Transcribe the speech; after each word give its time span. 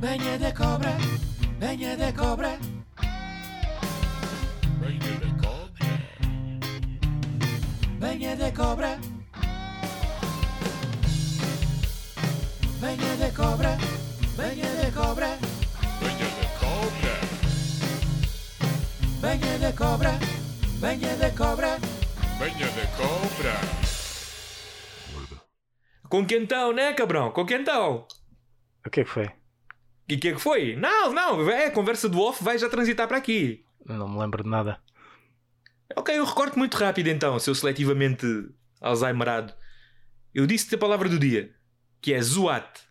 Venha 0.00 0.38
da 0.38 0.52
cobra, 0.52 0.96
venha 1.58 1.96
da 1.96 2.12
cobra. 2.12 2.58
Venha 4.78 5.18
da 5.18 5.30
cobra. 5.42 5.88
Venha 7.98 8.36
da 8.36 8.52
cobra. 8.52 8.98
Venha 12.80 13.16
da 13.16 13.30
cobra, 13.32 13.76
venha 14.36 14.74
da 14.76 14.92
cobra. 14.92 15.38
Venha 16.00 16.28
da 16.30 16.48
cobra. 16.60 17.18
Venha 19.20 19.58
da 19.58 19.72
cobra, 19.72 20.18
venha 20.80 21.16
da 21.16 21.30
cobra. 21.32 21.78
Venha 22.38 22.70
da 22.70 22.86
cobra. 22.96 23.54
Com 26.08 26.24
quentão, 26.24 26.72
né, 26.72 26.92
cabrão? 26.92 27.32
Com 27.32 27.44
quentão. 27.44 28.06
O 28.86 28.90
que 28.90 29.00
é 29.00 29.04
que 29.04 29.10
foi? 29.10 29.37
E 30.08 30.14
o 30.14 30.18
que 30.18 30.28
é 30.28 30.32
que 30.32 30.40
foi? 30.40 30.74
Não, 30.74 31.12
não, 31.12 31.50
é 31.50 31.66
a 31.66 31.70
conversa 31.70 32.08
do 32.08 32.20
off, 32.20 32.42
vai 32.42 32.58
já 32.58 32.68
transitar 32.68 33.06
para 33.06 33.18
aqui. 33.18 33.64
Não 33.84 34.08
me 34.08 34.18
lembro 34.18 34.42
de 34.42 34.48
nada. 34.48 34.80
Ok, 35.94 36.16
eu 36.16 36.24
recordo 36.24 36.56
muito 36.56 36.76
rápido 36.76 37.08
então, 37.08 37.38
seu 37.38 37.54
seletivamente 37.54 38.26
Alzheimerado. 38.80 39.52
Eu 40.34 40.46
disse-te 40.46 40.74
a 40.74 40.78
palavra 40.78 41.08
do 41.08 41.18
dia, 41.18 41.54
que 42.00 42.12
é 42.12 42.22
zoate. 42.22 42.82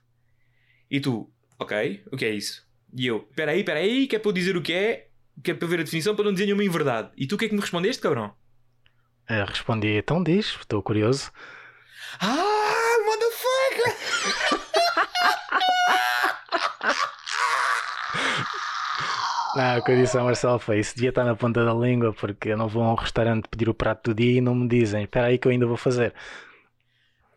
E 0.89 0.99
tu, 0.99 1.31
ok, 1.59 2.03
o 2.11 2.17
que 2.17 2.25
é 2.25 2.29
isso? 2.31 2.67
E 2.95 3.07
eu, 3.07 3.21
peraí, 3.35 3.63
peraí, 3.63 4.07
que 4.07 4.15
é 4.15 4.19
para 4.19 4.29
eu 4.29 4.33
dizer 4.33 4.57
o 4.57 4.61
que 4.61 4.73
é, 4.73 5.07
que 5.43 5.51
é 5.51 5.53
para 5.53 5.65
eu 5.65 5.69
ver 5.69 5.79
a 5.79 5.83
definição 5.83 6.15
para 6.15 6.25
não 6.25 6.33
dizer 6.33 6.45
nenhuma 6.45 6.63
inverdade. 6.63 7.11
E 7.17 7.27
tu 7.27 7.35
o 7.35 7.37
que 7.37 7.45
é 7.45 7.49
que 7.49 7.55
me 7.55 7.61
respondeste, 7.61 8.01
cabrão? 8.01 8.33
Eh, 9.29 9.43
respondi, 9.43 9.97
então 9.97 10.23
diz, 10.23 10.55
estou 10.59 10.81
curioso. 10.81 11.31
Ah, 12.19 12.66
Não, 19.57 19.79
o 19.79 19.83
que 19.83 19.91
eu 19.91 19.95
disse 19.97 20.15
ao 20.17 20.25
Marcelo 20.25 20.59
foi 20.59 20.79
isso 20.79 20.93
devia 20.95 21.09
estar 21.09 21.23
na 21.23 21.35
ponta 21.35 21.65
da 21.65 21.73
língua 21.73 22.13
porque 22.13 22.49
eu 22.49 22.57
não 22.57 22.67
vou 22.67 22.83
a 22.83 22.91
um 22.91 22.95
restaurante 22.95 23.47
pedir 23.49 23.67
o 23.67 23.73
prato 23.73 24.11
do 24.11 24.15
dia 24.15 24.37
e 24.37 24.41
não 24.41 24.53
me 24.53 24.67
dizem 24.67 25.03
espera 25.03 25.27
aí 25.27 25.37
que 25.39 25.47
eu 25.47 25.51
ainda 25.51 25.65
vou 25.65 25.77
fazer. 25.77 26.13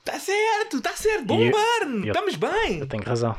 Tá 0.05 0.19
certo, 0.19 0.81
tá 0.83 0.93
certo, 0.95 1.25
bom 1.25 1.41
eu- 1.41 1.51
burn, 1.51 2.07
eu- 2.07 2.13
estamos 2.13 2.35
bem. 2.37 2.81
Eu 2.81 2.87
tenho 2.87 3.03
razão. 3.03 3.35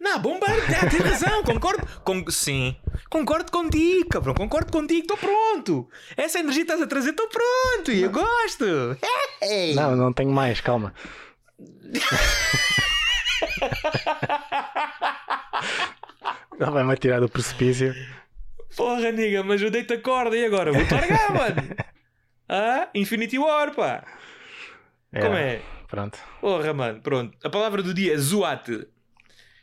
Não, 0.00 0.18
bom 0.18 0.40
burn, 0.40 0.56
é, 0.74 0.88
tem 0.88 1.00
razão, 1.00 1.42
concordo. 1.44 1.86
Com... 2.02 2.24
Sim, 2.30 2.74
concordo 3.10 3.52
contigo, 3.52 4.08
cabrão, 4.08 4.32
concordo 4.34 4.72
contigo, 4.72 5.02
estou 5.02 5.18
pronto. 5.18 5.86
Essa 6.16 6.38
energia 6.38 6.64
que 6.64 6.70
estás 6.72 6.80
a 6.82 6.86
trazer, 6.86 7.10
estou 7.10 7.28
pronto 7.28 7.92
e 7.92 8.00
eu 8.02 8.10
gosto. 8.10 8.64
Hey! 9.42 9.74
Não, 9.74 9.94
não 9.94 10.10
tenho 10.10 10.30
mais, 10.30 10.58
calma. 10.62 10.94
Ele 16.60 16.70
vai-me 16.70 16.92
atirar 16.92 17.20
do 17.20 17.28
precipício. 17.28 17.94
Porra, 18.76 19.10
nigga, 19.10 19.42
mas 19.42 19.62
eu 19.62 19.70
dei-te 19.70 19.94
a 19.94 20.00
corda 20.00 20.36
e 20.36 20.44
agora 20.44 20.72
vou-te 20.72 20.92
largar, 20.92 21.32
mano. 21.34 21.76
Ah, 22.46 22.88
Infinity 22.94 23.38
War, 23.38 23.74
pá. 23.74 24.04
Como 25.10 25.34
é? 25.34 25.62
Pronto. 25.88 26.18
Porra, 26.40 26.74
mano, 26.74 27.00
pronto. 27.00 27.36
A 27.42 27.48
palavra 27.48 27.82
do 27.82 27.94
dia 27.94 28.12
é 28.12 28.16
zoate, 28.18 28.86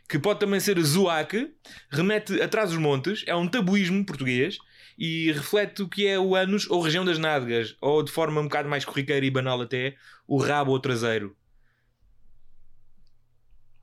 que 0.10 0.18
pode 0.18 0.40
também 0.40 0.60
ser 0.60 0.80
zoaque, 0.80 1.54
remete 1.92 2.42
atrás 2.42 2.72
dos 2.72 2.80
montes, 2.80 3.24
é 3.28 3.36
um 3.36 3.48
tabuísmo 3.48 4.04
português 4.04 4.58
e 4.98 5.32
reflete 5.32 5.84
o 5.84 5.88
que 5.88 6.08
é 6.08 6.18
o 6.18 6.36
ânus 6.36 6.68
ou 6.68 6.82
região 6.82 7.06
das 7.06 7.20
nádegas, 7.20 7.78
ou 7.80 8.02
de 8.02 8.12
forma 8.12 8.42
um 8.42 8.46
bocado 8.46 8.68
mais 8.68 8.84
corriqueira 8.84 9.26
e 9.26 9.30
banal 9.30 9.62
até, 9.62 9.96
o 10.28 10.38
rabo 10.38 10.72
ou 10.72 10.80
traseiro. 10.80 11.36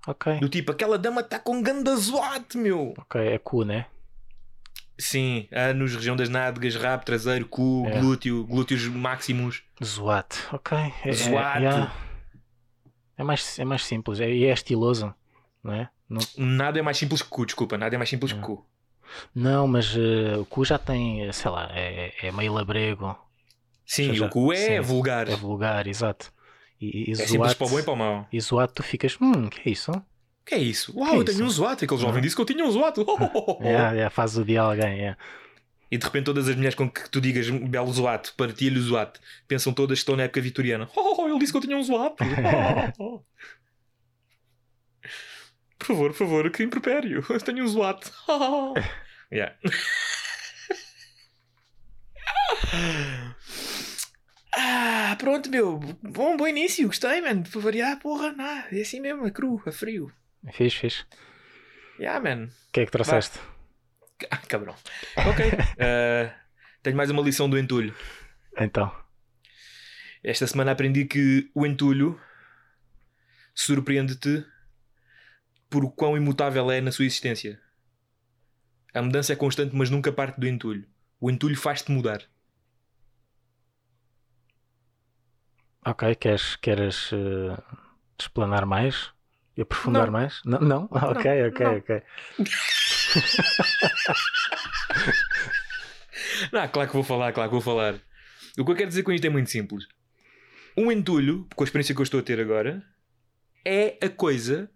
Ok. 0.07 0.39
Do 0.41 0.49
tipo, 0.49 0.71
aquela 0.73 0.99
dama 0.99 1.21
está 1.23 1.39
com 1.39 1.63
ganda 1.63 1.95
zoate, 1.97 2.57
meu. 2.59 2.93
Ok, 2.99 3.21
é 3.21 3.39
cu, 3.39 3.65
né? 3.65 3.87
Sim, 4.99 5.49
ânus, 5.51 5.95
região 5.95 6.15
das 6.15 6.29
nádegas, 6.29 6.77
rabo, 6.77 7.05
traseiro, 7.05 7.47
cu, 7.47 7.85
É. 7.89 7.99
glúteo, 7.99 8.45
glúteos 8.47 8.87
máximos. 8.87 9.63
Zoate. 9.83 10.39
Ok. 10.53 10.77
É, 10.77 11.09
é- 11.09 11.13
Zoate. 11.13 11.59
yeah. 11.63 11.93
É 13.17 13.23
mais, 13.25 13.59
é 13.59 13.65
mais 13.65 13.85
simples. 13.85 14.21
É, 14.21 14.31
e 14.31 14.45
é 14.45 14.53
estiloso. 14.53 15.13
Não 15.63 15.73
é? 15.73 15.89
Não, 16.09 16.21
Nada 16.37 16.79
é 16.79 16.83
mais 16.83 16.97
simples 16.99 17.23
que 17.23 17.29
cu, 17.29 17.47
desculpa, 17.47 17.79
nada 17.79 17.95
é 17.95 17.99
mais 17.99 18.11
simples 18.11 18.33
que 18.33 18.39
cu. 18.41 18.65
não 19.35 19.67
mas 19.67 19.95
eh, 19.97 20.37
o 20.37 20.45
cu 20.45 20.65
já 20.65 20.79
tem, 20.79 21.23
eh, 21.27 21.33
sei 21.33 21.51
lá, 21.51 21.69
é, 21.73 22.13
é 22.23 22.31
meio 22.33 22.53
labrego. 22.53 23.17
Sim, 23.87 24.19
o 24.21 24.29
cu 24.29 24.53
é 24.53 24.57
sim, 24.57 24.81
vulgar. 24.81 25.29
É 25.29 25.35
vulgar, 25.35 25.87
exato. 25.87 26.33
E, 26.81 27.11
e 27.11 27.13
É 27.13 27.15
simples 27.27 27.55
para 27.55 27.67
o 27.67 27.71
bom 27.71 27.79
e 27.79 27.83
para 27.83 27.93
o 27.93 27.97
mau. 27.97 28.29
e 28.33 28.39
tu 28.75 28.83
ficas, 28.83 29.17
hum, 29.21 29.49
que 29.49 29.69
é 29.69 29.73
isso? 29.73 29.93
que 30.47 30.55
é 30.55 30.59
isso? 30.59 30.93
Uau, 30.99 31.09
Que 31.11 31.17
é 31.17 31.19
eu 31.21 31.25
tenho 31.25 31.37
isso? 31.37 31.45
um 31.45 31.49
zoate. 31.51 31.85
Aquele 31.87 32.01
jovem 32.01 32.15
Não. 32.17 32.21
disse 32.21 32.37
que 32.37 32.43
eu 32.43 32.47
tinha 32.47 32.65
um 32.65 32.71
zoate. 32.71 33.01
É, 33.63 34.01
é, 34.03 34.11
faz 34.11 34.37
o 34.37 34.45
dia 34.45 34.61
alguém, 34.61 35.07
é. 35.09 35.17
E 35.91 35.97
de 35.97 36.05
repente 36.05 36.25
todas 36.27 36.49
as 36.49 36.55
mulheres 36.57 36.75
com 36.75 36.91
que 36.91 37.09
tu 37.09 37.21
digas 37.21 37.49
belo 37.49 37.93
zoate, 37.93 38.33
partilho 38.37 38.81
zoate, 38.83 39.21
pensam 39.49 39.73
todas 39.73 39.99
que 39.99 40.03
estão 40.03 40.17
na 40.17 40.25
época 40.25 40.41
vitoriana. 40.41 40.89
Oh, 40.97 41.27
ele 41.29 41.39
disse 41.39 41.53
que 41.53 41.57
eu 41.59 41.63
tinha 41.63 41.77
um 41.77 41.83
zoate. 41.83 42.17
Oh. 42.99 43.21
Por 45.79 45.87
favor, 45.87 46.11
por 46.11 46.17
favor, 46.19 46.51
que 46.51 46.63
impropério. 46.63 47.25
Eu 47.29 47.41
tenho 47.41 47.63
um 47.65 47.69
zoate. 47.69 48.11
Oh. 48.29 48.75
Yeah. 49.33 49.55
Ah, 55.15 55.17
pronto, 55.17 55.49
meu. 55.49 55.79
Bom, 56.03 56.37
bom 56.37 56.49
início. 56.49 56.89
Gostei, 56.89 57.21
mano. 57.21 57.45
Para 57.49 57.61
variar, 57.61 58.01
porra, 58.01 58.33
não. 58.33 58.45
É 58.45 58.81
assim 58.81 58.99
mesmo, 58.99 59.25
é 59.25 59.31
cru, 59.31 59.63
é 59.65 59.71
frio. 59.71 60.13
Fiz, 60.53 60.75
fiz. 60.75 61.07
Yeah, 62.01 62.19
man. 62.19 62.47
O 62.47 62.73
que 62.73 62.81
é 62.81 62.85
que 62.85 62.91
trouxeste? 62.91 63.39
Ah, 64.29 64.39
cabrão. 64.39 64.75
Ok. 65.17 65.45
Ah, 65.79 66.35
tenho 66.83 66.97
mais 66.97 67.11
uma 67.11 67.23
lição 67.23 67.49
do 67.49 67.57
entulho. 67.57 67.95
Então, 68.59 68.93
Esta 70.23 70.49
semana 70.49 70.73
aprendi 70.73 71.05
que 71.05 71.49
o 71.55 71.65
entulho 71.65 72.21
surpreende-te 73.55 74.45
por 75.71 75.93
quão 75.93 76.17
imutável 76.17 76.71
é 76.73 76.81
na 76.81 76.91
sua 76.91 77.05
existência. 77.05 77.61
A 78.93 79.01
mudança 79.01 79.33
é 79.33 79.37
constante, 79.37 79.77
mas 79.77 79.91
nunca 79.91 80.13
parte 80.13 80.41
do 80.41 80.47
entulho. 80.49 80.89
O 81.21 81.31
entulho 81.31 81.57
faz-te 81.57 81.93
mudar. 81.93 82.23
Ok, 85.85 86.15
queres, 86.17 86.57
queres 86.57 87.11
eh, 87.13 87.57
explanar 88.19 88.67
mais? 88.67 89.11
E 89.57 89.63
aprofundar 89.63 90.07
Não. 90.07 90.13
mais? 90.13 90.41
Não? 90.45 90.61
não? 90.61 90.89
Ok, 90.91 91.49
ok, 91.49 91.67
não. 91.67 91.77
ok. 91.77 92.03
Não, 96.53 96.67
claro 96.69 96.89
que 96.89 96.95
vou 96.95 97.05
falar, 97.05 97.33
claro 97.33 97.49
que 97.49 97.55
vou 97.55 97.61
falar. 97.61 97.95
O 98.59 98.65
que 98.65 98.71
eu 98.71 98.77
quero 98.77 98.89
dizer 98.89 99.03
com 99.03 99.13
isto 99.13 99.27
é 99.27 99.31
muito 99.31 99.51
simples. 99.51 99.87
Um 100.77 100.91
entulho, 100.91 101.47
com 101.55 101.63
a 101.63 101.67
experiência 101.67 101.95
que 101.95 102.01
eu 102.01 102.05
estou 102.05 102.21
a 102.21 102.23
ter 102.23 102.41
agora, 102.41 102.83
é 103.65 103.97
a 104.05 104.09
coisa 104.09 104.71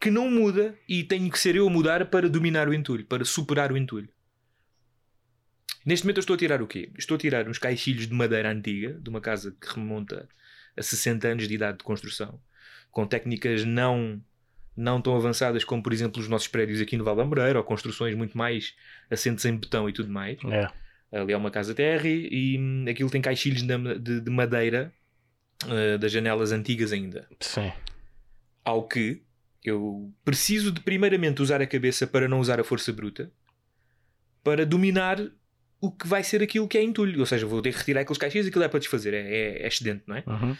que 0.00 0.10
não 0.10 0.30
muda 0.30 0.78
e 0.88 1.02
tenho 1.04 1.30
que 1.30 1.38
ser 1.38 1.56
eu 1.56 1.66
a 1.66 1.70
mudar 1.70 2.06
para 2.06 2.28
dominar 2.28 2.68
o 2.68 2.74
entulho, 2.74 3.04
para 3.04 3.24
superar 3.24 3.72
o 3.72 3.76
entulho. 3.76 4.08
Neste 5.84 6.04
momento 6.06 6.18
eu 6.18 6.20
estou 6.22 6.34
a 6.34 6.38
tirar 6.38 6.62
o 6.62 6.66
quê? 6.66 6.90
Estou 6.98 7.14
a 7.16 7.18
tirar 7.18 7.48
uns 7.48 7.58
caixilhos 7.58 8.06
de 8.08 8.14
madeira 8.14 8.50
antiga, 8.50 8.94
de 8.94 9.10
uma 9.10 9.20
casa 9.20 9.54
que 9.60 9.74
remonta 9.74 10.28
a 10.76 10.82
60 10.82 11.28
anos 11.28 11.46
de 11.48 11.54
idade 11.54 11.78
de 11.78 11.84
construção, 11.84 12.40
com 12.90 13.06
técnicas 13.06 13.64
não 13.64 14.22
não 14.76 15.00
tão 15.00 15.14
avançadas 15.14 15.62
como, 15.62 15.80
por 15.82 15.92
exemplo, 15.92 16.20
os 16.20 16.26
nossos 16.28 16.48
prédios 16.48 16.80
aqui 16.80 16.96
no 16.96 17.04
Val 17.04 17.14
da 17.14 17.24
Moreira, 17.24 17.58
ou 17.60 17.64
construções 17.64 18.16
muito 18.16 18.36
mais 18.36 18.74
assentes 19.08 19.44
em 19.44 19.56
betão 19.56 19.88
e 19.88 19.92
tudo 19.92 20.08
mais. 20.10 20.36
É. 20.50 20.68
Ali 21.16 21.32
é 21.32 21.36
uma 21.36 21.50
casa 21.50 21.72
térrea 21.74 22.10
e 22.12 22.58
hum, 22.58 22.84
aquilo 22.88 23.08
tem 23.08 23.22
caixilhos 23.22 23.62
de, 23.62 23.98
de- 24.00 24.20
de 24.20 24.30
madeira 24.32 24.92
eh, 25.68 25.96
das 25.96 26.10
janelas 26.10 26.50
antigas 26.50 26.92
ainda. 26.92 27.28
Sim. 27.38 27.70
Ao 28.64 28.82
que 28.88 29.22
eu 29.62 30.12
preciso 30.24 30.72
de 30.72 30.80
primeiramente 30.80 31.40
usar 31.40 31.62
a 31.62 31.66
cabeça 31.68 32.04
para 32.04 32.26
não 32.26 32.40
usar 32.40 32.58
a 32.58 32.64
força 32.64 32.92
bruta 32.92 33.30
para 34.42 34.66
dominar 34.66 35.18
o 35.86 35.90
que 35.90 36.06
vai 36.06 36.22
ser 36.22 36.42
aquilo 36.42 36.66
que 36.66 36.78
é 36.78 36.82
entulho. 36.82 37.20
Ou 37.20 37.26
seja, 37.26 37.46
vou 37.46 37.60
ter 37.60 37.72
que 37.72 37.78
retirar 37.78 38.00
aqueles 38.00 38.18
caixinhos 38.18 38.46
e 38.46 38.50
aquilo 38.50 38.64
é 38.64 38.68
para 38.68 38.80
desfazer, 38.80 39.14
é, 39.14 39.20
é, 39.20 39.62
é 39.62 39.68
excedente, 39.68 40.02
não 40.06 40.16
é? 40.16 40.24
Uhum. 40.26 40.56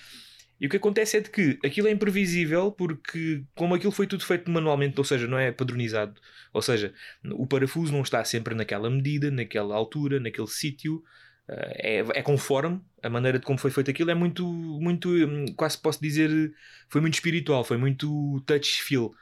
E 0.61 0.67
o 0.67 0.71
que 0.71 0.77
acontece 0.77 1.17
é 1.17 1.21
de 1.21 1.31
que 1.31 1.59
aquilo 1.65 1.89
é 1.89 1.91
imprevisível 1.91 2.71
porque, 2.71 3.43
como 3.55 3.75
aquilo 3.75 3.91
foi 3.93 4.07
tudo 4.07 4.25
feito 4.25 4.51
manualmente, 4.51 4.99
ou 4.99 5.05
seja, 5.05 5.27
não 5.27 5.39
é 5.39 5.51
padronizado, 5.51 6.15
ou 6.53 6.63
seja, 6.63 6.95
o 7.33 7.47
parafuso 7.47 7.93
não 7.93 8.03
está 8.03 8.25
sempre 8.25 8.55
naquela 8.55 8.89
medida, 8.89 9.31
naquela 9.31 9.75
altura, 9.75 10.21
naquele 10.21 10.47
sítio, 10.47 11.03
eh, 11.49 12.01
é, 12.01 12.19
é 12.21 12.23
conforme 12.23 12.81
a 13.03 13.11
maneira 13.11 13.39
de 13.39 13.45
como 13.45 13.59
foi 13.59 13.71
feito 13.71 13.91
aquilo, 13.91 14.11
é 14.11 14.15
muito, 14.15 14.47
muito, 14.47 15.11
hum, 15.11 15.47
quase 15.57 15.77
posso 15.77 16.01
dizer, 16.01 16.55
foi 16.89 17.01
muito 17.01 17.15
espiritual, 17.15 17.65
foi 17.65 17.77
muito 17.77 18.41
touch 18.47 18.83
feel. 18.83 19.13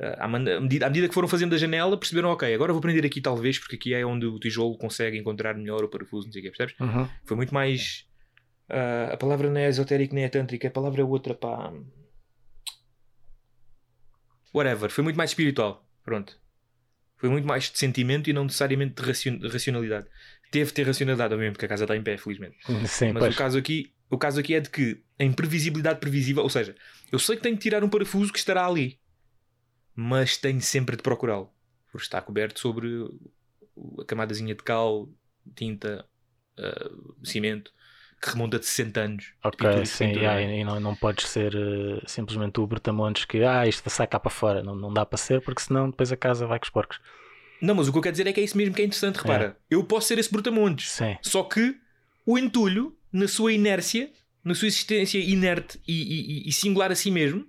Eh, 0.00 0.16
À 0.18 0.28
medida, 0.28 0.86
à 0.86 0.88
medida 0.88 1.08
que 1.08 1.14
foram 1.14 1.28
fazendo 1.28 1.54
a 1.54 1.58
janela, 1.58 1.98
perceberam, 1.98 2.30
ok, 2.30 2.52
agora 2.54 2.72
vou 2.72 2.80
prender 2.82 3.04
aqui 3.04 3.20
talvez, 3.20 3.58
porque 3.58 3.76
aqui 3.76 3.94
é 3.94 4.04
onde 4.06 4.26
o 4.26 4.38
tijolo 4.38 4.76
consegue 4.78 5.18
encontrar 5.18 5.54
melhor 5.54 5.82
o 5.84 5.88
parafuso, 5.88 6.26
não 6.26 6.32
sei 6.32 6.40
o 6.40 6.44
que, 6.44 6.50
percebes? 6.56 6.78
Uhum. 6.80 7.08
Foi 7.24 7.36
muito 7.36 7.52
mais. 7.52 8.06
ah, 8.68 9.10
a 9.12 9.16
palavra 9.16 9.50
não 9.50 9.60
é 9.60 9.68
esotérica 9.68 10.14
nem 10.14 10.24
é 10.24 10.28
tântrica, 10.28 10.68
a 10.68 10.70
palavra 10.70 11.00
é 11.00 11.04
outra, 11.04 11.34
pá. 11.34 11.72
Whatever, 14.54 14.90
foi 14.90 15.04
muito 15.04 15.16
mais 15.16 15.30
espiritual. 15.30 15.86
Pronto. 16.04 16.38
Foi 17.16 17.28
muito 17.28 17.46
mais 17.46 17.70
de 17.70 17.78
sentimento 17.78 18.30
e 18.30 18.32
não 18.32 18.44
necessariamente 18.44 18.94
de 18.94 19.02
racion- 19.06 19.40
racionalidade. 19.50 20.06
Teve 20.50 20.66
de 20.66 20.72
ter 20.74 20.86
racionalidade, 20.86 21.34
obviamente, 21.34 21.54
porque 21.54 21.66
a 21.66 21.68
casa 21.68 21.84
está 21.84 21.96
em 21.96 22.02
pé, 22.02 22.16
felizmente. 22.16 22.56
Sim, 22.86 23.12
Mas 23.12 23.24
pois. 23.24 23.34
o 23.34 23.38
caso, 23.38 23.58
aqui, 23.58 23.92
o 24.08 24.16
caso 24.16 24.40
aqui 24.40 24.54
é 24.54 24.60
de 24.60 24.70
que 24.70 25.02
a 25.18 25.24
imprevisibilidade 25.24 25.98
previsível, 26.00 26.42
ou 26.44 26.48
seja, 26.48 26.74
eu 27.12 27.18
sei 27.18 27.36
que 27.36 27.42
tenho 27.42 27.56
que 27.56 27.62
tirar 27.62 27.82
um 27.84 27.88
parafuso 27.88 28.32
que 28.32 28.38
estará 28.38 28.64
ali, 28.66 28.98
mas 30.00 30.36
tenho 30.36 30.60
sempre 30.60 30.96
de 30.96 31.02
procurá-lo, 31.02 31.50
porque 31.90 32.04
está 32.04 32.22
coberto 32.22 32.60
sobre 32.60 32.88
a 34.00 34.04
camadazinha 34.04 34.54
de 34.54 34.62
cal, 34.62 35.08
tinta, 35.56 36.06
ah, 36.56 36.90
cimento, 37.24 37.72
que 38.22 38.30
remonta 38.30 38.60
de 38.60 38.66
60 38.66 39.00
anos. 39.00 39.32
Ok, 39.42 39.84
sim, 39.86 40.04
yeah, 40.12 40.40
é? 40.40 40.60
e 40.60 40.62
não, 40.64 40.78
não 40.78 40.94
podes 40.94 41.26
ser 41.26 41.52
eh, 41.52 42.00
simplesmente 42.06 42.60
o 42.60 42.66
brutamontes 42.66 43.24
que 43.24 43.42
ah, 43.42 43.66
isto 43.66 43.90
sai 43.90 44.06
cá 44.06 44.20
para 44.20 44.30
fora. 44.30 44.62
Não, 44.62 44.76
não 44.76 44.92
dá 44.94 45.04
para 45.04 45.18
ser 45.18 45.40
porque 45.40 45.62
senão 45.62 45.90
depois 45.90 46.12
a 46.12 46.16
casa 46.16 46.46
vai 46.46 46.60
com 46.60 46.64
os 46.66 46.70
porcos. 46.70 47.00
Não, 47.60 47.74
mas 47.74 47.88
o 47.88 47.92
que 47.92 47.98
eu 47.98 48.02
quero 48.02 48.12
dizer 48.12 48.28
é 48.28 48.32
que 48.32 48.40
é 48.40 48.44
isso 48.44 48.56
mesmo 48.56 48.76
que 48.76 48.82
é 48.82 48.84
interessante, 48.84 49.16
repara. 49.16 49.56
Eu 49.68 49.82
posso 49.82 50.06
ser 50.06 50.18
esse 50.20 50.30
brutamontes, 50.30 50.92
Sim, 50.92 51.16
só 51.22 51.42
que 51.42 51.76
o 52.24 52.38
entulho, 52.38 52.96
na 53.12 53.26
sua 53.26 53.52
inércia, 53.52 54.12
na 54.44 54.54
sua 54.54 54.68
existência 54.68 55.18
inerte 55.18 55.80
e, 55.88 56.44
e- 56.44 56.48
e 56.48 56.52
singular 56.52 56.92
a 56.92 56.94
si 56.94 57.10
mesmo, 57.10 57.44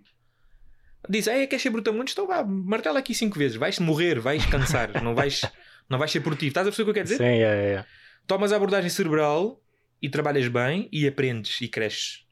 diz: 1.10 1.28
É, 1.28 1.48
queres 1.48 1.62
ser 1.64 1.70
brutamontes? 1.72 2.14
Então 2.14 2.28
vá, 2.28 2.44
martela 2.44 3.00
aqui 3.00 3.14
cinco 3.16 3.38
vezes, 3.38 3.58
vais 3.58 3.80
morrer, 3.80 4.20
vais 4.20 4.46
cansar, 4.46 5.02
não 5.04 5.16
vais, 5.16 5.42
não 5.90 5.98
vais 5.98 6.12
ser 6.12 6.22
produtivo. 6.22 6.50
Estás 6.50 6.68
a 6.68 6.70
perceber 6.70 6.92
o 6.92 6.94
que 6.94 7.00
eu 7.00 7.04
quero 7.04 7.08
sim, 7.08 7.14
dizer? 7.16 7.24
yeah, 7.24 7.54
yeah, 7.54 7.68
yeah. 7.68 7.88
Tomas 8.28 8.52
a 8.54 8.56
abordagem 8.56 8.90
cerebral 8.90 9.62
e 10.02 10.10
trabalhas 10.10 10.48
bem 10.48 10.88
e 10.92 11.08
aprendes 11.08 11.60
e 11.62 11.68
cresces. 11.68 12.26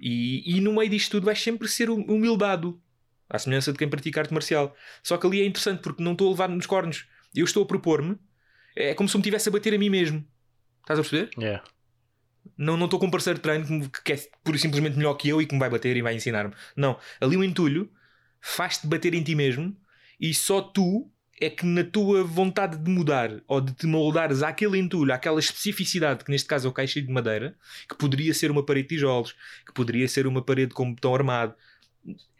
E, 0.00 0.56
e 0.56 0.60
no 0.60 0.74
meio 0.74 0.90
disto 0.90 1.12
tudo 1.12 1.24
vais 1.24 1.40
sempre 1.40 1.68
ser 1.68 1.90
hum- 1.90 2.04
humildado, 2.08 2.80
à 3.28 3.38
semelhança 3.38 3.72
de 3.72 3.78
quem 3.78 3.88
pratica 3.88 4.20
arte 4.20 4.34
marcial. 4.34 4.74
Só 5.02 5.16
que 5.16 5.26
ali 5.26 5.40
é 5.40 5.46
interessante 5.46 5.80
porque 5.80 6.02
não 6.02 6.12
estou 6.12 6.28
a 6.28 6.30
levar 6.30 6.48
nos 6.48 6.66
cornos. 6.66 7.06
Eu 7.34 7.44
estou 7.44 7.62
a 7.62 7.66
propor-me, 7.66 8.16
é 8.76 8.94
como 8.94 9.08
se 9.08 9.16
eu 9.16 9.18
me 9.18 9.22
estivesse 9.22 9.48
a 9.48 9.52
bater 9.52 9.74
a 9.74 9.78
mim 9.78 9.90
mesmo. 9.90 10.24
Estás 10.82 10.98
a 10.98 11.02
perceber? 11.02 11.30
Yeah. 11.38 11.62
Não 12.56 12.76
não 12.76 12.86
estou 12.86 12.98
com 12.98 13.06
um 13.06 13.10
parceiro 13.10 13.38
de 13.38 13.42
treino 13.42 13.90
que, 13.90 14.02
que 14.02 14.12
é 14.12 14.16
pura 14.42 14.56
e 14.56 14.60
simplesmente 14.60 14.96
melhor 14.96 15.14
que 15.14 15.28
eu 15.28 15.42
e 15.42 15.46
que 15.46 15.54
me 15.54 15.60
vai 15.60 15.68
bater 15.68 15.96
e 15.96 16.02
vai 16.02 16.14
ensinar-me. 16.14 16.54
Não. 16.74 16.98
Ali 17.20 17.36
o 17.36 17.44
entulho 17.44 17.90
faz-te 18.40 18.86
bater 18.86 19.14
em 19.14 19.22
ti 19.22 19.34
mesmo 19.34 19.76
e 20.20 20.32
só 20.34 20.60
tu 20.60 21.10
é 21.40 21.48
que 21.48 21.64
na 21.64 21.84
tua 21.84 22.24
vontade 22.24 22.76
de 22.76 22.90
mudar 22.90 23.40
ou 23.46 23.60
de 23.60 23.72
te 23.72 23.86
moldares 23.86 24.42
àquele 24.42 24.78
entulho, 24.78 25.12
àquela 25.12 25.38
especificidade, 25.38 26.24
que 26.24 26.30
neste 26.30 26.48
caso 26.48 26.66
é 26.66 26.70
o 26.70 26.72
caixinho 26.72 27.06
de 27.06 27.12
madeira, 27.12 27.56
que 27.88 27.96
poderia 27.96 28.34
ser 28.34 28.50
uma 28.50 28.64
parede 28.64 28.88
de 28.88 28.94
tijolos, 28.96 29.34
que 29.64 29.72
poderia 29.72 30.08
ser 30.08 30.26
uma 30.26 30.42
parede 30.42 30.74
com 30.74 30.92
botão 30.92 31.14
armado, 31.14 31.54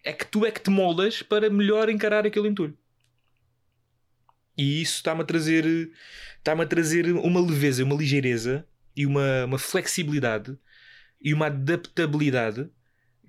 é 0.02 0.12
que 0.12 0.26
tu 0.26 0.44
é 0.44 0.50
que 0.50 0.60
te 0.60 0.70
moldas 0.70 1.22
para 1.22 1.48
melhor 1.48 1.88
encarar 1.88 2.26
aquele 2.26 2.48
entulho. 2.48 2.76
E 4.56 4.82
isso 4.82 4.96
está-me 4.96 5.22
a 5.22 5.24
trazer 5.24 5.92
está-me 6.38 6.62
a 6.62 6.66
trazer 6.66 7.12
uma 7.12 7.40
leveza, 7.40 7.84
uma 7.84 7.94
ligeireza 7.94 8.66
e 8.96 9.06
uma, 9.06 9.44
uma 9.44 9.58
flexibilidade 9.58 10.58
e 11.20 11.32
uma 11.32 11.46
adaptabilidade 11.46 12.68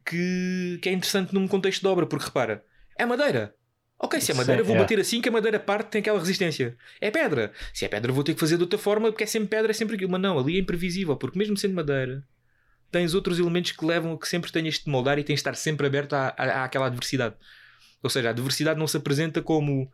que, 0.06 0.80
que 0.82 0.90
é 0.90 0.92
interessante 0.92 1.34
num 1.34 1.48
contexto 1.48 1.82
de 1.82 1.88
obra, 1.88 2.06
porque 2.06 2.26
repara, 2.26 2.64
é 2.98 3.06
madeira. 3.06 3.56
Ok, 3.98 4.20
se 4.22 4.32
é 4.32 4.34
Sim, 4.34 4.40
madeira, 4.40 4.64
vou 4.64 4.76
é. 4.76 4.80
bater 4.80 5.00
assim 5.00 5.22
que 5.22 5.28
a 5.28 5.32
madeira 5.32 5.60
parte 5.60 5.90
tem 5.90 6.00
aquela 6.00 6.20
resistência. 6.20 6.78
É 7.02 7.12
pedra. 7.12 7.52
Se 7.74 7.84
é 7.84 7.88
pedra, 7.90 8.14
vou 8.14 8.24
ter 8.24 8.34
que 8.34 8.40
fazer 8.40 8.56
de 8.56 8.64
outra 8.64 8.80
forma, 8.80 9.10
porque 9.12 9.26
é 9.26 9.28
sempre 9.28 9.50
pedra, 9.50 9.72
é 9.72 9.74
sempre 9.74 9.96
aquilo. 9.96 10.12
Mas 10.12 10.22
não, 10.22 10.40
ali 10.40 10.56
é 10.56 10.60
imprevisível, 10.62 11.18
porque 11.18 11.38
mesmo 11.38 11.58
sendo 11.58 11.76
madeira, 11.76 12.24
tens 12.90 13.14
outros 13.14 13.40
elementos 13.40 13.74
que 13.74 13.86
levam 13.86 14.14
a 14.14 14.18
que 14.18 14.28
sempre 14.28 14.52
tenhas 14.52 14.76
de 14.76 14.90
moldar 14.90 15.20
e 15.20 15.24
tens 15.24 15.36
de 15.36 15.40
estar 15.42 15.56
sempre 15.56 15.86
aberto 15.86 16.14
à, 16.14 16.34
à, 16.38 16.64
àquela 16.64 16.86
adversidade. 16.86 17.36
Ou 18.02 18.10
seja, 18.10 18.30
a 18.30 18.32
adversidade 18.32 18.80
não 18.80 18.88
se 18.88 18.96
apresenta 18.96 19.42
como 19.42 19.92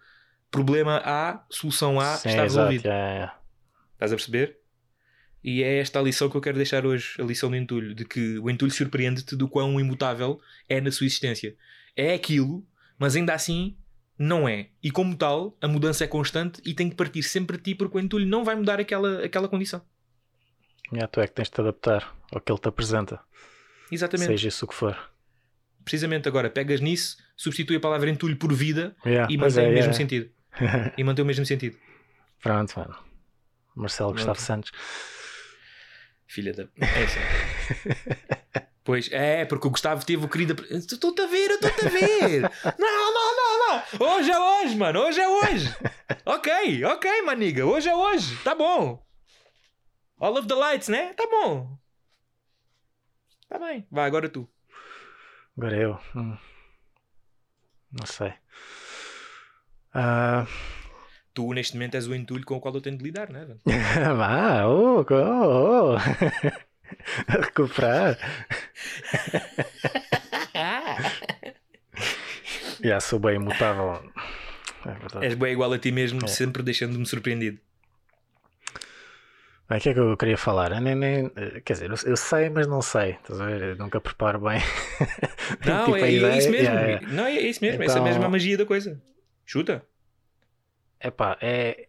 problema 0.52 1.02
A, 1.04 1.44
solução 1.50 2.00
A, 2.00 2.16
Sim, 2.16 2.30
está 2.30 2.46
exato, 2.46 2.70
resolvido. 2.70 2.86
yeah, 2.86 3.12
yeah. 3.14 3.40
Estás 3.94 4.14
a 4.14 4.16
perceber? 4.16 4.60
E 5.46 5.62
é 5.62 5.78
esta 5.78 6.00
a 6.00 6.02
lição 6.02 6.28
que 6.28 6.36
eu 6.36 6.42
quero 6.42 6.58
deixar 6.58 6.88
hoje, 6.88 7.14
a 7.20 7.24
lição 7.24 7.52
do 7.52 7.56
entulho, 7.56 7.94
de 7.94 8.04
que 8.04 8.40
o 8.40 8.50
entulho 8.50 8.72
surpreende-te 8.72 9.36
do 9.36 9.48
quão 9.48 9.80
imutável 9.80 10.42
é 10.68 10.82
na 10.82 10.90
sua 10.90 11.06
existência. 11.06 11.56
É 11.96 12.16
aquilo, 12.16 12.66
mas 12.98 13.16
ainda 13.16 13.32
assim 13.32 13.78
não 14.18 14.50
é. 14.50 14.70
E 14.82 14.90
como 14.90 15.16
tal, 15.16 15.56
a 15.62 15.68
mudança 15.68 16.04
é 16.04 16.08
constante 16.08 16.60
e 16.66 16.74
tem 16.74 16.90
que 16.90 16.96
partir 16.96 17.22
sempre 17.22 17.58
de 17.58 17.64
ti, 17.64 17.76
porque 17.76 17.96
o 17.96 18.02
entulho 18.02 18.26
não 18.26 18.44
vai 18.44 18.56
mudar 18.56 18.80
aquela, 18.80 19.24
aquela 19.24 19.48
condição. 19.48 19.84
Yeah, 20.92 21.08
tu 21.08 21.22
é 21.22 21.28
que 21.28 21.34
tens 21.36 21.48
de 21.48 21.54
te 21.54 21.62
adaptar 21.62 22.12
ao 22.32 22.42
que 22.42 22.52
ele 22.52 22.60
te 22.60 22.68
apresenta, 22.68 23.20
Exatamente. 23.92 24.30
seja 24.30 24.48
isso 24.48 24.66
o 24.66 24.68
que 24.68 24.74
for. 24.74 24.98
Precisamente 25.84 26.28
agora, 26.28 26.50
pegas 26.50 26.82
nisso, 26.82 27.18
substitui 27.38 27.76
a 27.76 27.80
palavra 27.80 28.10
entulho 28.10 28.36
por 28.36 28.52
vida 28.52 28.96
Yeah, 29.06 29.32
e 29.32 29.38
mantém 29.38 29.66
é, 29.66 29.68
o 29.68 29.72
mesmo 29.72 29.94
yeah. 29.94 29.94
sentido. 29.94 30.32
E 30.98 31.04
mantém 31.04 31.22
o 31.22 31.28
mesmo 31.28 31.46
sentido. 31.46 31.78
Pronto, 32.42 32.80
mano. 32.80 32.98
Marcelo 33.76 34.14
Gustavo. 34.14 34.40
Santos. 34.40 34.72
Filha 36.28 36.54
da. 36.54 36.64
É. 36.64 38.66
Pois 38.84 39.10
é, 39.12 39.46
porque 39.46 39.68
o 39.68 39.72
Gustavo 39.72 40.06
teve 40.06 40.26
o 40.26 40.30
querido. 40.30 40.56
Estou-te 40.70 41.22
a 41.22 41.26
ver, 41.26 41.50
estou-te 41.52 41.88
a 41.88 41.90
ver. 41.90 42.42
Não, 42.78 43.14
não, 43.14 43.36
não, 43.36 43.60
não. 43.60 44.08
Hoje 44.08 44.32
é 44.32 44.40
hoje, 44.40 44.76
mano. 44.76 45.00
Hoje 45.00 45.20
é 45.20 45.28
hoje. 45.28 45.76
Ok, 46.24 46.86
ok, 46.86 47.22
maniga. 47.24 47.66
Hoje 47.66 47.90
é 47.90 47.96
hoje. 47.96 48.38
Tá 48.44 48.54
bom. 48.54 49.04
All 50.20 50.38
of 50.38 50.48
the 50.48 50.54
lights, 50.54 50.88
né? 50.88 51.14
Tá 51.14 51.26
bom. 51.26 51.78
Tá 53.50 53.58
bem. 53.58 53.88
Vai, 53.92 54.06
agora 54.06 54.30
tu. 54.30 54.48
Agora 55.58 55.76
eu. 55.78 56.00
hum. 56.16 56.38
Não 57.92 58.06
sei. 58.06 58.34
Ah, 59.94 60.46
Tu, 61.36 61.54
neste 61.54 61.74
momento, 61.76 61.94
és 61.96 62.08
o 62.08 62.16
entulho 62.16 62.44
com 62.46 62.56
o 62.56 62.60
qual 62.62 62.74
eu 62.74 62.82
tenho 62.82 62.98
de 62.98 63.04
lidar, 63.04 63.30
né? 63.30 63.46
velho? 63.46 63.60
Vá, 64.18 64.66
oh, 64.66 65.02
oh, 65.02 65.06
oh. 65.12 65.98
A 67.28 67.34
recuperar. 67.42 68.18
Já 72.84 73.00
sou 73.00 73.20
bem 73.20 73.36
imutável. 73.36 74.02
É 74.86 74.92
verdade. 74.94 75.26
És 75.26 75.34
bem 75.36 75.52
igual 75.54 75.72
a 75.74 75.80
ti 75.80 75.92
mesmo, 75.92 76.20
É. 76.24 76.28
sempre 76.28 76.62
deixando-me 76.64 77.06
surpreendido. 77.06 77.60
O 79.70 79.80
que 79.80 79.90
é 79.90 79.94
que 79.94 80.00
eu 80.00 80.16
queria 80.16 80.38
falar? 80.38 80.72
Eu 80.72 80.80
nem, 80.82 80.94
nem- 80.96 81.30
quer 81.66 81.74
dizer, 81.74 81.90
eu, 81.90 81.96
eu 82.06 82.16
sei, 82.16 82.50
mas 82.50 82.68
não 82.68 82.82
sei. 82.84 83.12
Estás 83.22 83.42
a 83.42 83.46
ver? 83.48 83.62
Eu 83.64 83.76
nunca 83.78 84.00
preparo 84.00 84.40
bem. 84.40 84.60
Não, 85.66 85.86
Tipo, 85.86 85.98
é, 85.98 86.02
é 86.02 86.38
isso 86.38 86.52
mesmo. 86.52 86.56
yeah, 86.68 86.82
yeah. 86.88 87.08
Não, 87.08 87.26
é 87.26 87.32
isso 87.34 87.64
mesmo. 87.64 87.82
Essa 87.82 87.94
é 87.94 87.96
Então- 87.96 88.04
mesmo 88.04 88.24
a 88.26 88.30
magia 88.30 88.56
da 88.58 88.66
coisa. 88.66 89.02
Chuta. 89.44 89.84
Epá, 91.06 91.38
é. 91.42 91.88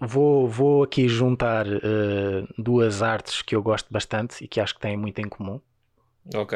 vou, 0.00 0.46
vou 0.48 0.82
aqui 0.84 1.08
juntar 1.08 1.66
eh, 1.66 2.46
duas 2.58 3.02
artes 3.02 3.42
que 3.42 3.56
eu 3.56 3.62
gosto 3.62 3.92
bastante 3.92 4.44
e 4.44 4.48
que 4.48 4.60
acho 4.60 4.74
que 4.74 4.80
têm 4.80 4.96
muito 4.96 5.18
em 5.20 5.28
comum 5.28 5.60
Ok. 6.34 6.52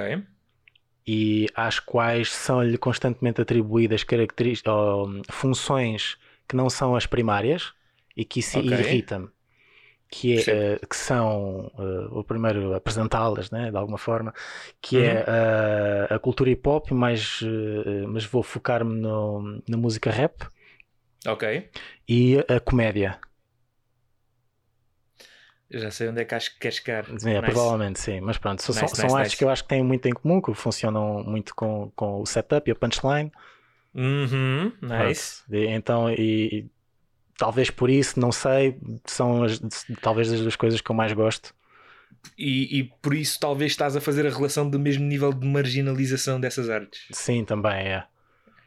e 1.06 1.46
às 1.54 1.78
quais 1.78 2.32
são-lhe 2.32 2.76
constantemente 2.78 3.40
atribuídas 3.40 4.02
caracteris- 4.04 4.62
ou, 4.66 5.08
funções 5.30 6.16
que 6.48 6.56
não 6.56 6.68
são 6.68 6.96
as 6.96 7.06
primárias 7.06 7.72
e 8.16 8.24
que 8.24 8.40
isso 8.40 8.58
Ok. 8.58 8.72
irrita-me. 8.80 9.28
Que, 10.10 10.44
é, 10.46 10.46
eh, 10.48 10.80
que 10.88 10.96
são, 10.96 11.72
eh, 11.78 12.08
o 12.12 12.24
primeiro 12.24 12.74
apresentá-las, 12.74 13.50
né, 13.50 13.70
de 13.72 13.76
alguma 13.78 13.98
forma, 13.98 14.34
que 14.80 14.98
Uhum. 14.98 15.02
é 15.02 15.24
eh, 15.28 16.08
a 16.14 16.18
cultura 16.20 16.50
hip 16.50 16.68
hop, 16.68 16.90
mas, 16.92 17.40
eh, 17.44 18.06
mas 18.08 18.24
vou 18.26 18.42
focar-me 18.42 19.00
na 19.68 19.76
música 19.78 20.10
rap 20.10 20.44
Ok. 21.26 21.68
e 22.08 22.38
a 22.48 22.60
comédia. 22.60 23.18
Eu 25.68 25.80
já 25.80 25.90
sei 25.90 26.08
onde 26.08 26.20
é 26.20 26.24
que 26.24 26.34
acho 26.34 26.52
que 26.54 26.60
queres 26.60 26.76
chegar. 26.78 27.04
É, 27.08 27.12
Nice. 27.12 27.40
provavelmente 27.40 27.98
sim, 27.98 28.20
mas 28.20 28.38
pronto, 28.38 28.62
são, 28.62 28.72
Nice, 28.72 28.94
são 28.94 29.04
nice, 29.06 29.16
artes 29.16 29.30
nice. 29.32 29.36
que 29.36 29.44
eu 29.44 29.50
acho 29.50 29.62
que 29.64 29.68
têm 29.68 29.82
muito 29.82 30.06
em 30.06 30.12
comum, 30.12 30.40
que 30.40 30.54
funcionam 30.54 31.24
muito 31.24 31.54
com, 31.56 31.90
com 31.96 32.20
o 32.20 32.26
setup 32.26 32.70
e 32.70 32.72
a 32.72 32.74
punchline. 32.76 33.32
Uhum. 33.92 34.72
Nice. 34.80 35.42
Pronto. 35.48 35.64
Então, 35.64 36.10
e, 36.10 36.14
e 36.18 36.70
talvez 37.36 37.68
por 37.68 37.90
isso, 37.90 38.20
não 38.20 38.30
sei, 38.30 38.78
são 39.06 39.42
as, 39.42 39.60
talvez 40.00 40.32
as 40.32 40.40
duas 40.40 40.54
coisas 40.54 40.80
que 40.80 40.90
eu 40.90 40.94
mais 40.94 41.12
gosto. 41.12 41.52
E, 42.38 42.78
e 42.78 42.84
por 43.02 43.14
isso 43.14 43.38
talvez 43.40 43.72
estás 43.72 43.96
a 43.96 44.00
fazer 44.00 44.24
a 44.26 44.30
relação 44.30 44.68
do 44.68 44.78
mesmo 44.78 45.04
nível 45.04 45.32
de 45.32 45.46
marginalização 45.46 46.38
dessas 46.40 46.70
artes. 46.70 47.06
Sim, 47.10 47.44
também 47.44 47.88
é. 47.88 48.04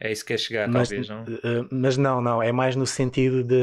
É 0.00 0.10
isso 0.10 0.22
que 0.24 0.28
queres 0.28 0.44
chegar, 0.44 0.68
Mas, 0.68 0.88
talvez, 0.88 1.08
não? 1.08 1.24
eh, 1.26 1.64
mas 1.70 1.96
não, 1.96 2.20
não, 2.20 2.42
é 2.42 2.50
mais 2.52 2.74
no 2.76 2.86
sentido 2.86 3.44
de 3.44 3.54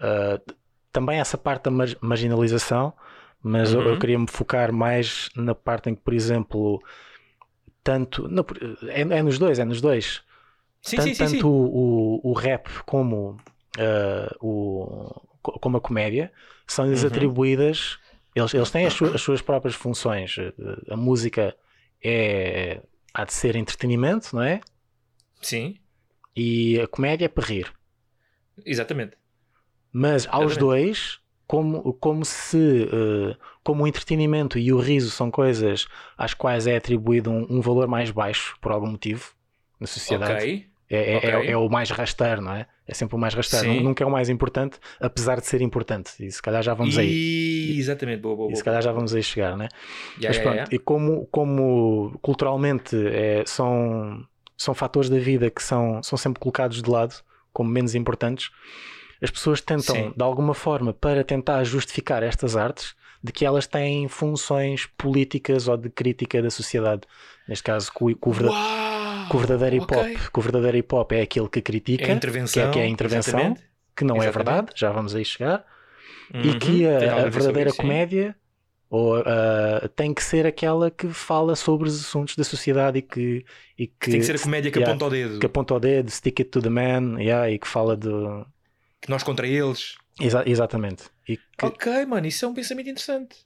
ah, 0.00 0.40
também 0.92 1.18
essa 1.20 1.38
parte 1.38 1.64
da 1.64 1.70
mar- 1.70 1.96
marginalização, 2.00 2.92
mas 3.42 3.72
eu, 3.72 3.80
eu 3.80 3.90
Uhum. 3.92 3.98
queria 3.98 4.18
me 4.18 4.26
focar 4.28 4.72
mais 4.72 5.28
na 5.36 5.54
parte 5.54 5.90
em 5.90 5.94
que, 5.94 6.02
por 6.02 6.14
exemplo, 6.14 6.80
tanto 7.82 8.28
não, 8.28 8.44
é, 8.88 9.00
é 9.00 9.22
nos 9.22 9.38
dois, 9.38 9.58
é 9.58 9.64
nos 9.64 9.80
dois. 9.80 10.22
Sim, 10.82 10.96
tanto 10.96 11.16
sim, 11.16 11.26
sim, 11.26 11.36
tanto. 11.36 11.48
O, 11.48 12.20
o, 12.26 12.30
o 12.30 12.32
rap 12.32 12.68
como, 12.84 13.36
ah, 13.78 14.36
o, 14.40 15.20
co- 15.42 15.58
como 15.58 15.76
a 15.76 15.80
comédia 15.80 16.32
são-lhes 16.66 17.00
Uhum. 17.00 17.08
atribuídas, 17.08 17.98
eles, 18.34 18.54
eles 18.54 18.70
têm 18.70 18.86
as 18.86 18.92
suas, 18.94 19.14
as 19.14 19.20
suas 19.22 19.42
próprias 19.42 19.74
funções. 19.74 20.36
A 20.90 20.96
música 20.96 21.56
é, 22.02 22.82
há 23.14 23.24
de 23.24 23.32
ser 23.32 23.56
entretenimento, 23.56 24.34
não 24.34 24.42
é? 24.42 24.60
Sim. 25.42 25.76
e 26.34 26.80
a 26.80 26.86
comédia 26.86 27.26
é 27.26 27.28
para 27.28 27.44
rir. 27.46 27.72
Exatamente. 28.64 29.16
Mas 29.92 30.26
aos 30.30 30.56
dois, 30.56 31.20
como, 31.46 31.92
como 31.94 32.24
se 32.24 32.84
eh, 32.90 33.36
como 33.62 33.84
o 33.84 33.86
entretenimento 33.86 34.58
e 34.58 34.72
o 34.72 34.78
riso 34.78 35.10
são 35.10 35.30
coisas 35.30 35.86
às 36.16 36.32
quais 36.32 36.66
é 36.66 36.76
atribuído 36.76 37.30
um, 37.30 37.46
um 37.58 37.60
valor 37.60 37.86
mais 37.86 38.10
baixo 38.10 38.56
por 38.60 38.72
algum 38.72 38.86
motivo 38.86 39.34
na 39.78 39.86
sociedade. 39.86 40.32
Ok. 40.32 40.66
É, 40.88 41.12
é- 41.12 41.16
ok. 41.16 41.30
é- 41.30 41.50
é 41.52 41.56
o 41.56 41.68
mais 41.68 41.90
rasteiro, 41.90 42.40
não 42.42 42.52
é? 42.54 42.66
É 42.86 42.92
sempre 42.94 43.16
o 43.16 43.18
mais 43.18 43.32
rasteiro. 43.34 43.66
Sim. 43.66 43.80
Nunca 43.80 44.02
é 44.04 44.06
o 44.06 44.10
mais 44.10 44.28
importante, 44.28 44.78
apesar 45.00 45.40
de 45.40 45.46
ser 45.46 45.62
importante. 45.62 46.10
E 46.24 46.30
se 46.30 46.40
calhar 46.42 46.62
já 46.62 46.74
vamos 46.74 46.98
aí. 46.98 47.10
E... 47.10 47.78
Exatamente, 47.78 48.20
boa, 48.20 48.36
boa, 48.36 48.46
E 48.48 48.52
boa. 48.52 48.56
se 48.56 48.64
calhar 48.64 48.82
já 48.82 48.92
vamos 48.92 49.14
aí 49.14 49.22
chegar, 49.22 49.56
né? 49.56 49.68
Ya, 50.20 50.28
Mas 50.28 50.36
ya, 50.36 50.42
pronto, 50.42 50.56
ya. 50.58 50.64
e 50.70 50.78
como, 50.78 51.26
como 51.26 52.18
culturalmente 52.20 52.94
é, 53.06 53.42
são, 53.46 54.26
são 54.56 54.74
fatores 54.74 55.08
da 55.08 55.18
vida 55.18 55.50
que 55.50 55.62
são, 55.62 56.02
são 56.02 56.16
sempre 56.18 56.40
colocados 56.40 56.82
de 56.82 56.88
lado 56.90 57.14
como 57.52 57.68
menos 57.70 57.94
importantes, 57.94 58.50
as 59.20 59.30
pessoas 59.30 59.60
tentam, 59.60 59.94
Sim. 59.94 60.12
de 60.16 60.22
alguma 60.22 60.54
forma, 60.54 60.92
para 60.92 61.22
tentar 61.22 61.62
justificar 61.64 62.22
estas 62.22 62.56
artes, 62.56 62.94
de 63.22 63.30
que 63.30 63.44
elas 63.44 63.66
têm 63.68 64.08
funções 64.08 64.86
políticas 64.98 65.68
ou 65.68 65.76
de 65.76 65.88
crítica 65.88 66.42
da 66.42 66.50
sociedade. 66.50 67.02
Neste 67.46 67.62
caso, 67.62 67.92
com, 67.92 68.12
com 68.14 68.30
o 68.30 68.32
verda- 68.32 68.50
Uau! 68.52 69.28
com 69.28 69.36
o 69.36 69.40
verdadeiro 69.40 69.76
hip 69.76 69.94
hop. 69.94 70.30
Que 70.32 70.38
o 70.38 70.42
verdadeiro 70.42 70.76
hip 70.78 70.92
hop 70.94 71.12
é 71.12 71.20
aquele 71.22 71.48
que 71.48 71.60
critica, 71.60 72.02
É 72.02 72.06
que 72.06 72.12
é, 72.58 72.70
que 72.70 72.78
é 72.80 72.82
a 72.82 72.86
intervenção, 72.86 73.38
exatamente. 73.38 73.62
que 73.96 74.04
não 74.04 74.16
é 74.16 74.26
Exatamente. 74.26 74.44
verdade, 74.46 74.72
já 74.74 74.90
vamos 74.90 75.14
aí 75.14 75.24
chegar 75.24 75.64
e 76.34 76.48
Uhum. 76.48 76.58
que 76.58 76.66
Tenho 76.82 77.16
a, 77.16 77.22
a 77.22 77.28
verdadeira 77.28 77.72
comédia 77.74 78.34
ou, 78.94 79.16
ah, 79.24 79.88
tem 79.96 80.12
que 80.12 80.22
ser 80.22 80.46
aquela 80.46 80.90
que 80.90 81.08
fala 81.08 81.56
sobre 81.56 81.88
os 81.88 81.98
assuntos 81.98 82.36
da 82.36 82.44
sociedade 82.44 82.98
e 82.98 83.02
que, 83.02 83.42
e 83.78 83.86
que, 83.86 84.10
Tem 84.10 84.20
que 84.20 84.26
ser 84.26 84.36
a 84.36 84.38
comédia 84.38 84.70
que 84.70 84.78
yeah, 84.78 84.92
aponta 84.92 85.04
ao 85.06 85.10
dedo. 85.10 85.38
que 85.40 85.46
aponta 85.46 85.74
o 85.74 85.80
dedo, 85.80 86.10
stick 86.10 86.40
it 86.40 86.50
to 86.50 86.60
the 86.60 86.68
man, 86.68 87.18
yeah, 87.18 87.50
e 87.50 87.58
que 87.58 87.66
fala 87.66 87.96
do. 87.96 88.44
Que 89.00 89.08
nós 89.10 89.22
contra 89.22 89.46
eles. 89.46 89.94
Exa- 90.20 90.44
exatamente. 90.46 91.04
Que, 91.24 91.38
Ok, 91.62 92.04
mano, 92.04 92.26
isso 92.26 92.44
é 92.44 92.48
um 92.48 92.52
pensamento 92.52 92.90
interessante. 92.90 93.36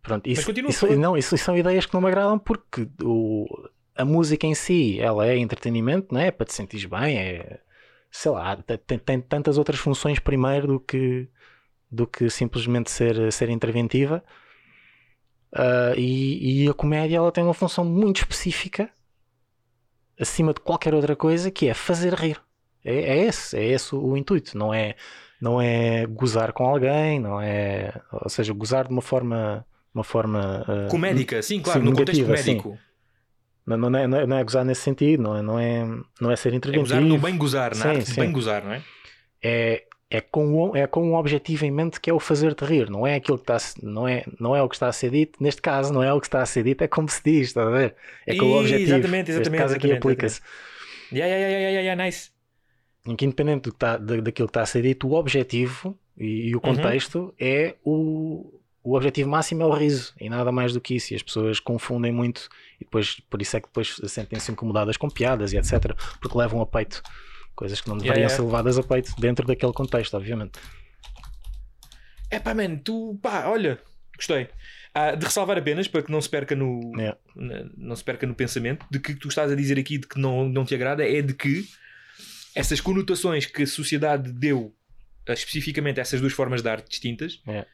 pronto, 0.00 0.26
isso, 0.26 0.46
continua, 0.46 0.70
isso, 0.70 0.86
não, 0.96 1.16
isso 1.18 1.36
são 1.36 1.54
ideias 1.54 1.84
que 1.84 1.92
não 1.92 2.00
me 2.00 2.06
agradam 2.08 2.38
porque 2.38 2.88
o, 3.02 3.46
a 3.94 4.06
música 4.06 4.46
em 4.46 4.54
si 4.54 4.98
ela 5.00 5.26
é 5.26 5.36
entretenimento, 5.36 6.14
não 6.14 6.20
é? 6.20 6.30
Para 6.30 6.46
te 6.46 6.54
sentir 6.54 6.86
bem, 6.88 7.18
é 7.18 7.60
sei 8.10 8.30
lá, 8.32 8.56
tem, 8.56 8.78
tem- 8.78 8.98
tem 8.98 9.20
tantas 9.20 9.58
outras 9.58 9.78
funções 9.78 10.18
primeiro 10.18 10.66
do 10.66 10.80
que, 10.80 11.28
do 11.90 12.06
que 12.06 12.30
simplesmente 12.30 12.90
ser, 12.90 13.30
ser 13.30 13.50
interventiva. 13.50 14.24
Ah, 15.52 15.92
e, 15.96 16.64
e 16.64 16.68
a 16.68 16.74
comédia 16.74 17.16
ela 17.16 17.32
tem 17.32 17.42
uma 17.44 17.54
função 17.54 17.84
muito 17.84 18.18
específica 18.18 18.90
acima 20.20 20.52
de 20.52 20.60
qualquer 20.60 20.94
outra 20.94 21.14
coisa 21.16 21.50
que 21.50 21.68
é 21.68 21.74
fazer 21.74 22.14
rir. 22.14 22.40
É, 22.84 22.94
é 22.94 23.24
esse, 23.26 23.56
é 23.56 23.64
esse 23.64 23.94
o, 23.94 24.00
o 24.02 24.16
intuito, 24.16 24.56
não 24.56 24.72
é, 24.72 24.94
não 25.40 25.60
é 25.60 26.06
gozar 26.06 26.52
com 26.52 26.66
alguém, 26.66 27.20
não 27.20 27.40
é, 27.40 27.92
ou 28.12 28.28
seja, 28.28 28.52
gozar 28.52 28.86
de 28.86 28.92
uma 28.92 29.02
forma, 29.02 29.64
uma 29.94 30.04
forma 30.04 30.64
ah, 30.66 30.88
Comédica, 30.90 31.42
sim, 31.42 31.60
claro, 31.60 31.80
sim, 31.80 31.86
no 31.86 31.94
contexto 31.94 32.20
sim. 32.20 32.26
comédico. 32.26 32.78
não, 33.66 33.76
não, 33.76 33.98
é, 33.98 34.06
não, 34.06 34.18
é, 34.18 34.26
não 34.26 34.36
é 34.38 34.44
gozar 34.44 34.64
nesse 34.64 34.82
sentido, 34.82 35.22
não 35.22 35.36
é, 35.36 35.42
não 35.42 35.58
é, 35.58 35.86
não 36.20 36.30
é 36.30 36.36
ser 36.36 36.52
É 36.52 36.56
interventivo. 36.56 36.88
gozar 36.88 37.00
no 37.00 37.18
bem 37.18 37.36
gozar, 37.36 37.70
na 37.70 37.82
Sim, 37.82 37.88
arte 37.88 38.04
de 38.04 38.10
sim. 38.12 38.20
bem 38.20 38.32
gozar, 38.32 38.64
não 38.64 38.72
é? 38.72 38.82
é, 39.42 39.84
é, 40.10 40.20
com, 40.20 40.54
o- 40.70 40.76
é 40.76 40.86
com 40.86 41.02
um 41.10 41.14
objetivo 41.14 41.64
em 41.66 41.70
mente 41.70 42.00
que 42.00 42.08
é 42.08 42.12
o 42.14 42.18
fazer-te 42.20 42.64
rir, 42.64 42.88
não 42.90 43.06
é 43.06 43.16
aquilo 43.16 43.38
que 43.38 43.50
está 43.52 43.58
não 43.82 44.08
é, 44.08 44.24
não 44.40 44.56
é 44.56 44.62
o 44.62 44.68
que 44.68 44.74
está 44.74 44.88
a 44.88 44.92
ser 44.92 45.10
dito, 45.10 45.42
neste 45.42 45.60
caso 45.60 45.92
não 45.92 46.02
é 46.02 46.12
o 46.12 46.20
que 46.20 46.26
está 46.26 46.40
a 46.42 46.46
ser 46.46 46.62
dito, 46.64 46.82
é 46.82 46.88
como 46.88 47.08
se 47.08 47.20
diz, 47.22 47.48
está 47.48 47.62
a 47.66 47.70
ver? 47.70 47.94
É 48.26 48.34
com 48.34 48.46
o 48.46 48.48
Ih, 48.56 48.60
objetivo. 48.60 48.90
exatamente, 48.94 49.16
Neste 49.28 49.30
exatamente, 49.32 49.60
caso 49.60 49.74
aqui 49.76 49.92
aplica-se. 49.92 50.40
Yeah, 51.12 51.26
yeah, 51.34 51.48
yeah, 51.48 51.58
yeah, 51.70 51.80
yeah, 51.82 52.04
nice. 52.04 52.30
Em 53.06 53.16
que 53.16 53.24
independente 53.24 53.62
do 53.64 53.70
que 53.70 53.76
está, 53.76 53.96
da- 53.96 54.16
daquilo 54.20 54.48
que 54.48 54.50
está 54.50 54.62
a 54.62 54.66
ser 54.66 54.82
dito, 54.82 55.08
o 55.08 55.14
objetivo 55.14 55.98
e, 56.16 56.48
e 56.48 56.52
Uhum. 56.52 56.58
o 56.58 56.60
contexto 56.60 57.34
é 57.38 57.74
o, 57.84 58.52
o 58.82 58.94
objetivo 58.96 59.28
máximo 59.30 59.62
é 59.62 59.66
o 59.66 59.72
riso 59.72 60.14
e 60.20 60.28
nada 60.28 60.50
mais 60.52 60.72
do 60.72 60.80
que 60.80 60.94
isso. 60.96 61.12
E 61.12 61.16
as 61.16 61.22
pessoas 61.22 61.60
confundem 61.60 62.12
muito 62.12 62.48
e 62.80 62.84
depois 62.84 63.20
por 63.30 63.40
isso 63.42 63.56
é 63.56 63.60
que 63.60 63.66
depois 63.68 63.96
sentem-se 64.06 64.50
incomodadas 64.52 64.96
com 64.96 65.08
piadas 65.08 65.52
e 65.52 65.56
etc. 65.58 65.94
Porque 66.20 66.36
levam 66.36 66.60
a 66.60 66.66
peito 66.66 67.02
coisas 67.58 67.80
que 67.80 67.88
não 67.88 67.98
deveriam 67.98 68.14
Yeah, 68.20 68.30
yeah. 68.32 68.36
ser 68.36 68.46
levadas 68.46 68.78
a 68.78 68.82
peito 68.84 69.20
dentro 69.20 69.44
daquele 69.44 69.72
contexto, 69.72 70.16
obviamente. 70.16 70.60
É 72.30 72.38
pá, 72.38 72.54
man, 72.54 72.76
tu, 72.76 73.18
pá, 73.20 73.46
olha, 73.48 73.80
gostei. 74.16 74.48
Ah, 74.94 75.16
de 75.16 75.24
ressalvar 75.24 75.58
apenas, 75.58 75.88
para 75.88 76.02
que 76.02 76.12
não 76.12 76.20
se 76.20 76.28
perca 76.28 76.54
no, 76.54 76.92
Yeah. 76.96 77.18
não 77.76 77.96
se 77.96 78.04
perca 78.04 78.26
no 78.28 78.34
pensamento, 78.34 78.86
de 78.88 79.00
que 79.00 79.12
tu 79.14 79.26
estás 79.26 79.50
a 79.50 79.56
dizer 79.56 79.76
aqui 79.76 79.98
de 79.98 80.06
que 80.06 80.20
não, 80.20 80.48
não 80.48 80.64
te 80.64 80.72
agrada, 80.74 81.04
é 81.04 81.20
de 81.20 81.34
que 81.34 81.64
essas 82.54 82.80
conotações 82.80 83.44
que 83.44 83.64
a 83.64 83.66
sociedade 83.66 84.30
deu 84.32 84.72
a, 85.28 85.32
especificamente 85.32 85.98
a 85.98 86.02
essas 86.02 86.20
duas 86.20 86.32
formas 86.32 86.62
de 86.62 86.68
arte 86.68 86.88
distintas, 86.88 87.40
Yeah. 87.44 87.68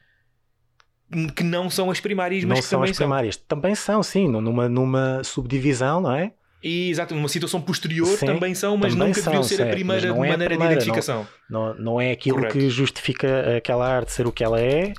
que 1.35 1.43
não 1.43 1.69
são 1.69 1.91
as 1.91 1.99
primárias, 1.99 2.43
mas 2.43 2.49
não 2.49 2.55
que 2.55 2.67
são 2.67 2.79
também 2.79 2.91
as 2.91 2.97
primárias. 2.97 3.37
Também 3.37 3.75
são, 3.75 4.01
sim, 4.01 4.27
numa, 4.27 4.67
numa 4.67 5.23
subdivisão, 5.23 6.01
não 6.01 6.11
é? 6.15 6.33
E, 6.67 6.89
exato, 6.89 7.13
numa 7.13 7.29
situação 7.29 7.61
posterior 7.61 8.07
Sim, 8.17 8.25
também 8.25 8.55
são, 8.55 8.75
mas 8.75 8.93
também 8.93 9.09
nunca 9.09 9.21
deviam 9.21 9.43
são, 9.43 9.49
ser 9.49 9.53
a 9.53 9.57
certo, 9.57 9.71
primeira 9.71 10.07
mas 10.07 10.17
não 10.17 10.25
é 10.25 10.27
a 10.27 10.31
maneira 10.31 10.49
primeira, 10.55 10.73
de 10.73 10.81
identificação. 10.81 11.27
Não, 11.47 11.75
não 11.75 12.01
é 12.01 12.09
aquilo 12.09 12.37
Correto. 12.37 12.57
que 12.57 12.69
justifica 12.71 13.55
aquela 13.55 13.87
arte 13.87 14.11
ser 14.11 14.25
o 14.25 14.31
que 14.31 14.43
ela 14.43 14.59
é 14.59 14.91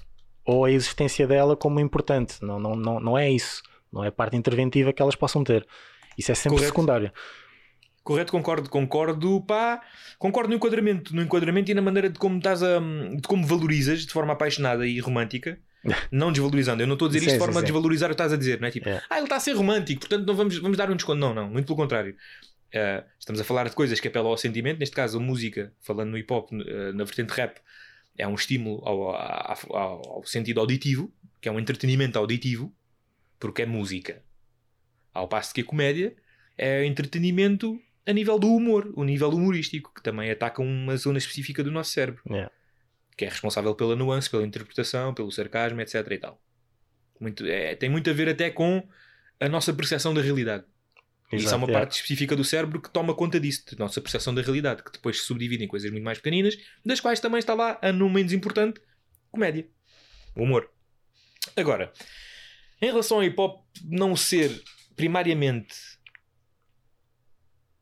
ou 0.45 0.65
a 0.65 0.71
existência 0.71 1.27
dela 1.27 1.57
como 1.57 1.81
importante. 1.81 2.37
Não, 2.41 2.61
não, 2.61 2.77
não, 2.77 3.01
não 3.01 3.19
é 3.19 3.29
isso. 3.29 3.65
Não 3.93 4.05
é 4.05 4.09
a 4.09 4.13
parte 4.13 4.37
interventiva 4.37 4.93
que 4.93 5.03
elas 5.03 5.17
possam 5.17 5.43
ter. 5.43 5.67
Isso 6.17 6.31
é 6.31 6.37
sempre 6.37 6.59
Correto. 6.59 6.69
secundário. 6.73 7.13
Correto, 8.05 8.31
concordo, 8.31 8.71
concordo, 8.71 9.41
pá, 9.41 9.81
concordo 10.21 10.51
no 10.51 10.55
enquadramento, 10.55 11.17
no 11.17 11.21
enquadramento 11.21 11.73
e 11.73 11.75
na 11.75 11.83
maneira 11.83 12.09
de 12.09 12.17
como 12.17 12.39
estás 12.39 12.63
a, 12.63 12.79
de 12.79 13.27
como 13.27 13.45
valorizas 13.45 14.07
de 14.07 14.13
forma 14.13 14.35
apaixonada 14.35 14.87
e 14.87 15.01
romântica, 15.01 15.59
não 16.11 16.31
desvalorizando. 16.33 16.83
Eu 16.83 16.87
não 16.87 16.95
estou 16.95 17.07
a 17.07 17.09
dizer 17.09 17.19
isto 17.21 17.31
Sim, 17.31 17.35
de 17.35 17.39
forma 17.39 17.55
sim, 17.55 17.61
sim. 17.61 17.65
desvalorizar 17.67 18.09
o 18.11 18.11
que 18.11 18.15
estás 18.15 18.33
a 18.33 18.37
dizer, 18.37 18.61
não 18.61 18.69
é? 18.69 18.71
Tipo, 18.71 18.89
É. 18.89 19.03
ah, 19.11 19.17
ele 19.17 19.25
está 19.25 19.37
a 19.37 19.41
ser 19.41 19.53
romântico, 19.53 20.01
portanto 20.01 20.27
não 20.27 20.35
vamos, 20.35 20.57
vamos 20.59 20.77
dar 20.77 20.91
um 20.91 20.97
desconto. 20.97 21.19
Não, 21.19 21.33
não, 21.35 21.49
muito 21.51 21.67
pelo 21.67 21.77
contrário. 21.77 22.17
Ah, 22.75 23.05
estamos 23.19 23.41
a 23.41 23.45
falar 23.45 23.69
de 23.69 23.75
coisas 23.75 23.99
que 24.01 24.09
apelam 24.09 24.29
ao 24.31 24.37
sentimento, 24.37 24.79
neste 24.79 24.95
caso 24.97 25.19
a 25.19 25.21
música, 25.21 25.73
falando 25.81 26.11
no 26.11 26.19
hip 26.19 26.33
hop, 26.33 26.51
ah, 26.53 26.93
na 26.93 27.05
vertente 27.05 27.31
rap, 27.33 27.59
é 28.19 28.27
um 28.27 28.35
estímulo 28.35 28.83
ao, 28.87 29.11
ao, 29.11 29.57
ao- 29.77 30.09
ao 30.17 30.25
sentido 30.27 30.61
auditivo, 30.61 31.13
que 31.41 31.49
é 31.49 31.53
um 31.53 31.59
entretenimento 31.61 32.19
auditivo, 32.19 32.73
porque 33.39 33.63
é 33.63 33.67
música. 33.67 34.23
Ao 35.13 35.29
passo 35.29 35.53
que 35.55 35.61
a 35.61 35.65
comédia 35.65 36.15
é 36.59 36.85
entretenimento 36.87 37.79
a 38.07 38.13
nível 38.13 38.39
do 38.39 38.55
humor, 38.55 38.93
o 38.95 39.05
nível 39.05 39.29
humorístico, 39.31 39.93
que 39.95 40.03
também 40.03 40.31
ataca 40.31 40.63
uma 40.63 40.97
zona 40.97 41.19
específica 41.19 41.63
do 41.63 41.71
nosso 41.71 41.91
cérebro, 41.91 42.23
Yeah. 42.29 42.51
Que 43.17 43.25
é 43.25 43.29
responsável 43.29 43.75
pela 43.75 43.97
nuance, 43.97 44.29
pela 44.29 44.45
interpretação, 44.45 45.15
pelo 45.15 45.31
sarcasmo, 45.33 45.81
etc. 45.81 46.07
E 46.11 46.19
tal. 46.19 46.41
Muito, 47.19 47.47
é, 47.47 47.75
tem 47.75 47.89
muito 47.89 48.11
a 48.11 48.13
ver 48.13 48.29
até 48.29 48.51
com 48.51 48.87
a 49.41 49.49
nossa 49.49 49.73
percepção 49.73 50.13
da 50.13 50.21
realidade. 50.21 50.65
E 51.33 51.37
Isso 51.37 51.47
é 51.47 51.49
Exato, 51.49 51.57
uma 51.57 51.67
yeah. 51.67 51.81
parte 51.81 51.97
específica 51.97 52.37
do 52.37 52.45
cérebro 52.45 52.81
que 52.81 52.91
toma 52.91 53.15
conta 53.15 53.41
disso, 53.41 53.65
da 53.75 53.85
nossa 53.85 54.01
percepção 54.01 54.35
da 54.35 54.43
realidade, 54.43 54.83
que 54.83 54.93
depois 54.93 55.19
se 55.19 55.25
subdivide 55.25 55.65
em 55.65 55.69
coisas 55.69 55.91
muito 55.91 56.05
mais 56.05 56.19
pequeninas, 56.19 56.57
das 56.85 57.01
quais 57.01 57.19
também 57.19 57.39
está 57.39 57.55
lá 57.55 57.79
a 57.83 57.91
não 57.91 58.09
menos 58.09 58.33
importante, 58.33 58.81
comédia. 59.31 59.67
O 60.37 60.43
humor. 60.43 60.71
Agora, 61.57 61.93
em 62.81 62.87
relação 62.87 63.17
ao 63.17 63.25
hip 63.25 63.41
hop 63.41 63.65
não 63.83 64.15
ser 64.15 64.63
primariamente 64.95 65.75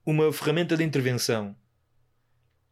uma 0.06 0.32
ferramenta 0.32 0.76
de 0.76 0.84
intervenção 0.84 1.56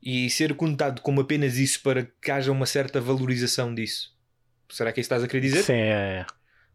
e 0.02 0.28
ser 0.30 0.54
conotado 0.54 1.00
como 1.00 1.20
apenas 1.20 1.56
isso 1.58 1.80
para 1.82 2.08
que 2.20 2.30
haja 2.30 2.50
uma 2.50 2.66
certa 2.66 3.00
valorização 3.00 3.74
disso. 3.74 4.10
Será 4.68 4.92
que 4.92 4.98
é 4.98 5.02
isso 5.02 5.08
que 5.08 5.14
estás 5.14 5.22
a 5.22 5.28
querer 5.28 5.42
dizer? 5.42 5.62
Sim, 5.62 5.74
é, 5.74 6.20
é. 6.20 6.26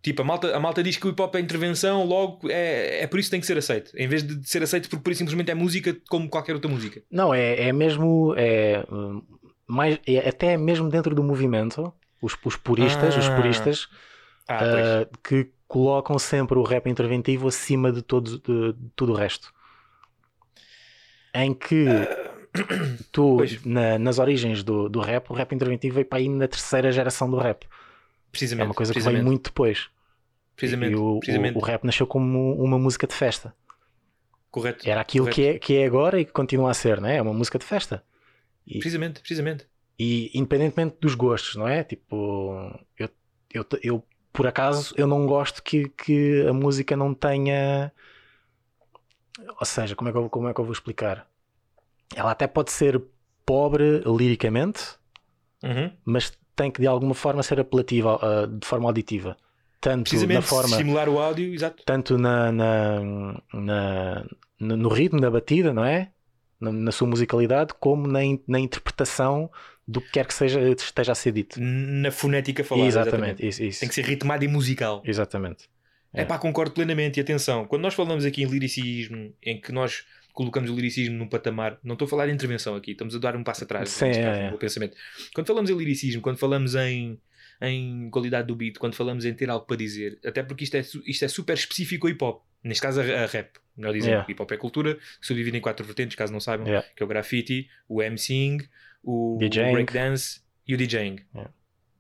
Tipo, 0.02 0.22
a 0.22 0.26
malta, 0.26 0.56
a 0.56 0.60
malta 0.60 0.82
diz 0.84 0.96
que 0.96 1.06
o 1.08 1.10
hip 1.10 1.22
hop 1.22 1.36
é 1.36 1.40
intervenção, 1.40 2.06
logo 2.06 2.50
é, 2.50 3.02
é 3.02 3.08
por 3.08 3.20
isso 3.20 3.28
que 3.28 3.32
tem 3.32 3.42
que 3.42 3.48
ser 3.48 3.58
aceito. 3.58 3.92
Em 3.98 4.08
vez 4.08 4.24
de 4.24 4.48
ser 4.48 4.64
aceito 4.64 4.88
porque 4.90 5.04
por 5.04 5.12
isso 5.12 5.20
simplesmente 5.20 5.52
é 5.52 5.56
música 5.56 5.98
como 6.08 6.30
qualquer 6.30 6.54
outra 6.54 6.70
música. 6.70 7.02
Não, 7.12 7.34
é, 7.34 7.68
é 7.68 7.74
mesmo. 7.74 8.34
É, 8.38 8.86
mais, 9.66 10.00
é 10.08 10.30
até 10.30 10.56
mesmo 10.56 10.88
dentro 10.88 11.14
do 11.14 11.24
movimento, 11.24 11.92
os, 12.22 12.38
os 12.46 12.56
puristas, 12.56 13.18
os 13.18 13.26
Ah. 13.26 13.36
puristas 13.36 13.88
Ah, 14.48 14.60
ah, 14.62 15.18
que 15.28 15.50
colocam 15.68 16.18
sempre 16.18 16.58
o 16.58 16.64
rap 16.64 16.88
interventivo 16.90 17.50
acima 17.50 17.92
de, 17.92 18.02
todo, 18.02 18.40
de, 18.40 18.74
de 18.74 18.90
tudo 18.96 19.12
o 19.12 19.16
resto. 19.16 19.52
Em 21.34 21.54
que 21.54 21.86
tu, 23.12 23.38
na- 23.66 23.98
nas 24.00 24.20
origens 24.20 24.64
do, 24.64 24.90
do 24.90 25.00
rap, 25.00 25.30
o 25.30 25.34
rap 25.34 25.54
interventivo 25.54 25.96
veio 25.96 26.06
para 26.06 26.20
aí 26.20 26.30
na 26.30 26.48
terceira 26.48 26.92
geração 26.92 27.30
do 27.30 27.38
rap. 27.38 27.66
precisamente. 28.32 28.64
É 28.64 28.68
uma 28.70 28.74
coisa 28.76 28.94
que 28.94 29.00
veio 29.00 29.24
muito 29.24 29.46
depois. 29.46 29.90
Precisamente. 30.56 30.94
e 30.94 30.96
o, 30.96 31.20
precisamente. 31.20 31.56
o, 31.56 31.60
o 31.60 31.64
rap 31.64 31.84
nasceu 31.84 32.08
como 32.08 32.56
uma 32.56 32.80
música 32.80 33.06
de 33.08 33.14
festa. 33.14 33.54
Correto. 34.50 34.90
Era 34.90 35.02
aquilo 35.02 35.28
que 35.30 35.46
é, 35.46 35.60
que 35.60 35.76
é 35.78 35.86
agora 35.86 36.20
e 36.20 36.26
que 36.26 36.32
continua 36.32 36.72
a 36.72 36.74
ser, 36.74 37.00
não 37.00 37.10
é? 37.10 37.18
É 37.18 37.22
uma 37.22 37.34
música 37.34 37.60
de 37.60 37.66
festa. 37.66 38.04
E, 38.66 38.80
Precisamente, 38.80 39.20
precisamente. 39.20 39.68
e 40.00 40.32
independentemente 40.34 40.98
dos 41.00 41.16
gostos, 41.16 41.56
não 41.56 41.68
é? 41.68 41.84
Tipo, 41.84 42.72
eu, 42.98 43.10
eu, 43.54 43.66
eu 43.84 44.04
por 44.34 44.46
acaso, 44.48 44.94
eu 44.98 45.08
não 45.08 45.26
gosto 45.26 45.64
que, 45.64 45.90
que 45.90 46.46
a 46.48 46.54
música 46.54 46.96
não 46.96 47.14
tenha. 47.14 47.92
Ou 49.60 49.66
seja, 49.66 49.96
como 49.96 50.10
é 50.10 50.12
que 50.12 50.18
eu, 50.18 50.30
como 50.30 50.48
é 50.50 50.54
que 50.54 50.60
eu 50.60 50.66
vou 50.66 50.74
explicar? 50.74 51.28
Ela 52.16 52.32
até 52.32 52.48
pode 52.48 52.72
ser 52.72 53.02
pobre 53.46 54.02
liricamente, 54.06 54.82
Uhum. 55.64 55.92
mas 56.06 56.32
tem 56.56 56.70
que 56.72 56.82
de 56.82 56.88
alguma 56.88 57.14
forma 57.14 57.42
ser 57.44 57.60
apelativa 57.60 58.20
ah, 58.22 58.46
de 58.48 58.66
forma 58.68 58.88
auditiva. 58.90 59.36
Tanto 59.80 60.16
na 60.28 60.42
forma, 60.42 60.70
estimular 60.72 61.08
o 61.08 61.20
áudio, 61.20 61.54
exato. 61.54 61.84
tanto 61.86 62.18
na, 62.18 62.52
na, 62.52 63.00
na- 63.54 64.26
no 64.60 64.90
ritmo 64.90 65.20
da 65.22 65.30
batida, 65.30 65.72
não 65.74 65.86
é? 65.86 66.12
Na, 66.60 66.72
na 66.72 66.92
sua 66.92 67.08
musicalidade, 67.08 67.74
como 67.80 68.08
na, 68.08 68.24
in- 68.24 68.42
na 68.48 68.60
interpretação 68.60 69.50
do 69.88 70.02
que 70.02 70.12
quer 70.14 70.26
que 70.26 70.34
seja, 70.34 70.60
esteja 70.70 71.12
a 71.12 71.16
ser 71.16 71.32
dito. 71.32 71.60
Na 71.62 72.12
fonética 72.12 72.64
falada. 72.64 72.88
exatamente, 72.88 73.48
isso, 73.48 73.64
isso. 73.64 73.80
Tem 73.80 73.88
que 73.90 73.96
ser 73.96 74.04
ritmado 74.06 74.44
e 74.44 74.48
musical. 74.48 75.02
Exatamente. 75.06 75.70
É 76.12 76.26
pá, 76.26 76.40
concordo 76.40 76.72
plenamente. 76.72 77.20
E 77.20 77.22
atenção, 77.22 77.66
quando 77.68 77.84
nós 77.84 77.94
falamos 77.94 78.26
aqui 78.26 78.42
em 78.42 78.48
liricismo, 78.48 79.32
em 79.44 79.62
que 79.62 79.72
nós 79.72 80.06
colocamos 80.38 80.70
o 80.70 80.76
liricismo 80.76 81.18
num 81.18 81.28
patamar, 81.28 81.80
não 81.84 81.94
estou 81.94 82.06
a 82.06 82.10
falar 82.10 82.28
de 82.28 82.32
intervenção 82.34 82.76
aqui, 82.76 82.92
estamos 82.92 83.16
a 83.16 83.18
dar 83.18 83.36
um 83.36 83.44
passo 83.44 83.64
atrás 83.64 83.90
Sim, 83.90 84.06
é, 84.06 84.24
caso, 84.24 84.40
é. 84.40 84.58
pensamento. 84.58 84.96
Quando 85.34 85.48
falamos 85.48 85.70
em 85.72 85.76
liricismo, 85.76 86.22
quando 86.22 86.38
falamos 86.38 86.76
em, 86.76 87.20
em 87.60 88.08
qualidade 88.12 88.48
do 88.48 88.56
beat, 88.56 88.78
quando 88.78 88.94
falamos 88.94 89.26
em 89.26 89.34
ter 89.34 89.50
algo 89.50 89.66
para 89.66 89.76
dizer, 89.78 90.20
até 90.24 90.44
porque 90.44 90.64
isto 90.64 90.78
é, 90.78 90.82
isto 91.08 91.26
é 91.26 91.28
super 91.28 91.54
específico 91.56 92.06
ao 92.06 92.12
hip 92.12 92.24
hop, 92.24 92.44
neste 92.64 92.84
caso 92.84 93.02
a, 93.02 93.26
rap, 93.26 93.50
melhor 93.76 93.94
dizendo, 93.94 94.10
Yeah. 94.12 94.32
hip 94.32 94.40
hop 94.40 94.52
é 94.52 94.58
cultura, 94.58 95.00
divide 95.28 95.58
em 95.58 95.62
quatro 95.62 95.84
vertentes, 95.84 96.16
caso 96.16 96.32
não 96.32 96.40
saibam, 96.40 96.68
Yeah. 96.68 96.88
que 96.96 97.02
é 97.02 97.06
o 97.06 97.10
graffiti, 97.10 97.68
o 97.90 98.04
MCing, 98.04 98.60
o 99.04 99.40
DJing. 99.40 99.72
breakdance 99.72 100.42
e 100.68 100.76
o 100.76 100.78
DJing. 100.78 101.18
Yeah. 101.34 101.52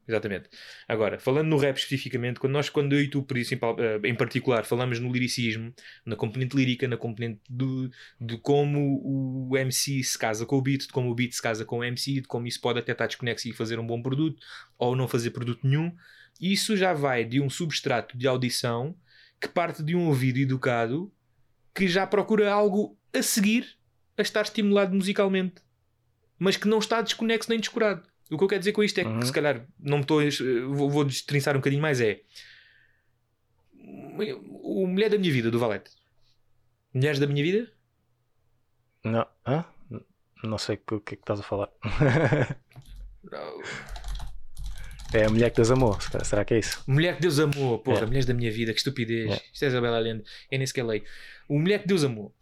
Exatamente. 0.07 0.49
Agora, 0.87 1.19
falando 1.19 1.47
no 1.47 1.57
rap 1.57 1.75
especificamente, 1.75 2.39
quando 2.39 2.53
nós, 2.53 2.69
quando 2.69 2.93
eu 2.93 3.01
e 3.01 3.09
tu, 3.09 3.25
eh, 3.29 3.99
em 4.05 4.15
particular, 4.15 4.63
falamos 4.63 4.99
no 4.99 5.11
liricismo, 5.11 5.73
na 6.05 6.15
componente 6.15 6.55
lírica, 6.55 6.87
na 6.87 6.95
componente 6.95 7.41
do, 7.49 7.91
de 8.19 8.37
como 8.37 9.01
o 9.49 9.57
MC 9.57 10.01
se 10.03 10.17
casa 10.17 10.45
com 10.45 10.55
o 10.55 10.61
beat, 10.61 10.87
de 10.87 10.93
como 10.93 11.11
o 11.11 11.15
beat 11.15 11.33
se 11.33 11.41
casa 11.41 11.65
com 11.65 11.79
o 11.79 11.83
MC, 11.83 12.21
de 12.21 12.27
como 12.27 12.47
isso 12.47 12.61
pode 12.61 12.79
até 12.79 12.93
estar 12.93 13.07
desconexo 13.07 13.49
e 13.49 13.53
fazer 13.53 13.79
um 13.79 13.85
bom 13.85 14.01
produto, 14.01 14.41
ou 14.77 14.95
não 14.95 15.09
fazer 15.09 15.31
produto 15.31 15.67
nenhum, 15.67 15.93
isso 16.39 16.77
já 16.77 16.93
vai 16.93 17.25
de 17.25 17.41
um 17.41 17.49
substrato 17.49 18.17
de 18.17 18.27
audição 18.27 18.95
que 19.41 19.49
parte 19.49 19.83
de 19.83 19.93
um 19.93 20.07
ouvido 20.07 20.39
educado 20.39 21.11
que 21.75 21.87
já 21.87 22.07
procura 22.07 22.51
algo 22.51 22.97
a 23.13 23.21
seguir 23.21 23.77
a 24.17 24.21
estar 24.21 24.41
estimulado 24.41 24.95
musicalmente, 24.95 25.61
mas 26.39 26.57
que 26.57 26.67
não 26.67 26.79
está 26.79 27.01
desconexo 27.01 27.49
nem 27.49 27.59
descurado. 27.59 28.07
O 28.31 28.37
que 28.37 28.43
eu 28.43 28.47
quero 28.47 28.59
dizer 28.59 28.71
com 28.73 28.83
isto 28.83 28.99
é 28.99 29.03
que, 29.03 29.09
Uhum. 29.09 29.21
se 29.21 29.31
calhar, 29.31 29.65
não 29.79 29.97
me 29.97 30.03
estou. 30.03 30.19
Vou, 30.73 30.89
vou 30.89 31.03
destrinçar 31.05 31.55
um 31.55 31.59
bocadinho 31.59 31.81
mais. 31.81 32.01
É. 32.01 32.21
O 34.63 34.85
Mulher 34.87 35.09
da 35.09 35.17
Minha 35.17 35.31
Vida, 35.31 35.49
do 35.51 35.59
Valete. 35.59 35.91
Mulheres 36.93 37.19
da 37.19 37.27
Minha 37.27 37.43
Vida? 37.43 37.71
Não, 39.03 39.25
hã? 39.45 39.63
não 40.43 40.57
sei 40.57 40.75
o 40.91 40.99
que 40.99 41.13
é 41.13 41.17
que 41.17 41.21
estás 41.23 41.39
a 41.39 41.43
falar. 41.43 41.69
é 45.13 45.25
a 45.25 45.29
mulher 45.29 45.49
que 45.49 45.55
Deus 45.57 45.71
amou, 45.71 45.97
será 46.23 46.43
que 46.43 46.53
é 46.53 46.59
isso? 46.59 46.83
Mulher 46.87 47.15
que 47.15 47.21
Deus 47.21 47.39
amou, 47.39 47.79
porra, 47.79 48.01
É. 48.01 48.05
Mulheres 48.05 48.25
da 48.25 48.33
Minha 48.33 48.51
Vida, 48.51 48.73
que 48.73 48.79
estupidez. 48.79 49.31
É. 49.31 49.41
Isto 49.53 49.63
é 49.63 49.67
Isabela 49.67 49.97
Allende, 49.97 50.23
é 50.51 50.57
nem 50.57 50.67
sequer 50.67 50.83
lei. 50.83 51.03
O 51.47 51.57
Mulher 51.59 51.81
que 51.81 51.87
Deus 51.87 52.03
amou. 52.03 52.33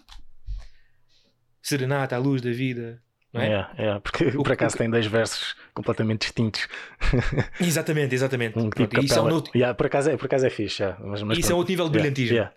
Serenata, 1.61 2.15
a 2.15 2.19
luz 2.19 2.41
da 2.41 2.51
vida. 2.51 3.01
É? 3.35 3.47
É, 3.83 3.85
é, 3.87 3.99
porque 3.99 4.25
O- 4.37 4.43
por 4.43 4.51
acaso 4.53 4.75
o- 4.75 4.77
tem 4.77 4.89
dois 4.89 5.05
versos 5.05 5.55
completamente 5.73 6.21
distintos. 6.21 6.67
Exatamente, 7.59 8.15
exatamente. 8.15 8.57
Um 8.57 8.69
Pronto, 8.69 8.87
tipo 8.87 9.03
isso, 9.03 9.19
é 9.19 9.21
um 9.21 9.29
outro, 9.33 9.51
Yeah, 9.55 9.73
por, 9.75 9.85
acaso 9.87 10.09
é, 10.09 10.17
por 10.17 10.25
acaso 10.25 10.45
é 10.45 10.49
fixe, 10.49 10.81
yeah, 10.83 10.97
mas, 11.03 11.21
mas 11.23 11.37
isso 11.37 11.47
é 11.47 11.49
pronto. 11.49 11.57
outro 11.59 11.71
nível 11.71 11.89
de 11.89 11.97
Yeah, 11.97 12.09
brilhantismo. 12.11 12.35
yeah. 12.35 12.53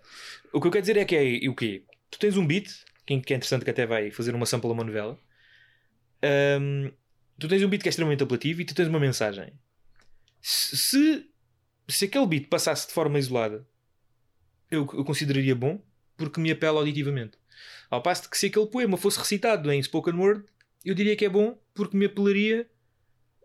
O 0.53 0.61
que 0.61 0.67
eu 0.67 0.71
quero 0.71 0.81
dizer 0.81 0.97
é 0.97 1.05
que 1.05 1.15
é 1.15 1.49
o 1.49 1.55
quê? 1.55 1.83
Tu 2.09 2.17
tens 2.19 2.37
um 2.37 2.45
beat, 2.47 2.69
que 3.05 3.13
é 3.13 3.15
interessante 3.15 3.63
que 3.65 3.71
até 3.71 3.85
vai 3.85 4.09
fazer 4.11 4.33
uma 4.33 4.45
sample 4.45 4.69
a 4.69 4.73
uma 4.73 4.83
novela. 4.83 5.17
Ahm, 6.23 6.91
tu 7.39 7.47
tens 7.47 7.63
um 7.63 7.69
beat 7.69 7.81
que 7.81 7.89
é 7.89 7.91
extremamente 7.91 8.23
apelativo 8.23 8.61
e 8.61 8.65
tu 8.65 8.73
tens 8.75 8.87
uma 8.87 8.99
mensagem. 8.99 9.53
Se, 10.41 11.25
se, 11.87 12.05
aquele 12.05 12.25
beat 12.27 12.47
passasse 12.49 12.87
de 12.87 12.93
forma 12.93 13.19
isolada, 13.19 13.65
eu, 14.71 14.81
eu 14.93 15.03
consideraria 15.03 15.55
bom 15.55 15.81
porque 16.17 16.39
me 16.39 16.51
apela 16.51 16.79
auditivamente. 16.79 17.37
Ao 17.89 18.01
passo 18.01 18.23
de 18.23 18.29
que 18.29 18.37
se 18.37 18.47
aquele 18.47 18.67
poema 18.67 18.97
fosse 18.97 19.17
recitado 19.19 19.71
em 19.71 19.81
spoken 19.81 20.13
word, 20.15 20.43
eu 20.83 20.93
diria 20.95 21.15
que 21.15 21.25
é 21.25 21.29
bom 21.29 21.57
porque 21.73 21.95
me 21.97 22.05
apelaria 22.05 22.69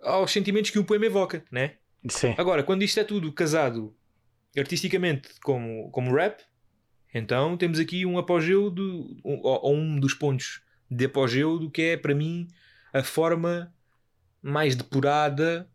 aos 0.02 0.32
sentimentos 0.32 0.70
que 0.70 0.78
o 0.78 0.84
poema 0.84 1.06
evoca, 1.06 1.44
né? 1.50 1.74
Sim, 2.08 2.34
Agora, 2.36 2.62
quando 2.62 2.82
isto 2.82 3.00
é 3.00 3.04
tudo 3.04 3.32
casado 3.32 3.94
artisticamente 4.56 5.28
como, 5.42 5.90
como 5.90 6.14
rap, 6.14 6.42
então 7.14 7.56
temos 7.56 7.78
aqui 7.78 8.04
um 8.04 8.18
apogeu 8.18 8.70
do, 8.70 9.16
um, 9.24 9.40
ou- 9.42 9.60
ou 9.64 9.74
um 9.74 9.98
dos 9.98 10.14
pontos 10.14 10.62
de 10.90 11.06
apogeu 11.06 11.58
do 11.58 11.70
que 11.70 11.82
é 11.82 11.96
para 11.96 12.14
mim 12.14 12.46
a 12.92 13.02
forma 13.02 13.74
mais 14.42 14.76
depurada 14.76 15.68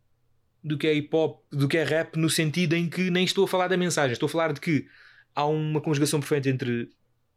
do 0.64 0.78
que 0.78 0.86
é 0.88 0.94
hip 0.94 1.10
hop, 1.16 1.42
do 1.52 1.68
que 1.68 1.78
é 1.78 1.84
rap, 1.84 2.16
no 2.18 2.30
sentido 2.30 2.76
em 2.76 2.90
que 2.90 3.10
nem 3.10 3.24
estou 3.24 3.46
a 3.46 3.48
falar 3.48 3.68
da 3.68 3.78
mensagem, 3.78 4.14
estou 4.14 4.28
a 4.28 4.30
falar 4.30 4.54
de 4.54 4.60
que 4.62 4.88
há 5.34 5.46
uma 5.46 5.82
conjugação 5.82 6.20
perfeita 6.20 6.50
entre 6.50 6.90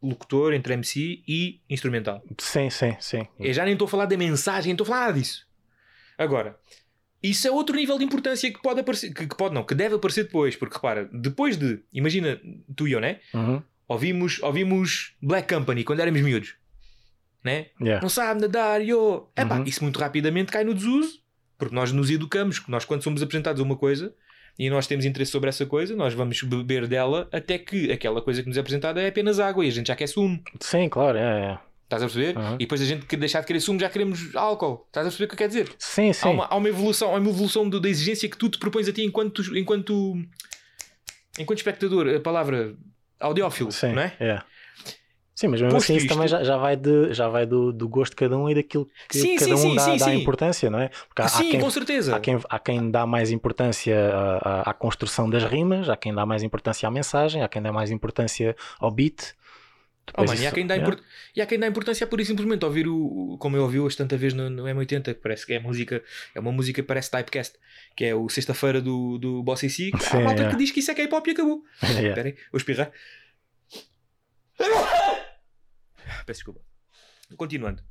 locutor, 0.03 0.53
entre 0.53 0.73
MC 0.73 1.23
e 1.27 1.61
instrumental. 1.69 2.21
sim, 2.39 2.69
sim, 2.69 2.95
sim. 2.99 3.27
Eu 3.39 3.53
já 3.53 3.63
nem 3.63 3.73
estou 3.73 3.85
a 3.85 3.89
falar 3.89 4.05
da 4.05 4.17
mensagem, 4.17 4.71
estou 4.73 4.85
a 4.85 4.87
falar 4.87 5.11
disso. 5.13 5.47
Agora, 6.17 6.57
isso 7.21 7.47
é 7.47 7.51
outro 7.51 7.75
nível 7.75 7.97
de 7.97 8.03
importância 8.03 8.51
que 8.51 8.61
pode 8.61 8.81
aparecer, 8.81 9.13
que, 9.13 9.25
que 9.27 9.35
pode 9.37 9.55
não, 9.55 9.63
que 9.63 9.73
deve 9.73 9.95
aparecer 9.95 10.25
depois, 10.25 10.55
porque 10.55 10.75
repara, 10.75 11.09
depois 11.13 11.57
de, 11.57 11.79
imagina 11.93 12.39
tu 12.75 12.87
e 12.87 12.91
eu, 12.91 12.99
né? 12.99 13.19
Uhum, 13.33 13.61
Ouvimos, 13.87 14.41
ouvimos 14.41 15.13
Black 15.21 15.53
Company 15.53 15.83
quando 15.83 15.99
éramos 15.99 16.21
miúdos, 16.21 16.55
né? 17.43 17.67
yeah. 17.81 18.01
Não 18.01 18.09
sabe 18.09 18.41
nadar, 18.41 18.81
yo. 18.81 19.29
Epá, 19.35 19.57
Uhum. 19.57 19.63
isso 19.65 19.83
muito 19.83 19.99
rapidamente 19.99 20.51
cai 20.51 20.63
no 20.63 20.73
desuso, 20.73 21.19
porque 21.57 21.75
nós 21.75 21.91
nos 21.91 22.09
educamos, 22.09 22.65
nós 22.67 22.85
quando 22.85 23.03
somos 23.03 23.21
apresentados 23.21 23.59
a 23.61 23.63
uma 23.63 23.75
coisa 23.75 24.13
e 24.57 24.69
nós 24.69 24.85
temos 24.87 25.05
interesse 25.05 25.31
sobre 25.31 25.49
essa 25.49 25.65
coisa, 25.65 25.95
nós 25.95 26.13
vamos 26.13 26.41
beber 26.43 26.87
dela 26.87 27.27
até 27.31 27.57
que 27.57 27.91
aquela 27.91 28.21
coisa 28.21 28.41
que 28.41 28.47
nos 28.47 28.57
é 28.57 28.59
apresentada 28.59 29.01
é 29.01 29.07
apenas 29.07 29.39
água 29.39 29.65
e 29.65 29.67
a 29.67 29.71
gente 29.71 29.87
já 29.87 29.95
quer 29.95 30.07
sumo. 30.07 30.41
Sim, 30.59 30.89
claro, 30.89 31.17
é, 31.17 31.21
é. 31.53 31.59
Estás 31.83 32.01
a 32.01 32.05
perceber? 32.07 32.37
Uhum. 32.37 32.55
E 32.55 32.57
depois 32.59 32.81
a 32.81 32.85
gente 32.85 33.15
deixar 33.17 33.41
de 33.41 33.47
querer 33.47 33.59
sumo 33.59 33.79
já 33.79 33.89
queremos 33.89 34.35
álcool. 34.35 34.83
Estás 34.87 35.05
a 35.05 35.09
perceber 35.09 35.25
o 35.25 35.27
que 35.27 35.33
eu 35.33 35.37
quero 35.37 35.49
dizer? 35.49 35.69
Sim, 35.77 36.11
sim. 36.13 36.27
Há 36.27 36.31
uma, 36.31 36.45
há 36.45 36.55
uma 36.55 36.69
evolução, 36.69 37.13
há 37.13 37.19
uma 37.19 37.29
evolução 37.29 37.69
do- 37.69 37.79
da 37.79 37.87
exigência 37.89 38.27
que 38.29 38.37
tu 38.37 38.49
te 38.49 38.57
propões 38.57 38.87
a 38.87 38.93
ti 38.93 39.03
enquanto, 39.03 39.41
enquanto, 39.55 40.15
enquanto 41.37 41.59
espectador, 41.59 42.07
a 42.15 42.19
palavra 42.19 42.75
audiófilo, 43.19 43.71
Sim, 43.71 43.93
não 43.93 44.01
é? 44.01 44.13
é. 44.19 44.41
Sim, 45.35 45.47
mas 45.47 45.61
mesmo 45.61 45.77
assim 45.77 45.95
isso 45.95 46.05
isto- 46.05 46.13
também 46.13 46.27
já, 46.27 46.43
já 46.43 46.57
vai, 46.57 46.75
de, 46.75 47.11
já 47.13 47.27
vai 47.27 47.45
do, 47.45 47.73
do 47.73 47.89
gosto 47.89 48.11
de 48.11 48.17
cada 48.17 48.37
um 48.37 48.47
e 48.49 48.53
daquilo 48.55 48.87
que 49.09 49.17
Sim, 49.17 49.35
cada 49.37 49.57
sim, 49.57 49.71
um 49.71 49.75
dá, 49.75 49.95
dá 49.95 50.13
importância, 50.13 50.69
não 50.69 50.79
é? 50.79 50.89
Há, 51.17 51.25
há 51.25 51.29
Sim, 51.29 51.49
quem, 51.51 51.59
com 51.59 51.69
certeza. 51.69 52.15
há, 52.15 52.19
quem, 52.19 52.39
há 52.47 52.59
quem 52.59 52.91
dá 52.91 53.05
mais 53.07 53.31
importância 53.31 53.95
à, 54.13 54.69
à- 54.69 54.73
construção 54.73 55.27
das 55.29 55.43
rimas, 55.43 55.89
há 55.89 55.97
quem 55.97 56.13
dá 56.13 56.25
mais 56.25 56.43
importância 56.43 56.87
à 56.87 56.91
mensagem, 56.91 57.41
há 57.41 57.47
quem 57.47 57.61
dá 57.61 57.71
mais 57.71 57.89
importância 57.89 58.55
ao 58.79 58.91
beat. 58.91 59.33
Oh, 60.15 60.25
mano, 60.25 60.33
e, 60.33 60.33
há 60.33 60.45
isso- 60.45 60.53
quem 60.53 60.67
dá 60.67 60.77
import- 60.77 61.01
e 61.35 61.41
há 61.41 61.45
quem 61.47 61.57
dá 61.57 61.65
importância 61.65 62.05
a 62.05 62.07
pura 62.07 62.21
e 62.21 62.25
simplesmente 62.25 62.63
ouvir 62.63 62.87
o, 62.87 63.35
como 63.39 63.55
eu 63.57 63.63
ouvi 63.63 63.79
hoje 63.79 63.97
tanta 63.97 64.15
vez 64.17 64.33
no, 64.33 64.49
no 64.49 64.63
M80, 64.67 65.15
que 65.15 65.21
parece 65.21 65.45
que 65.47 65.53
é 65.53 65.59
música, 65.59 66.03
é 66.35 66.39
uma 66.39 66.51
música 66.51 66.81
que 66.81 66.87
parece 66.87 67.09
typecast, 67.09 67.55
que 67.95 68.05
é 68.05 68.13
o 68.13 68.29
Sexta-feira 68.29 68.79
do, 68.81 69.17
do 69.17 69.41
Boss 69.41 69.63
AC, 69.63 69.91
que 69.93 70.05
há 70.05 70.19
malta 70.19 70.43
é. 70.43 70.49
que 70.49 70.55
diz 70.57 70.69
que 70.71 70.79
isso 70.81 70.91
é 70.91 70.93
K-pop 70.93 71.27
e 71.27 71.33
acabou. 71.33 71.63
Yeah. 71.81 72.09
Espera 72.09 72.27
aí, 72.27 72.35
vou 72.51 72.57
espirrar. 72.59 72.91
Peço 76.25 76.39
desculpa. 76.39 76.61
Continuando. 77.35 77.83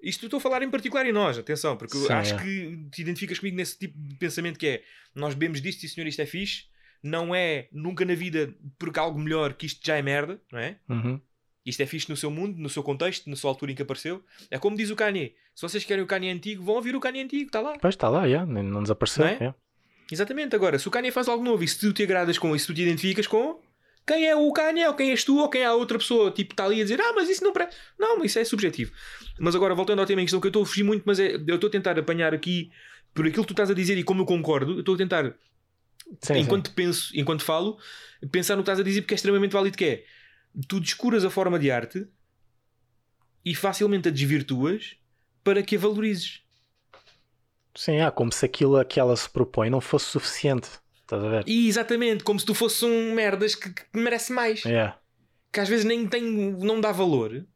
Isto 0.00 0.26
estou 0.26 0.38
a 0.38 0.40
falar 0.40 0.62
em 0.62 0.70
particular 0.70 1.04
em 1.06 1.12
nós, 1.12 1.38
atenção, 1.38 1.76
porque 1.76 1.96
Sim, 1.96 2.12
acho 2.12 2.34
é. 2.34 2.38
que 2.38 2.88
te 2.92 3.02
identificas 3.02 3.38
comigo 3.38 3.56
nesse 3.56 3.76
tipo 3.78 3.98
de 3.98 4.14
pensamento 4.14 4.58
que 4.58 4.66
é 4.66 4.82
nós 5.14 5.34
bebemos 5.34 5.60
disto 5.60 5.82
e 5.82 5.88
senhor 5.88 6.06
isto 6.06 6.22
é 6.22 6.26
fixe, 6.26 6.66
não 7.02 7.34
é 7.34 7.68
nunca 7.72 8.04
na 8.04 8.14
vida 8.14 8.54
porque 8.78 8.98
algo 8.98 9.18
melhor 9.18 9.54
que 9.54 9.66
isto 9.66 9.84
já 9.84 9.96
é 9.96 10.02
merda, 10.02 10.40
não 10.52 10.60
é? 10.60 10.78
Uhum. 10.88 11.20
Isto 11.66 11.82
é 11.82 11.86
fixe 11.86 12.08
no 12.08 12.16
seu 12.16 12.30
mundo, 12.30 12.56
no 12.58 12.68
seu 12.68 12.82
contexto, 12.82 13.28
na 13.28 13.36
sua 13.36 13.50
altura 13.50 13.72
em 13.72 13.74
que 13.74 13.82
apareceu. 13.82 14.24
É 14.50 14.58
como 14.58 14.76
diz 14.76 14.88
o 14.90 14.96
Kanye. 14.96 15.34
Se 15.54 15.62
vocês 15.62 15.84
querem 15.84 16.02
o 16.02 16.06
Kanye 16.06 16.30
antigo, 16.30 16.64
vão 16.64 16.76
ouvir 16.76 16.94
o 16.94 17.00
Kanye 17.00 17.20
antigo, 17.20 17.46
está 17.46 17.60
lá. 17.60 17.76
Pois 17.78 17.94
está 17.94 18.08
lá, 18.08 18.24
yeah, 18.24 18.50
não 18.50 18.82
desapareceu. 18.82 19.24
Não 19.24 19.32
é? 19.32 19.34
yeah. 19.34 19.58
Exatamente. 20.10 20.54
Agora, 20.56 20.78
se 20.78 20.88
o 20.88 20.90
Kanye 20.90 21.10
faz 21.10 21.28
algo 21.28 21.44
novo 21.44 21.62
e 21.62 21.68
se 21.68 21.78
tu 21.78 21.92
te 21.92 22.02
agradas 22.04 22.38
com 22.38 22.54
isso, 22.54 22.66
se 22.66 22.72
tu 22.72 22.74
te 22.74 22.82
identificas 22.82 23.26
com 23.26 23.60
quem 24.08 24.26
é 24.26 24.34
o 24.34 24.50
Kanye, 24.52 24.86
ou 24.86 24.94
quem 24.94 25.10
és 25.10 25.22
tu, 25.22 25.38
ou 25.38 25.50
quem 25.50 25.60
é 25.60 25.66
a 25.66 25.74
outra 25.74 25.98
pessoa, 25.98 26.30
tipo, 26.30 26.54
está 26.54 26.64
ali 26.64 26.80
a 26.80 26.82
dizer, 26.82 26.98
ah, 27.00 27.12
mas 27.14 27.28
isso 27.28 27.44
não 27.44 27.52
parece. 27.52 27.76
Não, 27.98 28.24
isso 28.24 28.38
é 28.38 28.44
subjetivo. 28.44 28.90
Mas 29.38 29.54
agora, 29.54 29.74
voltando 29.74 30.00
ao 30.00 30.06
tema 30.06 30.22
em 30.22 30.24
questão, 30.24 30.40
que 30.40 30.46
eu 30.46 30.50
estou 30.50 30.62
a 30.62 30.66
fugir 30.66 30.82
muito, 30.82 31.02
mas 31.04 31.20
é, 31.20 31.34
eu 31.46 31.56
estou 31.56 31.68
a 31.68 31.70
tentar 31.70 31.98
apanhar 31.98 32.32
aqui, 32.32 32.70
por 33.14 33.26
aquilo 33.26 33.42
que 33.44 33.48
tu 33.48 33.52
estás 33.52 33.70
a 33.70 33.74
dizer 33.74 33.98
e 33.98 34.02
como 34.02 34.22
eu 34.22 34.26
concordo, 34.26 34.72
eu 34.72 34.80
estou 34.80 34.94
a 34.94 34.98
tentar 34.98 35.34
Sim, 36.22 36.34
sim. 36.34 36.38
enquanto 36.40 36.72
penso, 36.72 37.10
enquanto 37.14 37.42
falo, 37.42 37.78
pensar 38.30 38.56
no 38.56 38.62
que 38.62 38.70
estás 38.70 38.80
a 38.80 38.82
dizer 38.82 39.02
porque 39.02 39.14
é 39.14 39.16
extremamente 39.16 39.52
válido 39.52 39.76
que 39.76 39.84
é. 39.84 40.04
Tu 40.66 40.80
descuras 40.80 41.24
a 41.24 41.30
forma 41.30 41.58
de 41.58 41.70
arte 41.70 42.06
e 43.44 43.54
facilmente 43.54 44.08
a 44.08 44.10
desvirtuas 44.10 44.96
para 45.44 45.62
que 45.62 45.76
a 45.76 45.78
valorizes. 45.78 46.42
Sim, 47.74 48.00
ah, 48.00 48.10
como 48.10 48.32
se 48.32 48.44
aquilo 48.44 48.76
a 48.76 48.84
que 48.84 48.98
ela 48.98 49.14
se 49.14 49.28
propõe 49.28 49.70
não 49.70 49.80
fosse 49.80 50.06
suficiente. 50.06 50.68
Estás 51.08 51.24
a 51.24 51.28
ver? 51.28 51.44
E 51.46 51.68
exatamente, 51.68 52.22
como 52.22 52.38
se 52.38 52.44
tu 52.44 52.52
fosses 52.54 52.82
um 52.82 53.14
merdas 53.14 53.54
que, 53.54 53.70
que 53.72 53.84
merece 53.94 54.30
mais. 54.30 54.62
Yeah. 54.62 54.98
Que 55.50 55.60
às 55.60 55.68
vezes 55.68 55.86
nem 55.86 56.06
tem, 56.06 56.22
não 56.22 56.80
dá 56.82 56.92
valor. 56.92 57.46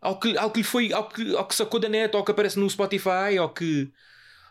ao 0.00 0.18
que, 0.18 0.36
ao 0.38 0.50
que 0.50 0.60
lhe 0.60 0.64
foi, 0.64 0.90
ao 0.92 1.06
que, 1.08 1.36
ao 1.36 1.46
que 1.46 1.54
sacou 1.54 1.78
da 1.78 1.88
net, 1.88 2.16
ao 2.16 2.24
que 2.24 2.30
aparece 2.32 2.58
no 2.58 2.68
Spotify, 2.70 3.36
ao 3.38 3.52
que, 3.52 3.92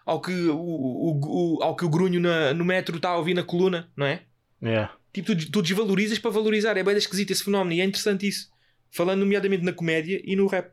ao 0.06 0.22
que 0.22 0.32
o, 0.32 0.56
o, 0.56 1.58
o- 1.58 1.64
ao 1.64 1.76
que 1.76 1.84
o 1.84 1.90
grunho 1.90 2.20
na- 2.20 2.54
no 2.54 2.64
metro 2.64 2.98
está 2.98 3.10
a 3.10 3.18
ouvir 3.18 3.34
na 3.34 3.44
coluna, 3.44 3.92
não 3.98 4.06
é? 4.06 4.22
Yeah. 4.62 4.94
Tipo, 5.12 5.36
tu, 5.36 5.52
tu 5.52 5.62
desvalorizas 5.64 6.20
para 6.20 6.30
valorizar. 6.32 6.78
É 6.78 6.84
bem 6.84 6.96
esquisito 6.96 7.32
esse 7.32 7.44
fenómeno 7.44 7.74
e 7.74 7.82
é 7.82 7.86
interessante 7.86 8.28
isso. 8.28 8.50
Falando 8.92 9.22
nomeadamente 9.22 9.64
na 9.66 9.74
comédia 9.74 10.22
e 10.24 10.36
no 10.36 10.46
rap. 10.48 10.72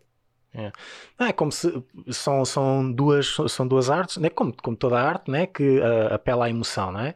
Ah, 1.18 1.28
é 1.28 1.32
como 1.32 1.50
se 1.52 1.72
são, 2.10 2.44
são, 2.44 2.92
duas, 2.92 3.34
são 3.48 3.66
duas 3.66 3.88
artes, 3.90 4.16
né? 4.18 4.28
como, 4.28 4.52
como 4.54 4.76
toda 4.76 4.98
a 4.98 5.08
arte, 5.08 5.30
né? 5.30 5.46
que 5.46 5.80
ah, 5.80 6.14
apela 6.16 6.46
à 6.46 6.50
emoção, 6.50 6.92
não 6.92 7.00
é? 7.00 7.14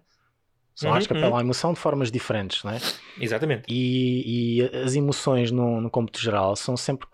São 0.74 0.90
Uhum, 0.90 0.94
artes 0.94 1.06
que 1.06 1.12
apelam 1.12 1.36
à 1.36 1.40
emoção 1.40 1.72
de 1.72 1.78
formas 1.80 2.10
diferentes, 2.10 2.64
não 2.64 2.72
é? 2.72 2.82
Exatamente. 3.16 3.68
E, 3.68 4.58
e 4.60 4.76
as 4.78 4.94
emoções 4.94 5.50
no, 5.50 5.80
no 5.80 5.90
cômputo 5.90 6.20
geral 6.20 6.56
são 6.56 6.76
sempre 6.76 7.06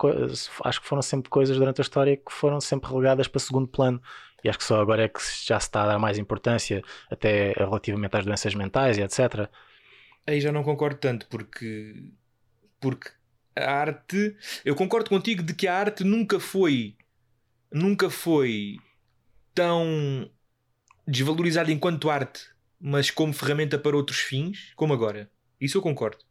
acho 0.63 0.81
que 0.81 0.87
foram 0.87 1.01
sempre 1.01 1.29
coisas 1.29 1.57
durante 1.57 1.79
a 1.81 1.83
história 1.83 2.17
que 2.17 2.31
foram 2.31 2.59
sempre 2.59 2.89
relegadas 2.89 3.27
para 3.27 3.39
segundo 3.39 3.67
plano. 3.67 4.01
E 4.43 4.49
acho 4.49 4.57
que 4.57 4.63
só 4.63 4.81
agora 4.81 5.03
é 5.03 5.09
que 5.09 5.19
já 5.45 5.59
se 5.59 5.67
está 5.67 5.83
a 5.83 5.87
dar 5.87 5.99
mais 5.99 6.17
importância 6.17 6.81
até 7.09 7.53
relativamente 7.53 8.15
às 8.17 8.25
doenças 8.25 8.55
mentais 8.55 8.97
e 8.97 9.01
etc. 9.01 9.49
Aí 10.25 10.39
já 10.39 10.51
não 10.51 10.63
concordo 10.63 10.99
tanto 10.99 11.27
porque 11.27 12.11
porque 12.79 13.11
a 13.55 13.71
arte, 13.71 14.35
eu 14.65 14.75
concordo 14.75 15.09
contigo 15.09 15.43
de 15.43 15.53
que 15.53 15.67
a 15.67 15.75
arte 15.77 16.03
nunca 16.03 16.39
foi 16.39 16.97
nunca 17.71 18.09
foi 18.09 18.77
tão 19.53 20.29
desvalorizada 21.07 21.71
enquanto 21.71 22.09
arte, 22.09 22.49
mas 22.79 23.11
como 23.11 23.33
ferramenta 23.33 23.77
para 23.77 23.95
outros 23.95 24.19
fins, 24.19 24.71
como 24.75 24.93
agora. 24.93 25.29
Isso 25.59 25.77
eu 25.77 25.81
concordo. 25.81 26.23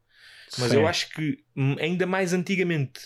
Mas 0.58 0.70
Sim. 0.70 0.76
eu 0.76 0.86
acho 0.86 1.10
que 1.10 1.44
hum, 1.54 1.76
ainda 1.78 2.06
mais 2.06 2.32
antigamente, 2.32 3.00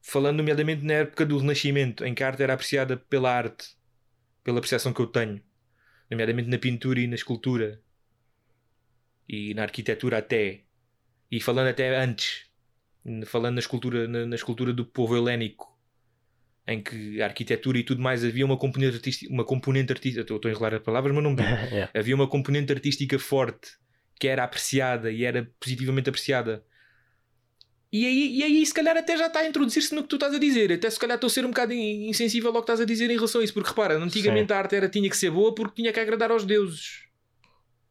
falando 0.00 0.38
nomeadamente 0.38 0.84
na 0.84 0.94
época 0.94 1.24
do 1.24 1.38
Renascimento, 1.38 2.04
em 2.04 2.14
que 2.14 2.24
a 2.24 2.26
arte 2.26 2.42
era 2.42 2.54
apreciada 2.54 2.96
pela 2.96 3.32
arte, 3.32 3.76
pela 4.42 4.60
percepção 4.60 4.92
que 4.92 5.00
eu 5.00 5.06
tenho, 5.06 5.40
nomeadamente 6.10 6.48
na 6.48 6.58
pintura 6.58 7.00
e 7.00 7.06
na 7.06 7.14
escultura 7.14 7.80
e 9.28 9.54
na 9.54 9.62
arquitetura 9.62 10.18
até, 10.18 10.64
e 11.30 11.40
falando 11.40 11.68
até 11.68 11.96
antes, 11.96 12.50
falando 13.26 13.54
na 13.54 13.60
escultura, 13.60 14.08
na, 14.08 14.26
na 14.26 14.34
escultura 14.34 14.72
do 14.72 14.84
povo 14.84 15.16
helénico, 15.16 15.71
em 16.66 16.80
que 16.82 17.20
a 17.20 17.26
arquitetura 17.26 17.78
e 17.78 17.82
tudo 17.82 18.00
mais 18.00 18.24
havia 18.24 18.44
uma 18.46 18.56
componente 18.56 18.94
artística, 18.96 19.32
uma 19.32 19.44
componente 19.44 19.92
artística, 19.92 20.20
estou 20.22 20.36
estou 20.36 20.48
a 20.48 20.52
enrolar 20.52 20.74
as 20.74 20.82
palavras, 20.82 21.14
mas 21.14 21.24
não 21.24 21.32
me 21.32 21.42
Yeah. 21.42 21.90
havia 21.98 22.14
uma 22.14 22.28
componente 22.28 22.72
artística 22.72 23.18
forte 23.18 23.70
que 24.18 24.28
era 24.28 24.44
apreciada 24.44 25.10
e 25.10 25.24
era 25.24 25.50
positivamente 25.58 26.08
apreciada. 26.08 26.64
E 27.92 28.06
aí, 28.06 28.38
e 28.38 28.42
aí 28.42 28.64
se 28.64 28.72
calhar 28.72 28.96
até 28.96 29.16
já 29.18 29.26
está 29.26 29.40
a 29.40 29.46
introduzir-se 29.46 29.94
no 29.94 30.02
que 30.02 30.08
tu 30.08 30.16
estás 30.16 30.34
a 30.34 30.38
dizer. 30.38 30.72
Até 30.72 30.88
se 30.88 30.98
calhar 30.98 31.16
estou 31.16 31.26
a 31.26 31.30
ser 31.30 31.44
um 31.44 31.48
bocado 31.48 31.72
in- 31.74 32.08
insensível 32.08 32.48
ao 32.50 32.54
que 32.56 32.60
estás 32.62 32.80
a 32.80 32.84
dizer 32.86 33.10
em 33.10 33.16
relação 33.16 33.40
a 33.40 33.44
isso. 33.44 33.52
Porque 33.52 33.68
repara, 33.68 33.96
antigamente 33.98 34.46
Sim. 34.48 34.54
a 34.54 34.58
arte 34.58 34.76
era, 34.76 34.88
tinha 34.88 35.10
que 35.10 35.16
ser 35.16 35.30
boa 35.30 35.54
porque 35.54 35.82
tinha 35.82 35.92
que 35.92 36.00
agradar 36.00 36.30
aos 36.30 36.44
deuses. 36.46 37.02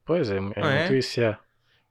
Pois 0.06 0.30
é, 0.32 0.38
é 0.38 0.40
Não 0.40 0.52
é? 0.70 0.80
muito 0.80 0.96
isso, 0.96 1.20
yeah. 1.20 1.40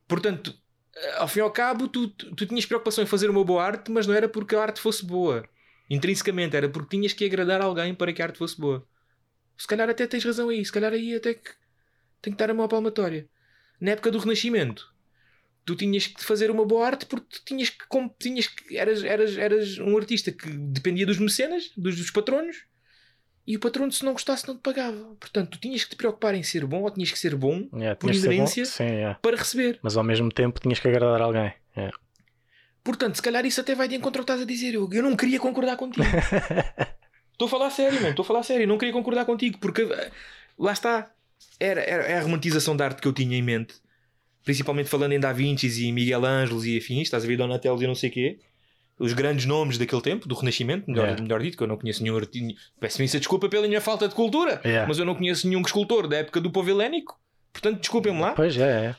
Portanto, 0.08 0.52
eh, 0.96 1.14
ao 1.18 1.28
fim 1.28 1.38
e 1.38 1.42
ao 1.42 1.50
cabo, 1.52 1.86
tu, 1.86 2.08
tu, 2.08 2.34
tu 2.34 2.46
tinhas 2.46 2.66
preocupação 2.66 3.04
em 3.04 3.06
fazer 3.06 3.30
uma 3.30 3.44
boa 3.44 3.62
arte, 3.62 3.92
mas 3.92 4.06
não 4.08 4.14
era 4.14 4.28
porque 4.28 4.56
a 4.56 4.62
arte 4.62 4.80
fosse 4.80 5.04
boa. 5.06 5.48
Intrinsecamente, 5.90 6.56
era 6.56 6.68
porque 6.68 6.96
tinhas 6.96 7.12
que 7.12 7.24
agradar 7.24 7.60
alguém 7.60 7.94
para 7.94 8.12
que 8.12 8.22
a 8.22 8.26
arte 8.26 8.38
fosse 8.38 8.58
boa. 8.58 8.86
Se 9.58 9.66
calhar 9.66 9.90
até 9.90 10.06
tens 10.06 10.24
razão 10.24 10.48
aí, 10.48 10.64
se 10.64 10.72
calhar 10.72 10.92
aí 10.92 11.14
até 11.16 11.34
que 11.34 11.50
tem 12.22 12.32
que 12.32 12.38
dar 12.38 12.48
a 12.50 12.54
mão 12.54 12.64
à 12.64 12.68
palmatória. 12.68 13.28
Na 13.80 13.90
época 13.92 14.10
do 14.10 14.18
Renascimento, 14.18 14.86
tu 15.64 15.74
tinhas 15.74 16.06
que 16.06 16.22
fazer 16.24 16.50
uma 16.50 16.64
boa 16.64 16.86
arte 16.86 17.06
porque 17.06 17.26
tu 17.38 17.42
tinhas 17.44 17.68
que. 17.70 17.86
com- 17.88 18.08
Tinhas 18.18 18.46
que 18.46 18.76
eras, 18.76 19.02
eras, 19.02 19.36
eras 19.36 19.78
um 19.78 19.96
artista 19.96 20.30
que 20.30 20.48
dependia 20.48 21.04
dos 21.04 21.18
mecenas, 21.18 21.70
dos, 21.76 21.96
dos 21.96 22.10
patronos, 22.10 22.64
e 23.46 23.56
o 23.56 23.60
patrono, 23.60 23.90
se 23.90 24.04
não 24.04 24.12
gostasse, 24.12 24.46
não 24.46 24.54
te 24.54 24.60
pagava. 24.60 25.16
Portanto, 25.18 25.50
tu 25.52 25.58
tinhas 25.60 25.82
que 25.82 25.90
te 25.90 25.96
preocupar 25.96 26.34
em 26.34 26.42
ser 26.42 26.64
bom 26.66 26.82
ou 26.82 26.90
tinhas 26.90 27.10
que 27.10 27.18
ser 27.18 27.34
bom 27.34 27.68
Yeah, 27.72 27.96
Por 27.96 28.10
tinhas 28.10 28.16
de 28.16 28.20
ser 28.22 28.28
bom. 28.28 28.32
inerência? 28.34 28.64
Sim, 28.66 28.84
yeah. 28.84 29.18
para 29.20 29.36
receber. 29.36 29.78
mas 29.82 29.96
ao 29.96 30.04
mesmo 30.04 30.30
tempo 30.30 30.60
tinhas 30.60 30.78
que 30.78 30.86
agradar 30.86 31.20
alguém. 31.20 31.52
Yeah. 31.76 31.96
Portanto, 32.82 33.16
se 33.16 33.22
calhar 33.22 33.44
isso 33.44 33.60
até 33.60 33.74
vai 33.74 33.88
de 33.88 33.94
encontro 33.94 34.20
ao 34.20 34.24
que 34.26 34.32
estás 34.32 34.42
a 34.42 34.50
dizer. 34.50 34.74
Eu, 34.74 34.88
eu 34.92 35.02
não 35.02 35.16
queria 35.16 35.38
concordar 35.38 35.76
contigo. 35.76 36.06
Estou 37.32 37.46
a 37.46 37.50
falar 37.50 37.70
sério, 37.70 37.94
mano. 37.96 38.10
Estou 38.10 38.22
a 38.22 38.26
falar 38.26 38.42
sério. 38.42 38.66
Não 38.66 38.78
queria 38.78 38.92
concordar 38.92 39.24
contigo 39.24 39.58
porque 39.58 39.82
eh, 39.82 40.10
lá 40.58 40.72
está. 40.72 41.10
Era, 41.58 41.80
era, 41.82 42.02
é 42.04 42.18
a 42.18 42.22
romantização 42.22 42.76
da 42.76 42.84
arte 42.86 43.00
que 43.00 43.08
eu 43.08 43.12
tinha 43.12 43.36
em 43.36 43.42
mente. 43.42 43.74
Principalmente 44.44 44.88
falando 44.88 45.12
em 45.12 45.20
Da 45.20 45.32
Vinci 45.32 45.66
e 45.84 45.92
Miguel 45.92 46.24
Ângelo 46.24 46.64
e 46.64 46.78
afins. 46.78 47.02
Estás 47.02 47.24
a 47.24 47.26
ver 47.26 47.36
Donatello 47.36 47.82
e 47.82 47.86
não 47.86 47.94
sei 47.94 48.10
o 48.10 48.12
quê. 48.12 48.38
Os 48.98 49.14
grandes 49.14 49.46
nomes 49.46 49.78
daquele 49.78 50.02
tempo, 50.02 50.28
do 50.28 50.34
Renascimento, 50.34 50.90
melhor, 50.90 51.04
Yeah. 51.04 51.22
melhor 51.22 51.40
dito, 51.40 51.56
que 51.56 51.62
eu 51.62 51.66
não 51.66 51.78
conheço 51.78 52.02
nenhum 52.02 52.16
artista. 52.18 52.60
Peço 52.78 52.98
imensa 53.00 53.18
desculpa 53.18 53.48
pela 53.48 53.66
minha 53.66 53.80
falta 53.80 54.06
de 54.06 54.14
cultura, 54.14 54.60
Yeah. 54.62 54.86
mas 54.86 54.98
eu 54.98 55.06
não 55.06 55.14
conheço 55.14 55.48
nenhum 55.48 55.62
escultor 55.62 56.06
da 56.06 56.18
época 56.18 56.38
do 56.38 56.50
povo 56.50 56.68
helénico. 56.68 57.18
Portanto, 57.50 57.80
desculpem-me 57.80 58.20
lá. 58.20 58.32
Pois 58.32 58.58
é, 58.58 58.86
é. 58.88 58.96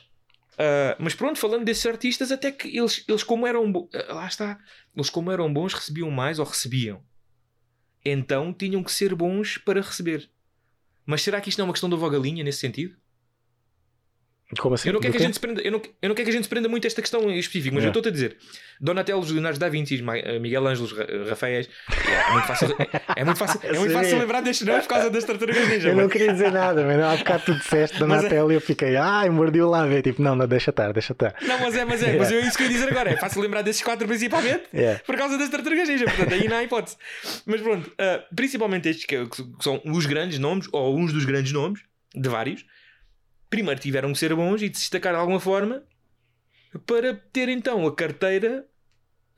Uh, 0.52 0.94
mas 0.98 1.14
pronto, 1.14 1.38
falando 1.38 1.64
desses 1.64 1.86
artistas, 1.86 2.30
até 2.30 2.52
que 2.52 2.76
eles, 2.76 3.04
eles 3.08 3.22
como 3.22 3.46
eram 3.46 3.70
uh, 3.70 3.88
lá 4.08 4.26
está, 4.26 4.58
eles 4.94 5.08
como 5.08 5.30
eram 5.30 5.52
bons 5.52 5.72
recebiam 5.72 6.10
mais 6.10 6.38
ou 6.38 6.44
recebiam. 6.44 7.02
Então 8.04 8.52
tinham 8.52 8.82
que 8.82 8.92
ser 8.92 9.14
bons 9.14 9.58
para 9.58 9.80
receber. 9.80 10.30
Mas 11.06 11.22
será 11.22 11.40
que 11.40 11.48
isto 11.48 11.58
não 11.58 11.64
é 11.64 11.68
uma 11.68 11.72
questão 11.72 11.90
da 11.90 11.96
vogalinha 11.96 12.44
nesse 12.44 12.58
sentido? 12.58 12.96
Como 14.58 14.74
assim? 14.74 14.88
Eu 14.88 14.92
não 14.92 15.00
quero 15.00 15.12
que 15.12 15.18
a 15.18 15.22
gente 15.22 15.34
se 15.34 15.40
prenda, 15.40 15.62
eu 15.62 15.72
não, 15.72 15.80
eu 16.02 16.08
não 16.08 16.14
quero 16.14 16.26
que 16.26 16.30
a 16.30 16.34
gente 16.34 16.42
se 16.44 16.48
prenda 16.48 16.68
muito 16.68 16.84
a 16.84 16.88
esta 16.88 17.00
questão 17.00 17.22
em 17.30 17.38
específico, 17.38 17.74
mas 17.74 17.84
Yeah. 17.84 17.86
eu 17.86 17.90
estou-te 17.90 18.08
a 18.08 18.10
dizer: 18.12 18.36
Donatello, 18.80 19.24
Leonardo 19.24 19.58
da 19.58 19.68
Vinci, 19.68 20.02
uh, 20.02 20.40
Miguel 20.40 20.66
Ângelo, 20.66 20.88
Ra- 20.94 21.06
Rafaéis. 21.30 21.68
É 21.88 22.32
muito 22.32 22.46
fácil, 22.46 22.76
é, 22.78 23.20
é 23.20 23.24
muito 23.24 23.36
fácil, 23.38 23.60
é 23.62 23.68
muito 23.72 23.86
Eu 23.86 23.92
fácil 23.92 24.10
sabia. 24.10 24.18
lembrar 24.18 24.40
destes 24.42 24.66
nomes 24.66 24.82
por 24.86 24.90
causa 24.90 25.10
das 25.10 25.24
tartarugas 25.24 25.68
ninja. 25.68 25.88
Eu 25.88 25.96
não 25.96 26.08
queria 26.08 26.32
dizer 26.32 26.52
nada, 26.52 26.84
mas 26.84 27.00
há 27.00 27.16
bocado 27.16 27.44
tu 27.46 27.54
disseste 27.54 28.02
é- 28.02 28.06
Natel 28.06 28.52
e 28.52 28.54
eu 28.56 28.60
fiquei, 28.60 28.96
ai, 28.96 29.30
mordi 29.30 29.60
o 29.62 29.68
lábio. 29.70 30.02
Tipo, 30.02 30.20
não, 30.22 30.36
não, 30.36 30.46
deixa 30.46 30.70
estar, 30.70 30.92
deixa 30.92 31.12
estar. 31.12 31.34
Não, 31.42 31.58
mas 31.58 31.74
é, 31.74 31.84
mas 31.84 32.02
é, 32.02 32.16
mas 32.16 32.30
é 32.30 32.40
isso 32.40 32.56
que 32.58 32.64
eu 32.64 32.66
ia 32.66 32.72
dizer 32.74 32.88
agora. 32.90 33.10
É 33.10 33.16
fácil 33.16 33.40
lembrar 33.40 33.62
desses 33.62 33.82
quatro 33.82 34.06
principalmente. 34.06 34.64
Yeah. 34.74 35.00
por 35.06 35.16
causa 35.16 35.38
das 35.38 35.48
tartarugas 35.48 35.88
ninja, 35.88 36.04
portanto 36.04 36.34
aí 36.34 36.46
não 36.48 36.56
há 36.58 36.62
hipótese. 36.62 36.96
Mas 37.46 37.60
pronto, 37.60 37.90
ah, 37.98 38.22
principalmente 38.34 38.88
estes 38.88 39.06
que, 39.06 39.26
que 39.26 39.36
são 39.60 39.80
os 39.84 40.04
grandes 40.06 40.38
nomes, 40.38 40.68
ou 40.72 40.98
uns 40.98 41.12
dos 41.12 41.24
grandes 41.24 41.52
nomes, 41.52 41.80
de 42.14 42.28
vários, 42.28 42.64
primeiro 43.52 43.78
tiveram 43.78 44.10
que 44.14 44.18
ser 44.18 44.34
bons 44.34 44.62
e 44.62 44.70
de 44.70 44.78
se 44.78 44.84
destacar 44.84 45.12
de 45.12 45.20
alguma 45.20 45.38
forma 45.38 45.82
para 46.86 47.14
ter 47.14 47.50
então 47.50 47.86
a 47.86 47.94
carteira 47.94 48.66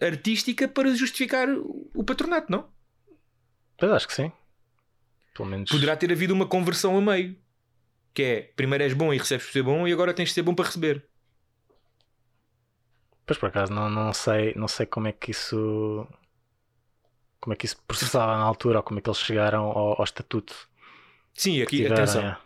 artística 0.01 0.69
para 0.69 0.95
justificar 0.95 1.49
o 1.93 2.05
patronato, 2.05 2.51
não? 2.51 2.69
Pois 3.77 3.91
acho 3.91 4.07
que 4.07 4.15
sim. 4.15 4.31
Pelo 5.35 5.49
menos. 5.49 5.69
Poderá 5.69 5.97
ter 5.97 6.13
havido 6.13 6.33
uma 6.33 6.47
conversão 6.47 6.97
a 6.97 7.01
meio. 7.01 7.37
Que 8.15 8.23
é, 8.23 8.41
primeiro 8.43 8.85
és 8.85 8.93
bom 8.93 9.13
e 9.13 9.19
recebes 9.19 9.47
por 9.47 9.53
ser 9.53 9.65
bom 9.65 9.89
e 9.89 9.93
agora 9.93 10.15
tens 10.15 10.29
de 10.29 10.35
ser 10.35 10.43
bom 10.43 10.55
para 10.55 10.67
receber. 10.67 11.05
Pois 13.27 13.37
por 13.37 13.49
acaso 13.49 13.73
não, 13.73 13.91
não, 13.91 14.13
sei, 14.13 14.55
não 14.55 14.69
sei 14.69 14.87
como 14.87 15.09
é 15.09 15.13
que 15.13 15.33
isso. 15.33 16.07
Como 17.41 17.53
é 17.53 17.57
que 17.57 17.67
isso 17.67 17.77
processava 17.89 18.39
na 18.39 18.45
altura 18.45 18.79
ou 18.79 18.85
como 18.85 19.01
é 19.01 19.03
que 19.03 19.09
eles 19.09 19.19
chegaram 19.19 19.65
ao, 19.65 19.99
ao 19.99 20.05
estatuto. 20.05 20.69
Sim, 21.35 21.61
aqui, 21.61 21.85
atenção. 21.85 22.21
yeah. 22.21 22.44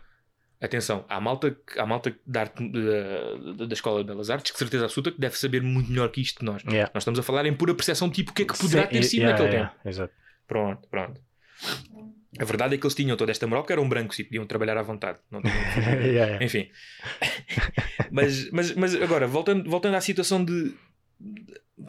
Atenção, 0.61 1.05
há 1.07 1.21
malta, 1.21 1.55
há 1.77 1.85
malta 1.85 2.13
da, 2.27 2.41
arte, 2.41 2.69
da, 2.69 3.65
da 3.65 3.73
Escola 3.73 4.03
de 4.03 4.07
Belas 4.07 4.29
Artes 4.29 4.51
que 4.51 4.59
certeza 4.59 4.85
absoluta 4.85 5.11
que 5.11 5.19
deve 5.19 5.37
saber 5.37 5.61
muito 5.61 5.89
melhor 5.89 6.09
que 6.09 6.19
isto 6.19 6.39
de 6.39 6.45
nós. 6.45 6.61
Yeah. 6.63 6.91
Nós 6.93 7.03
estamos 7.03 7.17
a 7.17 7.23
falar 7.23 7.45
em 7.45 7.53
pura 7.53 7.73
percepção 7.73 8.09
tipo 8.09 8.31
o 8.31 8.33
que 8.33 8.41
é 8.41 8.45
que 8.45 8.57
poderá 8.57 8.83
Sim, 8.83 8.89
ter 8.89 9.03
sido 9.03 9.21
yeah, 9.21 9.37
naquele 9.37 9.55
yeah, 9.55 9.69
tempo. 9.71 9.87
Exato. 9.87 10.13
Pronto, 10.45 10.87
pronto. 10.89 11.21
A 12.37 12.43
verdade 12.43 12.75
é 12.75 12.77
que 12.77 12.85
eles 12.85 12.93
tinham 12.93 13.15
toda 13.15 13.31
esta 13.31 13.47
moral 13.47 13.63
porque 13.63 13.73
eram 13.73 13.87
brancos 13.87 14.19
e 14.19 14.23
podiam 14.25 14.45
trabalhar 14.45 14.77
à 14.77 14.81
vontade. 14.81 15.19
Não 15.31 15.41
tinham 15.41 15.55
que 15.55 15.79
Yeah, 15.79 16.03
yeah. 16.03 16.45
Enfim. 16.45 16.69
mas, 18.11 18.51
mas, 18.51 18.75
mas 18.75 18.95
agora, 18.95 19.27
voltando, 19.27 19.69
voltando 19.69 19.95
à 19.95 20.01
situação 20.01 20.43
de. 20.43 20.73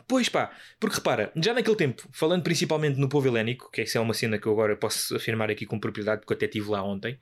Pois 0.06 0.28
pá, 0.28 0.52
porque 0.78 0.96
repara, 0.96 1.32
já 1.36 1.52
naquele 1.52 1.76
tempo, 1.76 2.08
falando 2.12 2.42
principalmente 2.42 2.98
no 2.98 3.08
povo 3.08 3.26
helénico, 3.26 3.70
que 3.72 3.80
essa 3.80 3.98
é 3.98 4.00
uma 4.00 4.14
cena 4.14 4.38
que 4.38 4.46
eu 4.46 4.52
agora 4.52 4.76
posso 4.76 5.16
afirmar 5.16 5.50
aqui 5.50 5.66
com 5.66 5.78
propriedade, 5.78 6.20
porque 6.20 6.32
eu 6.32 6.36
até 6.36 6.46
estive 6.46 6.70
lá 6.70 6.82
ontem, 6.82 7.18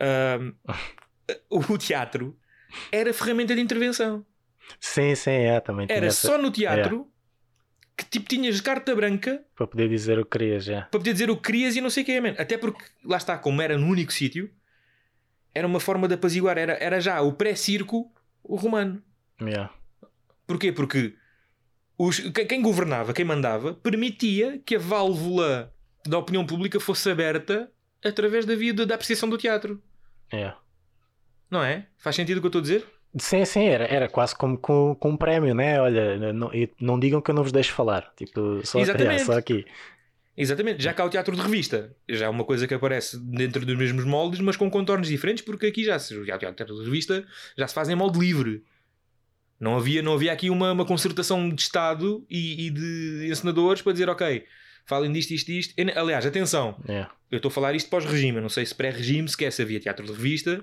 ahm, 0.00 0.52
o 1.50 1.78
teatro 1.78 2.36
era 2.90 3.12
ferramenta 3.12 3.54
de 3.54 3.60
intervenção. 3.60 4.24
Sim, 4.78 5.14
sim, 5.14 5.30
é, 5.30 5.60
também 5.60 5.86
Era 5.88 6.06
essa- 6.06 6.26
só 6.28 6.38
no 6.38 6.50
teatro 6.50 7.10
que 7.96 8.04
tipo 8.06 8.28
tinhas 8.28 8.60
carta 8.60 8.94
branca 8.94 9.44
para 9.54 9.66
poder 9.66 9.88
dizer 9.88 10.18
o 10.18 10.24
que 10.24 10.38
querias, 10.38 10.64
já. 10.64 10.82
para 10.82 10.98
poder 11.00 11.12
dizer 11.12 11.30
o 11.30 11.36
que 11.36 11.42
querias 11.42 11.76
e 11.76 11.80
não 11.80 11.90
sei 11.90 12.02
o 12.02 12.06
que 12.06 12.12
é, 12.12 12.20
man. 12.20 12.34
Até 12.38 12.56
porque, 12.56 12.82
lá 13.04 13.16
está, 13.16 13.36
como 13.36 13.60
era 13.60 13.76
no 13.76 13.86
único 13.86 14.12
sítio, 14.12 14.50
era 15.54 15.66
uma 15.66 15.80
forma 15.80 16.06
de 16.08 16.14
apaziguar. 16.14 16.56
Era, 16.56 16.72
era 16.74 17.00
já 17.00 17.20
o 17.20 17.32
pré-circo 17.32 18.10
o 18.42 18.56
romano. 18.56 19.02
Yeah. 19.42 19.72
Porquê? 20.46 20.72
Porque 20.72 21.14
os, 21.98 22.20
quem, 22.48 22.62
governava, 22.62 23.12
quem 23.12 23.24
mandava, 23.24 23.74
permitia 23.74 24.58
que 24.64 24.76
a 24.76 24.78
válvula 24.78 25.74
da 26.06 26.16
opinião 26.18 26.46
pública 26.46 26.80
fosse 26.80 27.10
aberta 27.10 27.70
através 28.02 28.46
da 28.46 28.54
via 28.54 28.72
da 28.72 28.94
apreciação 28.94 29.28
do 29.28 29.36
teatro. 29.36 29.82
Yeah. 30.32 30.56
Não 31.50 31.62
é? 31.62 31.86
Faz 31.98 32.16
sentido 32.16 32.38
o 32.38 32.40
que 32.40 32.46
eu 32.46 32.48
estou 32.48 32.60
a 32.60 32.62
dizer? 32.62 32.86
Sim, 33.18 33.44
sim, 33.44 33.64
era, 33.64 33.84
era 33.84 34.08
quase 34.08 34.36
como 34.36 34.56
com, 34.56 34.94
com 34.94 35.10
um 35.10 35.16
prémio, 35.16 35.52
né? 35.54 35.80
Olha, 35.80 36.32
não, 36.32 36.50
não 36.80 36.98
digam 36.98 37.20
que 37.20 37.30
eu 37.30 37.34
não 37.34 37.42
vos 37.42 37.50
deixo 37.50 37.72
falar. 37.72 38.12
Tipo, 38.16 38.64
só, 38.64 38.78
é, 38.78 39.18
só 39.18 39.36
aqui. 39.36 39.66
Exatamente, 40.36 40.82
já 40.82 40.94
cá 40.94 41.04
o 41.04 41.10
teatro 41.10 41.34
de 41.34 41.42
revista. 41.42 41.94
Já 42.08 42.26
é 42.26 42.28
uma 42.28 42.44
coisa 42.44 42.68
que 42.68 42.74
aparece 42.74 43.18
dentro 43.18 43.66
dos 43.66 43.76
mesmos 43.76 44.04
moldes, 44.04 44.40
mas 44.40 44.56
com 44.56 44.70
contornos 44.70 45.08
diferentes, 45.08 45.44
porque 45.44 45.66
aqui 45.66 45.84
já 45.84 45.98
se 45.98 46.16
o 46.16 46.24
teatro 46.24 46.76
de 46.76 46.84
revista 46.84 47.26
já 47.58 47.66
se 47.66 47.74
faz 47.74 47.88
em 47.88 47.96
molde 47.96 48.18
livre. 48.18 48.62
Não 49.58 49.76
havia, 49.76 50.00
não 50.00 50.14
havia 50.14 50.32
aqui 50.32 50.48
uma, 50.48 50.72
uma 50.72 50.86
concertação 50.86 51.48
de 51.50 51.60
Estado 51.60 52.24
e, 52.30 52.66
e 52.66 52.70
de 52.70 53.28
encenadores 53.30 53.82
para 53.82 53.92
dizer, 53.92 54.08
ok, 54.08 54.46
falem 54.90 55.10
disto, 55.10 55.30
isto, 55.30 55.48
isto. 55.50 55.74
E, 55.78 55.90
aliás, 55.98 56.26
atenção, 56.26 56.76
É. 56.86 57.06
eu 57.30 57.36
estou 57.38 57.48
a 57.48 57.52
falar 57.52 57.74
isto 57.74 57.88
pós-regime. 57.88 58.36
Eu 58.38 58.42
não 58.42 58.48
sei 58.50 58.66
se 58.66 58.74
pré-regime 58.74 59.26
sequer 59.28 59.50
se 59.52 59.62
havia 59.62 59.80
teatro 59.80 60.04
de 60.04 60.12
revista. 60.12 60.62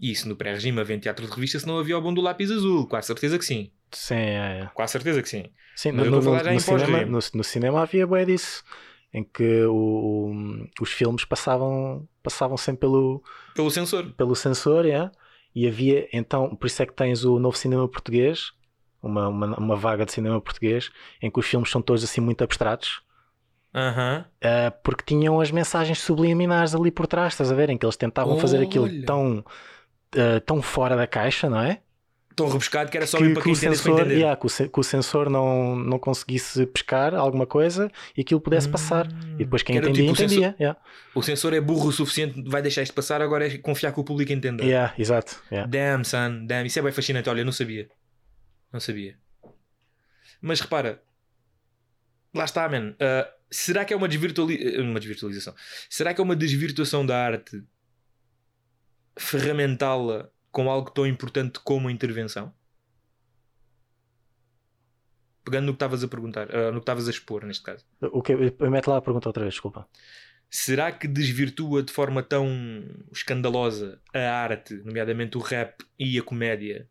E 0.00 0.14
se 0.14 0.28
no 0.28 0.36
pré-regime 0.36 0.78
havia 0.80 0.98
teatro 0.98 1.26
de 1.26 1.32
revista, 1.32 1.58
se 1.58 1.66
não 1.66 1.78
havia 1.78 1.96
o 1.98 2.00
bom 2.02 2.12
do 2.14 2.20
lápis 2.20 2.50
azul. 2.52 2.86
Quase 2.86 3.06
certeza 3.08 3.36
que 3.38 3.44
sim. 3.44 3.70
Sim, 3.90 4.14
é, 4.14 4.60
é. 4.64 4.70
Quase 4.74 4.92
certeza 4.92 5.20
que 5.22 5.28
sim. 5.28 5.46
Sim, 5.74 5.92
Mas 5.92 6.06
no, 6.08 6.16
eu 6.16 6.18
estou 6.18 6.18
a 6.18 6.20
no- 6.20 6.24
falar 6.24 6.44
já 6.44 6.50
no 6.50 6.56
em 6.56 6.60
cinema, 6.60 7.04
no, 7.06 7.18
no 7.34 7.44
cinema 7.44 7.82
havia 7.82 8.06
bué 8.06 8.24
disso. 8.24 8.62
Em 9.12 9.24
que 9.24 9.62
o- 9.64 9.72
o- 10.32 10.82
os 10.82 10.92
filmes 10.92 11.24
passavam, 11.24 12.06
passavam 12.22 12.56
sempre 12.56 12.80
pelo, 12.82 13.22
Pelo 13.54 13.70
censor. 13.70 14.12
pelo 14.12 14.36
sensor, 14.36 14.86
é? 14.86 15.10
e 15.54 15.66
havia 15.66 16.06
então, 16.12 16.54
por 16.54 16.66
isso 16.66 16.80
é 16.82 16.86
que 16.86 16.92
tens 16.92 17.24
o 17.24 17.38
novo 17.40 17.56
cinema 17.56 17.88
português, 17.88 18.52
uma, 19.02 19.28
uma, 19.28 19.58
uma 19.58 19.76
vaga 19.76 20.04
de 20.04 20.12
cinema 20.12 20.40
português, 20.40 20.90
em 21.22 21.30
que 21.30 21.40
os 21.40 21.46
filmes 21.46 21.70
são 21.70 21.80
todos 21.82 22.04
assim 22.04 22.20
muito 22.20 22.44
abstratos, 22.44 23.00
Aham. 23.74 24.24
ah, 24.42 24.70
porque 24.82 25.04
tinham 25.04 25.40
as 25.40 25.50
mensagens 25.50 26.00
subliminares 26.00 26.74
ali 26.74 26.90
por 26.90 27.06
trás, 27.06 27.34
estás 27.34 27.52
a 27.52 27.54
ver? 27.54 27.68
Em 27.70 27.76
que 27.76 27.84
eles 27.84 27.96
tentavam 27.96 28.38
fazer 28.38 28.62
aquilo 28.62 28.84
Olha. 28.84 29.04
tão, 29.04 29.44
ah, 30.16 30.40
tão 30.44 30.62
fora 30.62 30.96
da 30.96 31.06
caixa, 31.06 31.48
não 31.50 31.60
é? 31.60 31.80
Tão 32.34 32.46
rebuscado 32.46 32.88
que 32.88 32.96
era 32.96 33.04
só 33.04 33.18
que, 33.18 33.24
para 33.30 33.42
que 33.42 33.50
o 33.50 33.52
para 33.52 33.60
sensor, 33.60 33.98
entender. 34.00 34.14
yeah, 34.18 34.36
que, 34.40 34.46
o, 34.46 34.68
que 34.70 34.78
o 34.78 34.82
sensor 34.84 35.28
não, 35.28 35.74
não 35.74 35.98
conseguisse 35.98 36.64
pescar 36.66 37.12
alguma 37.12 37.44
coisa 37.48 37.90
e 38.16 38.20
aquilo 38.20 38.40
pudesse 38.40 38.68
passar. 38.68 39.08
E 39.34 39.38
depois 39.38 39.64
quem 39.64 39.74
Hum. 39.74 39.80
Entendia, 39.80 40.02
tipo 40.04 40.12
o 40.12 40.16
sensor- 40.16 40.36
entendia. 40.38 40.56
Yeah. 40.60 40.80
O 41.16 41.22
sensor 41.22 41.52
é 41.52 41.60
burro 41.60 41.88
o 41.88 41.92
suficiente, 41.92 42.40
vai 42.48 42.62
deixar 42.62 42.82
isto 42.82 42.94
passar, 42.94 43.20
agora 43.20 43.44
é 43.48 43.58
confiar 43.58 43.92
que 43.92 43.98
o 43.98 44.04
público 44.04 44.32
entenda. 44.32 44.62
Yeah, 44.62 44.94
exato. 44.96 45.42
yeah. 45.50 45.68
Damn, 45.68 46.04
son, 46.04 46.46
damn. 46.46 46.64
Isso 46.64 46.78
é 46.78 46.82
bem 46.82 46.92
fascinante. 46.92 47.28
Olha, 47.28 47.40
eu 47.40 47.44
não 47.44 47.50
sabia. 47.50 47.88
Não 48.72 48.78
sabia. 48.78 49.16
Mas 50.40 50.60
repara, 50.60 51.02
lá 52.32 52.44
está, 52.44 52.68
man. 52.68 52.90
Uh, 53.00 53.37
será 53.50 53.84
que 53.84 53.92
é 53.92 53.96
uma, 53.96 54.08
desvirtuali... 54.08 54.78
uma 54.80 54.98
desvirtualização? 54.98 55.54
Será 55.88 56.14
que 56.14 56.20
é 56.20 56.24
uma 56.24 56.36
desvirtuação 56.36 57.04
da 57.04 57.16
arte 57.16 57.62
ferramentá-la 59.16 60.30
com 60.50 60.70
algo 60.70 60.90
tão 60.90 61.06
importante 61.06 61.58
como 61.60 61.88
a 61.88 61.92
intervenção? 61.92 62.54
Pegando 65.44 65.66
no 65.66 65.72
que 65.72 65.76
estavas 65.76 66.04
a 66.04 66.08
perguntar, 66.08 66.48
uh, 66.50 66.72
no 66.72 66.74
que 66.74 66.80
estavas 66.80 67.08
a 67.08 67.10
expor, 67.10 67.44
neste 67.44 67.62
caso. 67.62 67.84
O 68.12 68.22
que, 68.22 68.34
mete 68.36 68.86
lá 68.86 68.98
a 68.98 69.02
pergunta 69.02 69.28
outra 69.28 69.44
vez, 69.44 69.54
desculpa. 69.54 69.88
Será 70.50 70.92
que 70.92 71.08
desvirtua 71.08 71.82
de 71.82 71.92
forma 71.92 72.22
tão 72.22 72.48
escandalosa 73.12 74.00
a 74.14 74.18
arte, 74.18 74.74
nomeadamente 74.84 75.36
o 75.36 75.40
rap 75.40 75.84
e 75.98 76.18
a 76.18 76.22
comédia, 76.22 76.88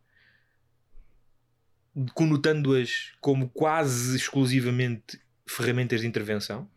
conotando-as 2.14 3.14
como 3.20 3.50
quase 3.50 4.16
exclusivamente 4.16 5.20
ferramentas 5.48 6.02
de 6.02 6.08
intervenção? 6.08 6.68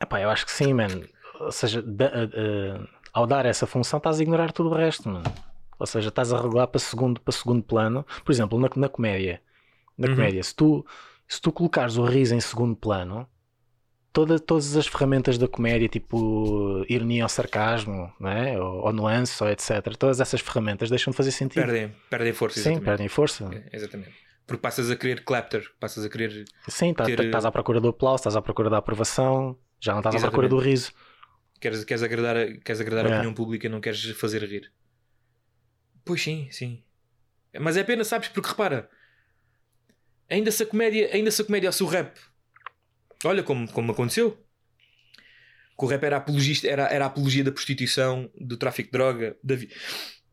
Epá, 0.00 0.20
eu 0.20 0.30
acho 0.30 0.44
que 0.46 0.52
sim, 0.52 0.72
man. 0.72 0.88
Ou 1.40 1.52
seja, 1.52 1.80
a- 1.80 2.82
a- 2.82 2.88
ao 3.12 3.26
dar 3.26 3.46
essa 3.46 3.66
função 3.66 3.98
estás 3.98 4.18
a 4.20 4.22
ignorar 4.22 4.52
tudo 4.52 4.70
o 4.70 4.74
resto, 4.74 5.08
mano. 5.08 5.24
Ou 5.78 5.86
seja, 5.86 6.08
estás 6.08 6.32
a 6.32 6.40
regular 6.40 6.66
para 6.68 6.78
segundo, 6.80 7.20
para 7.20 7.32
segundo 7.32 7.62
plano. 7.62 8.04
Por 8.24 8.32
exemplo, 8.32 8.58
na, 8.58 8.68
na 8.76 8.88
comédia. 8.88 9.40
Na 9.96 10.08
Uhum. 10.08 10.14
comédia, 10.14 10.42
se 10.42 10.54
tu, 10.54 10.84
se 11.26 11.40
tu 11.40 11.50
colocares 11.52 11.96
o 11.96 12.04
riso 12.04 12.34
em 12.34 12.40
segundo 12.40 12.76
plano, 12.76 13.28
toda, 14.12 14.38
todas 14.38 14.76
as 14.76 14.86
ferramentas 14.86 15.36
da 15.38 15.48
comédia, 15.48 15.88
tipo 15.88 16.84
ironia 16.88 17.24
ou 17.24 17.28
sarcasmo, 17.28 18.12
não 18.20 18.30
é? 18.30 18.60
ou, 18.60 18.84
ou 18.86 18.92
nuance, 18.92 19.42
ou 19.42 19.48
etc., 19.50 19.96
todas 19.96 20.20
essas 20.20 20.40
ferramentas 20.40 20.90
deixam 20.90 21.10
de 21.12 21.16
fazer 21.16 21.32
sentido. 21.32 21.64
Perdem, 21.64 21.92
perdem 22.10 22.32
força, 22.32 22.54
sim, 22.56 22.60
exatamente. 22.70 22.84
perdem 22.84 23.08
força. 23.08 23.50
É, 23.52 23.76
exatamente. 23.76 24.12
Porque 24.48 24.62
passas 24.62 24.90
a 24.90 24.96
querer 24.96 25.22
clapter, 25.24 25.70
passas 25.78 26.04
a 26.04 26.08
querer. 26.08 26.44
Sim, 26.68 26.94
tá- 26.94 27.04
ter- 27.04 27.22
estás 27.26 27.44
à 27.44 27.52
procura 27.52 27.80
do 27.80 27.88
aplauso, 27.88 28.22
estás 28.22 28.34
à 28.34 28.40
procura 28.42 28.70
da 28.70 28.78
aprovação, 28.78 29.56
já 29.78 29.92
não 29.92 30.00
estás 30.00 30.16
à 30.16 30.20
procura 30.28 30.48
do 30.48 30.58
riso. 30.58 30.90
Queres, 31.60 31.84
queres 31.84 32.02
agradar, 32.02 32.34
a, 32.36 32.46
queres 32.58 32.80
agradar 32.80 33.04
a 33.06 33.08
É. 33.10 33.12
opinião 33.12 33.34
pública, 33.34 33.68
não 33.68 33.78
queres 33.80 34.02
fazer 34.18 34.42
rir. 34.42 34.72
Pois 36.04 36.22
sim, 36.22 36.48
sim. 36.50 36.82
Mas 37.60 37.76
é 37.76 37.84
pena, 37.84 38.04
sabes? 38.04 38.28
Porque 38.28 38.48
repara, 38.48 38.88
ainda 40.30 40.50
se 40.50 40.62
a 40.62 40.66
comédia, 40.66 41.10
ainda 41.12 41.30
se 41.30 41.42
a 41.42 41.44
comédia 41.44 41.68
ou 41.68 41.72
se 41.72 41.82
o 41.82 41.86
rap, 41.86 42.18
olha 43.24 43.42
como, 43.42 43.70
como 43.70 43.92
aconteceu. 43.92 44.30
Que 45.78 45.84
o 45.84 45.86
rap 45.86 46.02
era, 46.04 46.16
apologista, 46.16 46.66
era, 46.66 46.84
era 46.86 47.04
a 47.04 47.08
apologia 47.08 47.44
da 47.44 47.52
prostituição, 47.52 48.30
do 48.34 48.56
tráfico 48.56 48.88
de 48.88 48.92
droga, 48.92 49.36
da, 49.44 49.54
vi- 49.54 49.70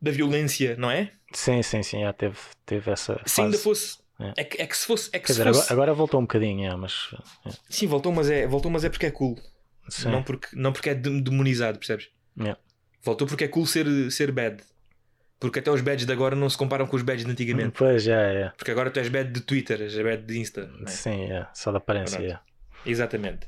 da 0.00 0.10
violência, 0.10 0.74
não 0.76 0.90
é? 0.90 1.12
Sim, 1.32 1.62
sim, 1.62 1.82
sim, 1.82 2.00
já 2.00 2.12
teve, 2.12 2.38
teve 2.64 2.90
essa 2.90 3.20
Se 3.26 3.42
ainda 3.42 3.58
fosse. 3.58 3.98
É. 4.18 4.32
É. 4.40 4.44
que, 4.44 4.62
é 4.62 4.66
que 4.66 4.76
se 4.76 4.86
fosse. 4.86 5.10
É 5.12 5.18
que 5.18 5.26
Quer 5.26 5.32
dizer, 5.32 5.44
fosse 5.52 5.72
agora, 5.72 5.92
voltou 5.92 6.18
um 6.20 6.24
bocadinho, 6.24 6.70
é, 6.70 6.74
mas 6.76 7.10
é, 7.46 7.50
Sim, 7.68 7.86
voltou 7.86 8.12
mas, 8.12 8.30
é, 8.30 8.46
voltou, 8.46 8.70
mas 8.70 8.84
é 8.84 8.88
porque 8.88 9.06
é 9.06 9.10
cool. 9.10 9.38
sim. 9.88 10.08
Não 10.10 10.22
porque, 10.22 10.48
não 10.54 10.72
porque 10.72 10.90
é 10.90 10.94
de- 10.94 11.20
demonizado, 11.20 11.78
percebes? 11.78 12.08
Yeah. 12.38 12.58
Voltou 13.02 13.26
porque 13.26 13.44
é 13.44 13.48
cool 13.48 13.66
ser, 13.66 13.86
ser 14.10 14.32
bad. 14.32 14.62
Porque 15.38 15.58
até 15.58 15.70
os 15.70 15.82
badges 15.82 16.06
de 16.06 16.12
agora 16.12 16.34
não 16.34 16.48
se 16.48 16.56
comparam 16.56 16.86
com 16.86 16.96
os 16.96 17.02
badges 17.02 17.26
de 17.26 17.30
antigamente. 17.30 17.74
Pois 17.76 18.02
já 18.02 18.18
é. 18.20 18.48
Porque 18.56 18.70
agora 18.70 18.90
tu 18.90 18.98
és 18.98 19.08
bad 19.08 19.30
de 19.30 19.40
Twitter, 19.42 19.80
és 19.82 19.94
bad 19.94 20.22
de 20.22 20.38
Insta. 20.38 20.70
é? 20.86 20.90
Sim, 20.90 21.30
é. 21.30 21.46
Só 21.52 21.70
da 21.70 21.78
aparência. 21.78 22.18
Pronto. 22.18 22.32
É. 22.86 22.90
Exatamente. 22.90 23.46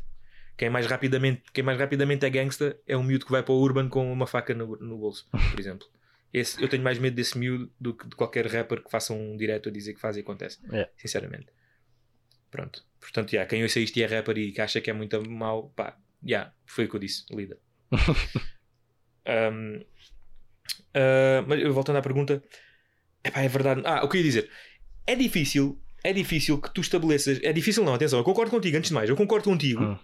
Quem 0.56 0.68
mais, 0.68 0.86
rapidamente, 0.86 1.42
quem 1.52 1.64
mais 1.64 1.78
rapidamente 1.78 2.26
é 2.26 2.30
gangsta 2.30 2.76
é 2.86 2.96
um 2.96 3.02
miúdo 3.02 3.24
que 3.24 3.30
vai 3.32 3.42
para 3.42 3.54
o 3.54 3.60
Urban 3.60 3.88
com 3.88 4.12
uma 4.12 4.26
faca 4.26 4.52
no, 4.52 4.76
no 4.76 4.98
bolso, 4.98 5.26
por 5.30 5.58
exemplo. 5.60 5.86
Esse, 6.32 6.62
eu 6.62 6.68
tenho 6.68 6.82
mais 6.82 6.98
medo 6.98 7.14
desse 7.14 7.38
miúdo 7.38 7.72
do 7.80 7.94
que 7.94 8.06
de 8.06 8.14
qualquer 8.14 8.46
rapper 8.46 8.82
que 8.82 8.90
faça 8.90 9.12
um 9.14 9.36
direto 9.36 9.68
a 9.68 9.72
dizer 9.72 9.94
que 9.94 10.00
faz 10.00 10.16
e 10.16 10.20
acontece. 10.20 10.58
É. 10.72 10.88
Sinceramente. 10.96 11.46
Pronto. 12.50 12.84
Portanto, 13.00 13.32
yeah, 13.32 13.48
quem 13.48 13.62
ouça 13.62 13.80
isto 13.80 13.96
e 13.96 14.02
é 14.02 14.06
rapper 14.06 14.36
e 14.38 14.52
que 14.52 14.60
acha 14.60 14.80
que 14.80 14.90
é 14.90 14.92
muito 14.92 15.28
mau, 15.30 15.70
pá, 15.70 15.96
yeah, 16.26 16.52
foi 16.66 16.84
o 16.84 16.88
que 16.88 16.96
eu 16.96 17.00
disse, 17.00 17.24
lida. 17.30 17.58
Um, 19.28 19.84
ah, 20.94 21.44
mas 21.46 21.62
voltando 21.72 21.96
à 21.96 22.02
pergunta, 22.02 22.42
epá, 23.22 23.42
é 23.42 23.48
verdade. 23.48 23.82
Ah, 23.84 24.02
o 24.04 24.08
que 24.08 24.16
eu 24.16 24.20
ia 24.20 24.24
dizer? 24.26 24.50
É 25.06 25.14
difícil, 25.14 25.78
é 26.02 26.12
difícil 26.12 26.58
que 26.60 26.72
tu 26.72 26.80
estabeleças. 26.80 27.38
É 27.42 27.52
difícil, 27.52 27.84
não, 27.84 27.94
atenção, 27.94 28.18
eu 28.18 28.24
concordo 28.24 28.50
contigo, 28.50 28.76
antes 28.76 28.88
de 28.88 28.94
mais, 28.94 29.08
eu 29.10 29.16
concordo 29.16 29.44
contigo 29.44 29.84
Hum. 29.84 29.98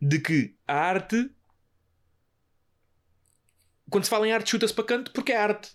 de 0.00 0.18
que 0.18 0.54
a 0.66 0.76
arte, 0.76 1.30
quando 3.90 4.04
se 4.04 4.10
fala 4.10 4.26
em 4.26 4.32
arte, 4.32 4.50
chuta-se 4.50 4.72
para 4.74 4.84
canto 4.84 5.10
porque 5.12 5.32
é 5.32 5.36
arte. 5.36 5.70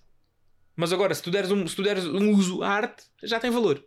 Mas 0.76 0.92
agora, 0.92 1.14
se 1.14 1.22
tu 1.24 1.32
deres 1.32 1.52
um, 1.52 1.66
se 1.68 1.76
tu 1.76 1.84
deres 1.84 2.06
um 2.06 2.32
uso 2.32 2.62
à 2.64 2.70
arte, 2.70 3.04
já 3.24 3.40
tem 3.40 3.50
valor. 3.52 3.84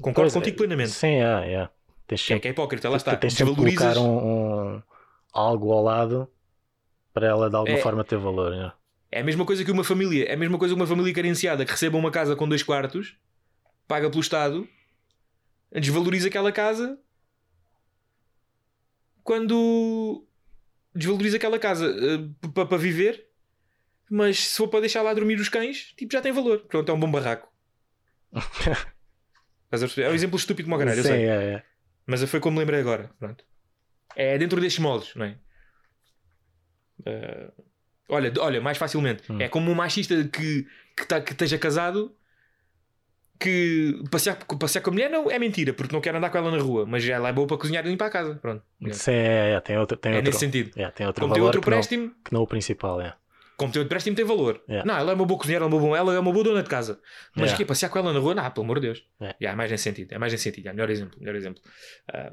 Concordo 0.00 0.30
Pois 0.30 0.32
é, 0.36 0.38
contigo 0.38 0.56
plenamente. 0.56 0.90
Sim, 0.90 1.16
é, 1.16 1.52
é. 1.54 1.68
Tens 2.06 2.20
Que 2.22 2.32
é, 2.32 2.36
sempre, 2.36 2.40
que 2.40 2.48
é 2.48 2.50
hipócrita, 2.52 2.88
lá 2.88 2.96
está. 2.96 3.16
tens 3.16 3.34
sempre 3.34 3.54
colocar 3.54 3.98
um, 3.98 4.76
um- 4.76 4.82
algo 5.32 5.72
ao 5.72 5.82
lado 5.82 6.28
para 7.12 7.26
ela 7.26 7.50
de 7.50 7.56
alguma 7.56 7.76
É. 7.78 7.82
forma 7.82 8.02
ter 8.04 8.16
valor. 8.18 8.52
é. 8.54 8.72
É 9.12 9.20
a 9.20 9.24
mesma 9.24 9.44
coisa 9.44 9.64
que 9.64 9.70
uma 9.72 9.84
família. 9.84 10.24
É 10.26 10.34
a 10.34 10.36
mesma 10.36 10.56
coisa 10.58 10.74
que 10.74 10.80
uma 10.80 10.86
família 10.86 11.12
carenciada 11.12 11.64
que 11.64 11.70
receba 11.72 11.98
uma 11.98 12.10
casa 12.10 12.34
com 12.36 12.48
dois 12.48 12.62
quartos, 12.62 13.16
paga 13.88 14.08
pelo 14.08 14.20
Estado, 14.22 14.66
desvaloriza 15.72 16.28
aquela 16.28 16.52
casa 16.52 16.96
quando 19.22 20.24
desvaloriza 20.94 21.36
aquela 21.36 21.58
casa 21.58 21.94
para 22.54 22.78
viver, 22.78 23.26
mas 24.10 24.40
se 24.48 24.56
for 24.56 24.68
para 24.68 24.80
deixar 24.80 25.02
lá 25.02 25.14
dormir 25.14 25.38
os 25.38 25.48
cães, 25.48 25.94
tipo, 25.96 26.12
já 26.12 26.20
tem 26.20 26.32
valor. 26.32 26.60
Pronto, 26.66 26.90
é 26.90 26.94
um 26.94 27.00
bom 27.00 27.10
barraco. 27.10 27.48
É 29.72 30.10
um 30.10 30.14
exemplo 30.14 30.36
estúpido 30.36 30.66
como 30.66 30.74
o 30.74 30.78
caralho, 30.80 30.98
eu 30.98 31.04
sei. 31.04 31.28
é, 31.28 31.54
é. 31.54 31.62
Mas 32.04 32.24
foi 32.24 32.40
como 32.40 32.54
me 32.54 32.58
lembrei 32.58 32.80
agora. 32.80 33.08
Pronto. 33.20 33.44
É 34.16 34.36
dentro 34.36 34.60
destes 34.60 34.80
moldes, 34.80 35.14
não 35.14 35.26
é? 35.26 35.38
Eh, 37.06 37.52
olha, 38.08 38.32
olha, 38.40 38.60
mais 38.60 38.78
facilmente. 38.78 39.30
Hum. 39.30 39.40
É 39.40 39.48
como 39.48 39.70
um 39.70 39.74
machista 39.76 40.24
que, 40.24 40.66
que, 40.96 41.06
tá, 41.06 41.20
que 41.20 41.30
esteja 41.30 41.56
casado 41.56 42.12
que 43.38 44.02
passear, 44.10 44.36
passear 44.36 44.82
com 44.82 44.90
a 44.90 44.92
mulher 44.92 45.08
não 45.08 45.30
é 45.30 45.38
mentira, 45.38 45.72
porque 45.72 45.94
não 45.94 46.00
quer 46.02 46.14
andar 46.14 46.28
com 46.28 46.36
ela 46.36 46.50
na 46.50 46.58
rua, 46.58 46.84
mas 46.84 47.08
ela 47.08 47.28
é 47.28 47.32
boa 47.32 47.46
para 47.46 47.56
cozinhar 47.56 47.86
e 47.86 47.88
limpar 47.88 48.06
a 48.06 48.10
casa. 48.10 48.34
Pronto. 48.34 48.62
Sim, 48.90 49.12
é, 49.12 49.52
é, 49.52 49.60
tem 49.60 49.78
outro, 49.78 49.96
tem 49.96 50.12
É 50.12 50.16
outro, 50.16 50.30
nesse 50.30 50.40
sentido. 50.40 50.70
é, 50.76 50.90
tem 50.90 51.06
outro 51.06 51.22
Como 51.22 51.32
tem 51.32 51.40
valor 51.40 51.56
outro 51.56 51.62
que, 51.62 51.96
não, 51.96 52.08
que 52.24 52.32
não 52.34 52.42
o 52.42 52.46
principal. 52.46 53.00
É. 53.00 53.16
como 53.60 53.70
tem 53.70 53.80
outro 53.80 53.90
préstimo, 53.90 54.16
tem 54.16 54.24
valor. 54.24 54.62
Yeah. 54.66 54.90
Não, 54.90 54.98
ela 54.98 55.12
é 55.12 55.14
uma 55.14 55.26
boa 55.26 55.38
cozinheira, 55.38 55.66
ela 55.66 55.70
é 55.70 55.76
uma 55.76 55.80
boa, 55.86 55.98
ela 55.98 56.14
é 56.14 56.18
uma 56.18 56.32
boa 56.32 56.44
dona 56.44 56.62
de 56.62 56.68
casa. 56.70 56.98
Mas 57.34 57.50
Yeah. 57.50 57.58
que 57.58 57.64
passear 57.66 57.90
com 57.90 57.98
ela 57.98 58.10
na 58.10 58.18
rua? 58.18 58.34
Não, 58.34 58.50
pelo 58.50 58.64
amor 58.64 58.80
de 58.80 58.86
Deus. 58.86 59.04
Yeah. 59.20 59.36
Yeah, 59.38 59.52
é 59.52 59.54
mais 59.54 59.70
nesse 59.70 59.84
sentido. 59.84 60.12
É 60.12 60.18
mais 60.18 60.32
nesse 60.32 60.44
sentido. 60.44 60.68
É 60.68 60.72
melhor 60.72 60.88
exemplo. 60.88 61.18
Melhor 61.20 61.34
exemplo. 61.34 61.62
Ah, 62.08 62.32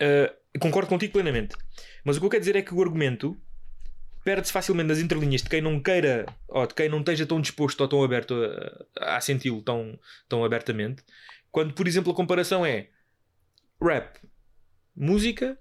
ah, 0.00 0.34
concordo 0.60 0.88
contigo 0.88 1.12
plenamente. 1.12 1.56
Mas 2.04 2.16
o 2.16 2.20
que 2.20 2.26
eu 2.26 2.30
quero 2.30 2.40
dizer 2.40 2.54
é 2.54 2.62
que 2.62 2.72
o 2.72 2.80
argumento 2.80 3.36
perde-se 4.24 4.52
facilmente 4.52 4.86
nas 4.86 5.00
entrelinhas 5.00 5.42
de 5.42 5.48
quem 5.48 5.60
não 5.60 5.80
queira 5.80 6.24
ou 6.46 6.64
de 6.68 6.74
quem 6.74 6.88
não 6.88 7.00
esteja 7.00 7.26
tão 7.26 7.40
disposto 7.40 7.80
ou 7.80 7.88
tão 7.88 8.04
aberto 8.04 8.32
a, 9.00 9.16
a 9.16 9.20
senti-lo 9.20 9.60
tão, 9.60 9.98
tão 10.28 10.44
abertamente. 10.44 11.02
Quando, 11.50 11.74
por 11.74 11.88
exemplo, 11.88 12.12
a 12.12 12.14
comparação 12.14 12.64
é 12.64 12.90
rap, 13.82 14.20
música 14.94 15.58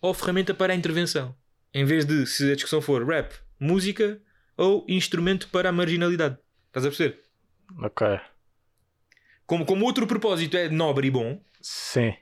ou 0.00 0.14
ferramenta 0.14 0.54
para 0.54 0.72
a 0.72 0.76
intervenção. 0.76 1.36
Em 1.74 1.84
vez 1.84 2.06
de, 2.06 2.24
se 2.26 2.50
a 2.50 2.54
discussão 2.54 2.80
for 2.80 3.06
rap, 3.06 3.34
música 3.58 4.20
ou 4.56 4.84
instrumento 4.88 5.48
para 5.48 5.68
a 5.68 5.72
marginalidade. 5.72 6.38
Estás 6.66 6.84
a 6.84 6.88
perceber? 6.88 7.20
Ok. 7.82 8.06
Como, 9.46 9.64
como 9.64 9.84
outro 9.84 10.06
propósito 10.06 10.56
é 10.56 10.68
nobre 10.68 11.08
e 11.08 11.10
bom, 11.10 11.40
Sim. 11.60 12.14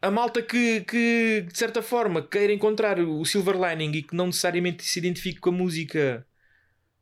a 0.00 0.10
malta 0.10 0.42
que, 0.42 0.82
que 0.82 1.46
de 1.48 1.58
certa 1.58 1.82
forma 1.82 2.26
queira 2.26 2.52
encontrar 2.52 3.00
o 3.00 3.24
silver 3.24 3.56
lining 3.56 3.92
e 3.98 4.02
que 4.02 4.14
não 4.14 4.26
necessariamente 4.26 4.84
se 4.84 4.98
identifique 4.98 5.40
com 5.40 5.50
a 5.50 5.52
música 5.52 6.26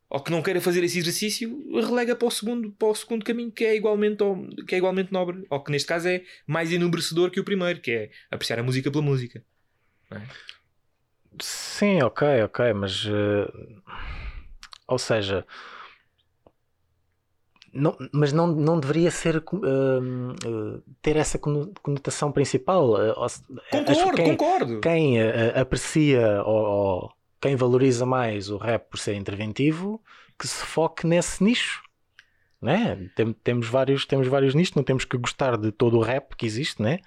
ou 0.09 0.21
que 0.21 0.31
não 0.31 0.43
queira 0.43 0.61
fazer 0.61 0.83
esse 0.83 0.99
exercício 0.99 1.71
relega 1.81 2.17
para 2.17 2.27
o 2.27 2.31
segundo, 2.31 2.73
para 2.73 2.89
o 2.89 2.95
segundo 2.95 3.25
caminho 3.25 3.53
que 3.53 3.65
é, 3.65 3.77
igualmente, 3.77 4.25
que 4.67 4.75
é 4.75 4.79
igualmente 4.79 5.13
nobre 5.13 5.47
ou 5.49 5.63
que 5.63 5.71
neste 5.71 5.87
caso 5.87 6.09
é 6.09 6.25
mais 6.47 6.73
enobrecedor 6.73 7.31
que 7.31 7.39
o 7.39 7.45
primeiro 7.45 7.81
que 7.81 7.91
é 7.91 8.11
apreciar 8.31 8.59
a 8.59 8.63
música 8.63 8.91
pela 8.91 9.05
música 9.05 9.45
Sim, 11.41 12.03
ok, 12.03 12.43
ok, 12.45 12.73
mas. 12.75 13.05
eh, 13.07 13.47
ou 14.87 14.99
seja. 14.99 15.47
Não, 17.73 17.97
mas 18.13 18.33
não, 18.33 18.49
não 18.49 18.81
deveria 18.81 19.13
ser 19.13 19.45
hum, 19.53 20.33
eh, 20.45 20.81
ter 21.01 21.17
essa 21.17 21.39
cono- 21.39 21.73
conotação 21.83 22.33
principal. 22.33 22.97
concordo, 23.71 24.17
quem, 24.17 24.37
concordo 24.37 24.81
quem 24.81 25.23
aprecia 25.55 26.43
ou, 26.45 26.57
ou 26.57 27.13
quem 27.41 27.55
valoriza 27.55 28.05
mais 28.05 28.51
o 28.51 28.57
rap 28.57 28.89
por 28.91 28.99
ser 28.99 29.15
interventivo, 29.15 30.03
que 30.37 30.49
se 30.49 30.65
foque 30.67 31.07
nesse 31.07 31.45
nicho. 31.45 31.81
Né? 32.61 33.09
Tem- 33.15 33.33
temos, 33.33 33.69
vários, 33.69 34.05
temos 34.05 34.27
vários 34.29 34.55
nichos, 34.55 34.75
não 34.75 34.83
temos 34.83 35.05
que 35.05 35.17
gostar 35.17 35.57
de 35.57 35.71
todo 35.73 35.97
o 35.99 36.03
rap 36.03 36.35
que 36.37 36.47
existe, 36.47 36.83
né? 36.83 36.99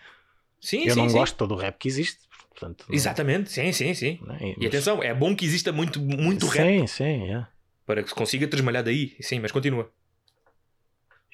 sim, 0.60 0.88
Eu 0.88 0.96
sim, 0.96 1.02
não 1.02 1.10
sim. 1.10 1.18
gosto 1.20 1.34
de 1.34 1.38
todo 1.40 1.54
o 1.54 1.58
rap 1.58 1.78
que 1.78 1.88
existe. 1.90 2.20
Portanto, 2.54 2.86
não- 2.88 2.96
exatamente, 2.96 3.52
sim, 3.52 3.72
sim, 3.72 3.94
sim. 3.94 4.20
E 4.39 4.56
Mas- 4.58 4.68
atenção, 4.68 5.02
é 5.04 5.13
bom 5.13 5.36
que 5.36 5.44
exista 5.46 5.72
muito, 5.72 6.00
muito 6.00 6.46
rap 6.48 6.66
Sim, 6.66 6.88
sim, 6.88 7.32
é. 7.34 7.46
para 7.86 8.04
que 8.04 8.10
se 8.10 8.16
consiga 8.16 8.48
tresmalhar 8.48 8.84
daí, 8.84 9.16
sim, 9.20 9.39
mas 9.39 9.52
continua. 9.52 9.89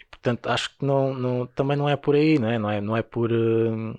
Portanto, 0.10 0.48
acho 0.50 0.78
que 0.78 0.86
não, 0.86 1.14
não- 1.14 1.46
também 1.48 1.78
não 1.78 1.88
é 1.88 1.96
por 1.96 2.16
aí, 2.16 2.40
não 2.40 2.50
é? 2.50 2.58
Não 2.60 2.70
é, 2.70 2.82
não 2.82 2.98
é 2.98 3.02
por 3.02 3.32
hum, 3.32 3.96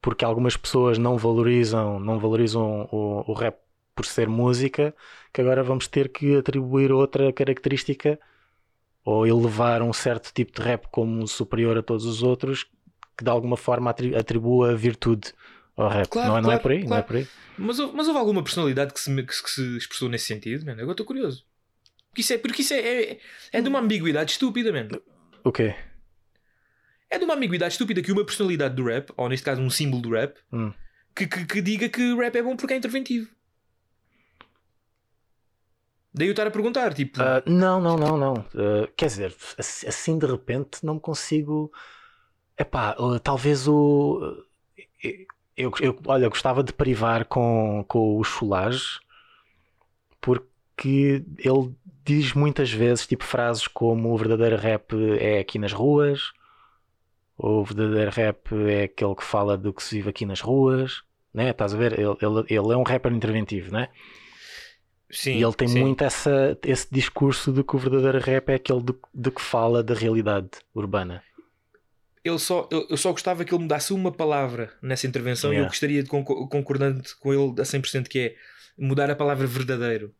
porque 0.00 0.24
algumas 0.24 0.56
pessoas 0.56 0.98
não 0.98 1.16
valorizam, 1.18 2.00
não 2.00 2.18
valorizam 2.18 2.88
o, 2.90 3.24
o 3.30 3.32
rap 3.34 3.56
por 3.94 4.06
ser 4.06 4.28
música, 4.28 4.94
que 5.32 5.40
agora 5.40 5.62
vamos 5.62 5.86
ter 5.86 6.08
que 6.08 6.36
atribuir 6.36 6.90
outra 6.90 7.32
característica 7.32 8.18
ou 9.04 9.26
elevar 9.26 9.82
um 9.82 9.92
certo 9.92 10.32
tipo 10.32 10.52
de 10.52 10.62
rap 10.62 10.86
como 10.90 11.26
superior 11.28 11.76
a 11.78 11.82
todos 11.82 12.06
os 12.06 12.22
outros, 12.22 12.64
que 13.16 13.22
de 13.24 13.30
alguma 13.30 13.56
forma 13.56 13.90
atri- 13.90 14.14
atribua 14.16 14.74
virtude 14.74 15.32
ao 15.82 15.88
rap. 15.88 16.08
Claro, 16.08 16.28
não, 16.30 16.38
é, 16.38 16.40
não 16.42 16.52
é 16.52 16.58
claro, 16.58 16.62
por 16.62 16.70
aí, 16.72 16.78
não 16.78 16.84
é 16.84 16.88
claro. 16.88 17.04
por 17.06 17.16
aí. 17.16 17.28
Mas, 17.58 17.78
houve- 17.78 17.96
mas 17.96 18.06
houve 18.08 18.18
alguma 18.18 18.42
personalidade 18.42 18.92
que 18.94 19.00
se, 19.00 19.14
que 19.14 19.22
que 19.42 19.50
se 19.50 19.76
expressou 19.76 20.08
nesse 20.08 20.26
sentido, 20.26 20.64
mano? 20.64 20.80
Agora 20.80 20.92
estou 20.92 21.06
curioso. 21.06 21.44
Porque 22.08 22.20
isso 22.22 22.32
é, 22.32 22.38
porque 22.38 22.62
isso 22.62 22.74
é, 22.74 22.78
é, 22.78 23.20
é 23.52 23.60
de 23.60 23.68
uma 23.68 23.78
ambiguidade 23.78 24.32
estúpida, 24.32 24.72
mano. 24.72 25.00
O 25.44 25.52
quê? 25.52 25.74
É 27.08 27.18
de 27.18 27.24
uma 27.24 27.34
ambiguidade 27.34 27.72
estúpida 27.72 28.00
que 28.02 28.12
uma 28.12 28.24
personalidade 28.24 28.74
do 28.74 28.84
rap, 28.84 29.12
ou 29.16 29.28
neste 29.28 29.44
caso 29.44 29.60
um 29.60 29.70
símbolo 29.70 30.02
do 30.02 30.10
rap, 30.10 30.38
Hum. 30.52 30.72
que, 31.14 31.26
que, 31.26 31.44
que 31.44 31.60
diga 31.62 31.88
que 31.88 32.12
o 32.12 32.18
rap 32.18 32.34
é 32.36 32.42
bom 32.42 32.56
porque 32.56 32.74
é 32.74 32.76
interventivo. 32.76 33.28
Daí 36.12 36.26
eu 36.26 36.32
estar 36.32 36.46
a 36.46 36.50
perguntar, 36.50 36.92
tipo, 36.92 37.20
Ah, 37.22 37.42
não, 37.46 37.80
não, 37.80 37.96
não, 37.96 38.16
não. 38.16 38.34
Ah, 38.54 38.88
quer 38.96 39.06
dizer, 39.06 39.34
assim, 39.58 40.18
de 40.18 40.26
repente 40.26 40.84
não 40.84 40.94
me 40.94 41.00
consigo. 41.00 41.72
Epá, 42.58 42.96
ah, 42.98 43.18
talvez 43.22 43.68
o. 43.68 44.20
Eu, 45.60 45.72
eu, 45.80 45.98
olha, 46.06 46.24
eu 46.24 46.30
gostava 46.30 46.62
de 46.62 46.72
privar 46.72 47.24
com, 47.26 47.84
com 47.86 48.18
o 48.18 48.24
Cholage 48.24 49.00
porque 50.20 51.24
ele 51.38 51.74
diz 52.04 52.32
muitas 52.32 52.70
vezes 52.70 53.06
tipo 53.06 53.24
frases 53.24 53.66
como 53.66 54.12
o 54.12 54.16
verdadeiro 54.16 54.56
rap 54.56 54.94
é 55.18 55.38
aqui 55.38 55.58
nas 55.58 55.72
ruas, 55.72 56.32
o 57.36 57.64
verdadeiro 57.64 58.10
rap 58.10 58.54
é 58.68 58.84
aquele 58.84 59.14
que 59.14 59.24
fala 59.24 59.56
do 59.56 59.72
que 59.72 59.82
se 59.82 59.96
vive 59.96 60.10
aqui 60.10 60.26
nas 60.26 60.40
ruas, 60.40 61.02
né? 61.32 61.50
Estás 61.50 61.74
a 61.74 61.76
ver? 61.76 61.98
Ele, 61.98 62.16
ele, 62.20 62.44
ele 62.48 62.72
é 62.72 62.76
um 62.76 62.82
rapper 62.82 63.12
interventivo, 63.12 63.72
né? 63.72 63.88
sim, 65.10 65.32
E 65.38 65.42
ele 65.42 65.54
tem 65.54 65.68
sim. 65.68 65.80
muito 65.80 66.04
essa, 66.04 66.56
esse 66.62 66.86
discurso 66.90 67.52
de 67.52 67.64
que 67.64 67.76
o 67.76 67.78
verdadeiro 67.78 68.18
rap 68.18 68.50
é 68.50 68.54
aquele 68.54 68.82
de, 68.82 68.94
de 69.12 69.30
que 69.30 69.40
fala 69.40 69.82
da 69.82 69.94
realidade 69.94 70.50
urbana. 70.74 71.22
Ele 72.24 72.38
só, 72.38 72.68
eu, 72.70 72.96
só 72.96 73.12
gostava 73.12 73.44
que 73.44 73.54
ele 73.54 73.62
mudasse 73.62 73.92
uma 73.92 74.12
palavra 74.12 74.72
nessa 74.82 75.06
intervenção 75.06 75.50
e 75.50 75.54
Yeah. 75.54 75.66
eu 75.66 75.70
gostaria 75.70 76.02
de 76.02 76.08
concor- 76.08 76.48
concordante 76.48 77.16
com 77.18 77.32
ele 77.32 77.60
a 77.60 77.64
100% 77.64 78.08
que 78.08 78.18
é 78.18 78.34
mudar 78.78 79.10
a 79.10 79.16
palavra 79.16 79.46
verdadeiro. 79.46 80.14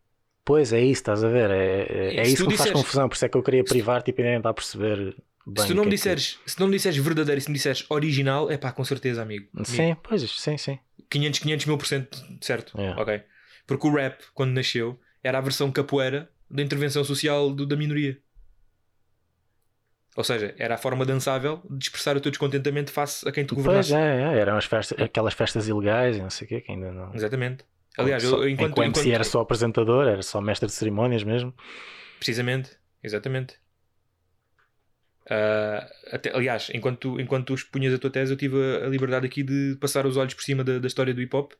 Pois 0.44 0.72
é 0.72 0.80
isso, 0.80 1.02
estás 1.02 1.22
a 1.22 1.28
ver? 1.28 1.50
É, 1.50 1.86
é, 1.88 2.16
é 2.20 2.22
isso 2.26 2.44
que 2.44 2.50
me 2.50 2.56
faz 2.56 2.68
disseres- 2.68 2.72
confusão, 2.72 3.08
por 3.08 3.14
isso 3.14 3.24
é 3.26 3.28
que 3.28 3.36
eu 3.36 3.42
queria 3.42 3.62
privar 3.64 4.02
tipo, 4.02 4.20
e 4.20 4.24
nem 4.24 4.36
tentar 4.36 4.54
perceber 4.54 5.14
bem. 5.46 5.62
se 5.62 5.66
tu 5.68 5.74
não 5.74 5.82
me 5.84 5.88
é 5.88 5.90
que- 5.90 5.96
disseres, 5.96 6.38
se 6.46 6.58
não 6.58 6.66
me 6.68 6.72
disseres 6.72 6.98
verdadeiro 6.98 7.38
e 7.38 7.42
se 7.42 7.48
me 7.50 7.54
disseres 7.56 7.84
original, 7.90 8.50
é 8.50 8.56
pá, 8.56 8.72
com 8.72 8.82
certeza, 8.84 9.20
amigo. 9.20 9.46
Sim, 9.64 9.94
pois, 10.02 10.22
sim, 10.30 10.56
sim. 10.56 10.78
500, 11.10 11.40
500 11.40 11.66
mil 11.66 11.76
por 11.76 11.86
cento 11.86 12.24
certo. 12.40 12.76
Yeah. 12.78 13.00
Ok. 13.00 13.22
Porque 13.66 13.86
o 13.86 13.92
rap, 13.94 14.22
quando 14.32 14.52
nasceu, 14.52 14.98
era 15.22 15.36
a 15.38 15.40
versão 15.42 15.70
capoeira 15.70 16.30
da 16.50 16.62
intervenção 16.62 17.04
social 17.04 17.50
do- 17.50 17.66
da 17.66 17.76
minoria. 17.76 18.18
Ou 20.16 20.24
seja, 20.24 20.54
era 20.58 20.74
a 20.74 20.78
forma 20.78 21.06
dançável 21.06 21.62
de 21.70 21.84
expressar 21.84 22.16
o 22.16 22.20
teu 22.20 22.30
descontentamento 22.30 22.90
face 22.90 23.26
a 23.28 23.32
quem 23.32 23.44
te 23.44 23.50
Pois 23.54 23.64
governasse. 23.64 23.94
é, 23.94 24.22
é, 24.34 24.38
eram 24.40 24.56
as 24.56 24.64
festas, 24.64 25.00
aquelas 25.00 25.34
festas 25.34 25.68
ilegais 25.68 26.16
e 26.16 26.20
não 26.22 26.30
sei 26.30 26.46
o 26.46 26.48
quê, 26.48 26.60
que 26.60 26.72
ainda 26.72 26.90
não. 26.92 27.14
Exatamente. 27.14 27.64
Aliás, 27.96 28.22
Só- 28.22 28.38
eu, 28.38 28.48
enquanto, 28.48 28.74
que 28.74 28.80
o 28.80 28.82
MC 28.84 29.00
enquanto- 29.00 29.14
era 29.14 29.24
só 29.24 29.40
apresentador, 29.40 30.06
era 30.08 30.22
só 30.22 30.40
mestre 30.40 30.66
de 30.66 30.72
cerimónias 30.72 31.22
mesmo. 31.22 31.54
Precisamente, 32.18 32.70
exatamente. 33.02 33.56
Ah, 35.28 35.88
até, 36.12 36.34
aliás, 36.34 36.70
enquanto, 36.74 36.98
tu- 36.98 37.20
enquanto 37.20 37.46
tu 37.48 37.54
expunhas 37.54 37.94
a 37.94 37.98
tua 37.98 38.10
tese, 38.10 38.32
eu 38.32 38.36
tive 38.36 38.56
a, 38.56 38.86
a 38.86 38.88
liberdade 38.88 39.26
aqui 39.26 39.42
de 39.42 39.76
passar 39.80 40.06
os 40.06 40.16
olhos 40.16 40.34
por 40.34 40.42
cima 40.42 40.64
da, 40.64 40.78
da 40.78 40.86
história 40.86 41.14
do 41.14 41.20
hip 41.22 41.34
hop 41.36 41.52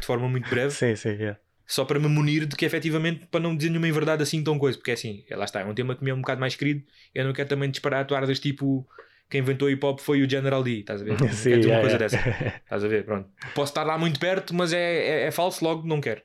de 0.00 0.06
forma 0.06 0.28
muito 0.28 0.48
breve, 0.50 0.70
Sim, 0.72 0.96
sim, 0.96 1.10
é. 1.22 1.36
Só 1.72 1.86
para 1.86 1.98
me 1.98 2.06
munir 2.06 2.44
de 2.44 2.54
que 2.54 2.66
efetivamente, 2.66 3.26
para 3.26 3.40
não 3.40 3.56
dizer 3.56 3.70
nenhuma 3.70 3.88
inverdade 3.88 4.22
assim 4.22 4.44
tão 4.44 4.58
coisa, 4.58 4.76
porque 4.76 4.90
é 4.90 4.94
assim, 4.94 5.24
é, 5.30 5.34
lá 5.34 5.46
está, 5.46 5.60
é 5.60 5.64
um 5.64 5.72
tema 5.72 5.96
que 5.96 6.04
me 6.04 6.10
é 6.10 6.14
um 6.14 6.20
bocado 6.20 6.38
mais 6.38 6.54
querido. 6.54 6.84
Eu 7.14 7.24
não 7.24 7.32
quero 7.32 7.48
também 7.48 7.70
disparar 7.70 8.06
toadas 8.06 8.38
tipo 8.38 8.86
quem 9.30 9.40
inventou 9.40 9.70
hip 9.70 9.82
hop 9.86 9.98
foi 9.98 10.20
o 10.22 10.28
General 10.28 10.62
D, 10.62 10.80
estás 10.80 11.00
a 11.00 11.04
ver? 11.04 11.16
Não 11.18 11.32
Sim, 11.32 11.52
quero 11.52 11.70
uma 11.70 11.80
coisa 11.80 11.96
dessa. 11.96 12.18
Estás 12.18 12.84
a 12.84 12.88
ver? 12.88 13.06
Pronto. 13.06 13.30
Posso 13.54 13.70
estar 13.70 13.84
lá 13.84 13.96
muito 13.96 14.20
perto, 14.20 14.52
mas 14.52 14.74
é, 14.74 15.22
é, 15.22 15.26
é 15.28 15.30
falso, 15.30 15.64
logo 15.64 15.88
não 15.88 16.02
quero. 16.02 16.20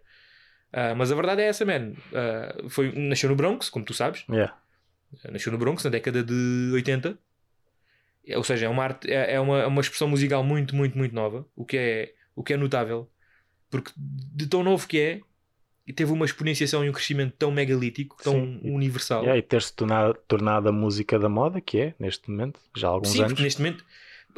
Ah, 0.73 0.93
mas 0.93 1.13
a 1.13 1.15
verdade 1.15 1.41
é 1.41 1.45
essa, 1.45 1.63
man. 1.63 1.93
Ah, 2.13 2.53
foi, 2.67 2.91
nasceu 2.91 3.29
no 3.29 3.35
Bronx, 3.37 3.69
como 3.69 3.85
tu 3.85 3.93
sabes. 3.93 4.25
Yeah. 4.29 4.53
Nasceu 5.31 5.53
no 5.53 5.57
Bronx 5.57 5.81
na 5.85 5.89
década 5.89 6.21
de 6.21 6.71
80. 6.73 7.17
É, 8.27 8.37
Ou 8.37 8.43
seja, 8.43 8.65
é 8.65 8.69
uma, 8.69 8.83
arte, 8.83 9.09
é, 9.09 9.35
é 9.35 9.39
uma, 9.39 9.61
é 9.61 9.65
uma 9.65 9.79
expressão 9.79 10.09
musical 10.09 10.43
muito, 10.43 10.75
muito, 10.75 10.97
muito 10.97 11.15
nova. 11.15 11.45
O 11.55 11.63
que 11.63 11.77
é, 11.77 12.13
o 12.35 12.43
que 12.43 12.51
é 12.51 12.57
notável. 12.57 13.09
Porque 13.69 13.93
de 13.95 14.47
tão 14.47 14.63
novo 14.63 14.85
que 14.85 14.99
é, 14.99 15.21
teve 15.93 16.11
uma 16.11 16.25
exponenciação 16.25 16.83
e 16.83 16.89
um 16.89 16.91
crescimento 16.93 17.33
tão 17.37 17.49
megalítico, 17.51 18.17
tão 18.21 18.33
Sim. 18.33 18.59
universal. 18.63 19.21
Yeah, 19.21 19.37
e 19.39 19.41
ter-se 19.41 19.73
tornado, 19.73 20.17
tornado 20.27 20.69
a 20.69 20.71
música 20.71 21.17
da 21.17 21.29
moda, 21.29 21.61
que 21.61 21.79
é, 21.79 21.93
neste 21.99 22.29
momento, 22.29 22.59
já 22.75 22.87
há 22.87 22.91
alguns 22.91 23.11
Sim, 23.11 23.19
anos. 23.19 23.31
porque 23.33 23.43
neste 23.43 23.61
momento. 23.61 23.85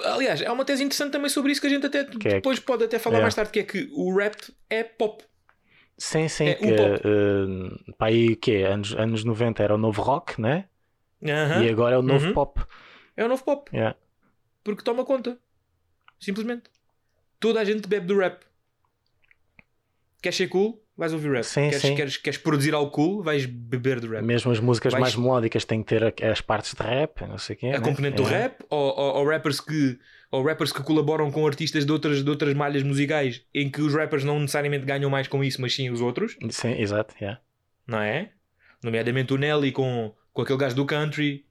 Aliás, 0.06 0.42
há 0.42 0.54
uma 0.54 0.64
tese 0.64 0.84
interessante 0.84 1.12
também 1.12 1.30
sobre 1.30 1.52
isso 1.52 1.60
que 1.60 1.68
a 1.68 1.70
gente 1.70 1.86
até 1.86 2.06
Que 2.06 2.28
é- 2.28 2.32
depois 2.36 2.60
pode 2.60 2.84
até 2.86 2.98
falar 3.00 3.18
É. 3.20 3.22
mais 3.22 3.36
tarde, 3.36 3.52
que 3.52 3.60
é 3.60 3.64
que 3.64 3.90
o 3.92 4.16
rap 4.16 4.36
é 4.70 4.84
pop. 4.84 5.24
Sim, 5.98 6.30
sim, 6.30 6.46
É 6.46 6.54
que 6.54 6.66
um 6.66 6.76
pop. 6.76 7.02
eh, 7.04 7.94
para 7.98 8.08
aí 8.08 8.36
que 8.38 8.52
é, 8.54 8.68
anos, 8.72 8.94
anos 8.94 9.24
90 9.26 9.62
era 9.62 9.76
o 9.76 9.78
novo 9.78 10.02
rock, 10.02 10.40
né? 10.40 10.66
Aham. 11.22 11.64
E 11.66 11.70
agora 11.70 11.96
é 11.96 11.98
o 11.98 12.02
novo 12.02 12.28
Uhum. 12.28 12.34
pop. 12.34 12.62
É 13.18 13.26
o 13.26 13.28
novo 13.28 13.44
pop. 13.44 13.70
Yeah. 13.76 13.98
Porque 14.64 14.82
toma 14.84 15.04
conta. 15.04 15.38
Simplesmente. 16.18 16.64
Toda 17.40 17.60
a 17.60 17.66
gente 17.66 17.86
bebe 17.88 18.06
do 18.08 18.18
rap. 18.18 18.46
Queres 20.22 20.38
ser 20.38 20.48
cool? 20.48 20.82
Vais 21.00 21.14
ouvir 21.14 21.32
rap. 21.32 21.44
Sim, 21.44 21.70
queres, 21.70 21.82
sim. 21.82 21.96
Queres, 21.96 22.18
queres 22.18 22.38
produzir 22.38 22.74
algo 22.74 22.92
cool? 22.92 23.24
Vais 23.24 23.46
beber 23.46 24.02
do 24.02 24.10
rap. 24.10 24.22
Mesmo 24.22 24.52
as 24.52 24.60
músicas 24.60 24.92
Vais- 24.92 25.02
mais 25.02 25.16
melódicas 25.16 25.64
têm 25.64 25.82
que 25.82 25.88
ter 25.98 26.14
as 26.26 26.42
partes 26.42 26.74
de 26.76 26.84
rap, 26.84 27.22
não 27.26 27.38
sei 27.38 27.56
o 27.56 27.60
quê. 27.60 27.68
a 27.68 27.72
né? 27.72 27.80
componente 27.80 28.18
do 28.18 28.24
É. 28.28 28.30
rap 28.30 28.66
ou, 28.70 28.90
ou, 29.00 29.16
ou 29.20 29.26
rappers 29.28 29.62
que 29.62 29.98
ou 30.30 30.44
rappers 30.44 30.72
que 30.74 30.84
colaboram 30.84 31.32
com 31.32 31.48
artistas 31.48 31.86
de 31.86 31.92
outras, 31.92 32.24
de 32.24 32.30
outras 32.30 32.54
malhas 32.54 32.84
musicais 32.84 33.42
em 33.56 33.70
que 33.70 33.82
os 33.82 33.96
rappers 33.96 34.24
não 34.26 34.40
necessariamente 34.40 34.86
ganham 34.86 35.10
mais 35.10 35.28
com 35.28 35.44
isso, 35.44 35.60
mas 35.62 35.74
sim 35.74 35.90
os 35.90 36.02
outros, 36.02 36.38
Sim, 36.52 36.74
exato, 36.80 37.16
yeah. 37.20 37.40
não 37.88 38.00
é? 38.00 38.30
Nomeadamente 38.84 39.34
o 39.34 39.38
Nelly 39.38 39.72
com, 39.72 40.14
com 40.34 40.42
aquele 40.42 40.60
gajo 40.60 40.76
do 40.76 40.86
country. 40.86 41.46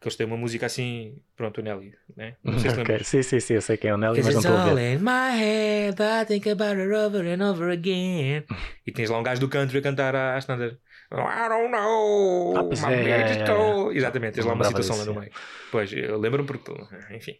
Que 0.00 0.06
eles 0.06 0.16
têm 0.16 0.26
uma 0.26 0.36
música 0.36 0.66
assim, 0.66 1.20
pronto, 1.36 1.60
o 1.60 1.64
Nelly, 1.64 1.92
né? 2.16 2.36
Não 2.44 2.58
sei 2.58 2.70
se 2.70 2.76
Ok, 2.78 2.84
lembras. 2.84 3.08
Sim, 3.08 3.22
sim, 3.22 3.40
sim, 3.40 3.54
eu 3.54 3.62
sei 3.62 3.76
quem 3.76 3.90
é 3.90 3.94
o 3.94 3.98
Nelly, 3.98 4.22
mas 4.22 4.34
não 4.34 4.40
estou 4.40 4.56
a 4.56 4.74
ver. 4.74 4.94
in 4.94 4.98
my 4.98 5.36
head, 5.36 5.96
I 6.00 6.24
think 6.24 6.48
about 6.48 6.80
it 6.80 6.92
over 6.92 7.26
and 7.26 7.42
over 7.42 7.70
again. 7.70 8.44
E 8.86 8.92
tens 8.92 9.10
lá 9.10 9.18
um 9.18 9.22
gajo 9.22 9.38
do 9.40 9.50
country 9.50 9.78
a 9.78 9.82
cantar 9.82 10.16
à 10.16 10.38
standard. 10.38 10.78
I 11.10 11.48
don't 11.48 11.70
know. 11.70 12.54
Ah, 12.56 12.62
my 12.62 12.94
é, 12.94 13.10
é, 13.10 13.44
é. 13.44 13.96
Exatamente, 13.96 14.34
tens 14.34 14.46
lá 14.46 14.52
uma 14.52 14.64
situação 14.64 14.96
lá 14.96 15.02
disso, 15.02 15.12
no 15.14 15.18
é. 15.18 15.20
meio. 15.22 15.32
Pois, 15.70 15.92
eu 15.92 16.18
lembro-me 16.18 16.46
porque, 16.46 16.70
enfim, 17.14 17.36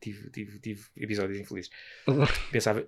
tive, 0.00 0.30
tive, 0.30 0.58
tive 0.58 0.82
episódios 0.96 1.38
infelizes. 1.38 1.70
Pensava. 2.50 2.84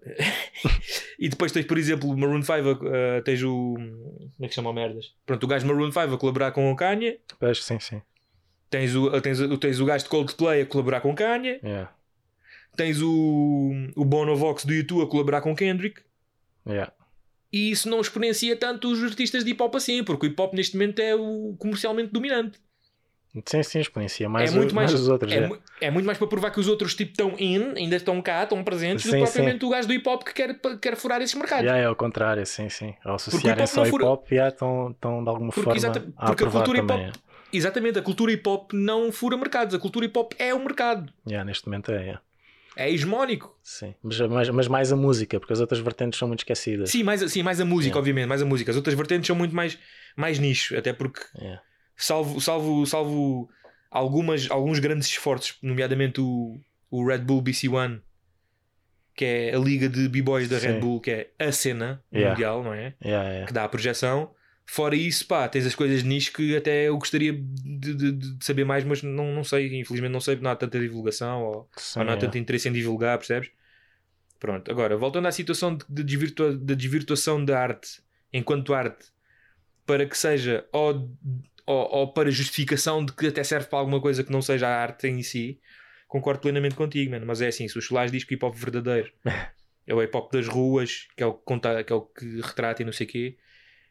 e 1.18 1.28
depois 1.28 1.52
tens, 1.52 1.66
por 1.66 1.76
exemplo, 1.76 2.16
Maroon 2.16 2.42
5, 2.42 2.54
uh, 2.56 3.22
tens 3.24 3.42
o. 3.42 3.74
Como 3.74 4.44
é 4.44 4.48
que 4.48 4.54
chama 4.54 4.70
o 4.70 4.72
merdas? 4.72 5.14
Pronto, 5.26 5.44
o 5.44 5.46
gajo 5.46 5.66
Maroon 5.66 5.92
5 5.92 6.14
a 6.14 6.18
colaborar 6.18 6.52
com 6.52 6.70
o 6.70 6.76
Kanye. 6.76 7.20
Pois, 7.38 7.62
sim, 7.62 7.78
sim. 7.78 8.00
Tens 8.72 8.96
o, 8.96 9.20
tens, 9.20 9.38
o- 9.38 9.58
tens 9.58 9.78
o 9.80 9.84
gajo 9.84 10.04
de 10.04 10.10
Coldplay 10.10 10.62
a 10.62 10.66
colaborar 10.66 11.02
com 11.02 11.14
Kanye. 11.14 11.60
Yeah. 11.62 11.90
Tens 12.74 13.02
o, 13.02 13.70
o 13.94 14.02
Bono 14.04 14.34
Vox 14.34 14.64
do 14.64 14.72
YouTube 14.72 15.02
a 15.02 15.06
colaborar 15.06 15.42
com 15.42 15.54
Kendrick. 15.54 16.00
Yeah. 16.66 16.90
E 17.52 17.70
isso 17.70 17.86
não 17.90 18.00
exponencia 18.00 18.56
tanto 18.56 18.90
os 18.90 19.04
artistas 19.04 19.44
de 19.44 19.50
hip 19.50 19.62
hop 19.62 19.74
assim, 19.76 20.02
porque 20.02 20.26
o 20.26 20.28
hip 20.30 20.40
hop 20.40 20.54
neste 20.54 20.74
momento 20.74 21.00
é 21.00 21.14
o 21.14 21.54
comercialmente 21.58 22.10
dominante. 22.12 22.58
Sim, 23.46 23.62
sim, 23.62 23.80
exponencia 23.80 24.26
mais, 24.28 24.52
é 24.52 24.56
muito 24.56 24.72
o- 24.72 24.74
mais, 24.74 24.90
mais 24.90 25.02
os 25.02 25.08
outros. 25.08 25.30
é, 25.32 25.36
é. 25.36 25.46
mu- 25.46 25.58
é 25.80 25.90
muito 25.90 26.04
mais 26.06 26.16
para 26.18 26.26
provar 26.26 26.50
que 26.50 26.60
os 26.60 26.68
outros 26.68 26.94
tipo 26.94 27.10
estão 27.12 27.34
in, 27.38 27.74
ainda 27.76 27.96
estão 27.96 28.20
cá, 28.22 28.42
estão 28.42 28.62
presentes, 28.64 29.04
do 29.04 29.10
Sim, 29.10 29.18
que 29.18 29.24
propriamente 29.24 29.64
o 29.66 29.68
gajo 29.70 29.86
do 29.88 29.92
hip 29.94 30.08
hop 30.08 30.22
que 30.22 30.32
quer, 30.32 30.58
quer 30.80 30.96
furar 30.96 31.20
esses 31.20 31.34
mercados. 31.34 31.64
Yeah, 31.64 31.82
é 31.82 31.86
ao 31.86 31.96
contrário, 31.96 32.44
sim, 32.46 32.68
sim. 32.70 32.94
Ao 33.04 33.16
hop 33.16 33.20
ao 33.34 33.40
não 33.76 33.86
hip 33.86 34.02
hop, 34.04 34.32
estão, 34.32 34.90
estão 34.90 35.22
de 35.22 35.28
alguma 35.30 35.50
Porque 35.50 35.62
forma 35.64 35.76
exata- 35.76 36.06
a 36.16 36.26
porque 36.26 36.44
a 36.44 36.50
cultura 36.50 36.78
hip 36.78 36.90
hop- 36.92 37.14
Exatamente, 37.52 37.98
a 37.98 38.02
cultura 38.02 38.32
hip 38.32 38.48
hop 38.48 38.72
não 38.72 39.12
fura 39.12 39.36
mercados, 39.36 39.74
a 39.74 39.78
cultura 39.78 40.06
hip 40.06 40.18
hop 40.18 40.32
é 40.38 40.54
o 40.54 40.58
mercado. 40.58 41.12
Yeah, 41.26 41.44
neste 41.44 41.66
momento 41.66 41.90
é, 41.92 42.00
yeah. 42.00 42.22
é 42.76 42.90
hegemónico. 42.90 43.56
sim. 43.62 43.94
Mas, 44.02 44.18
mas, 44.20 44.48
mas 44.50 44.68
mais 44.68 44.92
a 44.92 44.96
música, 44.96 45.38
porque 45.38 45.52
as 45.52 45.60
outras 45.60 45.80
vertentes 45.80 46.18
são 46.18 46.28
muito 46.28 46.40
esquecidas. 46.40 46.90
Sim, 46.90 47.02
mais, 47.02 47.22
a- 47.22 47.28
sim, 47.28 47.42
mais 47.42 47.60
a 47.60 47.64
música, 47.64 47.88
Yeah. 47.92 47.98
obviamente, 47.98 48.26
mais 48.28 48.40
a 48.42 48.46
música. 48.46 48.70
As 48.70 48.76
outras 48.76 48.94
vertentes 48.96 49.26
são 49.26 49.36
muito 49.36 49.54
mais, 49.54 49.78
mais 50.16 50.38
nicho, 50.38 50.76
até 50.76 50.92
porque 50.92 51.20
Yeah. 51.38 51.60
salvo, 51.96 52.40
salvo, 52.40 52.86
salvo 52.86 53.48
algumas, 53.90 54.50
alguns 54.50 54.78
grandes 54.78 55.06
esforços, 55.08 55.58
nomeadamente 55.62 56.20
o, 56.20 56.58
o 56.90 57.06
Red 57.06 57.18
Bull 57.18 57.42
BC 57.42 57.68
One, 57.68 58.00
que 59.14 59.24
é 59.26 59.54
a 59.54 59.58
liga 59.58 59.90
de 59.90 60.08
b-boys 60.08 60.48
da 60.48 60.56
Red 60.58 60.74
Sim. 60.74 60.80
Bull, 60.80 61.00
que 61.00 61.10
é 61.10 61.30
a 61.38 61.52
cena 61.52 62.02
Yeah. 62.10 62.30
mundial, 62.30 62.62
não 62.64 62.72
é? 62.72 62.94
Que 63.46 63.52
dá 63.52 63.64
a 63.64 63.68
projeção. 63.68 64.30
Fora 64.66 64.96
isso, 64.96 65.26
pá, 65.26 65.48
tens 65.48 65.66
as 65.66 65.74
coisas 65.74 66.02
nicho 66.02 66.32
que 66.32 66.56
até 66.56 66.88
eu 66.88 66.96
gostaria 66.96 67.32
de, 67.32 67.94
de- 67.94 68.12
de 68.12 68.44
saber 68.44 68.64
mais, 68.64 68.84
mas 68.84 69.02
não, 69.02 69.34
não 69.34 69.44
sei, 69.44 69.66
infelizmente 69.78 70.12
não 70.12 70.20
sei, 70.20 70.36
não 70.36 70.50
há 70.50 70.56
tanta 70.56 70.78
divulgação 70.80 71.42
ou, 71.42 71.70
Sim, 71.76 72.00
ou 72.00 72.04
não 72.06 72.12
há 72.12 72.16
yeah. 72.16 72.16
tanto 72.16 72.38
interesse 72.38 72.68
em 72.68 72.72
divulgar, 72.72 73.18
percebes? 73.18 73.50
Pronto, 74.38 74.70
agora, 74.70 74.96
voltando 74.96 75.28
à 75.28 75.32
situação 75.32 75.76
de, 75.76 75.84
de, 75.88 76.02
desvirtua- 76.04 76.56
de 76.56 76.74
desvirtuação 76.74 77.44
da 77.44 77.60
arte 77.60 78.02
enquanto 78.32 78.74
arte 78.74 79.06
para 79.86 80.06
que 80.06 80.16
seja 80.16 80.66
ou, 80.72 81.10
ou, 81.66 81.88
ou 81.92 82.12
para 82.12 82.30
justificação 82.30 83.04
de 83.04 83.12
que 83.12 83.28
até 83.28 83.44
serve 83.44 83.68
para 83.68 83.78
alguma 83.80 84.00
coisa 84.00 84.24
que 84.24 84.32
não 84.32 84.42
seja 84.42 84.68
a 84.68 84.82
arte 84.82 85.08
em 85.08 85.22
si, 85.22 85.60
concordo 86.08 86.40
plenamente 86.40 86.74
contigo, 86.74 87.10
mano. 87.12 87.26
Mas 87.26 87.40
é 87.42 87.48
assim, 87.48 87.68
se 87.68 87.78
o 87.78 87.82
Solás 87.82 88.10
diz 88.12 88.24
que 88.24 88.34
o 88.34 88.36
hip 88.36 88.44
hop 88.44 88.54
verdadeiro 88.56 89.12
é 89.86 89.94
o 89.94 90.02
hip 90.02 90.16
hop 90.16 90.32
das 90.32 90.48
ruas, 90.48 91.08
que 91.16 91.22
é 91.22 91.26
o 91.26 91.34
que 91.34 91.44
conta, 91.44 91.84
que 91.84 91.92
é 91.92 91.96
o 91.96 92.02
que 92.02 92.40
retrata 92.40 92.82
e 92.82 92.84
não 92.84 92.92
sei 92.92 93.06
o 93.06 93.10
quê, 93.10 93.38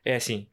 é 0.06 0.16
assim, 0.16 0.48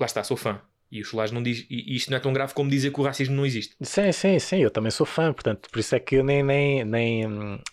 lá 0.00 0.06
está, 0.06 0.22
sou 0.24 0.36
fã. 0.36 0.60
E 0.92 1.00
o 1.00 1.04
Solás 1.04 1.30
não 1.30 1.40
diz, 1.40 1.64
e 1.70 1.94
isto 1.94 2.10
não 2.10 2.16
é 2.16 2.20
tão 2.20 2.32
grave 2.32 2.52
como 2.52 2.68
dizer 2.68 2.92
que 2.92 3.00
o 3.00 3.04
racismo 3.04 3.32
não 3.36 3.46
existe. 3.46 3.76
Sim, 3.80 4.10
sim, 4.10 4.40
sim, 4.40 4.56
eu 4.58 4.72
também 4.72 4.90
sou 4.90 5.06
fã, 5.06 5.32
portanto, 5.32 5.70
por 5.70 5.78
isso 5.78 5.94
é 5.94 6.00
que 6.00 6.16
eu 6.16 6.24
nem. 6.24 6.42
nem, 6.42 6.84
nem 6.84 7.22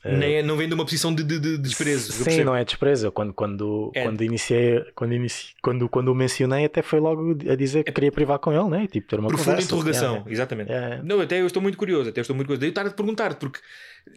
eh, 0.03 0.15
Nem 0.15 0.35
é- 0.35 0.43
não 0.43 0.55
vem 0.55 0.67
de 0.67 0.75
uma 0.75 0.85
posição 0.85 1.11
de, 1.11 1.23
de, 1.23 1.39
de 1.39 1.57
desprezo. 1.57 2.11
Sim, 2.13 2.43
não 2.43 2.55
é 2.55 2.63
desprezo. 2.63 3.11
Quando, 3.11 3.33
quando, 3.33 3.91
É. 3.95 4.03
quando 4.03 4.23
iniciei, 4.23 4.85
quando, 4.93 5.15
inici, 5.15 5.55
quando, 5.63 5.89
quando 5.89 6.09
o 6.09 6.13
mencionei, 6.15 6.65
até 6.65 6.83
foi 6.83 6.99
logo 6.99 7.31
a 7.51 7.55
dizer 7.55 7.83
que 7.85 7.91
queria 7.91 8.11
privar 8.11 8.37
com 8.37 8.53
ele, 8.53 8.69
né? 8.69 8.83
E, 8.83 8.87
tipo, 8.87 9.07
ter 9.07 9.19
uma 9.19 9.29
Profunda 9.29 9.49
conversa. 9.53 9.65
interrogação, 9.73 10.11
Yeah, 10.17 10.31
exatamente. 10.31 10.71
yeah. 10.71 11.01
Não, 11.03 11.19
até 11.19 11.41
eu 11.41 11.47
estou 11.47 11.59
muito 11.63 11.75
curioso, 11.79 12.11
até 12.11 12.19
eu 12.19 12.21
estou 12.21 12.35
muito 12.35 12.45
curioso. 12.49 12.59
Daí 12.59 12.67
eu 12.69 12.71
estar 12.71 12.85
a 12.85 12.91
perguntar, 12.91 13.33
porque 13.39 13.59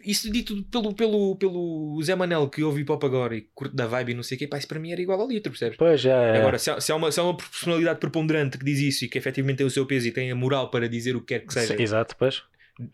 isso 0.03 0.31
dito 0.31 0.63
pelo, 0.63 0.93
pelo, 0.93 1.35
pelo 1.35 2.01
Zé 2.03 2.15
Manel 2.15 2.49
que 2.49 2.63
ouve 2.63 2.81
hip 2.81 2.91
hop 2.91 3.03
agora 3.03 3.35
e 3.35 3.41
curte 3.53 3.75
da 3.75 3.87
vibe 3.87 4.11
e 4.11 4.15
não 4.15 4.23
sei 4.23 4.35
o 4.35 4.39
quê, 4.39 4.47
pá, 4.47 4.57
isso 4.57 4.67
para 4.67 4.79
mim 4.79 4.91
era 4.91 5.01
igual 5.01 5.19
ao 5.21 5.27
litro, 5.27 5.51
percebes? 5.51 5.77
Pois, 5.77 6.01
já 6.01 6.15
é. 6.15 6.37
Agora, 6.39 6.57
se 6.59 6.69
há, 6.71 6.79
se, 6.81 6.91
há 6.91 6.95
uma, 6.95 7.11
se 7.11 7.19
há 7.19 7.23
uma 7.23 7.35
personalidade 7.37 7.99
preponderante 7.99 8.57
que 8.57 8.65
diz 8.65 8.79
isso 8.79 9.05
e 9.05 9.07
que 9.09 9.17
efetivamente 9.17 9.57
tem 9.57 9.65
o 9.65 9.69
seu 9.69 9.85
peso 9.85 10.07
e 10.07 10.11
tem 10.11 10.31
a 10.31 10.35
moral 10.35 10.69
para 10.69 10.87
dizer 10.89 11.15
o 11.15 11.21
que 11.21 11.27
quer 11.37 11.45
que 11.45 11.53
seja 11.53 11.75
Sim, 11.75 11.81
Exato, 11.81 12.15
pois. 12.17 12.43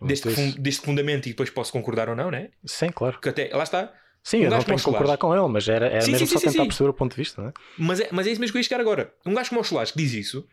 deste, 0.01 0.29
fun- 0.29 0.55
deste 0.59 0.81
fundamento 0.85 1.25
e 1.27 1.29
depois 1.29 1.49
posso 1.49 1.71
concordar 1.71 2.09
ou 2.09 2.15
não, 2.15 2.29
né? 2.31 2.49
Sim, 2.65 2.89
claro. 2.89 3.13
Porque 3.13 3.29
até, 3.29 3.49
lá 3.55 3.63
está. 3.63 3.93
Sim, 4.23 4.39
Um 4.41 4.43
eu 4.43 4.49
não 4.51 4.63
tenho 4.63 4.77
que 4.77 4.83
concordar 4.83 5.17
com 5.17 5.33
ele, 5.33 5.47
mas 5.47 5.69
era, 5.69 5.87
era 5.87 6.01
Sim, 6.01 6.11
mesmo 6.11 6.27
sim, 6.27 6.33
só 6.33 6.39
sim, 6.39 6.51
tentar 6.51 6.65
perceber 6.65 6.89
o 6.89 6.93
ponto 6.93 7.11
de 7.11 7.17
vista, 7.17 7.41
né? 7.41 7.53
Mas 7.77 7.99
é, 8.01 8.09
mas 8.11 8.27
é 8.27 8.31
isso 8.31 8.41
mesmo 8.41 8.51
que 8.51 8.57
eu 8.57 8.59
ia 8.59 8.63
chegar 8.63 8.81
agora. 8.81 9.13
Um 9.25 9.33
gajo 9.33 9.49
como 9.49 9.61
o 9.61 9.63
Solage 9.63 9.93
que 9.93 9.99
diz 9.99 10.11
isso, 10.13 10.45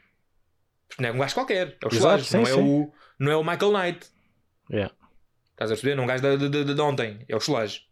não 0.99 1.09
é 1.09 1.13
um 1.13 1.19
gajo 1.19 1.35
qualquer, 1.35 1.77
é 1.83 1.87
o 1.87 1.91
sim, 2.21 2.37
não, 2.37 2.47
é 2.47 2.55
o, 2.55 2.93
não 3.19 3.33
é 3.33 3.37
o 3.37 3.43
Michael 3.43 3.73
Knight. 3.73 4.07
Yeah. 4.71 4.95
Estás 5.55 5.71
a 5.71 5.75
perceber? 5.75 5.95
Não 5.95 6.03
é 6.03 6.05
um 6.05 6.09
gajo 6.09 6.23
de, 6.39 6.49
de, 6.49 6.65
de- 6.65 6.75
de 6.75 6.81
ontem, 6.81 7.25
é 7.29 7.35
o 7.37 7.41
Solage. 7.41 7.83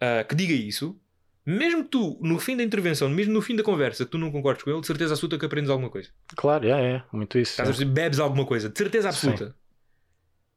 Ah, 0.00 0.24
que 0.24 0.34
diga 0.34 0.52
isso, 0.52 0.98
mesmo 1.44 1.82
que 1.84 1.90
tu, 1.90 2.18
no 2.22 2.38
fim 2.38 2.56
da 2.56 2.62
intervenção, 2.62 3.08
mesmo 3.08 3.32
no 3.32 3.40
fim 3.42 3.56
da 3.56 3.62
conversa, 3.62 4.04
tu 4.06 4.18
não 4.18 4.30
concordes 4.30 4.62
com 4.62 4.70
ele, 4.70 4.80
de 4.80 4.86
certeza 4.86 5.14
absoluta 5.14 5.38
que 5.38 5.46
aprendes 5.46 5.70
alguma 5.70 5.90
coisa. 5.90 6.10
Claro, 6.36 6.66
é, 6.68 6.96
é. 6.96 7.02
Muito 7.12 7.38
isso. 7.38 7.52
Estás 7.52 7.68
a 7.68 7.72
é. 7.72 7.74
perceber? 7.74 7.90
Bebes 7.92 8.18
alguma 8.20 8.44
coisa, 8.46 8.68
de 8.68 8.76
certeza 8.78 9.10
Sim. 9.12 9.28
absoluta. 9.30 9.56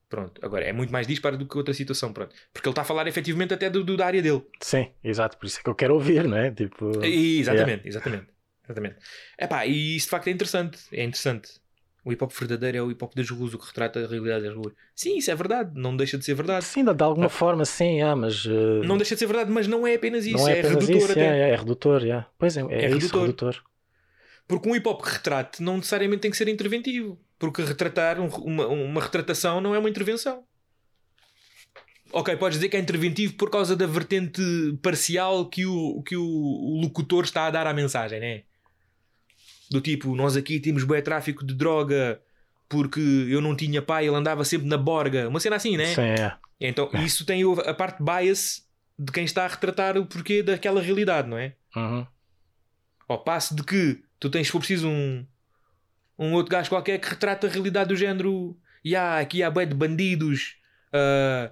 Pronto, 0.09 0.45
agora 0.45 0.65
é 0.65 0.73
muito 0.73 0.91
mais 0.91 1.07
disparo 1.07 1.37
do 1.37 1.47
que 1.47 1.57
outra 1.57 1.73
situação, 1.73 2.11
pronto. 2.11 2.35
Porque 2.51 2.67
ele 2.67 2.73
está 2.73 2.81
a 2.81 2.85
falar 2.85 3.07
efetivamente 3.07 3.53
até 3.53 3.69
do, 3.69 3.81
do- 3.81 3.95
da 3.95 4.05
área 4.05 4.21
dele. 4.21 4.41
Sim, 4.59 4.91
exato. 5.01 5.37
Por 5.37 5.45
isso 5.45 5.59
é 5.59 5.63
que 5.63 5.69
eu 5.69 5.75
quero 5.75 5.93
ouvir, 5.93 6.27
não 6.27 6.37
é? 6.37 6.51
Tipo. 6.51 7.03
E- 7.05 7.39
exatamente, 7.39 7.87
exatamente. 7.87 8.27
Exatamente. 8.65 8.97
Epá, 9.39 9.65
e 9.65 9.95
isso 9.95 10.07
de 10.07 10.09
facto 10.11 10.27
é 10.27 10.31
interessante. 10.31 10.79
É 10.91 11.03
interessante. 11.03 11.49
O 12.03 12.11
hip 12.11 12.23
hop 12.23 12.31
verdadeiro 12.33 12.77
é 12.77 12.81
o 12.81 12.89
hip 12.89 13.03
hop 13.03 13.13
das 13.15 13.29
ruas, 13.29 13.53
o 13.53 13.59
que 13.59 13.67
retrata 13.67 14.03
a 14.03 14.07
realidade 14.07 14.43
das 14.45 14.55
ruas. 14.55 14.73
Sim, 14.95 15.17
isso 15.17 15.29
é 15.29 15.35
verdade. 15.35 15.71
Não 15.79 15.95
deixa 15.95 16.17
de 16.17 16.25
ser 16.25 16.33
verdade. 16.33 16.65
Sim, 16.65 16.83
de 16.83 17.03
alguma 17.03 17.29
forma, 17.29 17.63
sim, 17.63 18.01
é, 18.01 18.15
mas. 18.15 18.43
eh, 18.45 18.85
Não 18.85 18.97
deixa 18.97 19.13
de 19.15 19.19
ser 19.19 19.27
verdade, 19.27 19.51
mas 19.51 19.67
não 19.67 19.85
é 19.85 19.93
apenas 19.95 20.25
isso. 20.25 20.37
não 20.37 20.47
é, 20.47 20.53
é 20.53 20.59
apenas 20.59 20.83
redutor 20.87 20.97
isso, 21.03 21.11
até. 21.11 21.21
é, 21.21 21.39
é, 21.39 21.49
é 21.51 21.55
redutor, 21.55 22.03
é. 22.05 22.25
Pois 22.39 22.57
é, 22.57 22.61
é, 22.61 22.85
É 22.85 22.89
isso, 22.89 22.93
redutor. 23.15 23.21
redutor. 23.21 23.63
Porque 24.47 24.67
um 24.69 24.75
hip 24.75 24.87
hop 24.89 25.03
que 25.03 25.11
retrate 25.11 25.61
não 25.61 25.77
necessariamente 25.77 26.21
tem 26.21 26.31
que 26.31 26.37
ser 26.37 26.47
interventivo. 26.47 27.19
Porque 27.37 27.61
retratar 27.61 28.19
um- 28.19 28.27
uma, 28.27 28.67
uma 28.67 29.01
retratação 29.01 29.61
não 29.61 29.73
é 29.75 29.79
uma 29.79 29.89
intervenção. 29.89 30.43
Ok, 32.13 32.35
podes 32.35 32.57
dizer 32.57 32.67
que 32.69 32.75
é 32.75 32.79
interventivo 32.79 33.35
por 33.35 33.49
causa 33.49 33.75
da 33.75 33.85
vertente 33.87 34.41
parcial 34.81 35.47
que 35.47 35.65
o, 35.65 36.01
que 36.03 36.17
o, 36.17 36.23
o 36.23 36.81
locutor 36.81 37.23
está 37.23 37.45
a 37.45 37.51
dar 37.51 37.65
à 37.67 37.73
mensagem, 37.73 38.19
né? 38.19 38.43
Do 39.72 39.80
tipo, 39.80 40.13
nós 40.17 40.36
aqui 40.36 40.59
temos 40.59 40.84
bué 40.84 41.01
tráfico 41.01 41.45
de 41.45 41.53
droga 41.53 42.22
porque 42.67 42.99
eu 42.99 43.39
não 43.39 43.55
tinha 43.55 43.82
pai, 43.82 44.05
ele 44.05 44.15
andava 44.15 44.43
sempre 44.43 44.67
na 44.67 44.78
borga. 44.78 45.30
Uma 45.30 45.39
cena 45.39 45.55
assim, 45.55 45.78
né? 45.78 45.86
Sim, 45.86 46.01
é. 46.01 46.34
Então, 46.59 46.89
isso 47.05 47.26
tem 47.26 47.41
a 47.65 47.74
parte 47.74 48.03
bias 48.03 48.67
de 48.99 49.11
quem 49.13 49.24
está 49.24 49.45
a 49.45 49.47
retratar 49.47 49.97
o 49.97 50.05
porquê 50.05 50.43
daquela 50.43 50.82
realidade, 50.82 51.28
não 51.28 51.38
é? 51.38 51.55
Uhum. 51.76 52.05
Ao 53.07 53.24
passo 53.24 53.55
de 53.55 53.63
que 53.63 54.03
tu 54.19 54.30
tens, 54.30 54.47
se 54.47 54.51
for 54.51 54.59
preciso, 54.59 54.89
um, 54.89 55.26
um 56.19 56.34
outro 56.34 56.51
gajo 56.51 56.69
qualquer 56.69 56.99
que 56.99 57.09
retrata 57.09 57.47
a 57.47 57.49
realidade 57.49 57.89
do 57.89 57.95
género. 57.95 58.57
E 58.84 58.93
há 58.93 59.19
aqui 59.19 59.41
há 59.41 59.49
bué 59.49 59.65
de 59.65 59.74
bandidos 59.74 60.55
ah, 60.93 61.51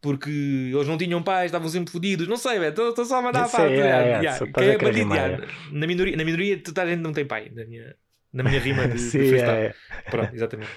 porque 0.00 0.30
eles 0.30 0.86
não 0.86 0.96
tinham 0.96 1.22
pais, 1.22 1.46
estavam 1.46 1.68
sempre 1.68 1.92
fodidos. 1.92 2.26
Não 2.26 2.36
sei, 2.36 2.58
estou 2.66 3.04
só 3.04 3.18
a 3.18 3.22
mandar 3.22 3.44
a 3.44 3.48
parte. 3.48 3.74
é, 3.74 3.76
é, 3.76 3.80
é, 3.80 4.18
yeah. 4.20 4.32
só 4.32 4.46
Quem 4.46 4.68
é 4.68 4.78
bandido? 4.78 5.14
yeah. 5.14 5.46
Na, 5.70 5.86
minoria, 5.86 6.16
na 6.16 6.24
minoria, 6.24 6.62
toda 6.62 6.82
a 6.82 6.86
gente 6.86 7.00
não 7.00 7.12
tem 7.12 7.26
pai. 7.26 7.50
Na 7.54 7.64
minha, 7.66 7.94
na 8.32 8.42
minha 8.42 8.58
rima 8.58 8.88
de, 8.88 8.94
de 8.98 9.00
Sim, 9.00 9.28
freestyle. 9.28 9.50
é. 9.50 9.74
Pronto, 10.10 10.34
exatamente. 10.34 10.70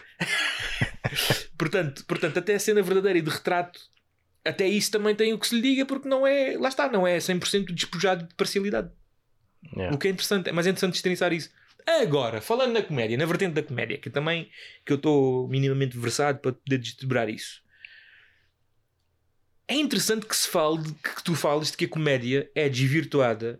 portanto, 1.58 2.06
portanto, 2.06 2.40
até 2.40 2.56
a 2.56 2.60
cena 2.60 2.82
verdadeira 2.82 3.18
e 3.18 3.22
de 3.22 3.30
retrato, 3.30 3.80
até 4.44 4.68
isso 4.68 4.92
também 4.92 5.16
tem 5.16 5.34
o 5.34 5.40
que 5.40 5.48
se 5.48 5.56
lhe 5.56 5.62
diga, 5.62 5.86
porque 5.86 6.08
não 6.08 6.28
é, 6.28 6.58
lá 6.60 6.68
está, 6.68 6.90
não 6.90 7.08
é 7.08 7.18
100% 7.18 7.74
despojado 7.74 8.28
de 8.28 8.36
parcialidade. 8.36 8.92
Yeah. 9.74 9.96
O 9.96 9.98
que 9.98 10.10
é 10.10 10.12
interessante, 10.12 10.50
é 10.50 10.52
interessante 10.52 10.92
destrinçar 10.92 11.32
isso. 11.32 11.50
Agora, 11.86 12.42
falando 12.42 12.74
na 12.74 12.82
comédia, 12.82 13.18
na 13.18 13.26
vertente 13.26 13.54
da 13.54 13.64
comédia, 13.64 13.98
que 13.98 14.10
também 14.10 14.50
que 14.86 14.92
eu 14.92 14.98
estou 14.98 15.48
minimamente 15.48 15.98
versado 15.98 16.40
para 16.40 16.54
poder 16.54 16.78
desdobrar 16.78 17.30
isso. 17.30 17.63
É 19.74 19.76
interessante 19.76 20.28
que 20.28 20.36
se 20.36 20.48
fale 20.48 20.84
de, 20.84 20.94
que 20.94 21.24
tu 21.24 21.34
fales 21.34 21.72
de 21.72 21.78
que 21.78 21.86
a 21.86 21.90
comédia 21.90 22.48
é 22.54 22.70
desvirtuada 22.70 23.60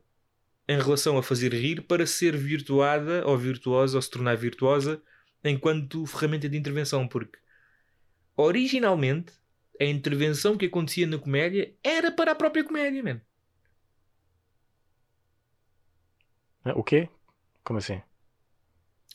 em 0.68 0.80
relação 0.80 1.18
a 1.18 1.24
fazer 1.24 1.52
rir 1.52 1.82
para 1.82 2.06
ser 2.06 2.38
virtuada 2.38 3.26
ou 3.26 3.36
virtuosa 3.36 3.98
ou 3.98 4.02
se 4.04 4.12
tornar 4.12 4.38
virtuosa 4.38 5.02
enquanto 5.44 6.06
ferramenta 6.06 6.48
de 6.48 6.56
intervenção, 6.56 7.08
porque 7.08 7.40
originalmente 8.38 9.34
a 9.82 9.86
intervenção 9.86 10.56
que 10.56 10.68
acontecia 10.68 11.08
na 11.08 11.18
comédia 11.18 11.76
era 11.84 12.12
para 12.12 12.34
a 12.34 12.36
própria 12.36 12.64
comédia, 12.64 13.02
man. 13.02 13.20
O 16.76 16.84
quê? 16.84 17.10
Como 17.64 17.80
assim? 17.80 18.00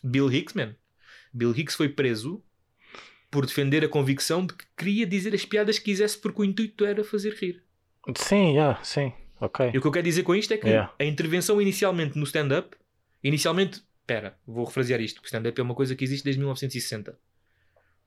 Bill 0.03 0.33
Hicks, 0.33 0.53
man. 0.53 0.75
Bill 1.33 1.57
Hicks 1.57 1.77
foi 1.77 1.91
preso 1.91 2.45
por 3.31 3.45
defender 3.47 3.85
a 3.85 3.89
convicção 3.89 4.45
de 4.47 4.55
que 4.55 4.65
queria 4.77 5.07
dizer 5.07 5.35
as 5.35 5.45
piadas 5.45 5.79
que 5.79 5.87
quisesse 5.87 6.19
porque 6.19 6.41
o 6.41 6.45
intuito 6.45 6.85
era 6.85 7.05
fazer 7.05 7.35
rir. 7.35 7.63
Sim, 8.17 8.55
yeah, 8.55 8.83
sim. 8.83 9.13
Ok. 9.41 9.71
E 9.73 9.79
o 9.79 9.81
que 9.81 9.87
eu 9.87 9.93
quero 9.93 10.05
dizer 10.05 10.23
com 10.23 10.35
isto 10.35 10.53
é 10.53 10.57
que 10.57 10.67
Yeah. 10.67 10.93
a 10.99 11.05
intervenção 11.05 11.61
inicialmente 11.61 12.19
no 12.19 12.25
stand-up, 12.25 12.77
inicialmente, 13.23 13.83
espera, 14.01 14.37
vou 14.47 14.65
refrasear 14.65 15.01
isto, 15.01 15.17
porque 15.17 15.27
o 15.27 15.29
stand-up 15.29 15.61
é 15.61 15.63
uma 15.63 15.75
coisa 15.75 15.95
que 15.95 16.05
existe 16.05 16.25
desde 16.25 16.39
1960. 16.41 17.19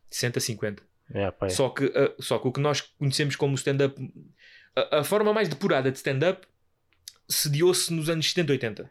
60, 0.10 0.40
50. 0.40 0.84
Yeah, 1.14 1.36
é. 1.42 1.50
Só 1.50 1.70
que, 1.70 1.86
uh, 1.86 2.16
só 2.20 2.40
que 2.40 2.48
o 2.48 2.52
que 2.52 2.60
nós 2.60 2.82
conhecemos 2.82 3.36
como 3.36 3.56
stand-up, 3.56 3.96
a, 4.76 5.00
a 5.00 5.04
forma 5.04 5.32
mais 5.34 5.48
depurada 5.48 5.92
de 5.92 5.98
stand-up 5.98 6.48
sediou-se 7.30 7.94
nos 7.94 8.10
anos 8.10 8.30
70, 8.30 8.52
80. 8.54 8.90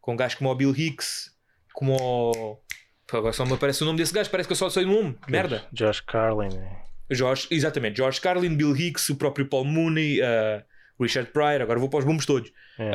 Com 0.00 0.14
gajos 0.16 0.36
como 0.36 0.50
o 0.50 0.54
Bill 0.54 0.74
Hicks, 0.76 1.34
como 1.72 1.96
o. 1.96 2.58
Pô, 3.06 3.18
Agora 3.18 3.32
só 3.32 3.44
me 3.46 3.52
aparece 3.52 3.82
o 3.82 3.86
nome 3.86 3.98
desse 3.98 4.12
gajo, 4.12 4.30
parece 4.30 4.48
que 4.48 4.52
eu 4.52 4.56
só 4.56 4.68
sei 4.68 4.84
o 4.84 4.88
nome. 4.88 5.16
Merda. 5.28 5.64
Josh 5.72 6.00
Carlin. 6.00 6.48
é. 6.56 6.86
George, 7.14 7.46
exatamente, 7.52 7.98
George 7.98 8.20
Carlin, 8.20 8.56
Bill 8.56 8.74
Hicks, 8.76 9.08
o 9.10 9.14
próprio 9.14 9.46
Paul 9.46 9.64
Mooney, 9.64 10.20
uh, 10.20 10.60
Richard 11.00 11.30
Pryor, 11.30 11.62
agora 11.62 11.78
vou 11.78 11.88
para 11.88 12.00
os 12.00 12.04
bombos 12.04 12.26
todos. 12.26 12.50
É. 12.76 12.90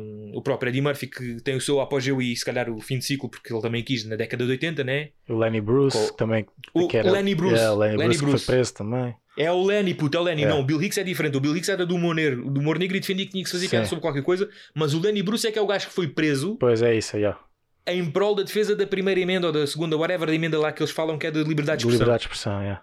Uh, 0.00 0.36
o 0.36 0.42
próprio 0.42 0.70
Eddie 0.70 0.80
Murphy, 0.80 1.06
que 1.06 1.40
tem 1.40 1.54
o 1.54 1.60
seu 1.60 1.80
apogeu 1.80 2.20
e 2.20 2.34
se 2.34 2.44
calhar 2.44 2.68
o 2.68 2.80
fim 2.80 2.98
de 2.98 3.04
ciclo, 3.04 3.28
porque 3.28 3.52
ele 3.52 3.62
também 3.62 3.84
quis 3.84 4.04
na 4.04 4.16
década 4.16 4.44
de 4.44 4.50
80, 4.50 4.82
né? 4.82 5.10
O 5.28 5.38
Lenny 5.38 5.60
Bruce 5.60 5.96
Co- 6.08 6.14
também. 6.14 6.44
O 6.74 6.88
era- 6.92 7.12
Lenny 7.12 7.36
Bruce. 7.36 7.54
Yeah, 7.54 7.72
o 7.74 7.78
Lenny, 7.78 7.96
Lenny 7.96 8.04
Bruce, 8.08 8.18
que 8.24 8.26
Bruce. 8.30 8.44
foi 8.46 8.54
preso 8.56 8.74
também. 8.74 9.14
É 9.38 9.52
o 9.52 9.62
Lenny, 9.64 9.94
puto, 9.94 10.16
é 10.16 10.20
o 10.20 10.24
Lenny. 10.24 10.42
É. 10.42 10.48
Não, 10.48 10.60
o 10.60 10.64
Bill 10.64 10.82
Hicks 10.82 10.98
é 10.98 11.04
diferente. 11.04 11.36
O 11.36 11.40
Bill 11.40 11.56
Hicks 11.56 11.68
era 11.68 11.86
do 11.86 11.94
humor 11.94 12.14
negro, 12.16 12.50
do 12.50 12.58
humor 12.60 12.76
negro 12.76 12.96
e 12.96 13.00
defendia 13.00 13.24
que 13.24 13.30
tinha 13.32 13.44
que 13.44 13.50
se 13.50 13.54
fazer 13.56 13.68
piada 13.68 13.86
sobre 13.86 14.02
qualquer 14.02 14.22
coisa, 14.24 14.48
mas 14.74 14.94
o 14.94 15.00
Lenny 15.00 15.22
Bruce 15.22 15.46
é 15.46 15.52
que 15.52 15.58
é 15.58 15.62
o 15.62 15.66
gajo 15.66 15.86
que 15.86 15.92
foi 15.94 16.08
preso 16.08 16.56
Pois 16.58 16.82
é 16.82 16.94
isso, 16.96 17.16
yeah. 17.16 17.38
Em 17.86 18.10
prol 18.10 18.34
da 18.34 18.42
defesa 18.42 18.74
da 18.74 18.86
primeira 18.86 19.20
emenda 19.20 19.46
ou 19.48 19.52
da 19.52 19.66
segunda, 19.66 19.96
whatever, 19.96 20.26
da 20.28 20.34
emenda 20.34 20.58
lá 20.58 20.72
que 20.72 20.82
eles 20.82 20.92
falam 20.92 21.18
que 21.18 21.26
é 21.26 21.30
de 21.30 21.42
liberdade 21.44 21.78
de 21.80 21.86
De 21.86 21.94
expressão. 21.94 21.98
liberdade 21.98 22.20
de 22.20 22.24
expressão, 22.26 22.60
yeah. 22.62 22.82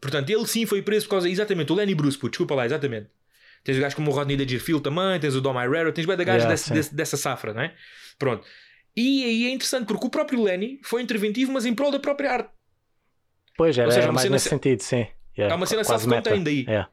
Portanto, 0.00 0.30
ele 0.30 0.46
sim 0.46 0.66
foi 0.66 0.82
preso 0.82 1.06
por 1.06 1.12
causa. 1.12 1.28
Exatamente, 1.28 1.72
o 1.72 1.74
Lenny 1.74 1.94
Bruce, 1.94 2.16
puto, 2.18 2.30
desculpa 2.30 2.54
lá, 2.54 2.66
exatamente. 2.66 3.08
Tens 3.62 3.78
gajos 3.78 3.94
como 3.94 4.10
o 4.10 4.14
Rodney 4.14 4.36
Dangerfield 4.36 4.82
também, 4.82 5.18
tens 5.20 5.34
o 5.34 5.40
Dom 5.40 5.58
Irero, 5.62 5.92
tens 5.92 6.06
bem 6.06 6.16
da 6.16 6.24
gajos 6.24 6.42
Yeah, 6.42 6.52
desse- 6.54 6.72
desse- 6.72 6.94
dessa 6.94 7.16
safra, 7.16 7.54
não 7.54 7.62
é? 7.62 7.74
Pronto. 8.18 8.46
E 8.96 9.24
aí 9.24 9.46
é 9.46 9.50
interessante 9.50 9.86
porque 9.86 10.06
o 10.06 10.10
próprio 10.10 10.42
Lenny 10.42 10.78
foi 10.84 11.00
interventivo, 11.02 11.50
mas 11.52 11.64
em 11.64 11.74
prol 11.74 11.90
da 11.90 11.98
própria 11.98 12.30
arte. 12.32 12.50
Pois 13.56 13.76
era, 13.78 13.86
Ou 13.88 13.92
seja, 13.92 14.06
uma 14.08 14.14
mais 14.14 14.30
nesse 14.30 14.44
se- 14.44 14.50
sentido, 14.50 14.80
sim. 14.82 15.06
Yeah, 15.36 15.52
Há 15.52 15.56
uma 15.56 15.66
cena 15.66 15.82
self-contained 15.84 16.38
meta. 16.44 16.50
aí. 16.50 16.64
Yeah. 16.66 16.88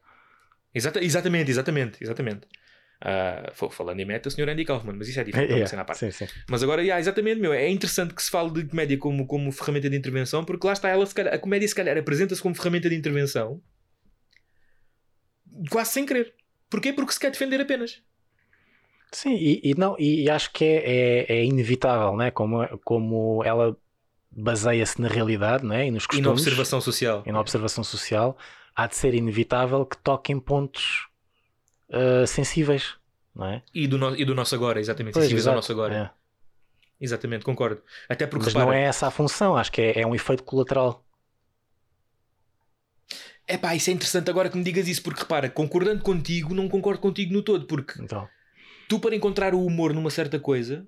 Exata- 0.74 1.04
exatamente, 1.04 1.52
exatamente, 1.52 2.04
exatamente. 2.04 2.42
Fo- 3.54 3.70
falando 3.70 4.00
em 4.00 4.06
meta, 4.06 4.30
o 4.30 4.32
Sr. 4.32 4.50
Andy 4.50 4.64
Kaufman, 4.66 4.94
mas 4.98 5.08
isso 5.08 5.20
é 5.20 5.24
diferente, 5.24 5.52
é 5.52 5.56
Yeah, 5.56 5.70
cena 5.70 5.82
à 5.82 5.86
parte. 5.86 6.00
Sim, 6.00 6.12
sim. 6.12 6.28
Mas 6.50 6.62
agora, 6.64 6.82
yeah, 6.82 7.00
exatamente, 7.00 7.40
meu, 7.42 7.54
é 7.54 7.68
interessante 7.70 8.14
que 8.14 8.22
se 8.22 8.30
fale 8.30 8.52
de 8.52 8.66
comédia 8.66 8.98
como, 8.98 9.26
como 9.26 9.52
ferramenta 9.52 9.90
de 9.90 9.98
intervenção, 9.98 10.46
porque 10.46 10.66
lá 10.68 10.74
está 10.74 10.90
ela, 10.90 11.06
se 11.06 11.16
calhar- 11.16 11.34
a 11.34 11.40
comédia 11.40 11.68
se 11.68 11.76
calhar 11.76 11.98
apresenta-se 11.98 12.42
como 12.42 12.56
ferramenta 12.56 12.90
de 12.90 12.96
intervenção 12.96 13.62
quase 15.70 15.92
sem 15.94 16.06
querer. 16.06 16.34
Porquê? 16.70 16.94
Porque 16.94 17.12
se 17.14 17.20
quer 17.20 17.32
defender 17.32 17.60
apenas. 17.62 18.02
Sim, 19.12 19.36
e, 19.36 19.62
e 19.64 19.76
não, 19.76 19.96
e, 20.00 20.24
e 20.24 20.30
acho 20.30 20.52
que 20.54 20.64
é, 20.64 21.26
é, 21.30 21.34
é 21.40 21.46
inevitável, 21.46 22.16
né? 22.16 22.32
como, 22.32 22.66
como 22.80 23.44
ela 23.44 23.76
baseia-se 24.32 25.02
na 25.02 25.10
realidade 25.10 25.66
né? 25.66 25.88
e 25.88 25.92
nos 25.92 26.04
E 26.04 26.08
costumes 26.08 26.26
na 26.26 26.32
observação 26.32 26.80
social. 26.82 27.24
e 27.26 27.32
na 27.32 27.40
observação 27.40 27.84
social, 27.84 28.38
há 28.74 28.88
de 28.88 28.96
ser 28.96 29.14
inevitável 29.14 29.86
que 29.86 29.98
toque 29.98 30.32
em 30.32 30.40
pontos 30.40 31.08
ah, 31.92 32.26
sensíveis, 32.28 32.96
não 33.36 33.48
é? 33.48 33.64
E 33.74 33.88
do, 33.88 33.98
no- 33.98 34.16
e 34.16 34.26
do 34.26 34.36
nosso 34.36 34.56
agora, 34.56 34.80
exatamente. 34.80 35.14
Pois, 35.14 35.26
Sensíveis 35.26 35.48
ao 35.48 35.54
exato, 35.54 35.56
nosso 35.56 35.72
agora. 35.72 35.96
é. 35.96 36.12
Exatamente, 37.00 37.44
concordo. 37.46 37.84
Até 38.10 38.28
porque 38.28 38.46
Mas 38.46 38.54
repara, 38.54 38.66
não 38.66 38.74
é 38.74 38.84
essa 38.84 39.08
a 39.08 39.12
função, 39.12 39.56
acho 39.58 39.72
que 39.72 39.82
é, 39.82 40.02
é 40.02 40.08
um 40.08 40.16
efeito 40.16 40.44
colateral. 40.44 41.06
é 43.48 43.58
pá, 43.58 43.76
isso 43.76 43.90
é 43.90 43.94
interessante 43.94 44.30
agora 44.30 44.50
que 44.50 44.58
me 44.58 44.64
digas 44.64 44.88
isso, 44.88 45.04
porque 45.04 45.22
repara, 45.22 45.50
concordando 45.50 46.02
contigo, 46.04 46.54
não 46.54 46.70
concordo 46.70 47.00
contigo 47.02 47.34
no 47.34 47.42
todo, 47.44 47.66
porque 47.68 47.94
Então, 48.00 48.30
tu 48.88 49.00
para 49.00 49.16
encontrar 49.16 49.54
o 49.54 49.66
humor 49.66 49.94
numa 49.94 50.10
certa 50.12 50.40
coisa 50.40 50.88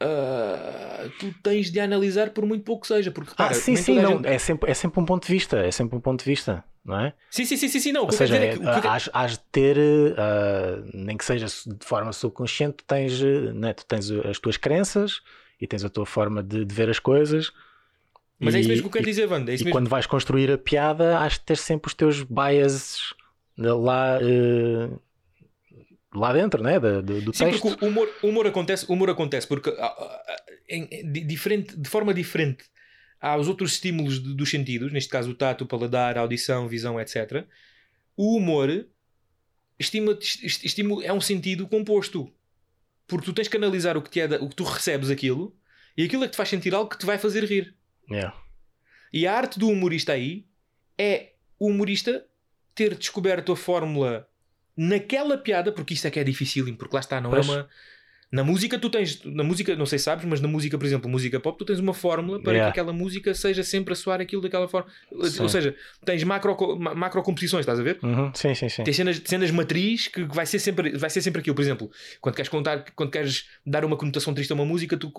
ah, 0.00 1.08
tu 1.18 1.32
tens 1.42 1.70
de 1.70 1.80
analisar 1.80 2.30
por 2.30 2.44
muito 2.46 2.64
pouco 2.64 2.82
que 2.82 2.88
seja 2.88 3.10
porque 3.10 3.30
repara, 3.30 3.50
ah, 3.50 3.54
sim, 3.54 3.76
sim, 3.76 3.94
não, 3.98 4.16
gente- 4.16 4.26
é, 4.26 4.38
sempre, 4.38 4.70
é 4.70 4.74
sempre 4.74 5.00
um 5.00 5.04
ponto 5.04 5.26
de 5.26 5.32
vista, 5.32 5.58
é 5.58 5.70
sempre 5.70 5.96
um 5.96 6.00
ponto 6.00 6.20
de 6.20 6.24
vista, 6.30 6.64
não 6.84 6.98
é? 7.00 7.12
sim, 7.30 7.44
sim, 7.44 7.56
sim, 7.56 7.68
sim, 7.68 7.80
sim, 7.80 7.92
não, 7.92 8.04
Ou 8.04 8.12
seja, 8.12 8.36
é 8.36 8.52
que, 8.52 8.58
que 8.58 8.64
has, 8.86 9.10
has 9.12 9.32
de 9.32 9.40
ter, 9.52 9.76
ah, 10.18 10.82
nem 10.94 11.16
que 11.16 11.24
seja 11.24 11.46
de 11.46 11.84
forma 11.84 12.12
subconsciente, 12.12 12.76
tu 12.78 12.84
tens, 12.84 13.20
né, 13.54 13.72
tu 13.72 13.84
tens 13.86 14.10
as 14.10 14.38
tuas 14.38 14.56
crenças 14.56 15.20
e 15.60 15.66
tens 15.66 15.84
a 15.84 15.88
tua 15.90 16.06
forma 16.06 16.42
de, 16.42 16.64
de 16.64 16.74
ver 16.74 16.88
as 16.88 16.98
coisas. 16.98 17.50
mas 18.38 18.54
é 18.54 18.60
isso 18.60 18.68
E- 18.68 18.72
mesmo 18.72 18.82
que 18.84 18.88
eu 18.88 18.92
quero 18.92 19.04
e- 19.04 19.10
dizer 19.10 19.28
Wanda, 19.30 19.50
é 19.50 19.54
E 19.54 19.58
mesmo. 19.58 19.72
quando 19.72 19.88
vais 19.88 20.06
construir 20.06 20.50
a 20.52 20.58
piada, 20.58 21.18
has 21.18 21.34
de 21.34 21.40
ter 21.40 21.56
sempre 21.56 21.88
os 21.88 21.94
teus 21.94 22.22
biases 22.22 23.12
lá, 23.56 24.18
eh, 24.22 24.88
lá 26.18 26.32
dentro, 26.32 26.62
né? 26.62 26.78
Do, 26.78 27.02
do, 27.02 27.34
Sim, 27.34 27.46
texto. 27.46 27.62
porque 27.62 27.84
o 27.84 27.88
humor, 27.88 28.08
humor 28.22 28.46
acontece, 28.46 28.84
humor 28.90 29.10
acontece 29.10 29.46
porque 29.46 29.70
ah, 29.70 29.86
ah, 29.86 30.22
ah, 30.28 30.36
em- 30.68 30.88
em- 30.90 31.12
di- 31.12 31.24
diferente, 31.24 31.76
de 31.76 31.88
forma 31.88 32.12
diferente 32.14 32.64
aos 33.20 33.48
outros 33.48 33.72
estímulos 33.72 34.22
de- 34.22 34.34
dos 34.34 34.50
sentidos, 34.50 34.92
neste 34.92 35.10
caso 35.10 35.30
o 35.30 35.34
tato, 35.34 35.64
o 35.64 35.66
paladar, 35.66 36.16
a 36.16 36.20
audição, 36.20 36.68
visão, 36.68 37.00
etc. 37.00 37.44
O 38.16 38.36
humor 38.36 38.86
estima, 39.78 40.12
est- 40.20 40.64
estímulo 40.64 41.02
é 41.02 41.12
um 41.12 41.20
sentido 41.20 41.66
composto. 41.66 42.32
Porque 43.06 43.24
tu 43.24 43.32
tens 43.32 43.48
que 43.48 43.56
analisar 43.56 43.96
o 43.96 44.02
que, 44.02 44.10
te 44.10 44.20
é 44.20 44.26
o 44.38 44.48
que 44.48 44.54
tu 44.56 44.64
recebes 44.64 45.08
aquilo 45.10 45.56
e 45.96 46.04
aquilo 46.04 46.24
é 46.24 46.26
que 46.26 46.32
te 46.32 46.36
faz 46.36 46.48
sentir 46.50 46.74
algo 46.74 46.90
que 46.90 46.98
te 46.98 47.06
vai 47.06 47.16
fazer 47.18 47.42
rir. 47.44 47.74
Yeah. 48.10 48.36
E 49.12 49.26
a 49.26 49.34
arte 49.34 49.58
do 49.58 49.68
humorista 49.68 50.12
aí 50.12 50.46
é 50.98 51.32
o 51.58 51.68
humorista 51.68 52.24
ter 52.74 52.94
descoberto 52.94 53.50
a 53.50 53.56
fórmula 53.56 54.27
naquela 54.78 55.36
piada, 55.36 55.72
porque 55.72 55.92
isto 55.94 56.06
é 56.06 56.10
que 56.10 56.20
é 56.20 56.24
difícil, 56.24 56.64
porque 56.76 56.94
lá 56.94 57.00
está, 57.00 57.20
não 57.20 57.30
Pois. 57.30 57.46
é 57.46 57.50
uma. 57.50 57.68
Na 58.30 58.44
música, 58.44 58.78
tu 58.78 58.90
tens. 58.90 59.24
Na 59.24 59.42
música, 59.42 59.74
não 59.74 59.86
sei 59.86 59.98
se 59.98 60.04
sabes, 60.04 60.26
mas 60.26 60.38
na 60.38 60.46
música, 60.48 60.76
por 60.76 60.84
exemplo, 60.84 61.10
música 61.10 61.40
pop, 61.40 61.58
tu 61.58 61.64
tens 61.64 61.78
uma 61.80 61.94
fórmula 61.94 62.38
para 62.42 62.52
Yeah. 62.52 62.70
que 62.70 62.78
aquela 62.78 62.92
música 62.92 63.32
seja 63.32 63.62
sempre 63.64 63.94
a 63.94 63.96
soar 63.96 64.20
aquilo 64.20 64.42
daquela 64.42 64.68
forma. 64.68 64.86
Sim. 65.30 65.42
Ou 65.42 65.48
seja, 65.48 65.74
tens 66.04 66.22
macro, 66.24 66.54
ma- 66.78 66.94
macro 66.94 67.22
composições, 67.22 67.62
estás 67.62 67.80
a 67.80 67.82
ver? 67.82 67.98
Uhum, 68.02 68.30
Sim, 68.34 68.54
sim, 68.54 68.68
sim. 68.68 68.84
Tens 68.84 68.96
cenas, 68.96 69.22
cenas 69.24 69.50
matriz 69.50 70.08
que 70.08 70.24
vai 70.24 70.44
ser, 70.44 70.58
sempre, 70.58 70.96
vai 70.98 71.08
ser 71.08 71.22
sempre 71.22 71.40
aquilo. 71.40 71.56
Por 71.56 71.62
exemplo, 71.62 71.90
quando 72.20 72.34
queres 72.34 72.50
contar, 72.50 72.84
quando 72.94 73.10
queres 73.10 73.46
dar 73.66 73.82
uma 73.82 73.96
conotação 73.96 74.34
triste 74.34 74.50
a 74.50 74.54
uma 74.54 74.66
música, 74.66 74.94
tu, 74.98 75.10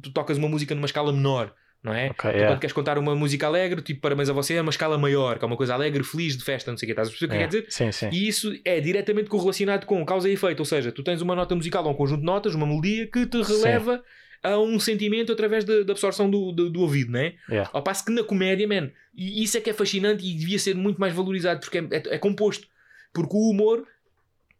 tu 0.00 0.12
tocas 0.12 0.38
uma 0.38 0.48
música 0.48 0.72
numa 0.72 0.86
escala 0.86 1.12
menor, 1.12 1.52
não 1.82 1.92
é? 1.92 2.06
Ok, 2.10 2.30
Tu, 2.30 2.34
yeah. 2.36 2.46
Quando 2.52 2.60
queres 2.60 2.72
contar 2.72 2.96
uma 2.98 3.14
música 3.16 3.46
alegre, 3.46 3.82
tipo 3.82 4.00
parabéns 4.00 4.28
a 4.28 4.32
você, 4.32 4.54
é 4.54 4.60
uma 4.62 4.70
escala 4.70 4.96
maior, 4.98 5.38
que 5.38 5.44
é 5.44 5.46
uma 5.46 5.56
coisa 5.56 5.74
alegre, 5.74 6.04
feliz, 6.04 6.36
de 6.36 6.44
festa, 6.44 6.70
não 6.70 6.78
sei 6.78 6.86
o 6.86 6.88
que, 6.88 6.92
estás 6.92 7.08
a 7.08 7.10
perceber 7.10 7.26
o 7.26 7.30
que 7.30 7.36
Yeah. 7.36 7.50
quer 7.52 7.60
dizer? 7.62 7.72
Sim, 7.72 7.92
sim. 7.92 8.16
E 8.16 8.28
isso 8.28 8.52
é 8.64 8.80
diretamente 8.80 9.28
correlacionado 9.28 9.86
com 9.86 10.04
causa 10.06 10.28
e 10.28 10.32
efeito, 10.34 10.60
ou 10.60 10.64
seja, 10.66 10.92
tu 10.92 11.02
tens 11.02 11.20
uma 11.20 11.34
nota 11.34 11.54
musical 11.56 11.84
ou 11.84 11.90
um 11.90 11.94
conjunto 11.94 12.20
de 12.20 12.26
notas, 12.26 12.54
uma 12.54 12.66
melodia 12.66 13.06
que 13.06 13.26
te 13.26 13.42
releva 13.42 14.02
a 14.44 14.58
um 14.58 14.78
sentimento 14.80 15.32
através 15.32 15.64
da 15.64 15.82
da 15.84 15.92
absorção 15.92 16.28
do, 16.30 16.50
do, 16.52 16.68
do 16.70 16.80
ouvido, 16.82 17.12
não 17.12 17.20
é? 17.20 17.34
Yeah. 17.48 17.70
Ao 17.72 17.82
passo 17.82 18.04
que 18.04 18.12
na 18.12 18.22
comédia, 18.24 18.66
man, 18.66 18.90
e 19.14 19.42
isso 19.42 19.56
é 19.56 19.60
que 19.60 19.70
é 19.70 19.72
fascinante 19.72 20.24
e 20.26 20.34
devia 20.34 20.58
ser 20.58 20.74
muito 20.74 21.00
mais 21.00 21.12
valorizado 21.14 21.60
porque 21.60 21.78
é, 21.78 21.82
é- 21.90 22.14
é 22.14 22.18
composto. 22.18 22.66
Porque 23.12 23.36
o 23.36 23.50
humor 23.50 23.86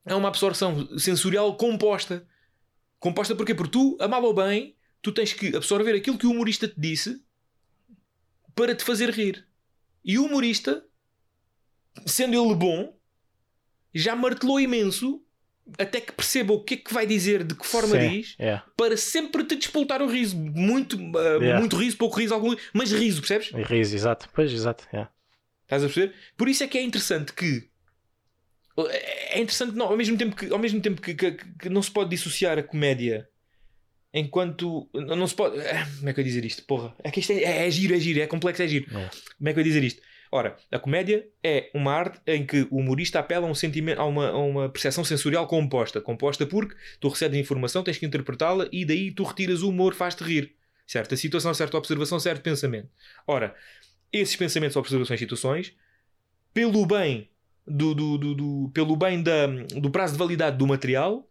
é 0.05 0.15
uma 0.15 0.29
absorção 0.29 0.87
sensorial 0.99 1.57
composta. 1.57 2.25
Composta 3.01 3.35
porquê? 3.35 3.55
Porque 3.55 3.73
tu, 3.73 3.97
a 4.01 4.07
mal 4.07 4.23
ou 4.23 4.35
bem, 4.35 4.75
tu 5.03 5.13
tens 5.13 5.33
que 5.33 5.55
absorver 5.57 5.95
aquilo 5.95 6.17
que 6.17 6.27
o 6.27 6.31
humorista 6.31 6.67
te 6.69 6.79
disse 6.79 7.21
para 8.55 8.75
te 8.75 8.85
fazer 8.85 9.11
rir. 9.11 9.47
E 10.05 10.19
o 10.19 10.25
humorista, 10.27 10.85
sendo 12.07 12.35
ele 12.41 12.55
bom, 12.55 12.97
já 13.95 14.15
martelou 14.17 14.59
imenso 14.61 15.23
até 15.79 16.01
que 16.01 16.13
perceba 16.13 16.53
o 16.53 16.63
que 16.65 16.75
é 16.75 16.77
que 16.77 16.93
vai 16.93 17.07
dizer, 17.07 17.45
de 17.45 17.55
que 17.55 17.65
forma 17.67 17.99
Sim, 18.01 18.09
diz, 18.11 18.37
yeah. 18.39 18.65
para 18.77 18.97
sempre 18.97 19.45
te 19.45 19.55
despoltar 19.57 20.03
o 20.03 20.09
riso. 20.09 20.37
Muito, 20.37 20.97
uh, 20.97 21.19
Yeah. 21.41 21.59
muito 21.61 21.77
riso, 21.77 21.97
pouco 21.97 22.19
riso, 22.19 22.35
algum 22.35 22.55
mas 22.75 22.91
riso, 22.91 23.21
percebes? 23.21 23.51
E 23.55 23.63
riso, 23.63 23.95
exato. 23.95 24.29
Pois, 24.35 24.53
exato. 24.53 24.87
yeah. 24.93 25.11
Estás 25.63 25.83
a 25.85 25.87
perceber? 25.87 26.15
Por 26.37 26.49
isso 26.49 26.65
é 26.65 26.67
que 26.69 26.77
é 26.79 26.83
interessante 26.83 27.33
que. 27.33 27.69
É 29.31 29.39
interessante, 29.41 29.75
não, 29.77 29.87
ao 29.87 29.97
mesmo 29.97 30.17
tempo 30.17 30.35
que, 30.35 30.47
ao 30.53 30.59
mesmo 30.59 30.81
tempo 30.81 31.01
que, 31.01 31.15
que- 31.15 31.33
que 31.33 31.69
não 31.69 31.83
se 31.83 31.91
pode 31.91 32.11
dissociar 32.11 32.59
a 32.59 32.63
comédia 32.63 33.29
enquanto. 34.13 34.89
Não 34.95 35.27
se 35.27 35.35
pode. 35.35 35.61
ah, 35.61 35.87
Como 35.99 36.09
é 36.09 36.13
que 36.13 36.21
eu 36.21 36.23
ia 36.25 36.29
dizer 36.29 36.45
isto? 36.45 36.63
Porra. 36.65 36.95
É 37.03 37.11
que 37.11 37.21
isto 37.21 37.33
é, 37.33 37.43
é, 37.43 37.67
é 37.67 37.71
giro, 37.71 37.95
é 37.95 38.01
giro, 38.01 38.21
é 38.21 38.27
complexo, 38.27 38.63
é 38.63 38.69
giro. 38.69 38.87
É. 38.91 39.11
Como 39.39 39.49
é 39.49 39.53
que 39.53 39.59
eu 39.59 39.63
ia 39.63 39.69
dizer 39.69 39.85
isto? 39.85 40.03
Ora, 40.35 40.57
a 40.71 40.79
comédia 40.79 41.27
é 41.45 41.71
uma 41.75 41.93
arte 41.93 42.19
em 42.27 42.47
que 42.47 42.67
o 42.71 42.79
humorista 42.79 43.19
apela 43.19 43.47
a 43.47 43.51
um 43.51 43.55
sentimento, 43.55 44.01
a 44.01 44.07
uma, 44.07 44.29
a 44.31 44.39
uma 44.39 44.69
percepção 44.71 45.05
sensorial 45.05 45.47
composta. 45.47 46.01
Composta 46.01 46.47
porque 46.47 46.75
tu 46.99 47.09
recebes 47.09 47.39
informação, 47.39 47.83
tens 47.83 47.99
que 47.99 48.07
interpretá-la 48.07 48.67
e 48.73 48.85
daí 48.87 49.11
tu 49.11 49.25
retiras 49.25 49.61
o 49.63 49.69
humor, 49.69 49.95
faz-te 49.95 50.25
rir. 50.25 50.55
Certa 50.87 51.17
situação, 51.17 51.53
certa 51.53 51.77
observação, 51.77 52.19
certo 52.19 52.43
pensamento. 52.43 52.89
Ora, 53.27 53.55
esses 54.11 54.35
pensamentos, 54.35 54.75
observações, 54.77 55.21
situações, 55.21 55.75
pelo 56.55 56.85
bem 56.87 57.29
do, 57.67 57.95
do, 57.95 58.19
do, 58.19 58.35
do- 58.35 58.71
pelo 58.73 58.97
bem 58.97 59.23
da, 59.23 59.47
do 59.47 59.91
prazo 59.91 60.15
de 60.15 60.19
validade 60.19 60.57
do 60.57 60.67
material, 60.67 61.29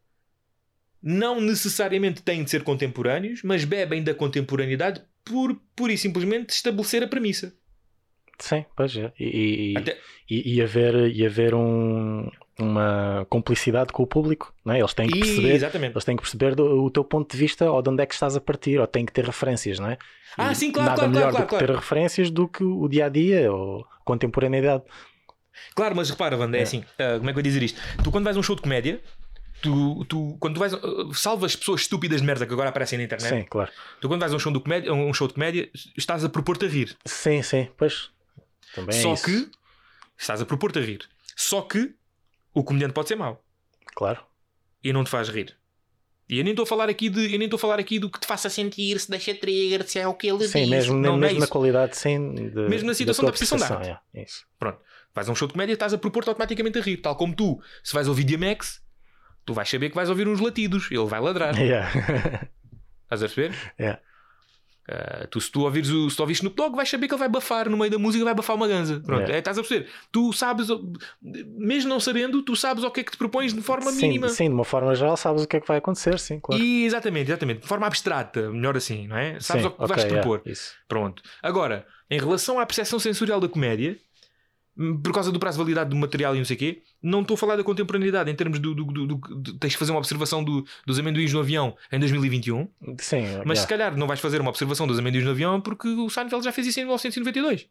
não 1.01 1.39
necessariamente 1.41 2.21
têm 2.21 2.43
de 2.43 2.49
ser 2.49 2.63
contemporâneos, 2.63 3.41
mas 3.43 3.63
bebem 3.65 4.03
da 4.03 4.13
contemporaneidade 4.13 5.01
por, 5.25 5.55
por 5.75 5.89
e 5.89 5.97
simplesmente 5.97 6.49
estabelecer 6.51 7.03
a 7.03 7.07
premissa. 7.07 7.53
Sim, 8.39 8.65
pois 8.75 8.95
é. 8.97 9.11
E, 9.19 9.73
e, 9.73 9.77
Até- 9.77 9.97
e, 10.29 10.55
e 10.55 10.61
haver, 10.61 10.95
e 11.15 11.23
haver 11.25 11.53
um, 11.53 12.27
uma 12.59 13.25
cumplicidade 13.29 13.93
com 13.93 14.01
o 14.01 14.07
público, 14.07 14.51
não 14.65 14.73
é? 14.73 14.79
Eles 14.79 14.93
têm 14.95 15.07
que 15.07 15.19
perceber. 15.19 15.53
exatamente. 15.53 15.93
Eles 15.93 16.03
têm 16.05 16.15
que 16.15 16.23
perceber 16.23 16.55
do- 16.55 16.83
o 16.83 16.89
teu 16.89 17.03
ponto 17.03 17.31
de 17.31 17.37
vista 17.37 17.69
ou 17.71 17.81
de 17.83 17.89
onde 17.89 18.01
é 18.01 18.05
que 18.07 18.13
estás 18.15 18.35
a 18.35 18.41
partir, 18.41 18.79
ou 18.79 18.87
têm 18.87 19.05
que 19.05 19.13
ter 19.13 19.25
referências, 19.25 19.77
não 19.77 19.89
é? 19.91 19.97
Ah, 20.37 20.51
E 20.51 20.55
sim, 20.55 20.71
claro, 20.71 20.89
Nada 20.89 20.99
claro, 21.01 21.13
melhor 21.13 21.29
claro, 21.31 21.45
do 21.45 21.47
que 21.47 21.49
claro, 21.49 21.67
ter 21.67 21.75
referências 21.75 22.31
do 22.31 22.47
que 22.47 22.63
o 22.63 22.87
dia 22.87 23.05
a 23.05 23.09
dia 23.09 23.51
ou 23.53 23.85
contemporaneidade. 24.03 24.83
Claro, 25.75 25.95
mas 25.95 26.09
repara, 26.09 26.35
Wanda, 26.37 26.57
é, 26.57 26.61
É. 26.61 26.63
assim, 26.63 26.83
ah, 26.97 27.17
como 27.19 27.29
é 27.29 27.33
que 27.33 27.37
eu 27.39 27.41
ia 27.41 27.43
dizer 27.43 27.61
isto? 27.61 27.79
Tu 28.03 28.09
quando 28.11 28.23
vais 28.23 28.35
a 28.35 28.39
um 28.39 28.43
show 28.43 28.55
de 28.55 28.61
comédia, 28.63 29.01
tu, 29.61 30.05
tu 30.05 30.37
quando 30.39 30.55
tu 30.55 30.59
vais, 30.59 30.73
ah, 30.73 30.79
salvas 31.13 31.55
pessoas 31.55 31.81
estúpidas 31.81 32.21
de 32.21 32.27
merda 32.27 32.45
que 32.45 32.53
agora 32.53 32.69
aparecem 32.69 32.97
na 32.97 33.03
internet, 33.05 33.29
Sim, 33.29 33.45
claro. 33.49 33.71
tu 33.99 34.07
quando 34.07 34.19
vais 34.21 34.33
a 34.33 34.35
um 34.35 34.39
show 34.39 34.51
de 34.51 34.59
comédia, 34.59 34.93
um 34.93 35.13
show 35.13 35.27
de 35.27 35.33
comédia 35.33 35.69
estás 35.97 36.23
a 36.25 36.29
propor-te 36.29 36.65
a 36.65 36.67
rir. 36.69 36.95
Sim, 37.05 37.41
sim, 37.41 37.69
pois. 37.77 38.09
Também 38.75 38.97
é 38.97 39.01
Só 39.01 39.13
isso. 39.13 39.25
que 39.25 39.49
estás 40.17 40.41
a 40.41 40.45
propor-te 40.45 40.79
a 40.79 40.81
rir. 40.81 41.07
Só 41.35 41.61
que 41.61 41.93
o 42.53 42.63
comediante 42.63 42.93
pode 42.93 43.07
ser 43.07 43.15
mau 43.15 43.43
Claro. 43.95 44.21
e 44.83 44.91
não 44.93 45.03
te 45.03 45.09
faz 45.09 45.29
rir. 45.29 45.55
E 46.29 46.37
eu 46.37 46.43
nem 46.45 46.51
estou 46.53 46.63
a 46.63 46.65
falar 46.65 46.87
aqui 46.89 47.09
de, 47.09 47.25
eu 47.33 47.37
nem 47.37 47.43
estou 47.43 47.57
a 47.57 47.59
falar 47.59 47.77
aqui 47.77 47.99
do 47.99 48.09
que 48.09 48.17
te 48.17 48.25
faça 48.25 48.49
sentir, 48.49 48.97
se 49.01 49.09
deixa 49.11 49.33
trigger, 49.35 49.85
se 49.85 49.99
é 49.99 50.07
o 50.07 50.13
que 50.13 50.27
ele 50.31 50.47
Sim, 50.47 50.61
diz. 50.61 50.69
mesmo, 50.69 50.93
não, 50.95 51.17
não 51.17 51.17
é 51.17 51.27
mesmo 51.27 51.39
na 51.41 51.47
qualidade, 51.47 51.97
sim. 51.97 52.33
de- 52.35 52.69
Mesmo 52.69 52.87
na 52.87 52.93
situação 52.93 53.23
tua 53.25 53.31
da 53.33 53.37
prestação 53.37 53.57
de 53.57 53.75
prestação, 53.75 53.99
é, 54.15 54.23
isso. 54.23 54.45
Pronto. 54.57 54.79
Vais 55.13 55.27
a 55.27 55.31
um 55.33 55.35
show 55.35 55.45
de 55.45 55.53
comédia, 55.53 55.73
estás 55.73 55.93
a 55.93 55.97
propor-te 55.97 56.29
automaticamente 56.29 56.79
a 56.79 56.81
rir. 56.81 56.97
Tal 56.97 57.17
como 57.17 57.35
tu, 57.35 57.61
se 57.83 57.93
vais 57.93 58.07
ouvir 58.07 58.23
DMX, 58.23 58.81
tu 59.45 59.53
vais 59.53 59.69
saber 59.69 59.89
que 59.89 59.95
vais 59.95 60.09
ouvir 60.09 60.27
uns 60.27 60.39
latidos. 60.39 60.89
Ele 60.91 61.05
vai 61.05 61.19
ladrar. 61.21 61.55
Yeah. 61.59 61.89
Estás 63.03 63.23
a 63.23 63.27
perceber? 63.27 63.53
É. 63.77 63.97
Ah, 64.89 65.27
tu, 65.29 65.39
se 65.39 65.51
tu 65.51 65.61
ouvires 65.61 65.89
o 65.89 66.09
se 66.09 66.15
tu 66.17 66.21
ouvires 66.21 66.39
Snoop 66.39 66.55
Dogg, 66.55 66.75
vais 66.75 66.89
saber 66.89 67.07
que 67.07 67.13
ele 67.13 67.19
vai 67.19 67.29
bafar 67.29 67.69
no 67.69 67.77
meio 67.77 67.91
da 67.91 67.99
música, 67.99 68.23
vai 68.25 68.33
bafar 68.33 68.55
uma 68.55 68.67
ganza. 68.67 68.99
Pronto, 68.99 69.29
É. 69.29 69.35
é, 69.35 69.39
estás 69.39 69.57
a 69.57 69.61
perceber? 69.61 69.87
Tu 70.11 70.33
sabes, 70.33 70.67
mesmo 71.21 71.89
não 71.89 71.99
sabendo, 71.99 72.41
tu 72.41 72.55
sabes 72.55 72.83
ao 72.83 72.89
que 72.91 73.01
é 73.01 73.03
que 73.03 73.11
te 73.11 73.17
propões 73.17 73.53
de 73.53 73.61
forma 73.61 73.91
sim, 73.91 74.07
mínima. 74.07 74.29
sim, 74.29 74.45
de 74.47 74.53
uma 74.55 74.63
forma 74.63 74.93
geral, 74.95 75.15
sabes 75.17 75.43
o 75.43 75.47
que 75.47 75.57
é 75.57 75.59
que 75.61 75.67
vai 75.67 75.77
acontecer, 75.77 76.17
sim, 76.19 76.39
claro. 76.39 76.61
E, 76.61 76.83
exatamente, 76.85 77.29
exatamente. 77.29 77.61
De 77.61 77.67
forma 77.67 77.85
abstrata, 77.85 78.49
melhor 78.49 78.75
assim, 78.75 79.07
não 79.07 79.17
é? 79.17 79.39
Sabes 79.39 79.63
sim, 79.63 79.67
ao 79.67 79.73
que 79.73 79.79
vais 79.87 79.91
ok, 79.91 80.05
te 80.05 80.13
propor. 80.13 80.37
yeah, 80.39 80.51
isso. 80.51 80.73
Pronto. 80.87 81.21
Agora, 81.43 81.85
em 82.09 82.19
relação 82.19 82.59
à 82.59 82.65
percepção 82.65 82.97
sensorial 82.99 83.39
da 83.39 83.47
comédia, 83.47 83.97
por 85.03 85.13
causa 85.13 85.31
do 85.31 85.39
prazo 85.39 85.57
de 85.57 85.63
validade 85.63 85.89
do 85.89 85.95
material 85.95 86.33
e 86.35 86.37
não 86.39 86.45
sei 86.45 86.55
o 86.55 86.59
quê, 86.59 86.81
não 87.01 87.21
estou 87.21 87.35
a 87.35 87.37
falar 87.37 87.55
da 87.55 87.63
contemporaneidade 87.63 88.31
em 88.31 88.35
termos 88.35 88.57
do. 88.59 88.73
do, 88.73 88.85
do- 88.85 89.05
do- 89.17 89.41
de- 89.41 89.53
tens 89.59 89.73
que 89.73 89.79
fazer 89.79 89.91
uma 89.91 89.99
observação 89.99 90.43
do- 90.43 90.65
dos 90.85 90.97
amendoins 90.97 91.31
no 91.33 91.39
avião 91.39 91.75
em 91.91 91.99
2021, 91.99 92.67
Sim, 92.97 93.23
mas 93.45 93.59
se 93.59 93.67
calhar 93.67 93.95
não 93.97 94.07
vais 94.07 94.19
fazer 94.19 94.39
uma 94.41 94.49
observação 94.49 94.87
dos 94.87 94.97
amendoins 94.97 95.25
no 95.25 95.31
avião 95.31 95.59
porque 95.61 95.87
o 95.87 96.09
Seinfeld 96.09 96.43
já 96.45 96.51
fez 96.51 96.67
isso 96.67 96.79
em 96.79 96.83
1992. 96.83 97.67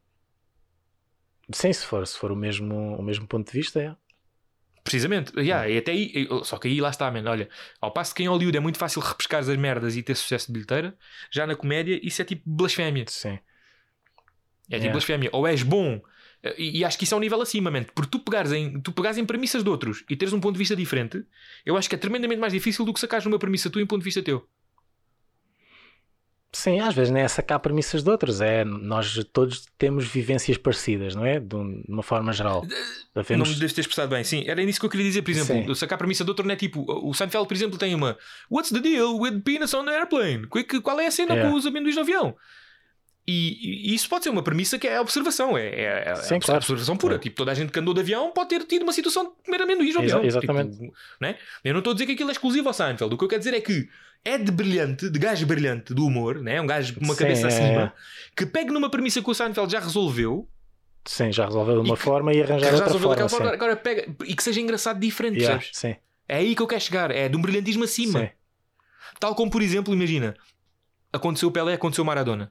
sim, 1.53 1.73
se 1.73 1.85
for, 1.85 2.07
se 2.07 2.17
for 2.17 2.31
o, 2.31 2.37
mesmo, 2.37 2.97
o 2.97 3.03
mesmo 3.03 3.27
ponto 3.27 3.51
de 3.51 3.59
vista, 3.59 3.81
é. 3.83 3.97
Precisamente. 4.83 5.33
Yeah, 5.39 5.69
e 5.69 5.77
até 5.79 5.93
aí, 5.93 6.27
só 6.43 6.57
que 6.59 6.67
aí 6.69 6.81
lá 6.81 6.89
está, 6.91 7.11
man. 7.11 7.23
Olha, 7.29 7.49
ao 7.81 7.93
passo 7.93 8.15
que 8.15 8.23
em 8.23 8.29
Hollywood 8.29 8.57
é 8.57 8.61
muito 8.61 8.79
fácil 8.79 9.01
repescar 9.03 9.41
as 9.41 9.49
merdas 9.57 9.95
e 9.97 10.03
ter 10.03 10.15
sucesso 10.17 10.47
de 10.47 10.53
bilheteira, 10.55 10.97
já 11.31 11.47
na 11.47 11.55
comédia 11.55 12.01
isso 12.03 12.23
é 12.23 12.25
tipo 12.25 12.43
blasfémia. 12.47 13.05
Sim. 13.09 13.29
É 13.29 13.37
tipo 13.37 14.77
Yeah. 14.77 14.93
blasfémia. 14.93 15.31
Ou 15.33 15.47
és 15.47 15.63
bom, 15.63 16.01
e, 16.57 16.78
e 16.78 16.84
acho 16.84 16.97
que 16.99 17.05
isso 17.05 17.14
é 17.14 17.16
um 17.16 17.20
nível 17.20 17.41
acima, 17.43 17.70
man. 17.70 17.84
porque 17.95 18.11
tu 18.11 18.18
pegares, 18.20 18.53
em, 18.53 18.80
tu 18.80 18.93
pegares 18.93 19.18
em 19.18 19.24
premissas 19.26 19.62
de 19.62 19.68
outros 19.70 20.05
e 20.09 20.16
teres 20.16 20.32
um 20.32 20.41
ponto 20.41 20.55
de 20.55 20.59
vista 20.59 20.74
diferente, 20.76 21.22
eu 21.66 21.76
acho 21.76 21.88
que 21.88 21.95
é 21.95 21.99
tremendamente 21.99 22.41
mais 22.41 22.53
difícil 22.53 22.84
do 22.84 22.93
que 22.95 23.01
sacares 23.01 23.24
numa 23.26 23.38
premissa 23.38 23.68
tua 23.70 23.82
em 23.82 23.86
ponto 23.86 24.01
de 24.01 24.05
vista 24.07 24.22
teu. 24.22 24.47
Sim, 26.53 26.80
às 26.80 26.93
vezes 26.93 27.12
nem 27.12 27.22
é 27.22 27.28
sacar 27.28 27.61
premissas 27.61 28.03
de 28.03 28.11
outros, 28.11 28.41
é 28.41 28.64
nós 28.64 29.22
todos 29.32 29.66
temos 29.78 30.05
vivências 30.09 30.59
parecidas, 30.59 31.14
não 31.14 31.24
é? 31.24 31.38
De, 31.38 31.55
um- 31.55 31.84
uma 31.88 32.03
forma 32.03 32.32
geral. 32.32 32.66
Não 33.14 33.47
me 33.47 33.55
deves 33.55 33.72
ter 33.72 33.82
expressado 33.82 34.11
bem. 34.11 34.24
Sim, 34.24 34.43
era 34.49 34.61
nisso 34.64 34.80
que 34.80 34.86
eu 34.86 34.91
queria 34.91 35.07
dizer. 35.07 35.22
Por 35.22 35.30
exemplo, 35.30 35.72
Sim. 35.72 35.78
sacar 35.78 35.97
premissa 35.97 36.24
de 36.24 36.30
outro 36.30 36.45
não 36.45 36.53
é 36.53 36.57
tipo. 36.57 36.84
O 37.09 37.14
Seinfeld, 37.14 37.47
por 37.47 37.55
exemplo, 37.55 37.78
tem 37.78 37.95
uma 37.95 38.18
What's 38.51 38.72
the 38.72 38.80
deal 38.80 39.16
with 39.20 39.41
peanuts 39.43 39.72
on 39.74 39.84
the 39.84 39.97
airplane? 39.97 40.49
Qual 40.82 40.99
é 40.99 41.07
a 41.07 41.11
cena 41.12 41.34
Yeah. 41.34 41.51
com 41.53 41.57
os 41.57 41.66
amendoins 41.66 41.95
no 41.95 42.03
avião? 42.03 42.36
E, 43.27 43.91
e 43.93 43.95
isso 43.95 44.09
pode 44.09 44.25
ser 44.25 44.31
uma 44.31 44.43
premissa 44.43 44.79
que 44.79 44.89
é 44.89 44.97
a 44.97 45.01
observação, 45.01 45.57
é, 45.57 45.68
é, 45.68 46.05
é 46.09 46.14
Sim, 46.16 46.37
a 46.37 46.41
claro. 46.41 46.59
observação 46.59 46.97
pura. 46.97 47.14
É. 47.16 47.18
Tipo, 47.18 47.37
toda 47.37 47.53
a 47.53 47.55
gente 47.55 47.71
que 47.71 47.79
andou 47.79 47.95
de 47.95 48.01
avião 48.01 48.33
pode 48.33 48.49
ter 48.49 48.64
tido 48.64 48.83
uma 48.83 48.93
situação 48.93 49.25
de 49.25 49.45
comer 49.45 49.62
amendoins 49.62 49.95
no 49.95 50.03
Exa- 50.03 50.16
avião. 50.16 50.27
exatamente. 50.29 50.79
Tipo, 50.79 50.93
né? 51.21 51.37
Eu 51.62 51.73
não 51.75 51.79
estou 51.81 51.93
a 51.93 51.95
dizer 51.95 52.07
que 52.07 52.12
aquilo 52.12 52.31
é 52.31 52.33
exclusivo 52.33 52.68
ao 52.68 52.75
Seinfeld. 52.75 53.14
O 53.14 53.18
que 53.18 53.25
eu 53.25 53.29
quero 53.29 53.39
dizer 53.41 53.55
é 53.55 53.61
que 53.61 53.89
é 54.25 54.37
de 54.37 54.51
brilhante, 54.51 55.09
de 55.09 55.18
gajo 55.18 55.47
brilhante 55.47 55.95
do 55.95 56.05
humor, 56.07 56.41
né? 56.43 56.61
um 56.61 56.66
gajo 56.66 56.95
com 56.95 57.05
uma 57.05 57.14
Sim, 57.14 57.21
cabeça 57.21 57.47
é, 57.47 57.49
acima, 57.49 57.83
é. 57.85 57.93
que 58.37 58.45
pegue 58.47 58.71
numa 58.73 58.91
premissa 58.91 59.23
que 59.23 59.31
o 59.31 59.35
Seinfeld 59.35 59.71
já 59.71 59.81
resolveu 59.81 60.49
Sim, 61.07 61.33
já 61.33 61.47
resolveu 61.47 61.83
de 61.83 61.89
uma 61.89 61.95
E 61.95 61.99
forma 61.99 62.33
e 62.35 62.43
arranjar 62.43 62.75
outra 62.75 62.99
forma. 62.99 63.29
forma, 63.29 63.51
agora 63.53 63.75
pega 63.77 64.14
e 64.27 64.35
que 64.35 64.43
seja 64.43 64.61
engraçado 64.61 64.99
diferente, 65.01 65.39
Yeah, 65.41 65.62
sim, 65.73 65.97
É 66.29 66.37
aí 66.37 66.55
que 66.55 66.61
eu 66.61 66.66
quero 66.66 66.81
chegar, 66.81 67.11
é 67.11 67.29
de 67.29 67.37
um 67.37 67.41
brilhantismo 67.41 67.85
acima. 67.85 68.21
sim. 68.21 68.29
Tal 69.18 69.35
como, 69.35 69.51
por 69.51 69.62
exemplo, 69.62 69.95
imagina, 69.95 70.35
aconteceu 71.12 71.49
o 71.49 71.53
Pelé, 71.53 71.75
aconteceu 71.75 72.03
o 72.05 72.07
Maradona. 72.07 72.51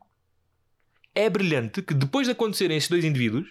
É 1.16 1.30
brilhante 1.30 1.82
que 1.82 1.94
depois 1.94 2.28
de 2.28 2.32
acontecerem 2.32 2.78
esses 2.78 2.90
dois 2.90 3.04
indivíduos, 3.04 3.48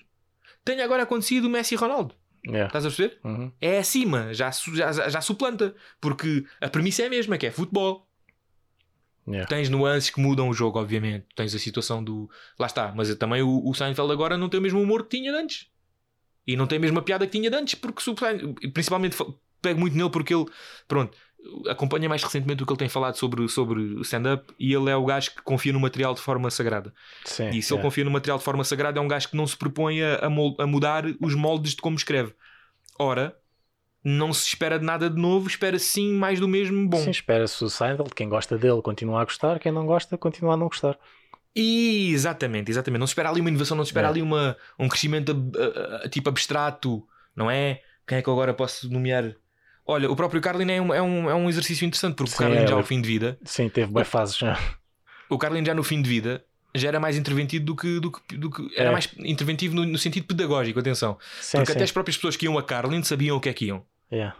tenha 0.64 0.84
agora 0.84 1.02
acontecido 1.02 1.46
o 1.46 1.50
Messi 1.50 1.74
e 1.74 1.76
Ronaldo. 1.76 2.14
Yeah. 2.46 2.66
Estás 2.66 2.84
a 2.84 2.88
perceber? 2.88 3.18
Uhum. 3.24 3.52
É 3.60 3.78
acima, 3.78 4.32
já, 4.32 4.50
já, 4.50 5.08
já, 5.08 5.20
suplanta. 5.20 5.74
Porque 6.00 6.44
a 6.60 6.68
premissa 6.68 7.02
é 7.02 7.06
a 7.06 7.10
mesma, 7.10 7.36
que 7.36 7.46
é 7.46 7.50
futebol. 7.50 8.08
Yeah. 9.26 9.46
Tens 9.46 9.68
nuances 9.68 10.10
que 10.10 10.20
mudam 10.20 10.48
o 10.48 10.54
jogo, 10.54 10.78
obviamente. 10.78 11.26
Tens 11.34 11.54
a 11.54 11.58
situação 11.58 12.02
do. 12.02 12.30
Lá 12.58 12.66
está, 12.66 12.92
mas 12.94 13.14
também 13.16 13.42
o, 13.42 13.62
o 13.68 13.74
Seinfeld 13.74 14.12
agora 14.12 14.38
não 14.38 14.48
tem 14.48 14.60
o 14.60 14.62
mesmo 14.62 14.80
humor 14.80 15.04
que 15.04 15.18
tinha 15.18 15.34
antes. 15.34 15.66
E 16.46 16.56
não 16.56 16.66
tem 16.66 16.78
a 16.78 16.80
mesma 16.80 17.02
piada 17.02 17.26
que 17.26 17.38
tinha 17.38 17.54
antes, 17.54 17.74
porque 17.74 18.02
principalmente 18.72 19.16
pego 19.60 19.80
muito 19.80 19.96
nele 19.96 20.08
porque 20.08 20.34
ele, 20.34 20.46
pronto, 20.86 21.16
acompanha 21.68 22.08
mais 22.08 22.22
recentemente 22.22 22.62
o 22.62 22.66
que 22.66 22.72
ele 22.72 22.78
tem 22.78 22.88
falado 22.88 23.14
sobre, 23.16 23.48
sobre 23.48 23.80
o 23.80 24.02
stand-up 24.02 24.52
e 24.58 24.72
ele 24.74 24.90
é 24.90 24.96
o 24.96 25.04
gajo 25.04 25.30
que 25.34 25.42
confia 25.42 25.72
no 25.72 25.80
material 25.80 26.14
de 26.14 26.20
forma 26.20 26.50
sagrada. 26.50 26.92
Sim, 27.24 27.48
E 27.50 27.62
se 27.62 27.72
ele 27.72 27.78
yeah. 27.78 27.82
confia 27.82 28.04
no 28.04 28.10
material 28.10 28.38
de 28.38 28.44
forma 28.44 28.64
sagrada, 28.64 28.98
é 28.98 29.02
um 29.02 29.08
gajo 29.08 29.28
que 29.28 29.36
não 29.36 29.46
se 29.46 29.56
propõe 29.56 30.02
a, 30.02 30.18
a 30.26 30.66
mudar 30.66 31.04
os 31.20 31.34
moldes 31.34 31.74
de 31.74 31.80
como 31.82 31.96
escreve. 31.96 32.34
Ora, 32.98 33.36
não 34.04 34.32
se 34.32 34.46
espera 34.48 34.78
de 34.78 34.84
nada 34.84 35.08
de 35.08 35.20
novo, 35.20 35.48
espera 35.48 35.78
sim 35.78 36.12
mais 36.14 36.40
do 36.40 36.48
mesmo 36.48 36.88
bom. 36.88 36.98
Sim, 36.98 37.10
espera-se 37.10 37.62
o 37.64 37.70
Seinfeld, 37.70 38.14
quem 38.14 38.28
gosta 38.28 38.56
dele 38.58 38.82
continua 38.82 39.20
a 39.20 39.24
gostar, 39.24 39.58
quem 39.58 39.72
não 39.72 39.86
gosta 39.86 40.16
continua 40.18 40.54
a 40.54 40.56
não 40.56 40.68
gostar. 40.68 40.98
E, 41.54 42.10
exatamente, 42.12 42.70
exatamente. 42.70 43.00
Não 43.00 43.06
se 43.06 43.12
espera 43.12 43.30
ali 43.30 43.40
uma 43.40 43.48
inovação, 43.50 43.76
não 43.76 43.84
se 43.84 43.88
espera 43.90 44.06
É. 44.08 44.10
ali 44.10 44.22
uma, 44.22 44.56
um 44.78 44.88
crescimento 44.88 45.32
a- 46.04 46.08
tipo 46.08 46.28
abstrato, 46.28 47.06
não 47.34 47.50
é? 47.50 47.80
Quem 48.06 48.18
é 48.18 48.22
que 48.22 48.28
eu 48.28 48.32
agora 48.32 48.54
posso 48.54 48.88
nomear? 48.92 49.34
Olha, 49.90 50.10
o 50.10 50.14
próprio 50.14 50.40
Carlin 50.40 50.70
é 50.70 50.80
um, 50.82 50.92
é 50.94 51.00
um, 51.00 51.30
é 51.30 51.34
um 51.34 51.48
exercício 51.48 51.86
interessante, 51.86 52.14
porque 52.14 52.30
Sim, 52.30 52.36
o 52.36 52.38
Carlin 52.40 52.56
é, 52.58 52.66
já 52.66 52.74
ao 52.74 52.82
fim 52.84 53.00
de 53.00 53.08
vida, 53.08 53.38
Sim, 53.42 53.68
teve 53.70 53.90
boas 53.90 54.06
fases 54.06 54.36
já. 54.36 54.58
o 55.30 55.38
Carlin 55.38 55.64
já 55.64 55.72
no 55.74 55.82
fim 55.82 56.02
de 56.02 56.08
vida 56.08 56.44
já 56.74 56.88
era 56.88 57.00
mais 57.00 57.16
interventivo 57.16 57.64
do 57.64 57.74
que, 57.74 57.98
do 57.98 58.12
que, 58.12 58.36
do 58.36 58.50
que- 58.50 58.68
era 58.76 58.90
É. 58.90 58.92
mais 58.92 59.08
interventivo 59.20 59.74
no, 59.74 59.86
no 59.86 59.96
sentido 59.98 60.26
pedagógico, 60.26 60.78
atenção. 60.78 61.16
Sim, 61.40 61.56
Porque 61.58 61.72
sim. 61.72 61.78
até 61.78 61.84
as 61.84 61.90
próprias 61.90 62.16
pessoas 62.16 62.36
que 62.36 62.44
iam 62.44 62.58
a 62.58 62.62
Carlin 62.62 63.02
sabiam 63.02 63.36
o 63.36 63.40
que 63.40 63.48
é 63.48 63.52
que 63.54 63.64
iam. 63.64 63.82
Yeah. 64.12 64.36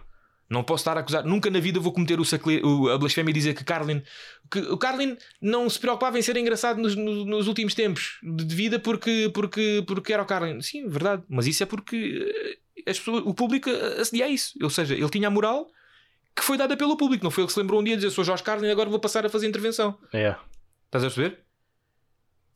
Não 0.51 0.63
posso 0.63 0.83
estar 0.83 0.97
a 0.97 1.01
acusar, 1.01 1.25
nunca 1.25 1.51
na 1.51 1.59
vida 1.61 1.81
vou 1.81 1.93
cometer 1.93 2.21
o 2.21 2.25
sacle... 2.25 2.61
o- 2.63 2.91
a 2.91 2.99
blasfémia 2.99 3.31
e 3.31 3.35
dizer 3.35 3.55
que 3.55 3.65
Carlin 3.65 4.03
que 4.51 4.59
o 4.61 4.77
Carlin 4.79 5.17
não 5.43 5.69
se 5.69 5.79
preocupava 5.79 6.19
em 6.19 6.23
ser 6.23 6.37
engraçado 6.37 6.81
nos, 6.81 6.95
nos- 6.95 7.25
nos 7.27 7.49
últimos 7.49 7.75
tempos 7.75 8.19
de 8.23 8.45
de 8.45 8.55
vida 8.55 8.79
porque, 8.79 9.31
porque, 9.35 9.83
porque 9.87 10.13
era 10.13 10.23
o 10.23 10.27
Carlin. 10.27 10.61
Sim, 10.61 10.87
verdade, 10.89 11.23
mas 11.29 11.47
isso 11.47 11.63
é 11.63 11.67
porque 11.67 12.55
pessoas, 12.85 13.23
o 13.25 13.35
público 13.35 13.71
acedia 13.71 14.27
a 14.27 14.29
isso. 14.29 14.55
Ou 14.63 14.71
seja, 14.71 14.95
ele 14.95 15.09
tinha 15.09 15.29
a 15.29 15.31
moral 15.31 15.67
que 16.35 16.43
foi 16.43 16.57
dada 16.57 16.77
pelo 16.77 16.97
público, 16.97 17.25
não 17.25 17.31
foi 17.31 17.43
ele 17.43 17.49
que 17.49 17.53
se 17.53 17.59
lembrou 17.59 17.81
um 17.81 17.85
dia 17.85 17.97
de 17.97 18.03
dizer 18.03 18.15
sou 18.15 18.23
Jorge 18.23 18.43
Carlin 18.43 18.71
agora 18.71 18.89
vou 18.89 19.01
passar 19.01 19.27
a 19.27 19.29
fazer 19.29 19.49
intervenção. 19.49 19.99
Yeah. 20.15 20.41
Estás 20.87 21.05
a 21.05 21.09
perceber? 21.09 21.41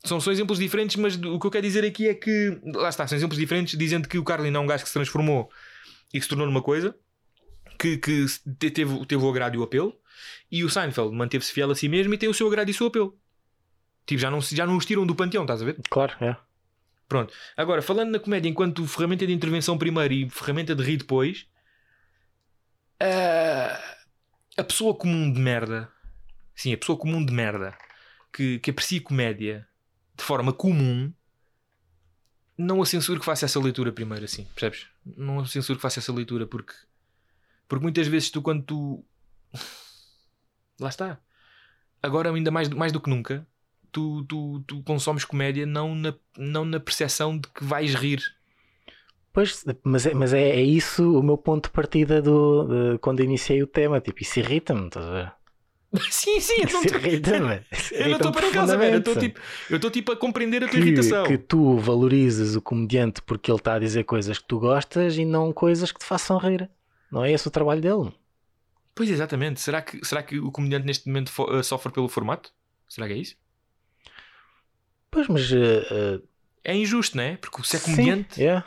São, 0.05 0.19
são 0.19 0.31
exemplos 0.31 0.59
diferentes, 0.59 0.95
mas 0.95 1.15
o 1.15 1.39
que 1.39 1.47
eu 1.47 1.51
quero 1.51 1.65
dizer 1.65 1.85
aqui 1.85 2.07
é 2.07 2.13
que 2.13 2.59
lá 2.75 2.89
está, 2.89 3.05
são 3.07 3.17
exemplos 3.17 3.37
diferentes 3.37 3.77
dizendo 3.77 4.07
que 4.07 4.17
o 4.17 4.23
Carlin 4.23 4.53
é 4.53 4.59
um 4.59 4.67
gajo 4.67 4.83
que 4.83 4.89
se 4.89 4.93
transformou 4.93 5.49
e 6.13 6.19
que 6.19 6.23
se 6.23 6.29
tornou 6.29 6.45
numa 6.45 6.61
coisa 6.61 6.95
que, 7.77 7.97
que 7.97 8.25
teve, 8.57 9.05
teve 9.05 9.23
o 9.23 9.29
agrado 9.29 9.55
e 9.55 9.57
o 9.57 9.63
apelo, 9.63 9.93
e 10.51 10.63
o 10.63 10.69
Seinfeld 10.69 11.13
manteve-se 11.13 11.51
fiel 11.51 11.71
a 11.71 11.75
si 11.75 11.89
mesmo 11.89 12.13
e 12.13 12.17
tem 12.17 12.29
o 12.29 12.33
seu 12.33 12.47
agrado 12.47 12.69
e 12.69 12.71
o 12.71 12.73
seu 12.73 12.87
apelo. 12.87 13.17
Tipo, 14.05 14.21
já 14.21 14.31
não, 14.31 14.39
já 14.41 14.65
não 14.65 14.77
os 14.77 14.85
tiram 14.85 15.05
do 15.05 15.15
panteão, 15.15 15.43
estás 15.43 15.61
a 15.61 15.65
ver? 15.65 15.77
Claro, 15.89 16.13
é. 16.21 16.35
Pronto. 17.07 17.33
Agora, 17.55 17.81
falando 17.81 18.11
na 18.11 18.19
comédia 18.19 18.49
enquanto 18.49 18.87
ferramenta 18.87 19.27
de 19.27 19.33
intervenção 19.33 19.77
primeiro 19.77 20.13
e 20.13 20.29
ferramenta 20.29 20.75
de 20.75 20.83
rir 20.83 20.97
depois, 20.97 21.47
a, 22.99 23.95
a 24.57 24.63
pessoa 24.63 24.95
comum 24.95 25.31
de 25.31 25.39
merda, 25.39 25.91
sim, 26.55 26.73
a 26.73 26.77
pessoa 26.77 26.97
comum 26.97 27.23
de 27.23 27.33
merda 27.33 27.77
que, 28.31 28.59
que 28.59 28.71
aprecia 28.71 29.01
comédia 29.01 29.67
de 30.15 30.23
forma 30.23 30.53
comum, 30.53 31.13
não 32.57 32.81
a 32.81 32.85
censuro 32.85 33.19
que 33.19 33.25
faça 33.25 33.45
essa 33.45 33.59
leitura 33.59 33.91
primeiro, 33.91 34.25
assim, 34.25 34.45
percebes? 34.55 34.87
Não 35.05 35.39
a 35.39 35.45
censuro 35.45 35.77
que 35.77 35.81
faça 35.81 35.99
essa 35.99 36.13
leitura 36.13 36.45
porque, 36.45 36.73
porque 37.67 37.83
muitas 37.83 38.07
vezes 38.07 38.29
tu, 38.29 38.41
quando 38.41 38.63
tu 38.63 39.05
lá 40.79 40.89
está, 40.89 41.19
agora 42.01 42.31
ainda 42.31 42.51
mais, 42.51 42.69
mais 42.69 42.91
do 42.91 43.01
que 43.01 43.09
nunca, 43.09 43.45
tu, 43.93 44.25
tu, 44.25 44.63
tu 44.67 44.83
consomes 44.83 45.23
comédia 45.23 45.65
não 45.65 45.95
na, 45.95 46.13
não 46.37 46.65
na 46.65 46.79
percepção 46.79 47.37
de 47.37 47.47
que 47.47 47.63
vais 47.63 47.93
rir. 47.95 48.21
Pois, 49.31 49.63
mas, 49.83 50.05
é, 50.05 50.13
mas 50.13 50.33
é, 50.33 50.49
é 50.49 50.61
isso 50.61 51.17
o 51.17 51.23
meu 51.23 51.37
ponto 51.37 51.65
de 51.65 51.71
partida 51.71 52.21
do, 52.21 52.65
de- 52.93 52.99
quando 52.99 53.23
iniciei 53.23 53.63
o 53.63 53.67
tema. 53.67 54.01
Tipo, 54.01 54.21
isso 54.21 54.39
irrita-me, 54.39 54.87
estás 54.87 55.05
a 55.05 55.11
ver? 55.11 55.31
sim, 56.11 56.39
sim, 56.39 56.61
eu 56.63 56.71
não 56.71 56.81
estou 58.17 58.31
para 58.33 58.51
casa, 58.51 58.77
velho. 58.77 58.95
Eu 58.95 58.99
estou 58.99 59.15
tipo, 59.15 59.39
eu 59.69 59.91
tipo 59.91 60.11
a 60.11 60.17
compreender 60.17 60.63
a 60.63 60.67
tua 60.67 60.79
que, 60.79 60.87
irritação. 60.87 61.23
que 61.25 61.37
tu 61.37 61.77
valorizes 61.77 62.55
o 62.55 62.61
comediante 62.61 63.21
porque 63.21 63.49
ele 63.51 63.57
está 63.59 63.75
a 63.75 63.79
dizer 63.79 64.03
coisas 64.03 64.37
que 64.39 64.45
tu 64.47 64.59
gostas 64.59 65.17
e 65.17 65.25
não 65.25 65.53
coisas 65.53 65.91
que 65.91 65.99
te 65.99 66.05
façam 66.05 66.37
rir. 66.37 66.69
Não 67.11 67.23
é 67.23 67.31
esse 67.31 67.47
o 67.47 67.51
trabalho 67.51 67.81
dele. 67.81 68.11
Pois 68.95 69.09
exatamente. 69.09 69.59
Será 69.61 69.81
que, 69.81 70.03
será 70.05 70.21
que 70.23 70.37
o 70.39 70.51
comediante 70.51 70.85
neste 70.85 71.07
momento 71.07 71.31
eh, 71.51 71.63
sofre 71.63 71.91
pelo 71.91 72.07
formato? 72.07 72.51
Será 72.87 73.07
que 73.07 73.13
é 73.13 73.17
isso? 73.17 73.35
Pois, 75.13 75.27
mas. 75.27 75.51
eh, 75.51 76.19
É 76.63 76.75
injusto, 76.75 77.15
não 77.17 77.23
é? 77.23 77.37
Porque 77.37 77.61
se 77.63 77.75
é 77.75 77.79
sim, 77.79 77.91
comediante, 77.95 78.41
yeah. 78.41 78.65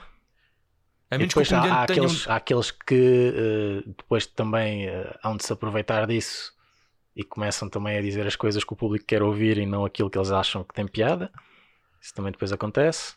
a 1.10 1.14
E 1.14 1.18
menos 1.18 1.34
que 1.34 1.40
o 1.40 1.42
depois 1.42 1.52
há, 1.52 1.60
comediante 1.60 1.82
há 1.82 1.86
tenha 1.86 2.02
um... 2.02 2.06
aqueles, 2.06 2.28
há 2.28 2.36
aqueles 2.36 2.70
que 2.70 3.32
eh, 3.34 3.82
depois 3.86 4.26
também 4.26 4.86
hão 5.22 5.36
de 5.36 5.44
se 5.44 5.52
aproveitar 5.52 6.06
disso 6.06 6.52
e 7.14 7.24
começam 7.24 7.68
também 7.68 7.96
a 7.98 8.02
dizer 8.02 8.26
as 8.26 8.36
coisas 8.36 8.62
que 8.62 8.72
o 8.72 8.76
público 8.76 9.06
quer 9.06 9.22
ouvir 9.22 9.56
e 9.58 9.64
não 9.66 9.84
aquilo 9.84 10.10
que 10.10 10.18
eles 10.18 10.30
acham 10.30 10.62
que 10.62 10.74
tem 10.74 10.86
piada. 10.86 11.30
Isso 12.00 12.14
também 12.14 12.30
depois 12.32 12.52
acontece. 12.52 13.14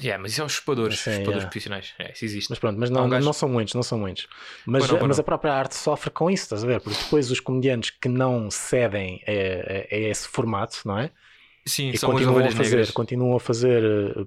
Yeah, 0.00 0.22
mas 0.22 0.32
isso 0.32 0.40
é 0.42 0.44
os 0.44 0.52
chupadores, 0.52 0.98
Sim, 1.00 1.10
os 1.10 1.16
chupadores 1.16 1.36
yeah. 1.38 1.50
profissionais. 1.50 1.94
É, 1.98 2.12
isso 2.12 2.24
existe. 2.24 2.48
Mas 2.50 2.58
pronto, 2.60 2.78
mas 2.78 2.88
não, 2.88 3.08
gajo- 3.08 3.26
não 3.26 3.32
são 3.32 3.48
muitos, 3.48 3.74
não 3.74 3.82
são 3.82 3.98
muitos. 3.98 4.28
Mas, 4.64 4.80
Pois 4.82 4.90
não, 4.92 4.98
pois 4.98 5.08
mas 5.08 5.16
não. 5.18 5.20
a 5.20 5.24
própria 5.24 5.52
arte 5.52 5.74
sofre 5.74 6.08
com 6.10 6.30
isso, 6.30 6.44
estás 6.44 6.62
a 6.62 6.66
ver? 6.66 6.80
Porque 6.80 7.02
depois 7.02 7.30
os 7.32 7.40
comediantes 7.40 7.90
que 7.90 8.08
não 8.08 8.48
cedem 8.50 9.20
a, 9.26 9.30
a- 9.32 9.94
a 9.96 9.98
esse 9.98 10.26
formato, 10.28 10.80
não 10.86 10.98
é? 10.98 11.10
Sim, 11.68 11.90
E 11.90 11.98
continuam 11.98 12.44
a 12.46 12.50
fazer, 12.50 12.70
negras. 12.76 12.90
continuam 12.90 13.36
a 13.36 13.40
fazer 13.40 13.84
eh, 13.84 14.26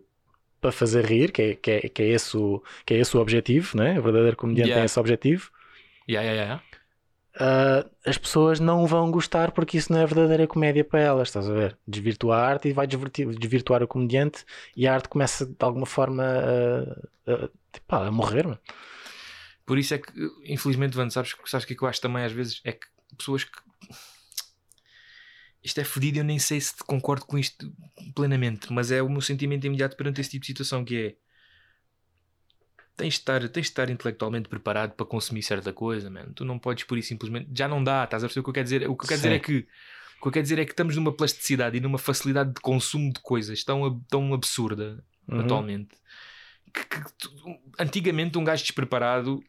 para 0.62 0.72
fazer 0.72 1.06
rir, 1.06 1.32
que 1.32 1.42
é, 1.42 1.56
que, 1.56 1.72
é, 1.72 1.90
que, 1.90 2.04
é 2.04 2.08
esse 2.10 2.38
o, 2.38 2.64
que 2.86 2.94
é 2.94 2.98
esse 3.00 3.18
o 3.18 3.20
objetivo, 3.22 3.76
não 3.78 3.84
é? 3.84 4.00
O 4.00 4.04
verdadeiro 4.04 4.38
comediante 4.38 4.70
Yeah. 4.70 4.80
tem 4.82 4.86
esse 4.86 5.00
objetivo. 5.00 5.52
Yeah, 6.10 6.30
yeah, 6.30 6.42
yeah. 6.44 6.64
Ah, 7.40 7.86
as 8.06 8.18
pessoas 8.18 8.60
não 8.60 8.86
vão 8.86 9.10
gostar 9.10 9.52
porque 9.52 9.78
isso 9.78 9.92
não 9.92 10.00
é 10.02 10.06
verdadeira 10.06 10.46
comédia 10.48 10.84
para 10.84 11.00
elas, 11.00 11.30
estás 11.30 11.50
a 11.50 11.54
ver? 11.54 11.78
Desvirtua 11.88 12.36
a 12.36 12.46
arte 12.46 12.68
e 12.70 12.74
vai 12.74 12.86
desvirtuar 12.88 13.82
o 13.82 13.88
comediante 13.88 14.46
e 14.76 14.86
a 14.88 14.94
arte 14.94 15.08
começa 15.10 15.46
de 15.46 15.56
alguma 15.60 15.86
forma 15.86 16.24
a, 16.24 17.96
a, 17.96 18.08
a 18.08 18.12
morrer. 18.12 18.46
mano. 18.48 18.60
Por 19.66 19.78
isso 19.78 19.94
é 19.94 20.00
que, 20.00 20.12
infelizmente, 20.46 20.96
Vando, 20.96 21.14
sabes, 21.14 21.34
sabes 21.46 21.64
o 21.64 21.68
que 21.68 21.74
é 21.74 21.78
que 21.78 21.84
eu 21.84 21.88
acho 21.88 22.02
também 22.02 22.24
às 22.24 22.32
vezes? 22.34 22.60
É 22.66 22.74
que 22.74 22.86
pessoas 23.18 23.46
que. 23.46 23.58
Isto 25.64 25.80
é 25.80 25.84
fodido, 25.84 26.20
eu 26.20 26.24
nem 26.24 26.40
sei 26.40 26.60
se 26.60 26.74
concordo 26.86 27.26
com 27.26 27.38
isto 27.38 27.72
plenamente, 28.16 28.72
mas 28.74 28.92
é 28.92 29.02
o 29.02 29.10
meu 29.10 29.22
sentimento 29.22 29.66
imediato 29.66 29.96
perante 29.96 30.20
esse 30.20 30.32
tipo 30.32 30.42
de 30.42 30.48
situação 30.48 30.84
que 30.84 30.98
é. 30.98 31.16
Tens 32.98 33.14
de, 33.14 33.20
estar, 33.20 33.40
tens 33.50 33.66
de 33.66 33.70
estar 33.72 33.90
intelectualmente 33.90 34.50
preparado 34.50 34.94
para 34.94 35.06
consumir 35.06 35.42
certa 35.44 35.72
coisa, 35.72 36.10
man. 36.10 36.32
Tu 36.36 36.44
não 36.46 36.60
podes 36.60 36.84
por 36.84 36.98
isso 36.98 37.08
simplesmente. 37.08 37.50
Já 37.56 37.68
não 37.68 37.84
dá, 37.84 38.04
estás 38.04 38.24
a 38.24 38.28
perceber 38.28 38.42
o 38.42 38.44
que 38.44 38.50
eu 38.50 38.54
quero 38.54 38.64
dizer? 38.64 38.90
O 38.90 38.96
que 38.96 39.06
eu 39.06 39.08
quero 39.08 39.22
dizer 39.22 39.32
é 39.34 39.40
que. 39.40 39.68
O 40.18 40.22
que 40.24 40.28
eu 40.28 40.32
quero 40.32 40.44
dizer 40.44 40.60
é 40.60 40.66
que 40.66 40.72
estamos 40.72 40.96
numa 40.96 41.12
plasticidade 41.16 41.78
e 41.78 41.80
numa 41.80 41.98
facilidade 41.98 42.54
de 42.54 42.62
consumo 42.62 43.12
de 43.12 43.20
coisas 43.22 43.64
tão, 43.64 44.00
tão 44.10 44.34
absurda 44.34 45.04
Uhum. 45.28 45.40
atualmente. 45.40 45.96
Que, 46.74 46.86
que 46.86 47.14
tu- 47.18 47.34
antigamente 47.80 48.38
um 48.38 48.44
gajo 48.44 48.62
despreparado 48.64 49.42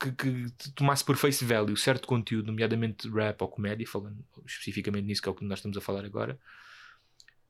que, 0.00 0.12
que 0.12 0.70
tomasse 0.74 1.04
por 1.04 1.16
face 1.16 1.44
value 1.44 1.76
certo 1.76 2.06
conteúdo, 2.08 2.46
nomeadamente 2.46 3.08
rap 3.08 3.40
ou 3.42 3.48
comédia, 3.48 3.86
falando 3.86 4.18
especificamente 4.44 5.04
nisso 5.04 5.22
que 5.22 5.28
é 5.28 5.32
o 5.32 5.34
que 5.34 5.44
nós 5.44 5.58
estamos 5.58 5.76
a 5.76 5.80
falar 5.80 6.04
agora, 6.04 6.38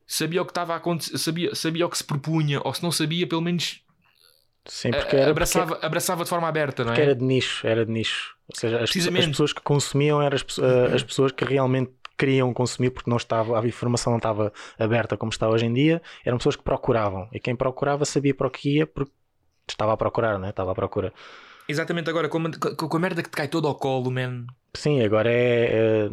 sabia 0.07 0.43
o 0.43 0.45
que 0.45 0.51
estava 0.51 0.75
a 0.75 0.77
acontecer, 0.77 1.17
sabia, 1.19 1.55
sabia 1.55 1.87
o 1.87 1.91
que 1.91 1.99
se 1.99 2.05
propunha, 2.05 2.61
ou 2.63 2.73
se 2.73 2.83
não 2.83 2.93
sabia, 2.93 3.27
pelo 3.27 3.43
menos 3.43 3.81
Sim, 4.67 4.91
porque 4.91 5.17
era, 5.17 5.31
abraçava, 5.31 5.79
abraçava 5.83 6.25
de 6.25 6.31
forma 6.31 6.49
aberta, 6.49 6.85
não 6.85 6.91
porque 6.91 7.01
é? 7.03 7.05
era 7.05 7.15
de 7.15 7.25
nicho, 7.25 7.67
era 7.67 7.87
de 7.87 7.93
nicho. 7.93 8.37
Ou 8.49 8.57
seja, 8.57 8.83
as, 8.83 8.91
pessoas- 8.93 9.17
as 9.17 9.27
pessoas 9.27 9.53
que 9.53 9.61
consumiam 9.61 10.23
eram 10.23 10.37
as, 10.37 10.59
eh, 10.59 10.95
as 10.95 11.03
pessoas 11.03 11.33
que 11.33 11.45
realmente 11.45 11.93
queriam 12.19 12.53
consumir 12.55 12.91
porque 12.91 13.11
não 13.11 13.17
estava, 13.17 13.61
a 13.61 13.67
informação 13.67 14.13
não 14.13 14.19
estava 14.19 14.53
aberta 14.79 15.17
como 15.17 15.31
está 15.31 15.49
hoje 15.49 15.67
em 15.67 15.73
dia, 15.73 16.01
eram 16.25 16.39
pessoas 16.39 16.57
que 16.57 16.63
procuravam. 16.63 17.29
E 17.33 17.39
quem 17.39 17.55
procurava 17.55 18.05
sabia 18.05 18.35
para 18.35 18.47
o 18.47 18.51
que 18.51 18.77
ia 18.77 18.87
porque 18.87 19.13
estava 19.69 19.93
a 19.93 19.97
procurar, 19.97 20.39
né? 20.39 20.51
Estava 20.51 20.73
à 20.73 20.75
procura. 20.75 21.13
Exatamente 21.69 22.09
agora, 22.09 22.29
com, 22.29 22.39
a- 22.39 22.77
com, 22.77 22.97
a 22.97 23.01
merda 23.01 23.23
que 23.23 23.29
te 23.31 23.37
cai 23.37 23.49
todo 23.49 23.67
ao 23.67 23.75
colo, 23.75 24.11
man. 24.11 24.47
Sim, 24.75 25.03
agora 25.03 25.31
é, 25.33 25.71
é, 25.73 26.11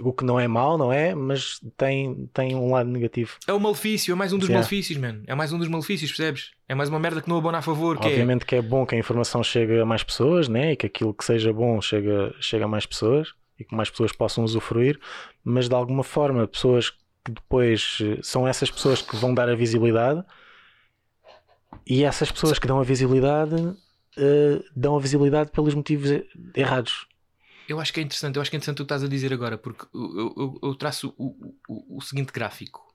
o 0.00 0.12
que 0.12 0.24
não 0.24 0.38
é 0.38 0.46
mau, 0.46 0.78
não 0.78 0.92
é? 0.92 1.14
Mas 1.14 1.60
tem, 1.76 2.28
tem 2.32 2.54
um 2.54 2.72
lado 2.72 2.88
negativo. 2.88 3.32
É 3.46 3.52
o 3.52 3.58
malefício, 3.58 4.12
é 4.12 4.14
mais 4.14 4.32
um 4.32 4.38
dos 4.38 4.48
Yeah. 4.48 4.60
malefícios, 4.60 4.96
man. 4.98 5.22
É 5.26 5.34
mais 5.34 5.52
um 5.52 5.58
dos 5.58 5.66
malefícios, 5.68 6.10
percebes? 6.12 6.52
É 6.68 6.74
mais 6.74 6.88
uma 6.88 7.00
merda 7.00 7.20
que 7.20 7.28
não 7.28 7.36
abona 7.36 7.58
a 7.58 7.62
favor, 7.62 7.98
que 7.98 8.06
é 8.06 8.10
Obviamente 8.10 8.46
que 8.46 8.54
é 8.54 8.62
bom 8.62 8.86
que 8.86 8.94
a 8.94 8.98
informação 8.98 9.42
chegue 9.42 9.80
a 9.80 9.84
mais 9.84 10.04
pessoas, 10.04 10.48
né? 10.48 10.72
E 10.72 10.76
que 10.76 10.86
aquilo 10.86 11.12
que 11.12 11.24
seja 11.24 11.52
bom 11.52 11.80
chega, 11.80 12.32
chega 12.40 12.64
a 12.66 12.68
mais 12.68 12.86
pessoas 12.86 13.34
e 13.58 13.64
que 13.64 13.74
mais 13.74 13.90
pessoas 13.90 14.12
possam 14.12 14.44
usufruir, 14.44 14.98
mas 15.44 15.68
de 15.68 15.74
alguma 15.74 16.04
forma, 16.04 16.46
pessoas 16.46 16.90
que 16.90 17.32
depois 17.32 17.98
são 18.22 18.46
essas 18.46 18.70
pessoas 18.70 19.02
que 19.02 19.16
vão 19.16 19.34
dar 19.34 19.48
a 19.48 19.54
visibilidade 19.56 20.22
e 21.86 22.04
essas 22.04 22.30
pessoas 22.30 22.58
que 22.58 22.66
dão 22.66 22.78
a 22.80 22.84
visibilidade 22.84 23.54
eh, 24.16 24.62
dão 24.74 24.96
a 24.96 25.00
visibilidade 25.00 25.50
pelos 25.50 25.74
motivos 25.74 26.10
errados. 26.54 27.06
Eu 27.66 27.80
acho 27.80 27.92
que 27.92 28.00
é 28.00 28.02
interessante, 28.02 28.36
eu 28.36 28.42
acho 28.42 28.50
que 28.50 28.56
é 28.56 28.58
interessante 28.58 28.76
o 28.82 28.84
que 28.84 28.92
estás 28.92 29.02
a 29.02 29.08
dizer 29.08 29.32
agora, 29.32 29.56
porque 29.56 29.86
eu, 29.94 30.34
eu- 30.36 30.58
eu 30.62 30.74
traço 30.74 31.14
o, 31.16 31.54
o- 31.68 31.96
o 31.96 32.00
seguinte 32.02 32.32
gráfico. 32.32 32.94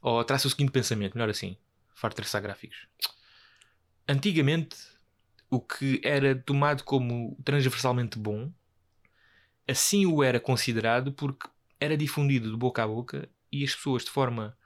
Ou 0.00 0.22
traço 0.24 0.46
o 0.46 0.50
seguinte 0.50 0.70
pensamento, 0.70 1.14
melhor 1.14 1.30
assim. 1.30 1.56
Farto 1.94 2.16
traçar 2.16 2.42
gráficos. 2.42 2.86
Antigamente, 4.08 4.76
o 5.50 5.60
que 5.60 6.00
era 6.04 6.34
tomado 6.34 6.84
como 6.84 7.36
transversalmente 7.44 8.18
bom, 8.18 8.50
assim 9.68 10.06
o 10.06 10.22
era 10.22 10.38
considerado 10.40 11.12
porque 11.12 11.48
era 11.80 11.96
difundido 11.96 12.50
de 12.50 12.56
boca 12.56 12.82
a 12.82 12.86
boca 12.86 13.28
e 13.50 13.64
as 13.64 13.74
pessoas 13.74 14.04
de 14.04 14.10
forma 14.10 14.56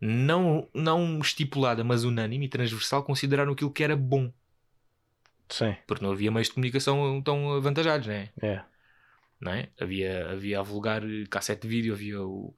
não, 0.00 0.68
não 0.74 1.18
estipulada, 1.20 1.84
mas 1.84 2.04
unânime 2.04 2.46
e 2.46 2.48
transversal, 2.48 3.04
consideraram 3.04 3.52
aquilo 3.52 3.72
que 3.72 3.84
era 3.84 3.96
bom. 3.96 4.32
Sim, 5.52 5.76
Porque 5.86 6.02
não 6.04 6.12
havia 6.12 6.30
meios 6.30 6.48
de 6.48 6.54
comunicação 6.54 7.20
tão 7.22 7.52
avantajados, 7.52 8.06
não 8.06 8.14
é? 8.14 8.30
não 9.40 9.52
é? 9.52 9.68
Havia, 9.78 10.30
havia 10.30 10.60
a 10.60 10.62
vulgar 10.62 11.02
cassete 11.28 11.62
de 11.62 11.68
vídeo, 11.68 11.92
havia, 11.92 12.20
o, 12.22 12.54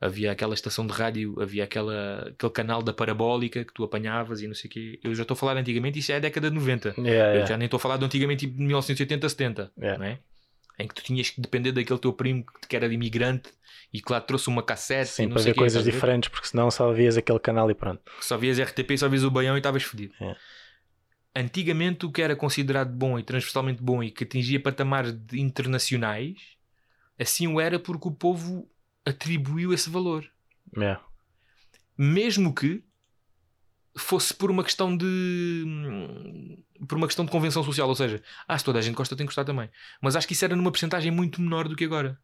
havia 0.00 0.32
aquela 0.32 0.54
estação 0.54 0.86
de 0.86 0.92
rádio, 0.92 1.34
havia 1.40 1.64
aquela, 1.64 2.28
aquele 2.28 2.52
canal 2.52 2.82
da 2.82 2.92
parabólica 2.92 3.64
que 3.64 3.74
tu 3.74 3.84
apanhavas 3.84 4.40
e 4.40 4.46
não 4.46 4.54
sei 4.54 4.68
o 4.68 4.72
quê. 4.72 5.00
Eu 5.04 5.14
já 5.14 5.22
estou 5.22 5.34
a 5.34 5.36
falar 5.36 5.56
antigamente, 5.56 5.98
isso 5.98 6.12
é 6.12 6.16
a 6.16 6.20
década 6.20 6.48
de 6.48 6.56
90. 6.56 6.94
É, 6.98 7.36
Eu 7.36 7.42
é. 7.42 7.46
já 7.46 7.56
nem 7.56 7.66
estou 7.66 7.76
a 7.76 7.80
falar 7.80 7.96
de 7.98 8.04
antigamente, 8.04 8.46
tipo 8.46 8.56
de 8.56 8.62
1980, 8.62 9.28
70, 9.28 9.72
É. 9.80 9.98
não 9.98 10.06
é? 10.06 10.18
Em 10.78 10.88
que 10.88 10.94
tu 10.94 11.02
tinhas 11.02 11.28
que 11.28 11.40
depender 11.42 11.72
daquele 11.72 11.98
teu 11.98 12.12
primo 12.12 12.42
que 12.66 12.74
era 12.74 12.88
de 12.88 12.94
imigrante 12.94 13.50
e 13.92 14.00
que 14.00 14.10
lá 14.10 14.18
trouxe 14.20 14.48
uma 14.48 14.62
cassete 14.62 15.10
e 15.10 15.14
Sim, 15.14 15.28
para 15.28 15.42
ver 15.42 15.54
coisas 15.54 15.84
diferentes, 15.84 16.30
porque 16.30 16.46
senão 16.46 16.70
só 16.70 16.90
vias 16.90 17.18
aquele 17.18 17.38
canal 17.38 17.70
e 17.70 17.74
pronto. 17.74 18.00
Só 18.20 18.38
vias 18.38 18.58
RTP, 18.58 18.96
só 18.96 19.08
vias 19.08 19.24
o 19.24 19.30
baião 19.30 19.56
e 19.56 19.58
estavas 19.58 19.82
fodido. 19.82 20.14
É. 20.20 20.34
Antigamente, 21.34 22.06
o 22.06 22.10
que 22.10 22.22
era 22.22 22.34
considerado 22.34 22.92
bom 22.92 23.18
e 23.18 23.22
transversalmente 23.22 23.82
bom 23.82 24.02
e 24.02 24.10
que 24.10 24.24
atingia 24.24 24.60
patamares 24.60 25.14
internacionais, 25.32 26.36
assim 27.18 27.46
o 27.46 27.60
era 27.60 27.78
porque 27.78 28.08
o 28.08 28.12
povo 28.12 28.68
atribuiu 29.04 29.72
esse 29.72 29.88
valor. 29.88 30.28
É. 30.80 30.96
Mesmo 31.96 32.54
que 32.54 32.82
fosse 33.96 34.34
por 34.34 34.50
uma 34.50 34.64
questão 34.64 34.96
de. 34.96 35.64
por 36.88 36.96
uma 36.96 37.06
questão 37.06 37.24
de 37.24 37.30
convenção 37.30 37.62
social. 37.62 37.88
Ou 37.88 37.94
seja, 37.94 38.22
ah, 38.46 38.58
se 38.58 38.64
toda 38.64 38.78
a 38.78 38.82
gente 38.82 38.94
gosta, 38.94 39.16
tem 39.16 39.26
que 39.26 39.30
gostar 39.30 39.44
também. 39.44 39.68
Mas 40.00 40.16
acho 40.16 40.26
que 40.26 40.32
isso 40.32 40.44
era 40.44 40.56
numa 40.56 40.70
porcentagem 40.70 41.10
muito 41.10 41.40
menor 41.40 41.68
do 41.68 41.76
que 41.76 41.84
agora. 41.84 42.18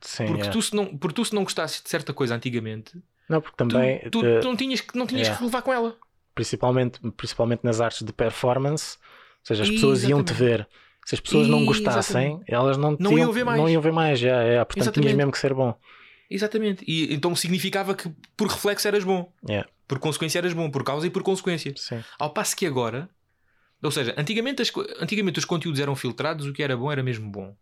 Sim, 0.00 0.26
Porque, 0.26 0.44
é. 0.44 0.50
tu, 0.50 0.62
se 0.62 0.74
não, 0.74 0.96
porque 0.96 1.14
tu, 1.14 1.24
se 1.24 1.34
não 1.34 1.44
gostasses 1.44 1.82
de 1.82 1.88
certa 1.90 2.14
coisa 2.14 2.34
antigamente, 2.34 2.96
Não, 3.28 3.42
porque 3.42 3.56
tu, 3.56 3.68
também 3.68 3.98
tu, 4.10 4.24
eh, 4.24 4.40
tu 4.40 4.48
não 4.48 4.56
tinhas, 4.56 4.82
não 4.94 5.06
tinhas 5.06 5.28
é. 5.28 5.36
que 5.36 5.44
levar 5.44 5.60
com 5.60 5.72
ela. 5.72 5.98
Principalmente, 6.34 7.00
principalmente 7.16 7.64
nas 7.64 7.80
artes 7.80 8.02
de 8.02 8.12
performance, 8.12 8.96
ou 8.96 9.46
seja, 9.46 9.62
as 9.62 9.70
pessoas 9.70 10.04
Exatamente. 10.04 10.32
ver. 10.32 10.68
Se 11.04 11.16
as 11.16 11.20
pessoas 11.20 11.48
não 11.48 11.64
gostassem, 11.64 12.26
Exatamente. 12.26 12.54
elas 12.54 12.76
não, 12.76 12.96
te 12.96 13.02
Não 13.02 13.18
iam 13.18 13.32
ver 13.32 13.44
mais. 13.44 13.60
Não 13.60 13.68
iam 13.68 13.82
ver 13.82 13.92
mais, 13.92 14.18
já, 14.18 14.40
é. 14.42 14.64
Portanto, 14.64 14.74
tinhas 14.74 14.86
Exatamente. 14.86 15.16
mesmo 15.16 15.32
que 15.32 15.38
ser 15.38 15.52
bom. 15.52 15.76
Exatamente. 16.30 16.84
E 16.86 17.12
então 17.12 17.34
significava 17.34 17.94
que 17.94 18.10
por 18.36 18.48
reflexo 18.48 18.86
eras 18.86 19.04
bom. 19.04 19.30
É. 19.48 19.64
Por 19.86 19.98
consequência 19.98 20.38
eras 20.38 20.52
bom. 20.52 20.70
Por 20.70 20.84
causa 20.84 21.06
e 21.06 21.10
por 21.10 21.22
consequência. 21.22 21.74
Sim. 21.76 22.02
Ao 22.18 22.30
passo 22.30 22.56
que 22.56 22.64
agora. 22.64 23.10
Ou 23.82 23.90
seja, 23.90 24.14
antigamente, 24.16 24.62
as 24.62 24.70
antigamente 25.00 25.40
os 25.40 25.44
conteúdos 25.44 25.80
eram 25.80 25.96
filtrados, 25.96 26.46
o 26.46 26.52
que 26.52 26.62
era 26.62 26.76
bom 26.76 26.90
era 26.90 27.02
mesmo 27.02 27.28
bom. 27.28 27.54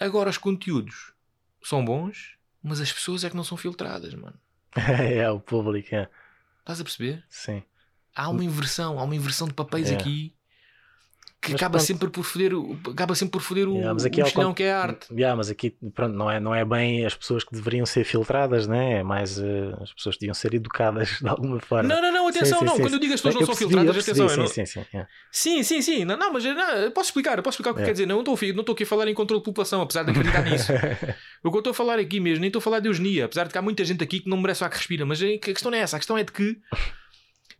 Agora 0.00 0.30
os 0.30 0.38
conteúdos 0.38 1.12
são 1.62 1.84
bons, 1.84 2.36
mas 2.62 2.80
as 2.80 2.90
pessoas 2.90 3.24
é 3.24 3.30
que 3.30 3.36
não 3.36 3.44
são 3.44 3.58
filtradas, 3.58 4.14
mano. 4.14 4.38
é, 4.76 5.30
o 5.30 5.38
público, 5.38 5.94
é. 5.94 6.08
Estás 6.68 6.82
a 6.82 6.84
perceber? 6.84 7.24
Sim. 7.30 7.62
Há 8.14 8.28
uma 8.28 8.44
inversão, 8.44 9.00
há 9.00 9.02
uma 9.02 9.16
inversão 9.16 9.48
de 9.48 9.54
papéis 9.54 9.90
É. 9.90 9.94
aqui 9.96 10.34
que 11.48 11.52
Mas 11.54 11.60
acaba 11.62 11.72
pronto. 11.78 11.86
sempre 11.86 12.08
por 12.10 12.24
foder, 12.24 12.54
o- 12.54 12.78
acaba 12.90 13.14
sempre 13.14 13.32
por 13.32 13.40
foder 13.42 13.68
o, 13.68 13.72
Yeah, 13.74 13.94
mas 13.94 14.04
o 14.04 14.06
aqui 14.06 14.20
ao 14.20 14.26
mexilhão 14.26 14.48
con- 14.50 14.54
que 14.54 14.62
é 14.62 14.72
a 14.72 14.80
arte. 14.80 15.06
Yeah, 15.12 15.36
mas 15.36 15.50
aqui 15.50 15.70
pronto, 15.94 16.14
não, 16.14 16.30
é, 16.30 16.38
não 16.40 16.54
é 16.54 16.64
bem 16.64 17.04
as 17.04 17.14
pessoas 17.14 17.44
que 17.44 17.52
deveriam 17.54 17.84
ser 17.86 18.04
filtradas, 18.04 18.66
né? 18.66 18.98
é 18.98 19.02
mais 19.02 19.38
eh, 19.38 19.72
as 19.80 19.92
pessoas 19.92 20.16
deviam 20.16 20.34
ser 20.34 20.54
educadas 20.54 21.18
de 21.20 21.28
alguma 21.28 21.58
forma. 21.60 21.88
Não, 21.88 22.00
não, 22.00 22.12
não, 22.12 22.32
Sim, 22.32 22.38
atenção, 22.38 22.58
sim, 22.60 22.64
não. 22.64 22.76
sim, 22.76 22.82
Quando 22.82 22.92
eu 22.94 22.98
sim. 22.98 23.00
digo 23.00 23.14
as 23.14 23.20
pessoas 23.20 23.34
Eu 23.34 23.40
não 23.40 23.46
são 23.46 23.54
percebi, 23.54 23.68
filtradas, 23.70 23.88
eu 23.88 24.04
percebi, 24.04 24.20
atenção. 24.20 24.36
eu 24.36 24.42
não- 24.48 24.54
Sim, 24.54 24.66
sim, 24.66 24.80
sim. 24.82 24.86
yeah. 24.94 25.10
Sim, 25.32 25.62
sim, 25.62 25.82
sim. 25.82 26.04
Não, 26.04 26.16
não, 26.16 26.32
mas 26.32 26.44
não, 26.44 26.70
eu 26.76 26.90
posso 26.92 27.08
explicar, 27.10 27.36
eu 27.38 27.42
posso 27.42 27.54
explicar 27.56 27.70
o 27.72 27.74
que 27.74 27.82
É. 27.82 27.84
quer 27.86 27.92
dizer. 27.92 28.06
Não 28.06 28.18
estou, 28.20 28.38
não 28.54 28.60
estou 28.60 28.72
aqui 28.74 28.82
a 28.84 28.86
falar 28.86 29.08
em 29.08 29.14
controle 29.14 29.40
de 29.40 29.44
população, 29.44 29.80
apesar 29.82 30.02
de 30.04 30.10
acreditar 30.10 30.42
nisso. 30.42 30.72
o 31.44 31.50
que 31.50 31.56
eu 31.56 31.60
estou 31.60 31.70
a 31.70 31.74
falar 31.74 31.98
aqui 31.98 32.20
mesmo, 32.20 32.40
nem 32.40 32.48
estou 32.48 32.60
a 32.60 32.62
falar 32.62 32.80
de 32.80 32.88
eugenia, 32.88 33.24
apesar 33.24 33.44
de 33.44 33.52
que 33.52 33.58
há 33.58 33.62
muita 33.62 33.84
gente 33.84 34.02
aqui 34.04 34.20
que 34.20 34.28
não 34.28 34.36
merece 34.40 34.62
o 34.64 34.68
que 34.68 34.76
respira, 34.76 35.04
mas 35.06 35.20
a 35.22 35.38
questão 35.38 35.70
não 35.70 35.78
é 35.78 35.80
essa, 35.80 35.96
a 35.96 35.98
questão 35.98 36.16
é 36.18 36.24
de 36.24 36.32
que 36.32 36.56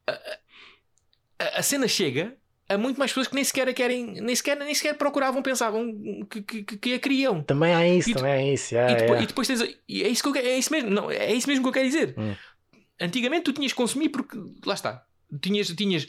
a, 0.07 0.13
a- 0.13 1.59
a 1.59 1.63
cena 1.63 1.87
chega 1.89 2.35
a 2.69 2.77
muito 2.77 2.99
mais 2.99 3.11
pessoas 3.11 3.29
que 3.29 3.35
nem 3.35 3.43
sequer 3.45 3.69
a 3.69 3.73
querem, 3.73 4.21
nem 4.21 4.35
sequer, 4.37 4.57
nem 4.59 4.75
sequer 4.75 4.95
procuravam, 4.95 5.43
pensavam 5.43 5.91
que, 6.29 6.43
que, 6.43 6.63
que- 6.77 6.95
a 6.95 6.99
queriam. 6.99 7.43
Também 7.43 7.75
há 7.75 7.87
isso, 7.89 8.11
E 8.11 8.15
também 8.15 8.33
há 8.33 8.53
isso. 8.53 8.75
yeah, 8.75 8.93
E 8.93 8.97
depois, 8.97 9.09
yeah. 9.11 9.25
e 9.25 9.27
depois 9.27 9.49
tens. 9.49 9.63
é 9.63 10.09
isso 10.09 10.23
que 10.23 10.29
eu 10.29 10.35
é 10.37 10.59
isso 10.59 10.73
mesmo, 10.73 10.91
não, 10.91 11.11
é 11.11 11.33
isso 11.33 11.49
mesmo 11.49 11.63
que 11.65 11.69
eu 11.69 11.73
quero 11.73 11.87
dizer. 11.87 12.15
Hum. 12.19 12.35
Antigamente 13.01 13.45
tu 13.45 13.53
tinhas 13.53 13.73
que 13.73 13.77
consumir 13.77 14.09
porque 14.11 14.37
lá 14.67 14.75
está. 14.75 15.05
Tinhas, 15.41 15.69
tinhas 15.69 16.07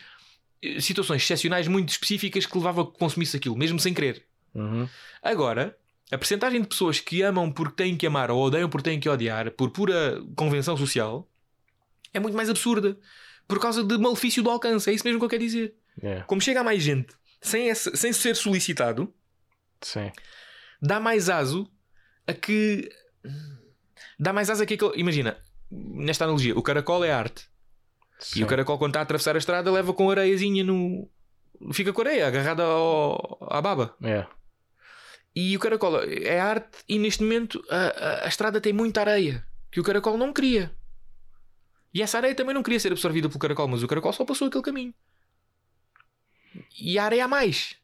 eh, 0.61 0.79
situações 0.81 1.21
excepcionais 1.21 1.67
muito 1.67 1.89
específicas 1.89 2.45
que 2.45 2.57
levavam 2.57 2.83
a 2.85 2.91
que 2.91 2.97
consumisse 2.97 3.37
aquilo, 3.37 3.55
mesmo 3.55 3.79
sem 3.79 3.93
querer. 3.93 4.25
Uhum. 4.55 4.87
Agora, 5.21 5.77
a 6.11 6.17
percentagem 6.17 6.61
de 6.61 6.67
pessoas 6.67 6.99
que 6.99 7.21
amam 7.21 7.51
porque 7.51 7.75
têm 7.83 7.95
que 7.95 8.07
amar 8.07 8.31
ou 8.31 8.41
odeiam 8.43 8.67
porque 8.69 8.89
têm 8.89 8.99
que 8.99 9.07
odiar, 9.07 9.51
por 9.51 9.69
pura 9.71 10.21
convenção 10.35 10.75
social, 10.75 11.29
é 12.13 12.19
muito 12.19 12.35
mais 12.35 12.49
absurda. 12.49 12.97
Por 13.47 13.59
causa 13.59 13.83
de 13.83 13.97
malefício 13.97 14.41
do 14.43 14.49
alcance. 14.49 14.89
É 14.89 14.93
isso 14.93 15.03
mesmo 15.05 15.19
que 15.19 15.25
eu 15.25 15.29
quero 15.29 15.43
dizer. 15.43 15.73
Yeah, 16.01 16.25
Como 16.25 16.41
chega 16.41 16.61
a 16.61 16.63
mais 16.63 16.81
gente 16.81 17.13
sem, 17.41 17.67
esse- 17.69 17.95
sem 17.97 18.13
ser 18.13 18.35
solicitado, 18.35 19.13
Sim. 19.81 20.11
dá 20.81 20.99
mais 20.99 21.29
aso 21.29 21.69
a 22.27 22.33
que. 22.33 22.89
Dá 24.19 24.31
mais 24.33 24.49
aso 24.49 24.63
a 24.63 24.65
que. 24.65 24.77
Imagina, 24.95 25.37
nesta 25.71 26.23
analogia, 26.25 26.57
o 26.57 26.61
caracol 26.63 27.03
é 27.03 27.11
arte. 27.11 27.47
sim. 28.19 28.39
E 28.39 28.43
o 28.43 28.47
caracol, 28.47 28.77
quando 28.77 28.91
está 28.91 28.99
a 28.99 29.03
atravessar 29.03 29.35
a 29.35 29.39
estrada, 29.39 29.71
leva 29.71 29.93
com 29.93 30.09
areiazinha 30.09 30.63
no. 30.63 31.09
Fica 31.73 31.91
com 31.91 32.01
areia 32.01 32.27
agarrada 32.27 32.63
ao... 32.63 33.37
à 33.49 33.61
baba. 33.61 33.93
Yeah. 34.01 34.29
E 35.35 35.55
o 35.55 35.59
caracol 35.59 36.01
é 36.03 36.39
arte, 36.39 36.77
e 36.87 36.97
neste 36.97 37.21
momento 37.23 37.61
a, 37.69 37.75
a, 38.21 38.25
a 38.25 38.27
estrada 38.27 38.59
tem 38.61 38.71
muita 38.73 39.01
areia 39.01 39.45
que 39.71 39.79
o 39.79 39.83
caracol 39.83 40.17
não 40.17 40.31
queria. 40.33 40.71
E 41.93 42.01
essa 42.01 42.17
areia 42.17 42.33
também 42.35 42.53
não 42.53 42.63
queria 42.63 42.79
ser 42.79 42.91
absorvida 42.91 43.27
pelo 43.27 43.39
caracol, 43.39 43.67
mas 43.67 43.83
o 43.83 43.87
caracol 43.87 44.13
só 44.13 44.23
passou 44.25 44.47
aquele 44.47 44.63
caminho. 44.63 44.93
E 46.79 46.97
a 46.99 47.03
areia 47.05 47.25
há 47.25 47.27
mais. 47.27 47.75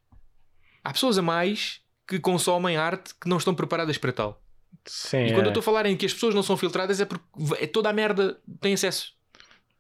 Há 0.84 0.91
pessoas 0.93 1.18
a 1.18 1.22
mais 1.22 1.82
que 2.07 2.20
consomem 2.20 2.78
arte 2.78 3.13
que 3.16 3.28
não 3.28 3.38
estão 3.38 3.53
preparadas 3.55 3.97
para 3.97 4.11
tal. 4.13 4.41
Sim, 4.86 5.26
E 5.26 5.34
quando 5.34 5.45
eu 5.45 5.45
é. 5.45 5.47
estou 5.49 5.61
a 5.61 5.63
falar 5.63 5.86
em 5.88 5.97
que 5.97 6.05
as 6.05 6.13
pessoas 6.13 6.36
não 6.36 6.43
são 6.43 6.55
filtradas 6.55 6.99
é 6.99 7.05
porque 7.05 7.26
é 7.59 7.66
toda 7.66 7.89
a 7.89 7.93
merda 7.93 8.39
tem 8.61 8.74
acesso. 8.74 9.13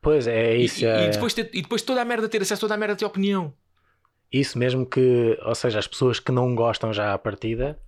Pois 0.01 0.25
é, 0.27 0.53
é 0.53 0.57
isso. 0.57 0.83
e, 0.83 0.87
é- 0.87 1.07
e 1.07 1.09
depois 1.11 1.33
ter- 1.33 1.49
e 1.53 1.61
depois 1.61 1.81
toda 1.81 2.01
a 2.01 2.05
merda 2.05 2.27
ter 2.29 2.41
acesso, 2.41 2.61
toda 2.61 2.73
a 2.73 2.77
merda 2.77 2.95
ter 2.95 3.05
opinião. 3.05 3.53
Isso 4.31 4.57
mesmo 4.57 4.85
que, 4.85 5.37
ou 5.43 5.53
seja, 5.55 5.77
as 5.79 5.87
pessoas 5.87 6.19
que 6.19 6.31
não 6.31 6.55
gostam 6.55 6.91
já 6.91 7.13
à 7.13 7.17
partida 7.17 7.79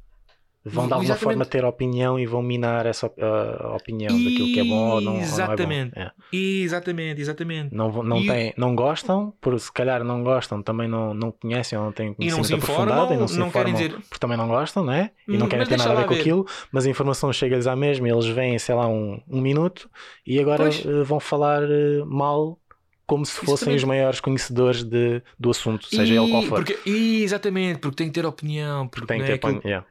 vão 0.69 0.87
de 0.87 0.93
alguma 0.93 1.03
Exatamente. 1.03 1.23
forma 1.23 1.45
ter 1.45 1.65
opinião 1.65 2.19
e 2.19 2.25
vão 2.25 2.41
minar 2.41 2.85
essa 2.85 3.07
a 3.07 3.75
opinião 3.75 4.21
daquilo 4.23 4.51
que 4.51 4.59
é 4.59 4.63
bom 4.63 4.75
ou 4.89 5.01
não, 5.01 5.13
ou 5.13 5.19
não 5.19 5.21
é 5.21 5.21
bom. 5.21 5.21
Exatamente. 5.23 5.99
É. 5.99 6.11
Exatamente, 6.31 7.21
exatamente. 7.21 7.75
Não, 7.75 7.91
não, 8.03 8.21
E- 8.21 8.27
têm, 8.27 8.53
não 8.57 8.75
gostam, 8.75 9.33
por 9.41 9.59
se 9.59 9.71
calhar 9.71 10.03
não 10.03 10.23
gostam, 10.23 10.61
também 10.61 10.87
não, 10.87 11.13
não 11.13 11.31
conhecem 11.31 11.77
ou 11.77 11.85
não 11.85 11.91
têm 11.91 12.07
E 12.07 12.09
não 12.09 12.15
conhecimento 12.15 12.53
aprofundado 12.55 13.13
e 13.13 13.17
não 13.17 13.27
se 13.27 13.39
não 13.39 13.47
informam 13.47 13.73
dizer. 13.73 13.91
porque 13.93 14.19
também 14.19 14.37
não 14.37 14.47
gostam, 14.47 14.83
não 14.83 14.93
é? 14.93 15.11
E 15.27 15.37
não 15.37 15.45
Hum, 15.45 15.49
querem 15.49 15.59
mas 15.61 15.69
ter 15.69 15.77
nada 15.77 15.91
a 15.91 15.95
ver 15.95 16.05
com 16.07 16.13
ver. 16.13 16.19
aquilo, 16.21 16.45
mas 16.71 16.85
a 16.85 16.89
informação 16.89 17.31
chega-lhes 17.33 17.67
à 17.67 17.75
mesma 17.75 18.07
e 18.07 18.11
eles 18.11 18.27
vêm, 18.27 18.57
sei 18.59 18.75
lá, 18.75 18.87
um, 18.87 19.21
um 19.27 19.41
minuto 19.41 19.89
e 20.25 20.39
agora 20.39 20.63
Pois. 20.63 20.85
eh, 20.85 21.03
vão 21.03 21.19
falar 21.19 21.63
eh, 21.63 22.03
mal 22.05 22.59
como 23.05 23.25
se 23.25 23.33
fossem 23.33 23.53
Exatamente. 23.53 23.77
os 23.77 23.83
maiores 23.85 24.19
conhecedores 24.19 24.83
de, 24.83 25.21
do 25.39 25.49
assunto, 25.49 25.85
seja 25.87 26.13
ele 26.13 26.27
qual 26.27 26.43
E- 26.43 26.45
for. 26.47 26.55
Porque, 26.57 26.77
e, 26.85 27.23
exatamente, 27.23 27.79
porque 27.79 27.95
tem 27.95 28.07
que 28.07 28.13
ter 28.13 28.25
opinião. 28.25 28.87
Porque 28.89 29.07
Tem 29.07 29.19
que 29.19 29.23
é 29.31 29.37
ter 29.37 29.47
opinião. 29.47 29.61
Yeah. 29.63 29.87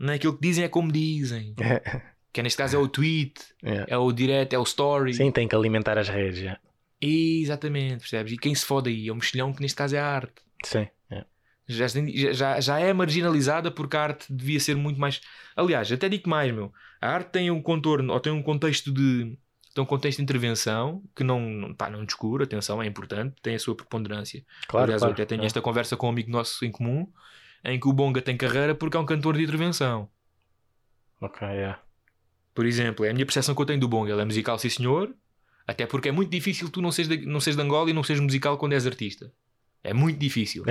Não 0.00 0.12
é 0.12 0.16
aquilo 0.16 0.34
que 0.34 0.40
dizem, 0.42 0.64
é 0.64 0.68
como 0.68 0.90
dizem. 0.90 1.54
Que 2.32 2.44
neste 2.44 2.56
caso 2.56 2.76
é 2.76 2.78
o 2.78 2.86
tweet, 2.86 3.34
Yeah. 3.60 3.86
é 3.88 3.98
o 3.98 4.12
direct, 4.12 4.54
é 4.54 4.58
o 4.58 4.62
story. 4.62 5.12
Sim, 5.14 5.32
tem 5.32 5.48
que 5.48 5.56
alimentar 5.56 5.98
as 5.98 6.08
redes. 6.08 6.38
yeah. 6.38 6.60
Exatamente, 7.00 7.98
percebes? 7.98 8.32
E 8.32 8.36
quem 8.36 8.54
se 8.54 8.64
fode 8.64 8.88
aí 8.88 9.08
é 9.08 9.12
o 9.12 9.16
mexilhão 9.16 9.52
que 9.52 9.60
neste 9.60 9.76
caso 9.76 9.96
é 9.96 9.98
a 9.98 10.06
arte. 10.06 10.40
Sim. 10.64 10.86
Já, 11.70 11.86
já, 12.32 12.60
já 12.60 12.80
é 12.80 12.92
marginalizada 12.92 13.70
porque 13.70 13.96
a 13.96 14.02
arte 14.02 14.26
devia 14.32 14.58
ser 14.58 14.74
muito 14.74 15.00
mais. 15.00 15.20
Aliás, 15.54 15.90
até 15.92 16.08
digo 16.08 16.28
mais, 16.28 16.52
meu. 16.52 16.72
A 17.00 17.08
arte 17.08 17.30
tem 17.30 17.50
um 17.50 17.62
contorno 17.62 18.12
ou 18.12 18.18
tem 18.18 18.32
um 18.32 18.42
contexto 18.42 18.92
de. 18.92 19.38
Tem 19.72 19.84
um 19.84 19.86
contexto 19.86 20.16
de 20.16 20.24
intervenção 20.24 21.00
que 21.14 21.22
não, 21.22 21.38
não, 21.40 21.72
pá, 21.74 21.88
não 21.88 22.04
descura, 22.04 22.42
atenção, 22.42 22.82
é 22.82 22.86
importante, 22.86 23.36
tem 23.40 23.54
a 23.54 23.58
sua 23.58 23.76
preponderância. 23.76 24.44
Claro, 24.66 24.86
Aliás, 24.86 25.00
claro. 25.00 25.12
eu 25.12 25.14
até 25.14 25.24
tenho 25.24 25.38
yeah. 25.38 25.46
esta 25.46 25.60
conversa 25.62 25.96
com 25.96 26.08
um 26.08 26.10
amigo 26.10 26.28
nosso 26.28 26.64
em 26.64 26.72
comum 26.72 27.06
em 27.64 27.78
que 27.78 27.88
o 27.88 27.92
Bonga 27.92 28.22
tem 28.22 28.36
carreira 28.36 28.74
porque 28.74 28.96
é 28.96 29.00
um 29.00 29.06
cantor 29.06 29.36
de 29.36 29.42
intervenção. 29.42 30.08
Ok, 31.20 31.46
yeah. 31.46 31.80
Por 32.54 32.66
exemplo, 32.66 33.04
é 33.04 33.10
a 33.10 33.12
minha 33.12 33.26
percepção 33.26 33.54
que 33.54 33.60
eu 33.60 33.66
tenho 33.66 33.80
do 33.80 33.88
Bonga. 33.88 34.12
Ele 34.12 34.22
é 34.22 34.24
musical, 34.24 34.58
sim 34.58 34.68
senhor, 34.68 35.14
até 35.66 35.86
porque 35.86 36.08
é 36.08 36.12
muito 36.12 36.30
difícil 36.30 36.68
tu 36.70 36.80
não 36.80 36.90
seres 36.90 37.08
de, 37.08 37.26
não 37.26 37.40
seres 37.40 37.56
de 37.56 37.62
Angola 37.62 37.90
e 37.90 37.92
não 37.92 38.02
seres 38.02 38.20
musical 38.20 38.56
quando 38.58 38.72
és 38.72 38.86
artista. 38.86 39.32
É 39.84 39.94
muito 39.94 40.18
difícil. 40.18 40.64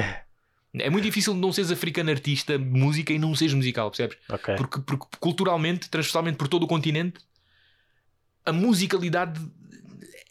É 0.73 0.89
muito 0.89 1.05
difícil 1.05 1.33
não 1.33 1.51
seres 1.51 1.71
africano 1.71 2.11
artista 2.11 2.57
de 2.57 2.65
música 2.65 3.11
e 3.11 3.17
não 3.17 3.33
seres 3.33 3.53
musical, 3.53 3.89
percebes? 3.89 4.17
Ok. 4.29 4.55
Porque, 4.55 4.81
porque 4.81 5.05
culturalmente, 5.19 5.89
transversalmente 5.89 6.37
por 6.37 6.47
todo 6.47 6.63
o 6.63 6.67
continente, 6.67 7.19
a 8.45 8.53
musicalidade 8.53 9.39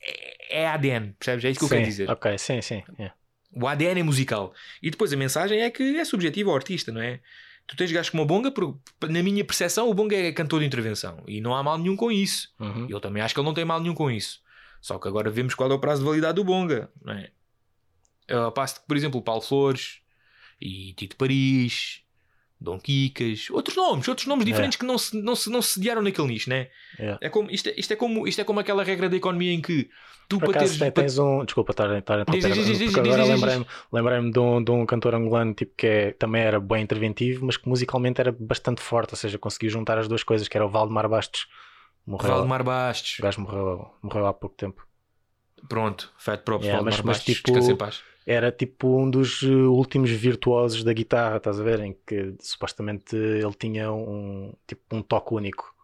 é, 0.00 0.62
é 0.62 0.68
ADN, 0.68 1.12
percebes? 1.18 1.44
É 1.44 1.50
isso 1.50 1.58
que 1.58 1.64
eu 1.64 1.68
sim, 1.68 1.74
quero 1.76 1.86
dizer. 1.86 2.10
Ok, 2.10 2.38
sim, 2.38 2.62
sim. 2.62 2.84
yeah. 2.98 3.14
O 3.52 3.66
ADN 3.66 4.00
é 4.00 4.02
musical. 4.02 4.52
E 4.82 4.90
depois 4.90 5.12
a 5.12 5.16
mensagem 5.16 5.60
é 5.60 5.70
que 5.70 5.96
é 5.96 6.04
subjetiva 6.04 6.50
ao 6.50 6.56
artista, 6.56 6.92
não 6.92 7.00
é? 7.00 7.20
Tu 7.66 7.76
tens 7.76 7.92
gajos 7.92 8.10
como 8.10 8.22
o 8.22 8.26
Bonga, 8.26 8.50
por- 8.50 8.78
na 9.08 9.22
minha 9.22 9.44
percepção, 9.44 9.88
o 9.90 9.94
Bonga 9.94 10.16
é 10.16 10.32
cantor 10.32 10.60
de 10.60 10.66
intervenção. 10.66 11.22
E 11.26 11.40
não 11.40 11.54
há 11.54 11.62
mal 11.62 11.76
nenhum 11.78 11.96
com 11.96 12.10
isso. 12.10 12.52
Uhum. 12.58 12.86
Eu 12.88 13.00
também 13.00 13.22
acho 13.22 13.34
que 13.34 13.40
ele 13.40 13.46
não 13.46 13.54
tem 13.54 13.64
mal 13.64 13.80
nenhum 13.80 13.94
com 13.94 14.10
isso. 14.10 14.40
Só 14.80 14.98
que 14.98 15.06
agora 15.08 15.30
vemos 15.30 15.54
qual 15.54 15.70
é 15.70 15.74
o 15.74 15.78
prazo 15.78 16.00
de 16.02 16.08
validade 16.08 16.36
do 16.36 16.44
Bonga, 16.44 16.90
não 17.04 17.12
é? 17.12 17.30
Eu 18.26 18.52
passo 18.52 18.80
que, 18.80 18.86
por 18.86 18.96
exemplo, 18.96 19.18
o 19.20 19.22
Paulo 19.22 19.40
Flores 19.42 20.00
e 20.60 20.92
Tito 20.94 21.16
Paris, 21.16 22.02
Dom 22.60 22.78
Quicas, 22.80 23.48
outros 23.50 23.76
nomes, 23.76 24.08
outros 24.08 24.26
nomes 24.26 24.44
diferentes 24.44 24.76
que 24.76 24.84
não 24.84 24.98
se, 24.98 25.16
não, 25.20 25.36
se, 25.36 25.48
não 25.48 25.62
se 25.62 25.74
sediaram 25.74 26.02
naquele 26.02 26.26
nicho, 26.28 26.50
né? 26.50 26.68
Yeah. 26.98 27.18
É 27.22 27.28
como, 27.28 27.48
isto, 27.50 27.68
é, 27.68 27.74
isto, 27.76 27.92
é 27.92 27.96
como, 27.96 28.26
isto 28.26 28.40
é 28.40 28.44
como 28.44 28.58
aquela 28.58 28.82
regra 28.82 29.08
da 29.08 29.16
economia 29.16 29.52
em 29.52 29.60
que 29.60 29.88
tu 30.28 30.38
Por 30.40 30.46
para 30.50 30.58
acaso 30.58 30.76
teres. 30.78 30.92
te- 30.92 31.00
tens 31.00 31.18
um. 31.18 31.44
Desculpa 31.44 31.70
estar, 31.70 31.88
a 31.88 31.98
interromper, 31.98 32.32
diz, 32.32 32.44
diz, 32.54 32.66
diz, 32.78 32.92
porque 32.92 33.02
diz, 33.02 33.14
agora 33.14 33.24
lembrei-me 33.32 33.66
lembrei 33.92 34.30
de, 34.32 34.38
um, 34.40 34.64
de 34.64 34.70
um 34.72 34.84
cantor 34.84 35.14
angolano 35.14 35.54
tipo, 35.54 35.72
que 35.76 35.86
é- 35.86 36.10
também 36.12 36.42
era 36.42 36.58
bem 36.58 36.82
interventivo, 36.82 37.46
mas 37.46 37.56
que 37.56 37.68
musicalmente 37.68 38.20
era 38.20 38.32
bastante 38.38 38.80
forte, 38.82 39.12
ou 39.12 39.16
seja, 39.16 39.38
conseguiu 39.38 39.70
juntar 39.70 39.96
as 39.96 40.08
duas 40.08 40.24
coisas, 40.24 40.48
que 40.48 40.56
era 40.56 40.66
o 40.66 40.68
Valdemar 40.68 41.08
Bastos. 41.08 41.46
Morreu, 42.04 42.30
Valdemar 42.30 42.62
O 42.62 42.64
Bastos. 42.64 43.18
gajo 43.20 43.40
morreu, 43.40 43.88
morreu 44.02 44.26
há 44.26 44.32
pouco 44.34 44.56
tempo. 44.56 44.84
Pronto, 45.68 46.12
fat 46.18 46.42
props, 46.42 46.64
Yeah, 46.66 46.82
Valdemar 46.82 47.04
mas- 47.04 47.04
mas 47.06 47.16
Bastos. 47.18 47.34
tipo- 47.36 47.52
Descansa 47.52 47.72
em 47.72 47.76
paz. 47.76 48.02
Era 48.30 48.52
tipo 48.52 49.00
um 49.00 49.08
dos 49.08 49.40
uh, 49.40 49.72
últimos 49.72 50.10
virtuosos 50.10 50.84
da 50.84 50.92
guitarra, 50.92 51.38
estás 51.38 51.58
a 51.58 51.62
ver? 51.62 51.80
Em 51.80 51.96
que 52.06 52.34
supostamente 52.40 53.16
ele 53.16 53.54
tinha 53.58 53.90
um 53.90 54.52
tipo 54.66 54.82
um 54.94 55.00
toque 55.00 55.32
único. 55.32 55.74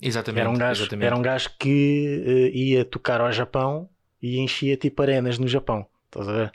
Exatamente. 0.00 0.40
Era 0.40 0.48
um 0.48 0.56
gajo, 0.56 0.82
exatamente. 0.84 1.06
era 1.06 1.14
um 1.14 1.20
gajo 1.20 1.50
que 1.58 2.24
uh, 2.26 2.56
ia 2.56 2.86
tocar 2.86 3.20
ao 3.20 3.30
Japão 3.30 3.86
e 4.22 4.38
enchia 4.38 4.78
tipo 4.78 5.02
arenas 5.02 5.38
no 5.38 5.46
Japão. 5.46 5.86
Estás 6.06 6.26
a 6.26 6.32
ver? 6.32 6.52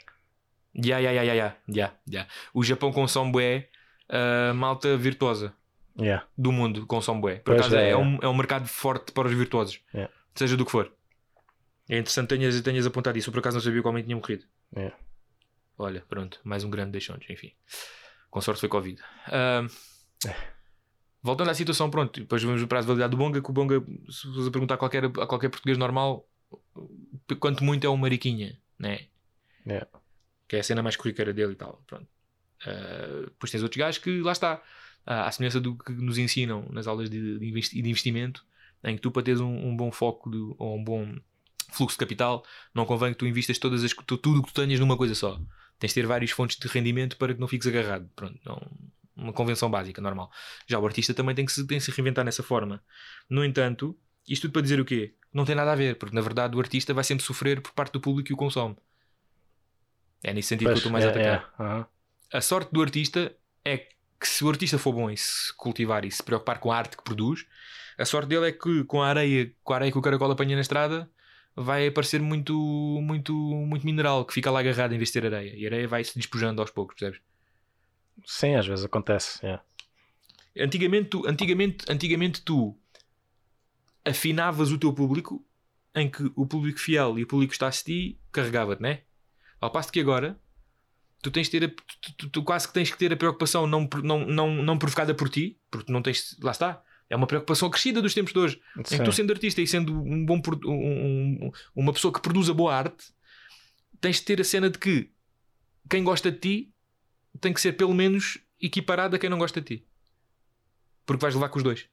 Ya, 0.74 0.98
ya, 0.98 1.12
ya, 1.12 1.54
ya, 1.68 1.92
ya. 2.10 2.26
O 2.52 2.64
Japão 2.64 2.92
consome 2.92 3.30
bué 3.30 3.68
uh, 4.10 4.52
malta 4.52 4.96
virtuosa 4.96 5.54
Yeah. 6.00 6.24
do 6.36 6.50
mundo, 6.50 6.86
consome 6.86 7.20
bué. 7.20 7.36
Por 7.36 7.54
acaso 7.54 7.76
é, 7.76 7.88
é. 7.88 7.90
é 7.90 7.96
um, 7.96 8.18
é 8.20 8.28
um 8.28 8.34
mercado 8.34 8.66
forte 8.66 9.12
para 9.12 9.28
os 9.28 9.34
virtuosos, 9.34 9.80
Yeah. 9.94 10.12
seja 10.34 10.56
do 10.56 10.64
que 10.64 10.72
for. 10.72 10.92
É 11.88 11.98
interessante 11.98 12.28
tenhas, 12.28 12.60
tenhas 12.60 12.84
apontado 12.84 13.16
isso. 13.16 13.30
Eu 13.30 13.32
por 13.32 13.38
acaso 13.38 13.56
não 13.56 13.62
sabia 13.62 13.80
qual 13.80 13.94
tinha 14.02 14.16
morrido. 14.16 14.44
Yeah. 14.76 14.96
Olha, 15.76 16.04
pronto, 16.08 16.40
mais 16.44 16.64
um 16.64 16.70
grande 16.70 16.92
deixão 16.92 17.16
enfim. 17.28 17.52
Com 18.30 18.40
sorte 18.40 18.60
foi 18.60 18.68
Covid. 18.68 19.00
Ahm, 19.28 19.68
voltando 21.22 21.50
à 21.50 21.54
situação, 21.54 21.90
pronto, 21.90 22.20
depois 22.20 22.42
vamos 22.42 22.64
para 22.66 22.80
a 22.80 22.82
validade 22.82 23.10
do 23.10 23.16
Bonga, 23.16 23.40
que 23.40 23.50
o 23.50 23.52
Bonga, 23.52 23.80
se 24.10 24.26
você 24.28 24.50
perguntar 24.50 24.74
a 24.74 24.78
qualquer, 24.78 25.04
a 25.04 25.26
qualquer 25.26 25.48
português 25.48 25.78
normal, 25.78 26.28
quanto 27.40 27.64
muito 27.64 27.86
é 27.86 27.90
um 27.90 27.96
mariquinha, 27.96 28.60
né? 28.78 29.06
Yeah. 29.66 29.88
Que 30.46 30.56
é 30.56 30.60
a 30.60 30.62
cena 30.62 30.82
mais 30.82 30.96
corriqueira 30.96 31.32
dele 31.32 31.52
e 31.52 31.56
tal. 31.56 31.82
Pronto. 31.86 32.06
Ah, 32.66 33.24
depois 33.26 33.50
tens 33.50 33.62
outros 33.62 33.78
gajos 33.78 34.02
que 34.02 34.20
lá 34.20 34.32
está, 34.32 34.62
à 35.06 35.30
semelhança 35.30 35.60
do 35.60 35.76
que 35.76 35.92
nos 35.92 36.18
ensinam 36.18 36.66
nas 36.70 36.86
aulas 36.86 37.08
de, 37.08 37.38
de 37.38 37.78
investimento, 37.80 38.44
em 38.84 38.96
que 38.96 39.02
tu 39.02 39.10
para 39.10 39.22
teres 39.22 39.40
um, 39.40 39.68
um 39.68 39.76
bom 39.76 39.90
foco 39.90 40.30
de- 40.30 40.54
ou 40.58 40.76
um 40.76 40.84
bom 40.84 41.16
fluxo 41.70 41.94
de 41.96 42.00
capital, 42.00 42.44
não 42.74 42.84
convém 42.86 43.12
que 43.12 43.18
tu 43.18 43.26
investas 43.26 43.58
todas 43.58 43.84
as, 43.84 43.92
tu- 43.92 44.16
tudo 44.18 44.40
o 44.40 44.42
que 44.42 44.52
tu 44.52 44.60
tenhas 44.62 44.80
numa 44.80 44.96
coisa 44.96 45.14
só. 45.14 45.38
Tens 45.78 45.90
de 45.90 45.94
ter 45.94 46.06
várias 46.06 46.30
fontes 46.30 46.56
de 46.58 46.66
rendimento 46.68 47.16
para 47.16 47.34
que 47.34 47.40
não 47.40 47.48
fiques 47.48 47.66
agarrado. 47.68 48.08
Pronto, 48.16 48.38
não, 48.44 48.60
uma 49.16 49.32
convenção 49.32 49.70
básica, 49.70 50.00
normal. 50.00 50.30
Já 50.66 50.78
o 50.78 50.86
artista 50.86 51.14
também 51.14 51.34
tem 51.34 51.44
que, 51.44 51.52
se, 51.52 51.66
tem 51.66 51.78
que 51.78 51.84
se 51.84 51.90
reinventar 51.90 52.24
nessa 52.24 52.42
forma. 52.42 52.82
No 53.30 53.44
entanto, 53.44 53.96
isto 54.26 54.42
tudo 54.42 54.52
para 54.52 54.62
dizer 54.62 54.80
o 54.80 54.84
quê? 54.84 55.14
Não 55.32 55.44
tem 55.44 55.54
nada 55.54 55.72
a 55.72 55.76
ver, 55.76 55.96
porque 55.98 56.14
na 56.14 56.20
verdade 56.20 56.56
o 56.56 56.60
artista 56.60 56.92
vai 56.94 57.04
sempre 57.04 57.24
sofrer 57.24 57.60
por 57.60 57.72
parte 57.72 57.92
do 57.92 58.00
público 58.00 58.26
que 58.28 58.32
o 58.34 58.36
consome. 58.36 58.76
É 60.22 60.32
nesse 60.32 60.48
sentido 60.48 60.68
Pois, 60.68 60.80
que 60.80 60.86
eu 60.88 60.90
estou 60.90 60.92
mais 60.92 61.04
a 61.04 61.08
é, 61.08 61.34
atacar. 61.34 61.86
é. 62.32 62.36
A 62.38 62.40
sorte 62.40 62.72
do 62.72 62.82
artista 62.82 63.34
é 63.64 63.78
que 63.78 64.26
se 64.28 64.44
o 64.44 64.48
artista 64.48 64.78
for 64.78 64.92
bom 64.92 65.08
em 65.08 65.16
se 65.16 65.54
cultivar 65.56 66.04
e 66.04 66.10
se 66.10 66.22
preocupar 66.22 66.58
com 66.58 66.72
a 66.72 66.76
arte 66.76 66.96
que 66.96 67.04
produz, 67.04 67.46
a 67.96 68.04
sorte 68.04 68.28
dele 68.28 68.48
é 68.48 68.52
que 68.52 68.84
com 68.84 69.00
a 69.02 69.08
areia, 69.08 69.54
com 69.62 69.72
a 69.72 69.76
areia 69.76 69.92
que 69.92 69.98
o 69.98 70.02
caracol 70.02 70.30
apanha 70.30 70.56
na 70.56 70.62
estrada, 70.62 71.10
vai 71.64 71.86
aparecer 71.88 72.20
muito, 72.20 72.54
muito, 73.02 73.32
muito 73.34 73.84
mineral 73.84 74.24
que 74.24 74.34
fica 74.34 74.50
lá 74.50 74.60
agarrado 74.60 74.92
em 74.94 74.98
vez 74.98 75.10
de 75.10 75.20
ter 75.20 75.26
areia. 75.34 75.54
E 75.56 75.64
a 75.64 75.68
areia 75.68 75.88
vai 75.88 76.04
se 76.04 76.16
despojando 76.16 76.60
aos 76.60 76.70
poucos, 76.70 76.96
percebes? 76.96 77.20
Sim, 78.24 78.54
às 78.56 78.66
vezes 78.66 78.84
acontece. 78.84 79.44
é. 79.46 79.60
Antigamente 80.58 81.10
tu, 81.10 81.26
antigamente, 81.26 81.84
antigamente 81.88 82.42
tu 82.42 82.76
afinavas 84.04 84.70
o 84.72 84.78
teu 84.78 84.92
público 84.92 85.44
em 85.94 86.10
que 86.10 86.30
o 86.36 86.46
público 86.46 86.78
fiel 86.78 87.18
e 87.18 87.22
o 87.22 87.26
público 87.26 87.50
que 87.50 87.54
está 87.56 87.66
a 87.66 87.68
assistir 87.68 88.18
carregava-te, 88.32 88.82
né? 88.82 89.02
Ao 89.60 89.70
passo 89.70 89.92
que 89.92 90.00
agora 90.00 90.38
tu 91.22 91.30
tens 91.30 91.48
ter 91.48 91.64
a- 91.64 91.68
tu, 91.68 92.12
tu- 92.16 92.30
tu 92.30 92.42
quase 92.42 92.66
que 92.68 92.74
tens 92.74 92.90
que 92.90 92.98
ter 92.98 93.12
a 93.12 93.16
preocupação 93.16 93.66
não, 93.66 93.88
não, 94.02 94.20
não, 94.26 94.54
não 94.62 94.78
provocada 94.78 95.14
por 95.14 95.28
ti, 95.28 95.58
porque 95.70 95.86
tu 95.86 95.92
não 95.92 96.02
tens. 96.02 96.36
Lá 96.40 96.52
está. 96.52 96.82
É 97.10 97.16
uma 97.16 97.26
preocupação 97.26 97.68
acrescida 97.68 98.02
dos 98.02 98.12
tempos 98.14 98.32
de 98.32 98.38
hoje. 98.38 98.60
Em 98.78 98.82
que 98.82 98.90
Sim. 98.90 99.02
tu, 99.04 99.12
sendo 99.12 99.32
artista 99.32 99.60
e 99.62 99.66
sendo 99.66 99.94
um 99.94 100.24
bom 100.26 100.40
um- 100.66 101.46
um- 101.46 101.50
uma 101.74 101.92
pessoa 101.92 102.12
que 102.12 102.20
produza 102.20 102.52
boa 102.52 102.74
arte, 102.74 103.06
tens 104.00 104.16
de 104.16 104.22
ter 104.22 104.40
a 104.40 104.44
cena 104.44 104.68
de 104.68 104.78
que 104.78 105.10
quem 105.88 106.04
gosta 106.04 106.30
de 106.30 106.38
ti 106.38 106.72
tem 107.40 107.52
que 107.52 107.60
ser 107.60 107.72
pelo 107.72 107.94
menos 107.94 108.38
equiparado 108.60 109.16
a 109.16 109.18
quem 109.18 109.30
não 109.30 109.38
gosta 109.38 109.60
de 109.60 109.78
ti. 109.78 109.86
Porque 111.06 111.22
vais 111.22 111.34
levar 111.34 111.48
com 111.48 111.56
os 111.58 111.62
dois. 111.62 111.88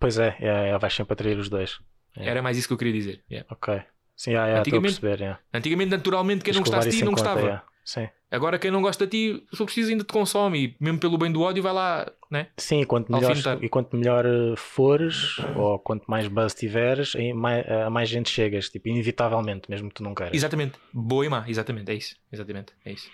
Pois 0.00 0.18
é, 0.18 0.36
é, 0.40 0.68
é, 0.70 0.78
vais 0.78 0.94
sempre 0.94 1.12
atrair 1.12 1.38
os 1.38 1.48
dois. 1.48 1.78
É. 2.16 2.28
Era 2.28 2.42
mais 2.42 2.56
isso 2.56 2.66
que 2.66 2.72
eu 2.72 2.78
queria 2.78 2.92
dizer. 2.94 3.22
Yeah. 3.30 3.46
Ok. 3.52 3.82
Sim, 4.16 4.32
é, 4.32 4.34
é, 4.34 4.38
estou 4.38 4.56
a 4.56 4.60
Antigamente, 4.60 5.00
perceber. 5.00 5.22
É. 5.24 5.38
Antigamente, 5.52 5.90
naturalmente, 5.90 6.44
quem 6.44 6.52
não 6.54 6.60
gostasse 6.60 6.90
de 6.90 6.96
ti 6.96 7.04
não 7.04 7.12
conta, 7.14 7.34
gostava. 7.34 7.64
Sim. 7.88 8.06
Agora, 8.30 8.58
quem 8.58 8.70
não 8.70 8.82
gosta 8.82 9.06
de 9.06 9.32
ti, 9.32 9.46
se 9.50 9.64
preciso, 9.64 9.90
ainda 9.90 10.04
te 10.04 10.12
consome. 10.12 10.62
E 10.62 10.76
mesmo 10.78 11.00
pelo 11.00 11.16
bem 11.16 11.32
do 11.32 11.40
ódio, 11.40 11.62
vai 11.62 11.72
lá, 11.72 12.12
né? 12.30 12.48
Sim, 12.58 12.82
e 12.82 12.84
quanto 12.84 13.10
melhor, 13.10 13.34
e 13.62 13.66
quanto 13.70 13.96
melhor 13.96 14.26
eh, 14.26 14.54
fores, 14.58 15.38
ou 15.56 15.78
quanto 15.78 16.04
mais 16.06 16.28
buzz 16.28 16.52
tiveres, 16.52 17.14
mais, 17.34 17.66
a 17.66 17.88
mais 17.88 18.10
gente 18.10 18.28
chegas, 18.28 18.68
tipo, 18.68 18.88
inevitavelmente, 18.90 19.70
mesmo 19.70 19.88
que 19.88 19.94
tu 19.94 20.02
não 20.02 20.14
queiras. 20.14 20.34
Exatamente. 20.34 20.78
Boa 20.92 21.24
e 21.24 21.30
má. 21.30 21.48
Exatamente. 21.48 21.90
É 21.90 21.94
isso. 21.94 22.14
Exatamente. 22.30 22.74
É 22.84 22.92
isso. 22.92 23.10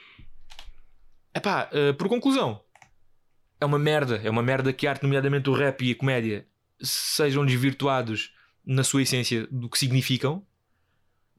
Epá, 1.33 1.69
eh, 1.73 1.93
por 1.93 2.09
conclusão, 2.09 2.61
é 3.61 3.65
uma 3.65 3.79
merda. 3.79 4.21
É 4.25 4.29
uma 4.29 4.43
merda 4.43 4.73
que 4.73 4.89
a 4.89 4.91
arte, 4.91 5.05
nomeadamente 5.05 5.49
o 5.49 5.53
rap 5.53 5.85
e 5.85 5.93
a 5.93 5.95
comédia, 5.95 6.49
sejam 6.81 7.47
desvirtuados 7.47 8.35
na 8.67 8.83
sua 8.83 9.03
essência 9.03 9.47
do 9.53 9.69
que 9.69 9.79
significam 9.79 10.45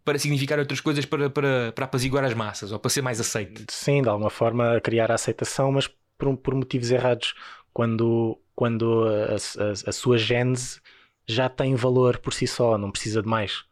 para 0.05 0.19
significar 0.19 0.59
outras 0.59 0.79
coisas 0.79 1.03
para, 1.05 1.29
para, 1.29 1.71
para 1.73 1.85
apaziguar 1.85 2.23
as 2.23 2.33
massas 2.33 2.71
ou 2.71 2.79
para 2.79 2.89
ser 2.89 3.01
mais 3.01 3.19
aceite. 3.19 3.65
Sim, 3.69 4.01
de 4.03 4.07
alguma 4.09 4.29
forma 4.29 4.79
criar 4.79 5.11
a 5.11 5.15
aceitação, 5.15 5.71
mas 5.71 5.89
por, 6.17 6.37
por 6.37 6.53
motivos 6.55 6.91
errados. 6.91 7.33
Quando, 7.73 8.39
quando 8.55 9.03
a, 9.05 9.33
a- 9.35 9.89
a 9.89 9.91
sua 9.91 10.17
gênese 10.17 10.79
já 11.27 11.49
tem 11.49 11.75
valor 11.75 12.19
por 12.19 12.33
si 12.33 12.47
só, 12.47 12.77
não 12.77 12.91
precisa 12.91 13.21
de 13.21 13.27
mais. 13.27 13.65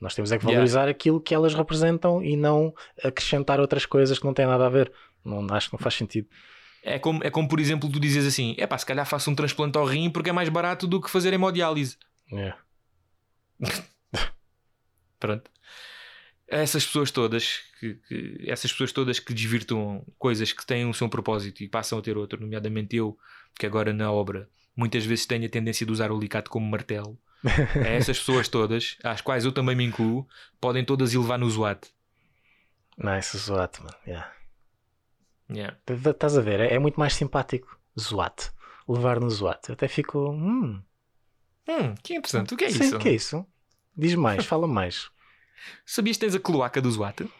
Nós 0.00 0.14
temos 0.14 0.30
é 0.30 0.36
que 0.38 0.44
Yeah. 0.44 0.54
valorizar 0.56 0.88
aquilo 0.88 1.20
que 1.20 1.34
elas 1.34 1.54
representam 1.54 2.22
e 2.22 2.36
não 2.36 2.74
acrescentar 3.02 3.58
outras 3.60 3.86
coisas 3.86 4.18
que 4.18 4.24
não 4.24 4.34
têm 4.34 4.46
nada 4.46 4.66
a 4.66 4.68
ver. 4.68 4.92
Não, 5.24 5.46
acho 5.54 5.70
que 5.70 5.74
não 5.74 5.80
faz 5.80 5.94
sentido. 5.94 6.28
É 6.82 6.98
como, 6.98 7.22
é 7.24 7.30
como, 7.30 7.48
por 7.48 7.58
exemplo, 7.58 7.90
tu 7.90 7.98
dizes 7.98 8.26
assim: 8.26 8.54
é 8.58 8.66
pá, 8.66 8.76
se 8.78 8.86
calhar 8.86 9.04
faço 9.06 9.30
um 9.30 9.34
transplante 9.34 9.76
ao 9.78 9.84
rim 9.84 10.10
porque 10.10 10.30
é 10.30 10.32
mais 10.32 10.48
barato 10.48 10.86
do 10.86 11.00
que 11.00 11.10
fazer 11.10 11.32
hemodiálise. 11.32 11.96
É. 12.32 12.52
Pronto. 15.18 15.50
Essas 16.48 16.84
pessoas 16.86 17.10
todas 17.10 17.60
que, 17.78 17.94
que- 18.08 18.44
essas 18.46 18.72
pessoas 18.72 18.92
todas 18.92 19.18
que 19.18 19.34
desvirtuam 19.34 20.04
coisas 20.18 20.52
que 20.52 20.64
têm 20.66 20.86
um 20.86 20.92
seu 20.94 21.08
propósito 21.08 21.62
e 21.62 21.68
passam 21.68 21.98
a 21.98 22.02
ter 22.02 22.16
outro, 22.16 22.40
nomeadamente 22.40 22.96
eu, 22.96 23.18
que 23.58 23.66
agora 23.66 23.92
na 23.92 24.10
obra 24.10 24.48
muitas 24.74 25.04
vezes 25.04 25.26
tenho 25.26 25.44
a 25.46 25.48
tendência 25.48 25.84
de 25.84 25.92
usar 25.92 26.10
o 26.10 26.16
alicate 26.16 26.48
como 26.50 26.66
martelo. 26.68 27.18
É 27.84 27.96
essas 27.96 28.18
pessoas 28.18 28.48
todas, 28.48 28.96
às 29.04 29.20
quais 29.20 29.44
eu 29.44 29.52
também 29.52 29.76
me 29.76 29.84
incluo, 29.84 30.26
podem 30.60 30.84
todas 30.84 31.12
ir 31.14 31.18
levar 31.18 31.38
no 31.38 31.48
zoate. 31.50 31.90
Nice, 32.96 33.36
zoate, 33.38 33.80
mano. 33.82 33.96
Yeah. 34.06 34.32
Yeah. 35.50 35.76
Estás 35.88 36.36
a 36.36 36.40
ver? 36.40 36.60
É, 36.60 36.74
é 36.74 36.78
muito 36.78 36.98
mais 36.98 37.14
simpático. 37.14 37.78
Zoate. 37.98 38.50
Levar 38.88 39.20
no 39.20 39.30
zoate. 39.30 39.68
Eu 39.70 39.74
até 39.74 39.86
fico. 39.88 40.30
Hum, 40.30 40.82
Hum, 41.68 41.94
que 42.02 42.14
interessante. 42.14 42.54
O 42.54 42.56
que 42.56 42.64
é 42.64 42.70
sim, 42.70 42.84
isso? 42.84 42.96
o 42.96 42.98
que 42.98 43.08
é 43.10 43.12
isso? 43.12 43.46
Diz 43.96 44.14
mais, 44.14 44.46
fala 44.46 44.66
mais. 44.66 45.10
Sabias 45.84 46.16
que 46.16 46.20
tens 46.20 46.34
a 46.34 46.40
cloaca 46.40 46.80
do 46.80 46.90
zoate? 46.90 47.30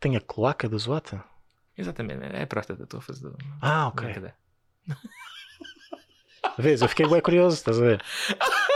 Tem 0.00 0.16
a 0.16 0.20
cloaca 0.20 0.68
do 0.68 0.78
zoate? 0.78 1.18
Exatamente, 1.76 2.24
é 2.24 2.42
a 2.42 2.46
próstata, 2.46 2.82
estou 2.82 2.98
a 2.98 3.02
fazer. 3.02 3.32
Ah, 3.60 3.88
ok. 3.88 4.04
Brincadeira. 4.04 4.36
Vês, 6.58 6.82
eu 6.82 6.88
fiquei 6.88 7.06
bem 7.08 7.20
curioso, 7.20 7.56
estás 7.56 7.78
a 7.78 7.82
ver? 7.82 8.02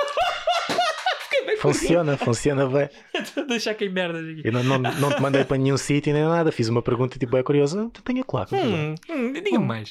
Funciona, 1.61 2.17
funciona 2.17 2.67
bem. 2.69 2.89
Estou 3.15 3.43
a 3.43 3.47
deixar 3.47 3.75
que 3.75 3.89
merda 3.89 4.19
aqui. 4.21 4.43
Eu 4.45 4.53
não, 4.53 4.63
não, 4.63 4.79
não 4.79 5.11
te 5.11 5.21
mandei 5.21 5.45
para 5.45 5.57
nenhum 5.57 5.77
sítio 5.77 6.13
nem 6.13 6.23
nada, 6.23 6.53
fiz 6.53 6.69
uma 6.69 6.83
pergunta 6.83 7.19
tipo, 7.19 7.37
é 7.37 7.43
curioso. 7.43 7.91
Tu 7.91 8.03
tem 8.03 8.21
a 8.21 8.25
zoate? 8.31 8.55
Hum, 8.55 8.95
hum, 9.09 9.33
Diga-me 9.33 9.65
mais. 9.67 9.91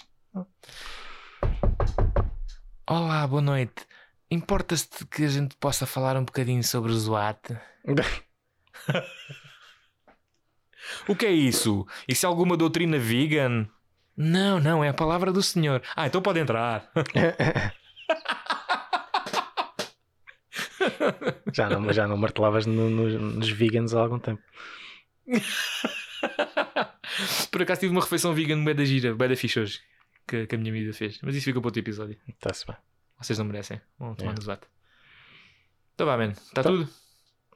Olá, 2.88 3.28
boa 3.28 3.42
noite. 3.42 3.86
Importa-se 4.30 4.88
que 5.06 5.24
a 5.24 5.28
gente 5.28 5.56
possa 5.58 5.86
falar 5.86 6.18
um 6.18 6.26
bocadinho 6.26 6.64
sobre 6.64 6.92
o 6.92 6.98
Zoate? 6.98 7.58
O 11.08 11.16
que 11.16 11.26
é 11.26 11.32
isso? 11.32 11.84
Isso 12.08 12.28
é 12.28 12.30
alguma 12.30 12.56
doutrina 12.56 13.00
vegan? 13.00 13.68
Não, 14.16 14.60
não, 14.60 14.84
é 14.84 14.90
a 14.90 14.94
palavra 14.94 15.32
do 15.32 15.42
senhor. 15.42 15.82
Ah, 15.96 16.06
então 16.06 16.22
pode 16.22 16.40
entrar. 16.40 16.92
já, 21.54 21.70
não, 21.70 21.92
já 21.94 22.08
não 22.08 22.18
martelavas 22.18 22.66
no- 22.66 22.90
no- 22.90 23.20
nos 23.34 23.50
vegans 23.50 23.94
há 23.94 24.02
algum 24.02 24.20
tempo. 24.20 24.42
Por 27.52 27.62
acaso 27.62 27.82
tive 27.82 27.92
uma 27.92 28.02
refeição 28.02 28.34
vegan 28.34 28.64
bem 28.64 28.76
da 28.76 28.84
gira, 28.86 29.14
bem 29.16 29.30
da 29.30 29.36
fixe 29.36 29.60
hoje, 29.60 29.80
que, 30.28 30.48
que 30.48 30.56
a 30.56 30.58
minha 30.58 30.72
amiga 30.72 30.94
fez. 30.94 31.20
Mas 31.22 31.36
isso 31.36 31.46
fica 31.46 31.60
para 31.60 31.68
outro 31.68 31.80
episódio. 31.82 32.18
Está-se 32.28 32.66
bem. 32.66 32.76
Vocês 33.20 33.38
não 33.40 33.46
merecem. 33.46 33.82
Vão 33.98 34.14
tomar 34.16 34.32
É. 34.32 34.36
no 34.36 34.42
Zoate. 34.42 34.68
Então 35.94 36.06
vá, 36.08 36.18
man. 36.18 36.32
Está 36.32 36.64
Tá. 36.64 36.70
tudo? 36.70 36.90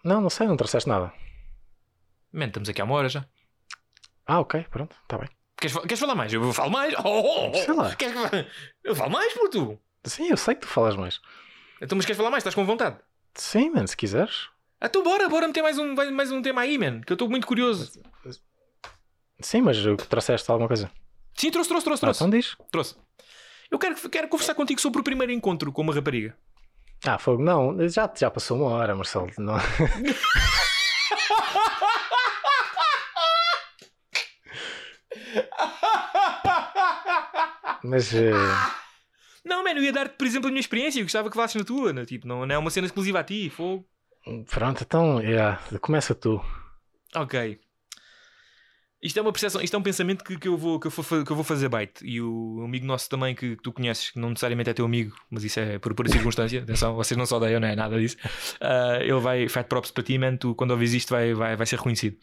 Não, 0.04 0.22
não 0.22 0.30
sei, 0.30 0.48
não 0.48 0.56
trouxeste 0.58 0.88
nada. 0.88 1.12
Man, 2.32 2.46
estamos 2.46 2.70
aqui 2.70 2.82
há 2.82 2.86
uma 2.86 2.96
hora 2.96 3.10
já. 3.10 3.26
Ah, 4.26 4.40
ok, 4.40 4.66
pronto, 4.70 4.96
está 5.02 5.18
bem. 5.18 5.28
Queres, 5.58 5.76
queres 5.80 6.00
falar 6.00 6.16
mais? 6.16 6.32
Eu 6.32 6.54
falo 6.54 6.72
mais? 6.72 6.94
Oh, 7.00 7.02
oh, 7.04 7.50
oh. 7.50 7.54
Sei 7.56 7.74
lá. 7.74 7.96
Queres 7.96 8.16
Eu 8.84 8.96
falo 8.96 9.12
mais, 9.12 9.34
puto. 9.34 9.78
Sim, 10.06 10.30
eu 10.30 10.38
sei 10.38 10.56
que 10.56 10.62
tu 10.62 10.68
falas 10.68 10.96
mais. 10.96 11.20
Então, 11.82 11.98
mas 11.98 12.06
queres 12.06 12.18
falar 12.18 12.30
mais? 12.30 12.42
Estás 12.42 12.56
com 12.56 12.66
vontade? 12.66 12.98
Sim, 13.36 13.72
mano, 13.72 13.88
se 13.88 13.98
quiseres. 13.98 14.50
Então 14.82 15.04
bora, 15.04 15.28
bora 15.28 15.48
meter 15.48 15.62
mais 15.62 15.78
um, 15.78 15.94
mais 16.14 16.32
um 16.32 16.42
tema 16.42 16.62
aí, 16.62 16.78
man. 16.78 17.02
Que 17.02 17.12
eu 17.12 17.16
estou 17.16 17.30
muito 17.30 17.46
curioso. 17.46 18.02
Sim, 19.42 19.62
mas 19.62 19.78
trouxeste 20.08 20.50
alguma 20.50 20.68
coisa. 20.68 20.90
Sim, 21.36 21.52
trouxe, 21.52 21.70
trouxe, 21.70 21.86
trouxe, 21.86 22.06
Ah, 22.06 22.08
trouxe. 22.08 22.24
então 22.24 22.30
diz. 22.30 22.56
trouxe. 22.72 22.96
Eu 23.72 23.78
quero, 23.78 24.10
quero 24.10 24.28
conversar 24.28 24.56
contigo 24.56 24.82
sobre 24.82 25.02
o 25.02 25.04
primeiro 25.04 25.32
encontro 25.32 25.72
com 25.72 25.82
uma 25.82 25.94
rapariga. 25.94 26.36
Ah, 27.06 27.18
fogo, 27.18 27.42
não, 27.42 27.88
já, 27.88 28.12
já 28.16 28.30
passou 28.30 28.58
uma 28.58 28.72
hora, 28.72 28.96
Marcelo. 28.96 29.30
Não. 29.38 29.56
Mas 37.84 38.14
eh, 38.14 38.32
Não, 39.46 39.64
man, 39.64 39.72
eu 39.72 39.84
ia 39.84 39.94
dar-te, 39.94 40.16
por 40.16 40.28
exemplo, 40.28 40.48
a 40.48 40.52
minha 40.52 40.60
experiência. 40.60 41.00
Eu 41.00 41.06
gostava 41.06 41.30
que 41.30 41.36
falasses 41.36 41.56
na 41.56 41.64
tua. 41.64 41.94
Né? 41.94 42.06
Tipo, 42.06 42.28
não, 42.28 42.46
não 42.46 42.56
é 42.56 42.58
uma 42.58 42.70
cena 42.70 42.88
exclusiva 42.88 43.20
a 43.20 43.24
ti. 43.24 43.50
Fogo. 43.50 43.86
pronto, 44.50 44.84
então 44.84 45.22
yeah, 45.22 45.62
começa 45.80 46.14
tu. 46.14 46.44
Ok. 47.16 47.60
Isto 49.02 49.18
é 49.18 49.22
uma 49.22 49.32
percepção, 49.32 49.62
isto 49.62 49.74
é 49.74 49.80
um 49.80 49.82
pensamento 49.82 50.26
que, 50.26 50.38
que, 50.38 50.48
eu, 50.48 50.58
vou, 50.58 50.78
que, 50.78 50.88
eu, 50.88 50.92
vou, 50.92 51.24
que 51.24 51.32
eu 51.32 51.36
vou 51.36 51.44
fazer 51.46 51.70
bait. 51.70 51.94
E 52.04 52.22
o 52.22 52.62
amigo 52.66 52.86
nosso 52.86 53.10
também 53.10 53.34
que, 53.34 53.56
que 53.56 53.64
tu 53.64 53.72
conheces, 53.72 54.10
que 54.10 54.20
não 54.20 54.30
necessariamente 54.30 54.70
é 54.70 54.74
teu 54.74 54.84
amigo, 54.84 55.16
mas 55.30 55.46
isso 55.46 55.58
é 55.58 55.80
por 55.80 55.94
pura 55.94 56.10
circunstância. 56.10 56.62
Atenção, 56.62 56.94
vocês 56.96 57.18
não 57.18 57.26
se 57.26 57.34
odeiam, 57.34 57.62
não 57.62 57.68
é 57.70 57.76
nada 57.78 57.98
disso. 57.98 58.18
Ah, 58.60 59.00
ele 59.02 59.20
vai, 59.20 59.48
fat 59.48 59.68
props 59.68 59.92
para 59.92 60.04
ti, 60.04 60.18
man. 60.18 60.36
Tu, 60.36 60.54
quando 60.54 60.72
ouvis 60.72 60.94
isto, 60.94 61.12
vai, 61.12 61.34
vai, 61.34 61.56
vai 61.56 61.66
ser 61.66 61.78
reconhecido. 61.78 62.18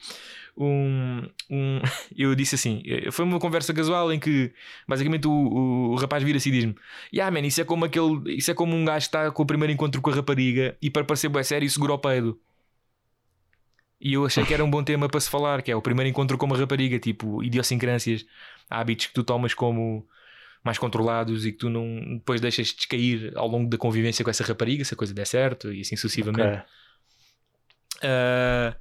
Um, 0.54 1.22
um, 1.50 1.80
eu 2.16 2.34
disse 2.34 2.54
assim: 2.56 2.82
eh, 2.86 3.10
foi 3.10 3.24
uma 3.24 3.38
conversa 3.38 3.72
casual 3.72 4.12
em 4.12 4.18
que 4.18 4.52
basicamente 4.86 5.26
o, 5.26 5.30
o, 5.30 5.90
o 5.92 5.94
rapaz 5.96 6.22
vira-se 6.22 6.48
e 6.50 6.52
diz-me: 6.52 6.74
Yeah, 7.12 7.30
man, 7.30 7.46
isso 7.46 7.60
é 7.60 7.64
como 7.64 7.86
aquele, 7.86 8.36
isso 8.36 8.50
é 8.50 8.54
como 8.54 8.74
um 8.74 8.84
gajo 8.84 9.08
que 9.08 9.16
está 9.16 9.30
com 9.30 9.42
o 9.42 9.46
primeiro 9.46 9.72
encontro 9.72 10.00
com 10.02 10.10
a 10.10 10.14
rapariga 10.14 10.76
e 10.80 10.90
para 10.90 11.04
parecer 11.04 11.28
bem 11.30 11.42
sério 11.42 11.68
segura 11.70 11.94
o 11.94 11.98
peido. 11.98 12.38
E 14.00 14.12
eu 14.12 14.26
achei 14.26 14.44
que 14.44 14.52
era 14.52 14.64
um 14.64 14.70
bom 14.70 14.82
tema 14.84 15.08
para 15.08 15.20
se 15.20 15.30
falar, 15.30 15.62
que 15.62 15.70
é 15.70 15.76
o 15.76 15.80
primeiro 15.80 16.08
encontro 16.08 16.36
com 16.36 16.46
uma 16.46 16.56
rapariga, 16.56 16.98
tipo, 16.98 17.42
idiosincrâncias, 17.42 18.26
hábitos 18.68 19.06
que 19.06 19.14
tu 19.14 19.24
tomas 19.24 19.54
como 19.54 20.06
mais 20.62 20.78
controlados 20.78 21.46
e 21.46 21.52
que 21.52 21.58
tu 21.58 21.70
não 21.70 22.16
depois 22.16 22.40
deixas 22.40 22.68
descair 22.68 23.32
ao 23.36 23.46
longo 23.46 23.70
da 23.70 23.78
convivência 23.78 24.24
com 24.24 24.30
essa 24.30 24.44
rapariga, 24.44 24.84
se 24.84 24.92
a 24.92 24.96
coisa 24.96 25.14
der 25.14 25.26
certo 25.26 25.72
e 25.72 25.80
assim 25.80 25.96
sucessivamente. 25.96 26.58
Ok. 26.58 26.62
Ah, 28.02 28.76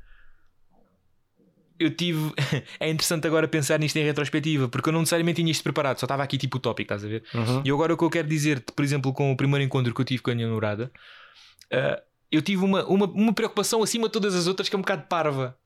eu 1.80 1.92
tive. 1.96 2.34
é 2.80 2.90
interessante 2.90 3.28
agora 3.28 3.48
pensar 3.48 3.80
nisto 3.80 3.98
em 3.98 4.04
retrospectiva, 4.04 4.68
porque 4.68 4.90
eu 4.90 4.94
não 4.94 5.02
necessariamente 5.02 5.42
tinha 5.42 5.52
isto 5.52 5.64
preparado, 5.64 6.00
só 6.00 6.06
estava 6.06 6.24
aqui 6.24 6.38
tipo 6.38 6.58
o 6.58 6.60
tópico, 6.60 6.94
estás 6.94 7.06
a 7.06 7.08
ver? 7.08 7.24
Uhum. 7.34 7.62
E 7.64 7.72
agora 7.72 7.94
o 7.94 7.98
que 7.98 8.04
eu 8.04 8.10
quero 8.10 8.28
dizer, 8.28 8.62
por 8.62 8.84
exemplo, 8.84 9.14
com 9.14 9.32
o 9.32 9.38
primeiro 9.38 9.64
encontro 9.64 9.94
que 9.94 10.02
eu 10.02 10.06
tive 10.06 10.22
com 10.22 10.32
a 10.32 10.36
minha 10.36 10.48
namorada, 10.48 10.92
ah, 11.72 12.02
eu 12.32 12.42
tive 12.42 12.64
uma, 12.64 12.86
uma, 12.86 13.06
uma 13.06 13.34
preocupação 13.34 13.82
acima 13.84 14.08
de 14.08 14.14
todas 14.14 14.36
as 14.36 14.48
outras 14.48 14.68
que 14.70 14.76
é 14.76 14.78
um 14.78 14.82
bocado 14.82 15.04
parva. 15.08 15.58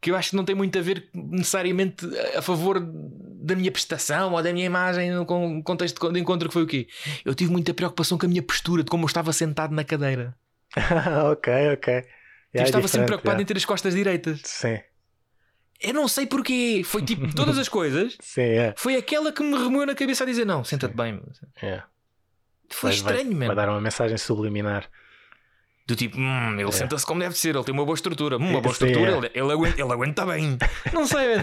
Que 0.00 0.10
eu 0.10 0.16
acho 0.16 0.30
que 0.30 0.36
não 0.36 0.44
tem 0.44 0.54
muito 0.54 0.76
a 0.78 0.82
ver 0.82 1.08
necessariamente 1.14 2.04
a 2.36 2.42
favor 2.42 2.80
da 2.80 3.54
minha 3.54 3.70
prestação 3.70 4.32
ou 4.32 4.42
da 4.42 4.52
minha 4.52 4.66
imagem 4.66 5.12
no 5.12 5.24
con- 5.24 5.62
contexto 5.62 6.10
de 6.12 6.18
encontro 6.18 6.48
que 6.48 6.52
foi 6.52 6.62
o 6.62 6.66
quê? 6.66 6.88
Eu 7.24 7.34
tive 7.34 7.52
muita 7.52 7.72
preocupação 7.72 8.18
com 8.18 8.26
a 8.26 8.28
minha 8.28 8.42
postura, 8.42 8.82
de 8.82 8.90
como 8.90 9.04
eu 9.04 9.06
estava 9.06 9.32
sentado 9.32 9.72
na 9.74 9.84
cadeira. 9.84 10.34
ok, 11.30 11.52
ok. 11.74 12.04
eu 12.54 12.62
estava 12.64 12.88
sempre 12.88 13.06
preocupado 13.06 13.34
yeah. 13.34 13.42
em 13.42 13.46
ter 13.46 13.56
as 13.56 13.64
costas 13.64 13.94
direitas. 13.94 14.40
Sim, 14.44 14.80
Eu 15.80 15.94
não 15.94 16.08
sei 16.08 16.26
porquê. 16.26 16.82
Foi 16.84 17.02
tipo 17.02 17.32
todas 17.34 17.56
as 17.58 17.68
coisas. 17.68 18.16
sim, 18.22 18.40
é. 18.42 18.74
Foi 18.76 18.96
aquela 18.96 19.30
que 19.32 19.42
me 19.42 19.56
remoeu 19.56 19.86
na 19.86 19.94
cabeça 19.94 20.24
a 20.24 20.26
dizer: 20.26 20.44
Não, 20.44 20.64
senta-te 20.64 20.96
bem. 20.96 21.12
meu." 21.12 21.30
é. 21.62 21.82
Foi 22.70 22.90
Vai- 22.90 23.00
vai- 23.02 23.12
estranho, 23.16 23.38
Vai 23.38 23.48
mano. 23.48 23.54
dar 23.54 23.68
uma 23.68 23.80
mensagem 23.80 24.16
subliminar. 24.16 24.88
Do 25.86 25.96
tipo, 25.96 26.16
hum, 26.16 26.60
ele 26.60 26.72
senta-se 26.72 27.04
como 27.04 27.20
deve 27.20 27.36
ser, 27.36 27.54
ele 27.54 27.64
tem 27.64 27.74
uma 27.74 27.84
boa 27.84 27.94
estrutura. 27.94 28.36
Hum, 28.36 28.50
uma 28.50 28.60
boa 28.60 28.74
Sim, 28.74 28.86
estrutura, 28.86 29.10
é. 29.10 29.16
ele, 29.16 29.30
ele, 29.34 29.52
aguenta, 29.52 29.80
ele 29.80 29.92
aguenta 29.92 30.26
bem. 30.26 30.58
Não 30.92 31.06
sei. 31.06 31.34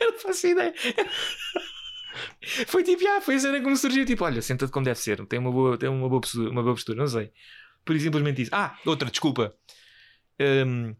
Eu 0.00 0.12
não 0.12 0.18
faço 0.18 0.46
ideia. 0.46 0.74
Foi 2.66 2.82
tipo, 2.84 3.06
ah, 3.08 3.20
foi 3.20 3.36
a 3.36 3.38
cena 3.38 3.58
me 3.58 3.76
surgiu. 3.76 4.04
Tipo, 4.04 4.24
olha, 4.24 4.42
senta-te 4.42 4.70
como 4.70 4.84
deve 4.84 4.98
ser, 4.98 5.24
tem 5.26 5.38
uma 5.38 5.50
boa, 5.50 5.78
tem 5.78 5.88
uma 5.88 6.08
boa, 6.08 6.20
postura, 6.20 6.50
uma 6.50 6.62
boa 6.62 6.74
postura, 6.74 6.98
não 6.98 7.08
sei. 7.08 7.32
Por 7.84 7.96
isso, 7.96 8.04
simplesmente 8.04 8.42
isso. 8.42 8.50
Ah, 8.54 8.76
outra, 8.84 9.10
desculpa. 9.10 9.54
Hum, 10.38 10.94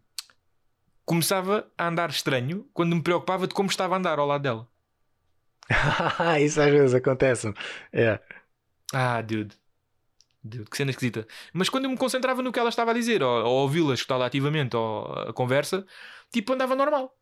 começava 1.05 1.67
a 1.77 1.87
andar 1.87 2.09
estranho 2.09 2.67
quando 2.73 2.95
me 2.95 3.01
preocupava 3.03 3.47
de 3.47 3.53
como 3.53 3.69
estava 3.69 3.95
a 3.95 3.97
andar 3.97 4.17
ao 4.17 4.25
lado 4.25 4.41
dela. 4.41 4.67
Isso 6.41 6.59
às 6.59 6.71
vezes 6.71 6.95
acontece. 6.95 7.53
É. 7.93 8.19
Ah, 8.91 9.21
dude. 9.21 9.55
Dude, 10.43 10.69
que 10.69 10.77
cena 10.77 10.91
esquisita. 10.91 11.27
Mas 11.53 11.69
quando 11.69 11.85
eu 11.85 11.89
me 11.89 11.97
concentrava 11.97 12.41
no 12.41 12.51
que 12.51 12.59
ela 12.59 12.69
estava 12.69 12.91
a 12.91 12.93
dizer, 12.93 13.21
ou, 13.21 13.45
ou 13.45 13.61
ouvi-la 13.63 13.93
escutar 13.93 14.21
ativamente, 14.21 14.75
ou 14.75 15.05
a 15.05 15.33
conversa, 15.33 15.85
tipo, 16.31 16.53
andava 16.53 16.75
normal. 16.75 17.13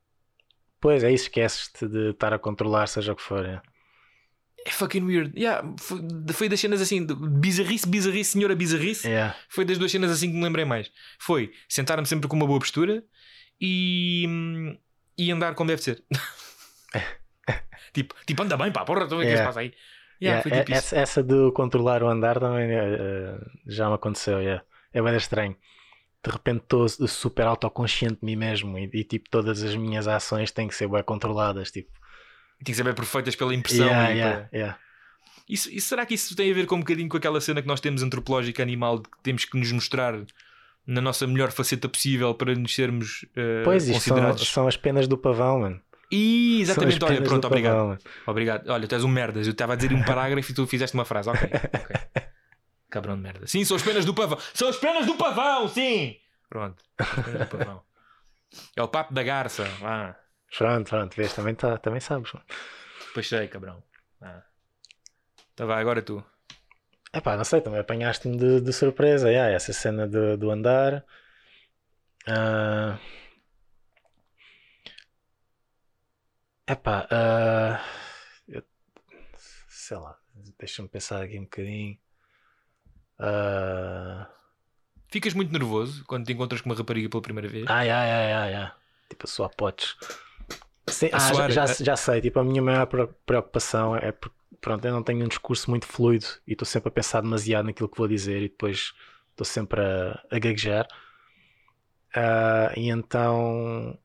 Pois 0.79 1.03
é, 1.03 1.11
esqueces-te 1.11 1.87
de 1.87 2.11
estar 2.11 2.31
a 2.33 2.39
controlar, 2.39 2.87
seja 2.87 3.13
o 3.13 3.15
que 3.15 3.21
for. 3.23 3.43
É. 3.43 3.61
É 4.65 4.69
fucking 4.69 5.03
weird. 5.03 5.33
Yeah, 5.39 5.67
foi, 5.79 5.99
foi 6.33 6.49
das 6.49 6.59
cenas 6.59 6.81
assim, 6.81 7.05
de 7.05 7.15
bizarrice, 7.15 7.87
bizarrice, 7.87 8.31
senhora 8.31 8.55
bizarrice. 8.55 9.07
É. 9.09 9.33
Foi 9.49 9.63
das 9.63 9.77
duas 9.77 9.91
cenas 9.91 10.11
assim 10.11 10.29
que 10.29 10.35
me 10.35 10.43
lembrei 10.43 10.65
mais. 10.65 10.91
Foi 11.17 11.51
sentar-me 11.69 12.05
sempre 12.05 12.27
com 12.27 12.35
uma 12.35 12.45
boa 12.45 12.59
postura 12.59 13.03
e, 13.59 14.77
e 15.17 15.31
andar 15.31 15.55
como 15.55 15.69
deve 15.69 15.81
ser. 15.81 16.03
tipo, 17.93 18.13
tipo, 18.25 18.43
anda 18.43 18.57
bem, 18.57 18.71
pá, 18.71 18.83
porra, 18.83 19.05
o 19.05 19.07
que 19.07 19.15
é 19.15 19.17
que 19.19 19.23
se 19.23 19.29
Yeah. 19.29 19.45
passa 19.45 19.59
aí? 19.61 19.73
Yeah, 20.21 20.43
Yeah, 20.47 20.73
é- 20.73 20.77
essa, 20.77 20.95
essa 20.97 21.23
de 21.23 21.51
controlar 21.53 22.01
o 22.03 22.07
andar 22.09 22.39
também 22.39 22.69
eh, 22.71 23.37
já 23.67 23.87
me 23.89 23.95
aconteceu. 23.95 24.39
yeah. 24.41 24.63
É 24.93 25.01
bem 25.01 25.15
estranho. 25.15 25.55
De 26.25 26.31
repente 26.31 26.63
estou 26.63 26.87
super 26.89 27.45
autoconsciente 27.45 28.15
de 28.19 28.25
mim 28.25 28.35
mesmo 28.35 28.77
e, 28.77 28.89
e, 28.93 29.03
tipo 29.03 29.29
todas 29.29 29.61
as 29.63 29.75
minhas 29.75 30.07
ações 30.07 30.51
têm 30.51 30.67
que 30.67 30.75
ser 30.75 30.87
bem 30.87 31.03
controladas. 31.03 31.71
Tipo, 31.71 31.91
Tinha 32.57 32.65
que 32.65 32.73
ser 32.73 32.83
bem 32.83 32.93
perfeitas 32.95 33.35
pela 33.35 33.53
impressão. 33.53 33.85
yeah, 33.87 34.49
e 34.51 34.55
yeah. 34.57 34.79
Isso, 35.47 35.71
isso- 35.71 35.87
será 35.87 36.05
que 36.05 36.15
isso 36.15 36.35
tem 36.35 36.51
a 36.51 36.53
ver 36.53 36.65
com 36.65 36.75
um 36.75 36.79
bocadinho 36.79 37.07
com 37.07 37.15
aquela 37.17 37.39
cena 37.39 37.61
que 37.61 37.67
nós 37.67 37.79
temos 37.79 38.01
antropológica 38.03 38.61
animal 38.63 38.97
de 38.99 39.03
que 39.09 39.17
temos 39.23 39.45
que 39.45 39.57
nos 39.57 39.71
mostrar 39.71 40.13
na 40.85 40.99
nossa 41.01 41.27
melhor 41.27 41.51
faceta 41.51 41.87
possível 41.87 42.33
para 42.33 42.53
nos 42.55 42.73
sermos 42.73 43.25
eh, 43.35 43.61
Pois, 43.63 43.87
isto 43.87 44.01
são, 44.01 44.15
considerados? 44.15 44.47
são 44.47 44.67
as 44.67 44.75
penas 44.75 45.07
do 45.07 45.17
pavão, 45.17 45.59
mano. 45.59 45.81
Exatamente, 46.09 47.03
olha, 47.03 47.21
pronto, 47.21 47.41
do 47.41 47.47
obrigado. 47.47 47.75
mano. 47.75 47.97
Obrigado. 48.25 48.69
Olha, 48.69 48.87
tu 48.87 48.95
és 48.95 49.03
um 49.03 49.07
merdas. 49.09 49.45
Eu 49.45 49.51
estava 49.51 49.73
a 49.73 49.75
dizer 49.75 49.93
um 49.93 50.03
parágrafo 50.03 50.51
e 50.51 50.55
tu 50.55 50.65
fizeste 50.65 50.95
uma 50.95 51.03
frase. 51.05 51.29
Ok, 51.29 51.41
ok. 51.43 52.23
Cabrão 52.89 53.15
de 53.15 53.21
merda. 53.21 53.45
Sim, 53.47 53.65
são 53.65 53.75
as 53.75 53.83
penas 53.83 54.05
do 54.05 54.13
pavão. 54.13 54.37
São 54.53 54.69
as 54.69 54.77
penas 54.77 55.05
do 55.05 55.15
pavão, 55.15 55.67
sim! 55.67 56.15
Pronto. 56.49 56.81
As 56.97 57.25
penas 57.25 57.39
do 57.41 57.57
pavão. 57.57 57.83
É 58.75 58.81
o 58.81 58.87
papo 58.87 59.13
da 59.13 59.21
garça. 59.23 59.67
Ah, 59.83 60.15
Pronto, 60.57 60.89
pronto, 60.89 61.15
vês, 61.15 61.33
também, 61.33 61.53
tá, 61.53 61.77
também 61.77 61.99
sabes. 61.99 62.31
depois 63.07 63.27
sei, 63.27 63.47
cabrão. 63.49 63.83
Ah. 64.21 64.41
Então 65.53 65.67
vai, 65.67 65.81
agora 65.81 66.01
tu. 66.01 66.23
Epá, 67.13 67.35
não 67.35 67.43
sei, 67.43 67.59
também 67.61 67.79
apanhaste-me 67.81 68.37
de, 68.37 68.61
de 68.61 68.71
surpresa. 68.73 69.29
Yeah, 69.29 69.51
essa 69.53 69.73
cena 69.73 70.07
do, 70.07 70.37
do 70.37 70.49
andar. 70.49 71.03
Ah. 72.25 72.97
Epá, 76.67 77.07
ah, 77.11 77.79
eu- 78.47 78.63
sei 79.67 79.97
lá, 79.97 80.17
deixa-me 80.59 80.87
pensar 80.89 81.23
aqui 81.23 81.39
um 81.39 81.43
bocadinho. 81.43 81.97
Ah, 83.19 84.29
Ficas 85.09 85.33
muito 85.33 85.51
nervoso 85.53 86.03
quando 86.05 86.25
te 86.25 86.33
encontras 86.33 86.61
com 86.61 86.69
uma 86.69 86.75
rapariga 86.75 87.09
pela 87.09 87.21
primeira 87.21 87.47
vez? 87.49 87.77
ai, 87.89 87.89
ai, 87.89 88.33
ai, 88.33 88.53
ai. 88.55 88.71
Tipo, 89.09 89.25
a 89.25 89.27
suar 89.27 89.49
potes. 89.55 89.95
Sim, 90.89 91.09
ah, 91.11 91.19
suar, 91.19 91.33
já, 91.33 91.47
a- 91.49 91.67
já, 91.67 91.73
já 91.79 91.95
sei, 91.97 92.21
tipo, 92.21 92.39
a 92.39 92.43
minha 92.43 92.61
maior 92.61 92.85
pre- 92.87 93.07
preocupação 93.25 93.95
é 93.95 94.11
porque, 94.11 94.35
pronto, 94.61 94.85
eu 94.85 94.91
não 94.93 95.03
tenho 95.03 95.25
um 95.25 95.27
discurso 95.27 95.69
muito 95.69 95.85
fluido 95.85 96.25
e 96.47 96.53
estou 96.53 96.65
sempre 96.65 96.89
a 96.89 96.91
pensar 96.91 97.21
demasiado 97.21 97.65
naquilo 97.65 97.89
que 97.89 97.97
vou 97.97 98.07
dizer 98.07 98.37
e 98.41 98.49
depois 98.49 98.93
estou 99.31 99.45
sempre 99.45 99.81
a, 99.81 100.11
a 100.31 100.39
gaguejar. 100.39 100.87
Ah, 102.15 102.71
e 102.75 102.89
então 102.89 103.97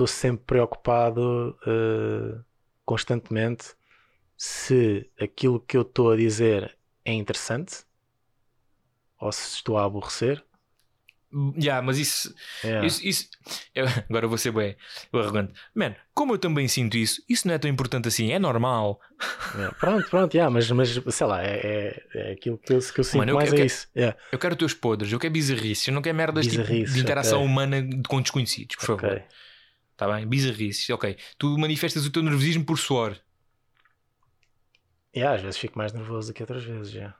estou 0.00 0.06
sempre 0.06 0.44
preocupado 0.46 1.58
eh, 1.66 2.40
constantemente 2.86 3.74
se 4.36 5.10
aquilo 5.20 5.60
que 5.60 5.76
eu 5.76 5.82
estou 5.82 6.10
a 6.12 6.16
dizer 6.16 6.74
é 7.04 7.12
interessante 7.12 7.84
ou 9.18 9.30
se 9.30 9.56
estou 9.56 9.76
a 9.76 9.84
aborrecer. 9.84 10.42
Já, 11.58 11.80
mas 11.82 11.98
isso. 11.98 12.34
É. 12.64 12.84
isso, 12.84 13.06
isso- 13.06 13.28
eu- 13.74 13.84
agora 14.08 14.24
eu 14.24 14.28
vou 14.30 14.38
ser 14.38 14.52
bem 14.52 14.74
arrogante. 15.12 15.52
Man, 15.74 15.94
como 16.14 16.32
eu 16.32 16.38
também 16.38 16.66
sinto 16.66 16.96
isso, 16.96 17.22
isso 17.28 17.46
não 17.46 17.54
é 17.54 17.58
tão 17.58 17.70
importante 17.70 18.08
assim, 18.08 18.32
é 18.32 18.38
normal. 18.38 18.98
É, 19.58 19.68
Pronto, 19.78 20.08
pronto, 20.08 20.34
yeah, 20.34 20.50
mas, 20.50 20.70
mas 20.70 20.88
sei 21.10 21.26
lá, 21.26 21.44
é, 21.44 21.60
é, 21.62 22.06
é 22.14 22.32
aquilo 22.32 22.56
que 22.56 22.72
eu, 22.72 22.78
que 22.78 23.00
eu 23.00 23.04
sinto 23.04 23.18
Mano, 23.18 23.32
eu 23.32 23.36
mais 23.36 23.52
eu 23.52 23.58
é 23.58 23.66
isso. 23.66 23.86
Yeah. 23.94 24.18
Eu 24.32 24.38
quero 24.38 24.56
teus 24.56 24.72
podres, 24.72 25.12
eu 25.12 25.18
quero 25.18 25.34
bizarrices, 25.34 25.86
eu 25.86 25.92
não 25.92 26.00
quero 26.00 26.16
merdas 26.16 26.46
tipo, 26.46 26.64
de 26.64 26.98
interação 27.00 27.40
ok. 27.40 27.52
humana 27.52 27.76
com 28.08 28.22
desconhecidos, 28.22 28.76
por 28.76 28.86
favor. 28.86 29.22
Está 30.00 30.10
bem? 30.14 30.26
Bizarrices, 30.26 30.88
ok. 30.88 31.14
Tu 31.36 31.58
manifestas 31.58 32.06
o 32.06 32.10
teu 32.10 32.22
nervosismo 32.22 32.64
por 32.64 32.78
suor. 32.78 33.14
Yeah, 35.14 35.36
às 35.36 35.42
vezes 35.42 35.58
fico 35.58 35.76
mais 35.76 35.92
nervoso 35.92 36.28
do 36.28 36.34
que 36.34 36.42
outras 36.42 36.64
vezes. 36.64 36.94
Yeah. 36.94 37.14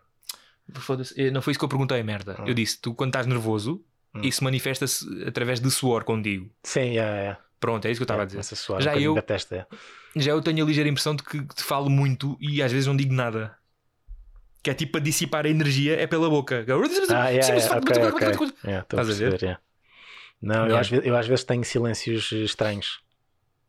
Eh, 1.17 1.31
Não 1.31 1.43
foi 1.43 1.51
isso 1.51 1.59
que 1.59 1.65
eu 1.65 1.69
perguntei, 1.69 2.03
merda. 2.03 2.37
Hum. 2.41 2.47
Eu 2.47 2.55
disse, 2.55 2.81
tu 2.81 2.95
quando 2.95 3.11
estás 3.11 3.27
nervoso, 3.27 3.85
Hum. 4.15 4.23
isso 4.23 4.43
manifesta-se 4.43 5.05
através 5.27 5.61
de 5.61 5.71
suor 5.71 6.05
contigo. 6.05 6.51
Sim, 6.65 6.93
yeah, 6.95 7.17
yeah. 7.19 7.41
Pronto, 7.61 7.85
é 7.85 7.91
isso 7.91 7.99
que 7.99 8.03
eu 8.03 8.05
estava 8.07 8.23
a 8.23 8.25
dizer. 8.25 8.39
A 8.39 8.43
suar 8.43 8.81
Já 8.81 8.95
um 8.95 8.99
eu- 8.99 9.21
testa. 9.23 9.55
yeah. 9.55 9.71
Já 10.17 10.31
eu 10.31 10.41
tenho 10.41 10.65
a 10.65 10.67
ligeira 10.67 10.89
impressão 10.89 11.15
de 11.15 11.23
que 11.23 11.45
te 11.55 11.63
falo 11.63 11.91
muito 11.91 12.39
e 12.41 12.63
às 12.63 12.73
vezes 12.73 12.87
não 12.87 12.97
digo 12.97 13.13
nada. 13.13 13.55
Que 14.63 14.71
é 14.71 14.75
tipo 14.75 14.93
para 14.93 15.01
dissipar 15.03 15.45
a 15.45 15.51
energia, 15.51 16.01
é 16.01 16.07
pela 16.07 16.31
boca. 16.31 16.65
Ah, 17.11 17.29
yeah, 17.29 17.47
yeah, 17.47 17.77
ok, 17.77 18.03
ok. 18.05 18.49
Yeah, 18.65 18.83
Estou 18.83 18.99
a 18.99 19.03
Estás 19.03 19.11
a 19.11 19.13
ver? 19.13 19.61
Não, 20.41 20.67
eu, 20.67 20.77
às 20.77 20.89
vezes, 20.89 21.07
eu 21.07 21.17
às 21.17 21.27
vezes 21.27 21.45
tenho 21.45 21.65
silêncios 21.65 22.33
estranhos. 22.33 23.01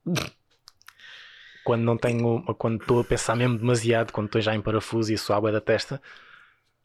Quando 1.64 1.84
não 1.84 1.96
tenho, 1.96 2.42
quando 2.56 2.82
estou 2.82 3.00
a 3.00 3.04
pensar 3.04 3.36
mesmo 3.36 3.56
demasiado, 3.58 4.12
quando 4.12 4.26
estou 4.26 4.42
já 4.42 4.56
em 4.56 4.62
parafuso 4.62 5.12
e 5.12 5.14
isso 5.14 5.32
água 5.32 5.52
da 5.52 5.62
testa, 5.62 6.02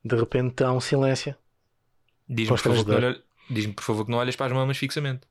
de 0.04 0.14
repente 0.14 0.62
há 0.62 0.70
um 0.70 0.80
silêncio. 0.80 1.34
Diz-me 2.28 2.56
por, 2.56 2.62
favor 2.62 2.84
que 2.84 2.90
não 2.90 2.96
Constrangedor. 2.96 3.10
olha- 3.14 3.22
diz-me, 3.48 3.72
por 3.72 3.82
favor 3.82 4.04
que 4.04 4.10
não 4.10 4.18
olhas 4.18 4.36
para 4.36 4.46
as 4.46 4.52
mamas 4.52 4.76
fixamente. 4.76 5.22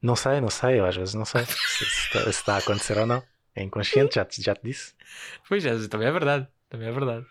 Não 0.00 0.16
sei, 0.16 0.40
não 0.40 0.48
sei, 0.48 0.80
eu 0.80 0.86
às 0.86 0.96
vezes 0.96 1.12
não 1.14 1.26
sei 1.26 1.44
se, 1.46 1.54
se 1.54 1.84
está, 1.84 2.22
se 2.22 2.28
está 2.30 2.54
a 2.54 2.58
acontecer 2.58 2.96
ou 2.96 3.04
não. 3.06 3.22
É 3.54 3.62
inconsciente, 3.62 4.14
já 4.14 4.24
te, 4.24 4.42
já 4.42 4.54
te 4.54 4.62
disse. 4.64 4.94
Pois 5.46 5.64
é, 5.66 5.86
também 5.88 6.08
é 6.08 6.12
verdade. 6.12 6.48
Também 6.70 6.88
é 6.88 6.92
verdade. 6.92 7.26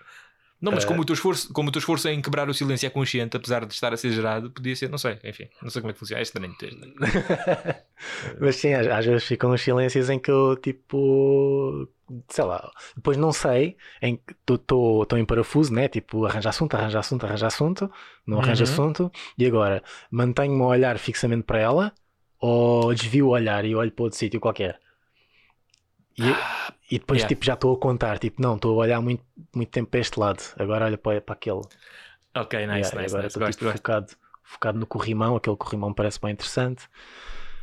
Não, 0.64 0.72
mas 0.72 0.84
Eh, 0.84 0.88
como, 0.88 1.02
o 1.02 1.06
teu 1.06 1.14
esforço, 1.14 1.52
como 1.54 1.70
o 1.70 1.72
teu 1.72 1.80
esforço 1.80 2.08
em 2.10 2.22
quebrar 2.22 2.50
o 2.50 2.54
silêncio 2.54 2.88
é 2.88 2.90
consciente, 2.90 3.36
apesar 3.38 3.66
de 3.66 3.74
estar 3.74 3.94
a 3.94 3.98
ser 3.98 4.12
gerado, 4.12 4.50
podia 4.52 4.76
ser, 4.76 4.90
não 4.90 4.98
sei, 4.98 5.20
enfim, 5.24 5.48
não 5.62 5.70
sei 5.70 5.82
como 5.82 5.92
é 5.92 5.94
que 5.94 6.00
funciona. 6.00 6.20
É 6.22 6.24
estranho. 6.24 6.56
é 6.62 6.68
estranho. 6.68 6.94
Mas 8.40 8.56
sim, 8.58 8.74
às, 8.74 8.88
às 8.88 9.06
vezes 9.06 9.24
ficam 9.26 9.52
uns 9.52 9.62
silêncios 9.62 10.10
em 10.10 10.20
que 10.20 10.32
eu 10.32 10.56
tipo. 10.58 11.88
Sei 12.30 12.44
lá, 12.44 12.70
depois 12.96 13.18
não 13.18 13.32
sei, 13.32 13.76
em 14.02 14.18
que 14.18 14.34
estou 14.52 15.08
em 15.18 15.26
parafuso, 15.26 15.74
né? 15.74 15.88
Tipo, 15.88 16.26
arranja 16.26 16.50
assunto, 16.50 16.76
arranja 16.76 17.00
assunto, 17.00 17.26
arranja 17.26 17.48
assunto, 17.48 17.92
não 18.28 18.40
arranja 18.40 18.64
Uhum. 18.66 18.72
assunto, 18.72 19.12
e 19.38 19.46
agora 19.46 19.82
mantenho-me 20.12 20.62
a 20.62 20.66
olhar 20.68 20.98
fixamente 21.00 21.44
para 21.44 21.60
ela 21.60 21.94
ou 22.40 22.94
desvio 22.94 23.28
o 23.28 23.30
olhar 23.32 23.66
e 23.66 23.74
olho 23.76 23.92
para 23.92 24.04
outro 24.04 24.18
sítio 24.20 24.40
qualquer. 24.40 24.80
E, 26.18 26.96
e 26.96 27.00
depois 27.00 27.20
yeah. 27.20 27.28
tipo, 27.28 27.46
já 27.46 27.54
estou 27.54 27.74
a 27.74 27.80
contar, 27.80 28.20
tipo, 28.20 28.42
não, 28.42 28.56
estou 28.56 28.80
a 28.80 28.84
olhar 28.84 29.02
muito, 29.02 29.24
muito 29.54 29.70
tempo 29.70 29.90
para 29.90 30.00
este 30.00 30.20
lado, 30.20 30.42
agora 30.58 30.86
olha 30.86 30.98
para, 30.98 31.22
para 31.22 31.34
aquele. 31.34 31.62
Ok, 32.36 32.60
nice, 32.68 32.72
Yeah, 32.72 32.82
nice, 32.82 32.96
agora 32.96 33.02
nice. 33.02 33.28
estou 33.28 33.40
Gosto, 33.42 33.52
tipo, 33.58 33.66
gosto. 33.66 33.78
focado, 33.78 34.08
focado 34.44 34.80
no 34.80 34.86
corrimão, 34.86 35.36
aquele 35.36 35.58
corrimão 35.58 35.94
parece 35.94 36.20
bem 36.22 36.32
interessante. 36.32 36.84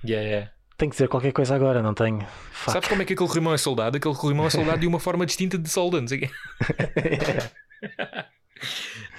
Yeah, 0.05 0.27
yeah. 0.27 0.53
Tenho 0.77 0.91
que 0.91 0.97
dizer 0.97 1.09
qualquer 1.09 1.33
coisa 1.33 1.55
agora, 1.55 1.83
não 1.83 1.93
tenho. 1.93 2.21
Fuck. 2.53 2.73
Sabes 2.73 2.89
como 2.89 3.03
é 3.03 3.05
que 3.05 3.13
aquele 3.13 3.29
corrimão 3.29 3.53
é 3.53 3.59
soldado? 3.59 3.99
Aquele 3.99 4.15
corrimão 4.15 4.47
é 4.47 4.51
soldado 4.51 4.81
de 4.81 4.87
uma 4.87 4.99
forma 4.99 5.27
distinta 5.27 5.59
de 5.59 5.69
solda, 5.69 6.01
não 6.01 6.09
sei 6.09 6.19
o 6.19 6.21
quê. 6.23 6.31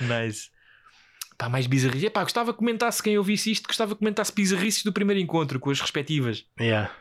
Nice. 0.01 0.49
Pá, 1.37 1.49
mais 1.49 1.67
bizarrice. 1.67 2.05
Epá, 2.05 2.23
gostava 2.23 2.53
que 2.53 2.59
comentasse 2.59 3.01
quem 3.01 3.17
ouvisse 3.17 3.51
isto, 3.51 3.67
gostava 3.67 3.93
que 3.93 3.99
comentasse 3.99 4.33
bizarrices 4.33 4.83
do 4.83 4.93
primeiro 4.93 5.19
encontro 5.19 5.59
com 5.59 5.69
as 5.69 5.81
respectivas. 5.81 6.45
Yeah. 6.59 6.91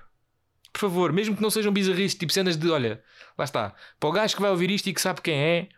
Por 0.73 0.81
favor, 0.81 1.13
mesmo 1.13 1.37
que 1.37 1.43
não 1.43 1.51
sejam 1.51 1.73
bizarrices, 1.73 2.17
tipo 2.17 2.33
cenas 2.33 2.57
de, 2.57 2.71
olha, 2.71 3.03
lá 3.37 3.45
está, 3.45 3.75
para 3.99 4.09
o 4.09 4.13
gajo 4.13 4.37
que 4.37 4.43
vai 4.43 4.51
ouvir 4.51 4.71
isto 4.71 4.89
e 4.89 4.93
que 4.95 5.01
sabe 5.01 5.21
quem 5.21 5.35
é, 5.35 5.69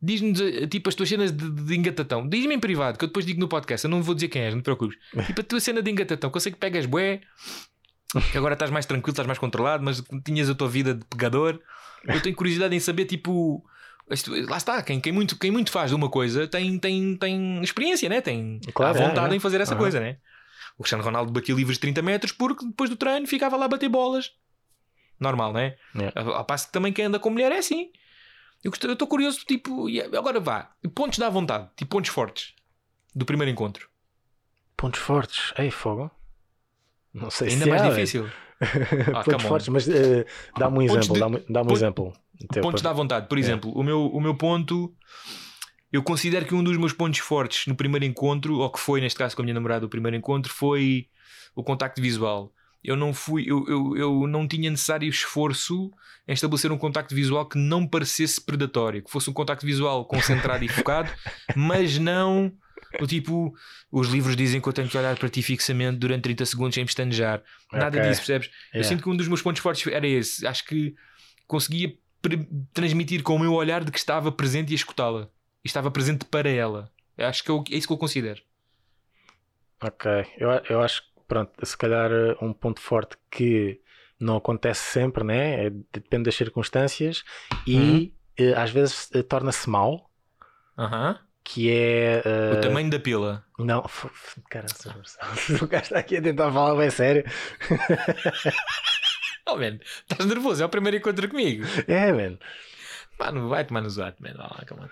diz-nos 0.00 0.40
eh, 0.40 0.66
tipo 0.66 0.88
as 0.88 0.94
tuas 0.94 1.08
cenas 1.08 1.32
de, 1.32 1.50
de 1.50 1.76
engatatão. 1.76 2.28
Diz-me 2.28 2.54
em 2.54 2.60
privado, 2.60 2.98
que 2.98 3.04
eu 3.04 3.08
depois 3.08 3.24
digo 3.24 3.40
no 3.40 3.48
podcast, 3.48 3.84
eu 3.84 3.90
não 3.90 4.02
vou 4.02 4.14
dizer 4.14 4.28
quem 4.28 4.42
és, 4.42 4.54
não 4.54 4.60
te 4.60 4.64
preocupes. 4.64 4.96
Tipo 5.26 5.40
a 5.40 5.44
tua 5.44 5.60
cena 5.60 5.82
de 5.82 5.90
engatatão, 5.90 6.30
que 6.30 6.36
eu 6.36 6.40
sei 6.40 6.52
que 6.52 6.58
pegas 6.58 6.86
bué, 6.86 7.20
que 8.30 8.38
agora 8.38 8.54
estás 8.54 8.70
mais 8.70 8.86
tranquilo, 8.86 9.12
estás 9.12 9.26
mais 9.26 9.38
controlado, 9.38 9.82
mas 9.82 10.02
tinhas 10.24 10.48
a 10.50 10.54
tua 10.54 10.68
vida 10.68 10.94
de 10.94 11.04
pegador. 11.06 11.58
Eu 12.04 12.20
tenho 12.22 12.36
curiosidade 12.36 12.74
em 12.74 12.80
saber, 12.80 13.06
tipo. 13.06 13.64
Lá 14.48 14.56
está, 14.56 14.80
quem, 14.82 15.00
quem, 15.00 15.12
muito, 15.12 15.36
quem 15.36 15.50
muito 15.50 15.72
faz 15.72 15.90
de 15.90 15.96
uma 15.96 16.08
coisa 16.08 16.46
tem, 16.46 16.78
tem, 16.78 17.16
tem 17.16 17.60
experiência, 17.60 18.08
né? 18.08 18.20
tem 18.20 18.60
Claro, 18.72 18.96
é, 18.96 19.08
vontade 19.08 19.34
é. 19.34 19.36
em 19.36 19.40
fazer 19.40 19.60
essa 19.60 19.72
Aham. 19.72 19.80
coisa, 19.80 19.98
né? 19.98 20.18
O 20.78 20.82
Cristiano 20.82 21.02
Ronaldo 21.04 21.32
batia 21.32 21.54
livres 21.54 21.76
de 21.76 21.80
30 21.80 22.02
metros 22.02 22.32
porque 22.32 22.66
depois 22.66 22.90
do 22.90 22.96
treino 22.96 23.26
ficava 23.26 23.56
lá 23.56 23.64
a 23.64 23.68
bater 23.68 23.88
bolas. 23.88 24.32
Normal, 25.18 25.52
né? 25.52 25.76
Yeah. 25.94 26.20
Ao 26.36 26.44
passo 26.44 26.66
que 26.66 26.72
também 26.72 26.92
quem 26.92 27.06
anda 27.06 27.18
com 27.18 27.30
mulher 27.30 27.50
é 27.52 27.58
assim. 27.58 27.90
Eu 28.62 28.70
estou 28.72 29.06
curioso, 29.06 29.40
tipo, 29.46 29.88
e 29.88 30.00
agora 30.00 30.40
vá, 30.40 30.72
pontos 30.94 31.18
dá 31.18 31.28
vontade, 31.30 31.68
tipo 31.76 31.90
pontos 31.90 32.10
fortes 32.10 32.54
do 33.14 33.24
primeiro 33.24 33.50
encontro. 33.50 33.88
Pontos 34.76 35.00
fortes. 35.00 35.52
Ei, 35.56 35.70
fogo. 35.70 36.10
Não 37.14 37.30
sei 37.30 37.48
Ainda 37.50 37.64
se 37.64 37.70
mais 37.70 37.82
há, 37.82 37.88
difícil. 37.90 38.28
Ah, 39.14 39.22
Pontos 39.24 39.44
fortes, 39.46 39.68
mas 39.68 39.88
eh, 39.88 40.26
dá-me 40.58 40.78
um 40.84 40.86
Pontos 40.86 41.06
exemplo. 41.08 41.14
de- 41.14 41.20
Dá-me 41.20 41.44
dá 41.48 41.60
um 41.60 41.64
ponto- 41.64 41.76
exemplo. 41.76 42.12
Pontos 42.62 42.82
dá 42.82 42.92
vontade. 42.92 43.28
Por 43.28 43.38
exemplo, 43.38 43.70
o, 43.72 43.82
meu, 43.82 44.06
o 44.06 44.20
meu 44.20 44.34
ponto, 44.34 44.94
eu 45.96 46.02
considero 46.02 46.44
que 46.44 46.54
um 46.54 46.62
dos 46.62 46.76
meus 46.76 46.92
pontos 46.92 47.20
fortes 47.20 47.66
no 47.66 47.74
primeiro 47.74 48.04
encontro, 48.04 48.58
ou 48.58 48.70
que 48.70 48.78
foi 48.78 49.00
neste 49.00 49.18
caso 49.18 49.34
com 49.34 49.42
a 49.42 49.44
minha 49.44 49.54
namorada 49.54 49.86
o 49.86 49.88
primeiro 49.88 50.16
encontro, 50.16 50.52
foi 50.52 51.08
o 51.54 51.62
contacto 51.64 52.00
visual. 52.02 52.52
Eu 52.84 52.96
não 52.96 53.14
fui, 53.14 53.44
eu, 53.50 53.64
eu, 53.66 53.96
eu 53.96 54.26
não 54.26 54.46
tinha 54.46 54.70
necessário 54.70 55.08
esforço 55.08 55.90
em 56.28 56.34
estabelecer 56.34 56.70
um 56.70 56.78
contacto 56.78 57.14
visual 57.14 57.48
que 57.48 57.58
não 57.58 57.86
parecesse 57.86 58.40
predatório, 58.44 59.02
que 59.02 59.10
fosse 59.10 59.30
um 59.30 59.32
contacto 59.32 59.64
visual 59.64 60.04
concentrado 60.04 60.64
e 60.64 60.68
focado, 60.68 61.10
mas 61.56 61.98
não 61.98 62.52
o 63.00 63.06
tipo, 63.06 63.54
os 63.90 64.08
livros 64.08 64.36
dizem 64.36 64.60
que 64.60 64.68
eu 64.68 64.72
tenho 64.72 64.88
que 64.88 64.96
olhar 64.98 65.16
para 65.18 65.28
ti 65.28 65.42
fixamente 65.42 65.96
durante 65.98 66.22
30 66.24 66.44
segundos 66.46 66.74
sem 66.74 66.84
pestanejar. 66.84 67.42
Nada 67.72 67.96
Ok. 67.98 68.02
disso, 68.02 68.20
percebes? 68.20 68.48
Eu 68.72 68.80
Yeah. 68.80 68.88
sinto 68.88 69.02
que 69.02 69.08
um 69.08 69.16
dos 69.16 69.28
meus 69.28 69.40
pontos 69.42 69.62
fortes 69.62 69.86
era 69.92 70.06
esse. 70.06 70.46
Acho 70.46 70.64
que 70.64 70.94
conseguia 71.46 71.92
transmitir 72.72 73.22
com 73.22 73.34
o 73.36 73.38
meu 73.38 73.52
olhar 73.54 73.82
de 73.84 73.90
que 73.90 73.98
estava 73.98 74.30
presente 74.30 74.70
e 74.70 74.74
a 74.74 74.76
escutá-la. 74.76 75.28
E 75.66 75.68
estava 75.68 75.90
presente 75.90 76.24
para 76.26 76.48
ela. 76.48 76.92
Eu 77.18 77.26
Acho 77.26 77.42
que 77.42 77.50
eu- 77.50 77.64
é 77.72 77.74
isso 77.74 77.88
que 77.88 77.92
eu 77.92 77.98
considero. 77.98 78.40
Ok, 79.82 80.08
eu, 80.38 80.48
eu 80.70 80.80
acho 80.80 81.02
que, 81.02 81.08
pronto, 81.26 81.52
se 81.66 81.76
calhar 81.76 82.08
eh, 82.12 82.36
um 82.40 82.52
ponto 82.52 82.80
forte 82.80 83.16
que 83.28 83.80
não 84.18 84.36
acontece 84.36 84.80
sempre, 84.92 85.24
né? 85.24 85.66
É, 85.66 85.70
depende 85.92 86.24
das 86.26 86.36
circunstâncias 86.36 87.24
e 87.66 87.76
Uhum. 87.76 88.12
eh, 88.38 88.54
às 88.54 88.70
vezes 88.70 89.10
eh, 89.12 89.24
torna-se 89.24 89.68
mal, 89.68 90.08
Aham. 90.78 91.18
que 91.42 91.68
é. 91.68 92.22
eh, 92.24 92.52
O 92.54 92.60
tamanho 92.60 92.88
da 92.90 93.00
pila. 93.00 93.44
Não, 93.58 93.82
cara, 94.48 94.66
o 95.60 95.66
gajo 95.66 95.82
está 95.82 95.98
aqui 95.98 96.16
a 96.18 96.22
tentar 96.22 96.52
falar 96.52 96.76
bem 96.76 96.90
sério. 96.90 97.24
Oh, 99.48 99.56
man, 99.56 99.78
estás 100.10 100.26
nervoso? 100.26 100.60
É 100.60 100.66
o 100.66 100.68
primeiro 100.68 100.96
encontro 100.96 101.28
comigo. 101.28 101.64
É, 101.86 102.12
mano. 102.12 102.36
Mano, 103.16 103.48
vai 103.48 103.64
tomar 103.64 103.80
no 103.80 103.88
zoado, 103.88 104.16
man. 104.18 104.34
Vai 104.34 104.46
lá, 104.48 104.64
on. 104.72 104.88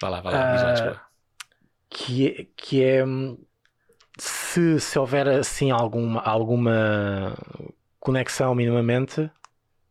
Vai 0.00 0.10
lá, 0.10 0.20
vai 0.20 0.32
lá. 0.32 0.52
diz 0.52 0.62
lá, 0.62 0.68
Ah, 0.68 0.72
desculpa. 0.72 1.00
que 1.90 2.26
é, 2.28 2.46
que 2.56 2.84
é 2.84 3.04
hum, 3.04 3.38
se, 4.18 4.80
se 4.80 4.98
houver 4.98 5.28
assim 5.28 5.70
alguma, 5.70 6.20
alguma 6.22 7.36
conexão 7.98 8.54
minimamente, 8.54 9.30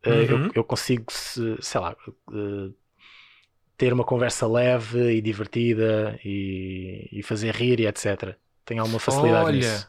eh, 0.04 0.10
Uhum. 0.10 0.46
eu, 0.48 0.52
eu 0.56 0.64
consigo, 0.64 1.06
se- 1.12 1.58
sei 1.62 1.82
lá, 1.82 1.96
eh, 2.34 2.72
ter 3.78 3.94
uma 3.94 4.04
conversa 4.04 4.48
leve 4.48 5.14
e 5.16 5.22
divertida 5.22 6.20
e, 6.26 7.08
e 7.12 7.24
fazer 7.24 7.54
rir 7.56 7.80
e 7.80 7.88
etc. 7.88 8.36
Tenho 8.66 8.82
alguma 8.82 9.00
facilidade 9.00 9.46
Olha. 9.46 9.56
nisso. 9.58 9.88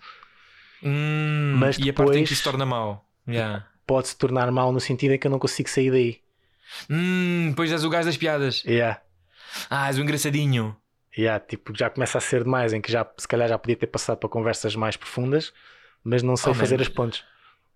Hum, 0.83 1.55
Mas 1.59 1.77
E 1.79 1.91
a 1.91 1.93
parte 1.93 2.11
em 2.11 2.25
que 2.25 2.31
depois- 2.31 2.39
se 2.39 2.43
torna 2.45 2.65
mau. 2.67 3.05
Yeah. 3.29 3.67
Pode 3.87 4.09
se 4.09 4.17
tornar 4.17 4.51
mal 4.53 4.73
no 4.73 4.81
sentido 4.81 5.13
em 5.15 5.19
que 5.19 5.27
eu 5.27 5.31
não 5.31 5.39
consigo 5.39 5.69
sair 5.69 5.91
daí. 5.91 6.21
Hum, 6.89 7.49
depois 7.51 7.71
és 7.73 7.85
o 7.85 7.91
gajo 7.91 8.07
das 8.07 8.17
piadas. 8.17 8.63
Yeah. 8.65 9.01
Ah, 9.69 9.89
és 9.89 9.99
o 9.99 10.01
engraçadinho. 10.03 10.77
Yeah, 11.17 11.45
tipo, 11.45 11.77
já 11.77 11.91
começa 11.91 12.19
a 12.19 12.21
ser 12.21 12.45
demais, 12.45 12.73
em 12.73 12.81
que 12.81 12.91
já 12.91 13.05
se 13.17 13.27
calhar 13.27 13.49
já 13.49 13.59
podia 13.59 13.77
ter 13.77 13.89
passado 13.89 14.19
para 14.19 14.29
conversas 14.29 14.77
mais 14.77 14.97
profundas, 14.97 15.53
mas 16.05 16.23
não 16.23 16.37
sei 16.37 16.53
Oh, 16.53 16.55
fazer 16.55 16.77
man. 16.77 16.83
as 16.83 16.89
pontes. 16.89 17.25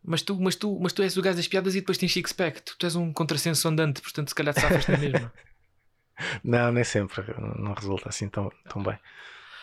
Mas 0.06 0.22
tu, 0.22 0.38
mas, 0.40 0.55
tu, 0.55 0.78
mas 0.80 0.92
tu 0.92 1.02
és 1.02 1.16
o 1.16 1.22
gajo 1.22 1.36
das 1.36 1.48
piadas 1.48 1.74
e 1.74 1.80
depois 1.80 1.98
tens 1.98 2.12
six-pack. 2.12 2.62
Tu, 2.62 2.76
tu 2.78 2.86
és 2.86 2.94
um 2.94 3.12
contrassenso 3.12 3.66
andante, 3.66 4.01
portanto, 4.02 4.28
se 4.28 4.34
calhar 4.34 4.55
te 4.55 4.60
safas 4.60 4.86
na 4.86 4.96
mesma. 4.98 5.32
Não, 6.44 6.70
nem 6.70 6.84
sempre. 6.84 7.24
Não 7.59 7.72
resulta 7.72 8.09
assim 8.09 8.28
tão, 8.28 8.51
tão 8.68 8.82
bem. 8.82 8.96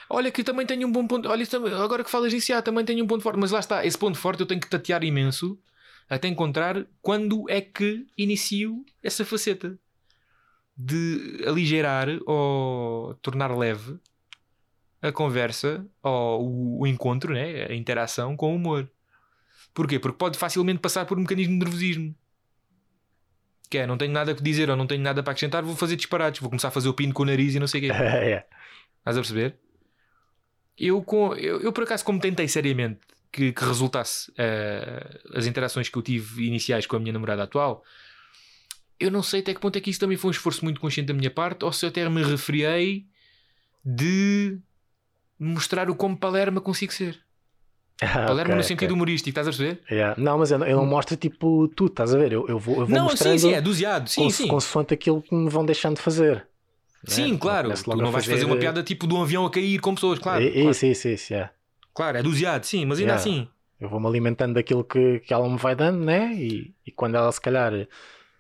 Olha, 0.10 0.30
que 0.32 0.42
eu 0.42 0.46
também 0.46 0.66
tenho 0.66 0.86
um 0.88 0.92
bom 0.92 1.08
ponto. 1.08 1.30
Olha, 1.30 1.46
agora 1.82 2.04
que 2.04 2.10
falas 2.10 2.34
nisso, 2.34 2.48
já, 2.48 2.62
também 2.62 2.84
tenho 2.84 3.04
um 3.04 3.08
ponto 3.08 3.22
forte. 3.24 3.40
Mas 3.40 3.52
lá 3.52 3.60
está, 3.60 3.86
esse 3.86 3.98
ponto 3.98 4.18
forte 4.18 4.42
eu 4.42 4.46
tenho 4.46 4.60
que 4.60 4.70
tatear 4.70 5.04
imenso 5.04 5.58
até 6.10 6.28
encontrar 6.28 6.86
quando 7.02 7.50
é 7.50 7.62
que 7.62 8.06
inicio 8.18 8.84
essa 9.02 9.24
faceta 9.24 9.78
de 10.84 11.44
aligerar 11.46 12.08
ou 12.26 13.14
tornar 13.16 13.56
leve 13.56 14.00
a 15.02 15.12
conversa 15.12 15.86
ou 16.02 16.42
o, 16.42 16.80
o 16.82 16.88
encontro, 16.88 17.34
né? 17.34 17.66
a 17.70 17.74
interação 17.74 18.36
com 18.36 18.52
o 18.52 18.56
humor. 18.56 18.90
Porquê? 19.74 20.00
Porque 20.00 20.18
pode 20.18 20.38
facilmente 20.38 20.80
passar 20.80 21.06
por 21.06 21.18
um 21.18 21.22
mecanismo 21.22 21.54
de 21.54 21.60
nervosismo. 21.60 22.16
Que 23.70 23.80
é, 23.80 23.88
não 23.88 23.98
tenho 23.98 24.12
nada 24.12 24.32
a 24.32 24.36
dizer 24.36 24.70
ou 24.70 24.76
não 24.76 24.86
tenho 24.86 25.02
nada 25.02 25.24
para 25.24 25.32
acrescentar, 25.32 25.64
vou 25.64 25.76
fazer 25.76 25.96
disparates, 25.96 26.42
vou 26.42 26.50
começar 26.50 26.68
a 26.68 26.72
fazer 26.72 26.90
o 26.90 26.94
pino 26.94 27.14
com 27.14 27.24
o 27.24 27.26
nariz 27.26 27.56
e 27.56 27.60
não 27.60 27.68
sei 27.68 27.80
o 27.80 27.84
quê. 27.84 27.92
é. 27.94 28.46
Estás 29.00 29.18
a 29.18 29.22
perceber? 29.22 29.56
Eu, 30.78 31.02
com, 31.04 31.34
eu, 31.36 31.62
eu, 31.62 31.72
por 31.72 31.84
acaso, 31.84 32.04
como 32.04 32.20
tentei 32.20 32.48
seriamente 32.48 33.00
que, 33.32 33.54
que 33.54 33.64
resultasse 33.64 34.32
eh, 34.38 35.22
as 35.34 35.46
interações 35.46 35.90
que 35.90 35.98
eu 35.98 36.02
tive 36.02 36.46
iniciais 36.46 36.86
com 36.86 36.96
a 36.96 37.00
minha 37.00 37.14
namorada 37.14 37.44
atual, 37.44 37.84
eu 39.02 39.12
não 39.12 39.24
sei 39.24 39.42
até 39.42 39.54
que 39.54 39.60
ponto 39.60 39.76
é 39.78 39.82
que 39.82 39.90
isso 39.90 40.00
também 40.00 40.18
foi 40.18 40.30
um 40.30 40.32
esforço 40.32 40.64
muito 40.64 40.80
consciente 40.80 41.08
da 41.08 41.14
minha 41.14 41.32
parte 41.32 41.66
ou 41.66 41.72
se 41.74 41.86
eu 41.86 41.90
até 41.90 42.08
me 42.10 42.24
refriei 42.24 43.06
de 43.84 44.60
mostrar 45.40 45.90
o 45.90 45.96
como 45.96 46.18
Palerma 46.18 46.62
consigo 46.62 46.94
ser. 46.94 47.20
Ah, 48.04 48.26
Palerma 48.26 48.54
ok, 48.54 48.56
no 48.58 48.64
sentido 48.64 48.94
humorístico, 48.96 49.30
estás 49.30 49.48
a 49.48 49.52
perceber? 49.52 49.84
Yeah. 49.92 50.20
Não, 50.20 50.40
mas 50.40 50.50
eu 50.50 50.58
não, 50.58 50.66
eu 50.66 50.76
não 50.78 50.88
mostro 50.88 51.16
tipo 51.16 51.68
tudo, 51.68 51.92
estás 51.92 52.16
a 52.16 52.18
ver? 52.18 52.32
Eu, 52.32 52.48
eu 52.48 52.58
vou, 52.58 52.80
eu 52.80 52.88
vou 52.88 52.98
Não, 52.98 53.04
mostrando 53.04 53.38
sim, 53.40 53.50
sim, 53.50 53.54
é 53.54 53.62
doseado. 53.62 54.10
Sim, 54.10 54.24
cons- 54.24 54.36
sim. 54.38 54.48
consoante 54.48 54.94
aquilo 54.96 55.22
que 55.22 55.36
me 55.36 55.48
vão 55.48 55.64
deixando 55.64 55.98
de 55.98 56.02
fazer. 56.02 56.48
Sim, 57.06 57.34
né? 57.34 57.38
claro. 57.40 57.72
Tu 57.74 57.96
não 57.96 58.12
vais 58.12 58.26
fazer 58.26 58.46
uma 58.46 58.58
piada 58.58 58.82
tipo 58.82 59.06
de 59.06 59.14
um 59.14 59.22
avião 59.22 59.46
a 59.46 59.52
cair 59.52 59.80
com 59.80 59.94
pessoas, 59.94 60.18
claro. 60.18 60.44
Isso, 60.44 60.86
isso, 60.88 61.08
isso, 61.10 61.34
yeah. 61.34 61.54
claro, 61.94 62.18
é 62.18 62.24
doseado, 62.24 62.66
sim, 62.66 62.86
mas 62.86 62.98
ainda 62.98 63.12
Yeah. 63.14 63.22
assim. 63.22 63.48
Eu 63.80 63.90
vou-me 63.90 64.08
alimentando 64.08 64.54
daquilo 64.56 64.84
que, 64.84 65.20
que 65.20 65.32
ela 65.34 65.48
me 65.48 65.58
vai 65.58 65.76
dando, 65.76 66.04
né? 66.04 66.34
E, 66.34 66.74
e 66.86 66.92
quando 66.92 67.16
ela, 67.18 67.32
se 67.32 67.42
calhar, 67.42 67.72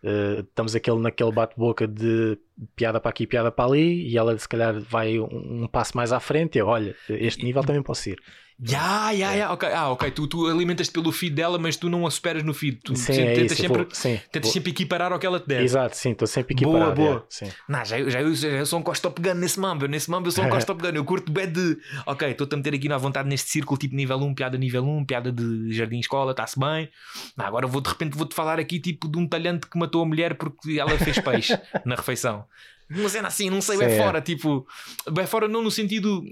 eh, 0.03 0.39
estamos 0.39 0.75
aquele, 0.75 0.99
naquele 0.99 1.31
bate-boca 1.31 1.87
de 1.87 2.37
piada 2.75 2.99
para 2.99 3.09
aqui, 3.09 3.27
piada 3.27 3.51
para 3.51 3.65
ali, 3.69 4.07
e 4.09 4.17
ela, 4.17 4.37
se 4.37 4.47
calhar, 4.47 4.79
vai 4.79 5.19
um, 5.19 5.63
um 5.63 5.67
passo 5.67 5.95
mais 5.95 6.11
à 6.11 6.19
frente. 6.19 6.55
E 6.55 6.59
eu, 6.59 6.67
olha, 6.67 6.95
este 7.09 7.43
nível 7.43 7.63
também 7.63 7.83
posso 7.83 8.09
ir. 8.09 8.19
Ya, 8.63 9.11
ya, 9.11 9.33
ya, 9.33 9.51
ok. 9.53 9.63
Ah, 9.73 9.89
ok. 9.89 10.11
Tu, 10.11 10.27
tu 10.27 10.47
alimentas-te 10.47 10.93
pelo 10.93 11.11
feed 11.11 11.33
dela, 11.33 11.57
mas 11.57 11.77
tu 11.77 11.89
não 11.89 12.05
a 12.05 12.11
superas 12.11 12.43
no 12.43 12.53
feed. 12.53 12.79
Tu 12.83 12.95
Sim, 12.95 13.13
se- 13.13 13.21
é 13.21 13.33
tentas, 13.33 13.51
isso. 13.53 13.61
sempre, 13.63 13.83
vou- 13.83 13.87
sim, 13.91 14.19
tentas 14.31 14.43
vou- 14.43 14.51
sempre 14.53 14.71
equiparar 14.71 15.11
ao 15.11 15.17
que 15.17 15.25
ela 15.25 15.39
te 15.39 15.47
der. 15.47 15.63
Exato, 15.63 15.97
sim, 15.97 16.11
estou 16.11 16.27
sempre 16.27 16.53
Boa, 16.53 16.77
equiparado. 16.77 17.01
boa. 17.01 17.17
é, 17.17 17.23
sim. 17.27 17.51
Não, 17.67 17.83
já, 17.83 17.97
já, 18.09 18.21
eu- 18.21 18.35
já 18.35 18.47
eu 18.49 18.65
sou 18.67 18.77
um 18.79 18.83
costa 18.83 19.09
Top 19.09 19.19
Gun 19.19 19.33
nesse 19.33 19.59
mambo. 19.59 19.87
Nesse 19.87 20.11
mambo 20.11 20.27
eu 20.27 20.31
sou 20.31 20.43
um 20.45 20.49
costa 20.63 20.67
Top 20.75 20.79
Gun. 20.81 20.95
Eu 20.95 21.03
curto 21.03 21.31
bem 21.31 21.51
de. 21.51 21.75
Ok, 22.05 22.29
estou-te 22.29 22.53
a 22.53 22.57
meter 22.57 22.75
aqui 22.75 22.87
na 22.87 22.97
vontade 22.99 23.27
neste 23.27 23.49
círculo 23.49 23.79
tipo 23.79 23.95
nível 23.95 24.17
1, 24.19 24.35
piada 24.35 24.57
nível 24.59 24.85
1, 24.85 25.05
piada 25.05 25.31
de 25.31 25.73
jardim 25.73 25.99
escola, 25.99 26.29
está-se 26.31 26.59
bem. 26.59 26.87
Não, 27.35 27.45
agora 27.45 27.65
vou 27.65 27.81
de 27.81 27.89
repente 27.89 28.15
vou-te 28.15 28.35
falar 28.35 28.59
aqui 28.59 28.79
tipo 28.79 29.07
de 29.07 29.17
um 29.17 29.27
talhante 29.27 29.65
que 29.67 29.77
matou 29.79 30.03
a 30.03 30.05
mulher 30.05 30.35
porque 30.35 30.79
ela 30.79 30.95
fez 30.99 31.17
peixe 31.17 31.57
na 31.83 31.95
refeição. 31.95 32.45
Uma 32.93 33.09
cena 33.09 33.27
assim, 33.27 33.49
não 33.49 33.61
sei, 33.61 33.77
bem 33.77 33.89
Sim, 33.89 33.97
fora, 33.97 34.21
tipo, 34.21 34.67
bem 35.11 35.25
fora 35.25 35.47
não 35.47 35.63
no 35.63 35.71
sentido. 35.71 36.23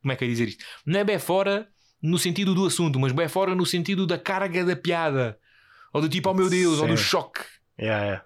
Como 0.00 0.12
é 0.12 0.16
que 0.16 0.24
eu 0.24 0.28
ia 0.28 0.32
dizer 0.34 0.48
isto? 0.48 0.64
Não 0.86 1.00
é 1.00 1.04
bem 1.04 1.18
fora 1.18 1.68
no 2.02 2.18
sentido 2.18 2.54
do 2.54 2.66
assunto, 2.66 2.98
mas 2.98 3.12
bem 3.12 3.28
fora 3.28 3.54
no 3.54 3.66
sentido 3.66 4.06
da 4.06 4.18
carga 4.18 4.64
da 4.64 4.76
piada. 4.76 5.38
Ou 5.92 6.00
do 6.00 6.08
tipo, 6.08 6.30
oh 6.30 6.34
meu 6.34 6.48
Deus, 6.48 6.80
ou 6.80 6.86
do 6.86 6.96
Sim. 6.96 7.02
choque. 7.02 7.40
Yeah, 7.78 8.04
yeah. 8.04 8.24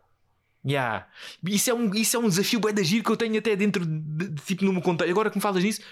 Yeah. 0.66 1.06
Isso, 1.46 1.70
é 1.70 1.74
um, 1.74 1.94
isso 1.94 2.16
é 2.16 2.20
um 2.20 2.28
desafio 2.28 2.58
bem 2.58 2.72
de 2.72 2.82
giro 2.84 3.04
que 3.04 3.10
eu 3.10 3.16
tenho 3.16 3.38
até 3.38 3.54
dentro 3.54 3.84
de, 3.84 4.28
de- 4.28 4.42
tipo 4.42 4.64
no 4.64 4.72
meu 4.72 4.80
contexto. 4.80 5.10
Agora 5.10 5.28
que 5.30 5.36
me 5.36 5.42
falas 5.42 5.62
nisso, 5.62 5.82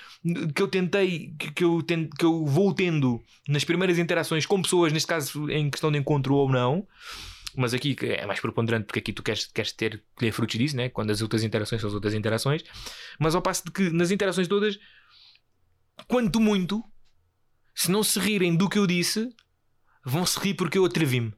que 0.54 0.62
eu 0.62 0.68
tentei, 0.68 1.34
que, 1.38 1.50
que 1.52 1.64
eu 1.64 1.82
tento, 1.82 2.16
que 2.16 2.24
eu 2.24 2.46
vou 2.46 2.72
tendo 2.72 3.20
nas 3.46 3.64
primeiras 3.64 3.98
interações 3.98 4.46
com 4.46 4.62
pessoas, 4.62 4.90
neste 4.92 5.06
caso 5.06 5.50
em 5.50 5.68
questão 5.68 5.92
de 5.92 5.98
encontro 5.98 6.34
ou 6.34 6.48
não, 6.50 6.86
mas 7.56 7.74
aqui 7.74 7.96
é 8.02 8.26
mais 8.26 8.40
preponderante 8.40 8.86
porque 8.86 8.98
aqui 8.98 9.12
tu 9.12 9.22
queres, 9.22 9.46
queres 9.46 9.72
ter 9.72 10.02
colher 10.14 10.32
frutos 10.32 10.58
disso, 10.58 10.76
né? 10.76 10.88
quando 10.88 11.10
as 11.10 11.20
outras 11.20 11.42
interações 11.42 11.80
são 11.80 11.88
as 11.88 11.94
outras 11.94 12.14
interações, 12.14 12.64
mas 13.18 13.34
ao 13.34 13.42
passo 13.42 13.64
de 13.64 13.70
que 13.70 13.90
nas 13.90 14.10
interações 14.10 14.48
todas, 14.48 14.78
quanto 16.06 16.40
muito, 16.40 16.82
se 17.74 17.90
não 17.90 18.02
se 18.02 18.18
rirem 18.18 18.56
do 18.56 18.68
que 18.68 18.78
eu 18.78 18.86
disse, 18.86 19.34
vão 20.04 20.24
se 20.26 20.38
rir 20.38 20.54
porque 20.54 20.78
eu 20.78 20.84
atrevi-me. 20.84 21.32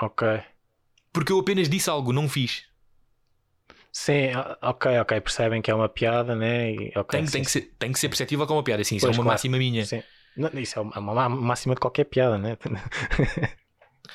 Ok. 0.00 0.26
Porque 1.12 1.32
eu 1.32 1.38
apenas 1.38 1.68
disse 1.68 1.90
algo, 1.90 2.12
não 2.12 2.28
fiz. 2.28 2.64
Sim, 3.90 4.30
ok, 4.62 4.98
ok. 5.00 5.20
Percebem 5.20 5.60
que 5.60 5.70
é 5.70 5.74
uma 5.74 5.88
piada, 5.88 6.36
né? 6.36 6.72
E, 6.72 6.92
ok, 6.94 7.18
tem, 7.18 7.26
sim, 7.26 7.32
tem, 7.32 7.42
que 7.42 7.50
ser, 7.50 7.74
tem 7.78 7.92
que 7.92 7.98
ser 7.98 8.08
perceptível 8.08 8.46
como 8.46 8.58
uma 8.58 8.64
piada. 8.64 8.82
Assim, 8.82 8.96
isso 8.96 9.06
é 9.06 9.08
uma 9.08 9.14
claro. 9.14 9.30
máxima 9.30 9.58
minha. 9.58 9.84
sim. 9.84 10.02
Não, 10.36 10.48
isso 10.60 10.78
é 10.78 10.82
uma, 10.82 10.98
uma 11.00 11.28
máxima 11.28 11.74
de 11.74 11.80
qualquer 11.80 12.04
piada, 12.04 12.38
né? 12.38 12.56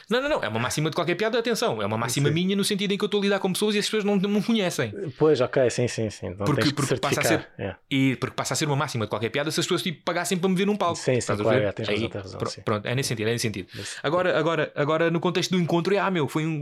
Não, 0.10 0.22
não, 0.22 0.30
não. 0.30 0.44
É 0.44 0.48
uma 0.48 0.60
máxima 0.60 0.90
de 0.90 0.96
qualquer 0.96 1.16
piada. 1.16 1.40
Atenção, 1.40 1.82
é 1.82 1.86
uma 1.86 1.98
máxima 1.98 2.30
Sim. 2.30 2.34
minha 2.36 2.56
no 2.56 2.64
sentido 2.64 2.92
em 2.94 2.98
que 2.98 3.04
eu 3.04 3.08
estou 3.08 3.20
a 3.20 3.24
lidar 3.24 3.40
com 3.40 3.52
pessoas 3.52 3.76
e 3.76 3.80
as 3.80 3.86
pessoas 3.86 4.04
não, 4.04 4.16
não 4.18 4.30
me 4.30 4.44
conhecem. 4.44 4.94
Pois, 5.18 5.42
ok, 5.42 5.70
sim, 5.70 5.88
sim, 5.88 6.10
sim. 6.10 6.28
Então 6.28 6.46
Porque- 6.46 6.72
porque 6.74 6.96
passa 6.98 7.22
a. 7.22 7.62
Yeah. 7.62 7.80
E 7.90 8.16
porque 8.18 8.36
passa 8.36 8.54
a 8.54 8.58
ser 8.58 8.66
uma 8.66 8.76
máxima 8.76 9.06
de 9.06 9.10
qualquer 9.10 9.30
piada 9.30 9.50
se 9.52 9.60
as 9.60 9.66
pessoas 9.66 9.82
tipo, 9.82 10.04
pagassem 10.04 10.38
para 10.38 10.50
me 10.50 10.56
ver 10.56 10.66
num 10.66 10.76
palco. 10.76 10.98
Sim, 10.98 11.20
sim, 11.20 11.36
claro, 11.36 11.60
é, 11.60 11.72
tens 11.72 11.90
Aí, 11.90 11.96
razão, 11.96 12.10
tens 12.10 12.22
razão, 12.24 12.40
pro- 12.40 12.50
sim. 12.50 12.62
Pronto, 12.62 12.86
é 12.86 12.96
nesse 12.96 13.10
sentido, 13.10 13.28
é 13.28 13.32
nesse 13.32 13.42
sentido. 13.44 13.68
Agora, 14.02 14.38
agora, 14.38 14.72
agora 14.76 15.12
no 15.12 15.20
contexto 15.20 15.52
do 15.52 15.58
encontro, 15.60 15.98
ah, 16.00 16.12
meu, 16.12 16.28
foi 16.28 16.46
um. 16.46 16.62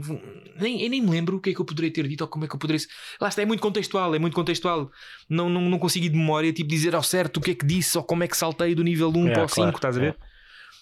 Nem, 0.60 0.82
eu 0.82 0.90
nem 0.90 1.00
me 1.02 1.10
lembro 1.10 1.36
o 1.36 1.40
que 1.40 1.50
é 1.50 1.54
que 1.54 1.60
eu 1.60 1.64
poderia 1.64 1.90
ter 1.92 2.06
dito 2.06 2.22
ou 2.22 2.28
como 2.28 2.44
é 2.44 2.48
que 2.48 2.54
eu 2.54 2.58
poderia. 2.58 2.84
Lá 3.20 3.28
está, 3.28 3.42
é 3.42 3.44
muito 3.46 3.60
contextual, 3.60 4.14
é 4.14 4.18
muito 4.18 4.34
contextual. 4.34 4.90
Não, 5.28 5.48
não, 5.48 5.60
não 5.62 5.78
consigo 5.78 6.06
ir 6.06 6.10
de 6.10 6.16
memória, 6.16 6.52
tipo, 6.52 6.68
dizer 6.68 6.94
ao 6.94 7.02
certo 7.02 7.38
o 7.38 7.40
que 7.40 7.50
é 7.52 7.54
que 7.54 7.64
disse 7.66 7.96
ou 7.98 8.04
como 8.04 8.22
é 8.24 8.28
que 8.28 8.36
saltei 8.36 8.74
do 8.74 8.82
nível 8.82 9.08
1 9.10 9.12
Yeah, 9.26 9.34
para 9.34 9.44
o 9.44 9.48
5, 9.48 9.54
claro, 9.54 9.76
estás 9.76 9.96
a 9.96 10.00
ver? 10.00 10.16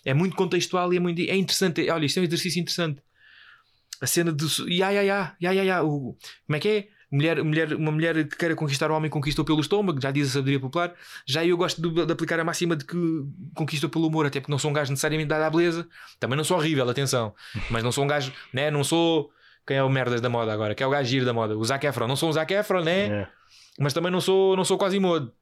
É 0.04 0.14
muito 0.14 0.36
contextual 0.36 0.92
e 0.92 0.96
é 0.96 1.00
muito. 1.00 1.20
É 1.20 1.36
interessante. 1.36 1.88
Olha, 1.90 2.06
isto 2.06 2.18
é 2.18 2.22
um 2.22 2.24
exercício 2.24 2.60
interessante. 2.60 3.02
A 4.00 4.06
cena 4.06 4.32
do. 4.32 4.46
Ya, 4.68 4.90
ya, 4.90 5.02
ya, 5.02 5.36
ya, 5.40 5.52
ya, 5.52 5.62
ya. 5.62 5.84
O, 5.84 6.16
como 6.46 6.56
é 6.56 6.58
que 6.58 6.68
é? 6.68 6.88
Mulher, 7.12 7.42
mulher, 7.42 7.74
uma 7.74 7.90
mulher 7.90 8.28
que 8.28 8.36
queira 8.36 8.54
conquistar 8.54 8.88
o 8.88 8.94
homem 8.94 9.10
conquistou 9.10 9.44
pelo 9.44 9.60
estômago, 9.60 10.00
já 10.00 10.12
diz 10.12 10.28
a 10.28 10.32
sabedoria 10.34 10.60
popular. 10.60 10.94
Já 11.26 11.44
eu 11.44 11.56
gosto 11.56 11.82
de, 11.82 12.06
de 12.06 12.12
aplicar 12.12 12.38
a 12.38 12.44
máxima 12.44 12.76
de 12.76 12.84
que 12.84 12.96
conquistou 13.52 13.90
pelo 13.90 14.06
humor, 14.06 14.26
até 14.26 14.38
porque 14.38 14.52
não 14.52 14.60
sou 14.60 14.70
um 14.70 14.74
gajo 14.74 14.92
necessariamente 14.92 15.28
dado 15.28 15.42
à 15.42 15.50
beleza. 15.50 15.88
Também 16.20 16.36
não 16.36 16.44
sou 16.44 16.56
horrível, 16.56 16.88
atenção. 16.88 17.34
Mas 17.68 17.82
não 17.82 17.90
sou 17.90 18.04
um 18.04 18.06
gajo, 18.06 18.32
né? 18.52 18.70
Não 18.70 18.84
sou. 18.84 19.30
Quem 19.66 19.76
é 19.76 19.82
o 19.82 19.88
merdas 19.90 20.20
da 20.20 20.28
moda 20.28 20.52
agora? 20.52 20.74
Quem 20.74 20.84
é 20.84 20.88
o 20.88 20.90
gajo 20.90 21.10
giro 21.10 21.26
da 21.26 21.32
moda? 21.32 21.58
O 21.58 21.64
Zac 21.64 21.84
Efron. 21.84 22.06
Não 22.06 22.16
sou 22.16 22.28
um 22.28 22.32
Zac 22.32 22.52
Efron, 22.54 22.82
né? 22.82 23.06
Yeah. 23.06 23.30
Mas 23.78 23.92
também 23.92 24.12
não 24.12 24.20
sou, 24.20 24.56
não 24.56 24.64
sou 24.64 24.78
quase 24.78 24.98
modo. 25.00 25.32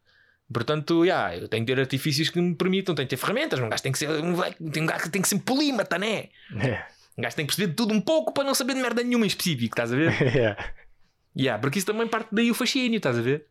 Portanto, 0.52 1.04
yeah, 1.04 1.36
eu 1.36 1.46
tenho 1.48 1.64
que 1.64 1.74
ter 1.74 1.80
artifícios 1.80 2.30
que 2.30 2.40
me 2.40 2.54
permitam, 2.54 2.94
tenho 2.94 3.06
que 3.06 3.14
ter 3.14 3.20
ferramentas. 3.20 3.60
Um 3.60 3.68
gajo 3.68 3.82
tem 3.82 3.92
que 3.92 3.98
ser 3.98 4.08
um, 4.08 4.34
tem 4.70 4.82
um 4.82 4.86
gajo 4.86 5.02
que 5.04 5.10
tem 5.10 5.20
que 5.20 5.28
ser 5.28 5.38
polímata, 5.40 5.98
né? 5.98 6.28
Yeah. 6.52 6.86
Um 7.18 7.22
gajo 7.22 7.36
tem 7.36 7.44
que 7.44 7.54
perceber 7.54 7.70
de 7.70 7.76
tudo 7.76 7.92
um 7.92 8.00
pouco 8.00 8.32
para 8.32 8.44
não 8.44 8.54
saber 8.54 8.74
de 8.74 8.80
merda 8.80 9.02
nenhuma 9.02 9.26
em 9.26 9.28
específico, 9.28 9.74
estás 9.74 9.92
a 9.92 9.96
ver? 9.96 10.12
Yeah. 10.34 10.72
yeah, 11.36 11.60
porque 11.60 11.78
isso 11.78 11.86
também 11.86 12.08
parte 12.08 12.28
daí 12.32 12.50
o 12.50 12.54
fascínio, 12.54 12.96
estás 12.96 13.18
a 13.18 13.20
ver? 13.22 13.46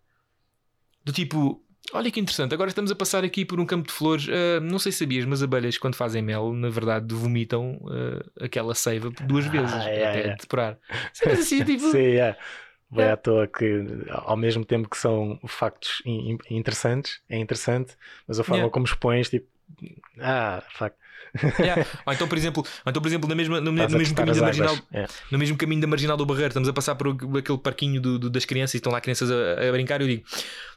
Do 1.05 1.13
tipo, 1.13 1.63
olha 1.93 2.09
que 2.09 2.19
interessante, 2.19 2.53
agora 2.53 2.69
estamos 2.69 2.91
a 2.91 2.95
passar 2.95 3.23
aqui 3.23 3.45
por 3.45 3.59
um 3.59 3.65
campo 3.65 3.87
de 3.87 3.93
flores. 3.93 4.27
ah, 4.29 4.59
não 4.59 4.79
sei 4.79 4.91
se 4.91 4.97
sabias, 4.97 5.25
mas 5.25 5.43
abelhas, 5.43 5.77
quando 5.77 5.95
fazem 5.95 6.21
mel, 6.21 6.51
na 6.51 6.69
verdade, 6.69 7.13
vomitam 7.13 7.79
ah, 7.85 8.45
aquela 8.45 8.73
seiva 8.73 9.11
duas 9.25 9.45
vezes 9.45 9.71
Ah, 9.71 9.83
yeah, 9.85 10.09
até 10.09 10.19
yeah. 10.19 10.41
depurar. 10.41 10.77
Cenas 11.13 11.39
assim, 11.39 11.63
tipo. 11.65 11.91
Sim, 11.91 11.97
yeah. 11.99 12.37
Vai 12.89 13.03
Yeah. 13.05 13.13
à 13.13 13.17
toa 13.17 13.47
que, 13.47 13.83
ao 14.09 14.37
mesmo 14.37 14.63
tempo 14.63 14.89
que 14.89 14.97
são 14.97 15.37
factos 15.45 16.01
in- 16.05 16.31
in- 16.49 16.55
interessantes, 16.57 17.19
é 17.29 17.37
interessante, 17.37 17.95
mas 18.27 18.39
a 18.39 18.43
forma 18.43 18.59
Yeah. 18.59 18.71
como 18.71 18.85
expões, 18.85 19.29
tipo, 19.29 19.45
ah, 20.21 20.63
fuck. 20.71 20.95
Yeah. 21.59 21.85
Ou 22.05 22.13
então, 22.13 22.25
por 22.27 22.37
exemplo, 22.37 22.63
então, 22.85 23.01
por 23.01 23.07
exemplo 23.09 23.27
no, 23.27 23.35
mesmo, 23.35 23.55
no, 23.55 23.61
no 23.61 23.71
mesmo 23.73 24.15
caminho 24.15 24.35
da 24.35 24.41
marginal. 24.41 24.77
Yeah. 24.93 25.13
no 25.29 25.37
mesmo 25.37 25.57
caminho 25.57 25.81
da 25.81 25.87
marginal 25.87 26.15
do 26.15 26.25
Barreiro, 26.25 26.47
estamos 26.47 26.69
a 26.69 26.73
passar 26.73 26.95
por 26.95 27.09
aquele 27.37 27.57
parquinho 27.57 27.99
do- 28.01 28.17
do- 28.17 28.29
das 28.29 28.45
crianças 28.45 28.75
e 28.75 28.77
estão 28.77 28.91
lá 28.93 29.01
crianças 29.01 29.29
a, 29.29 29.67
a 29.67 29.71
brincar. 29.73 29.99
Eu 29.99 30.07
digo: 30.07 30.23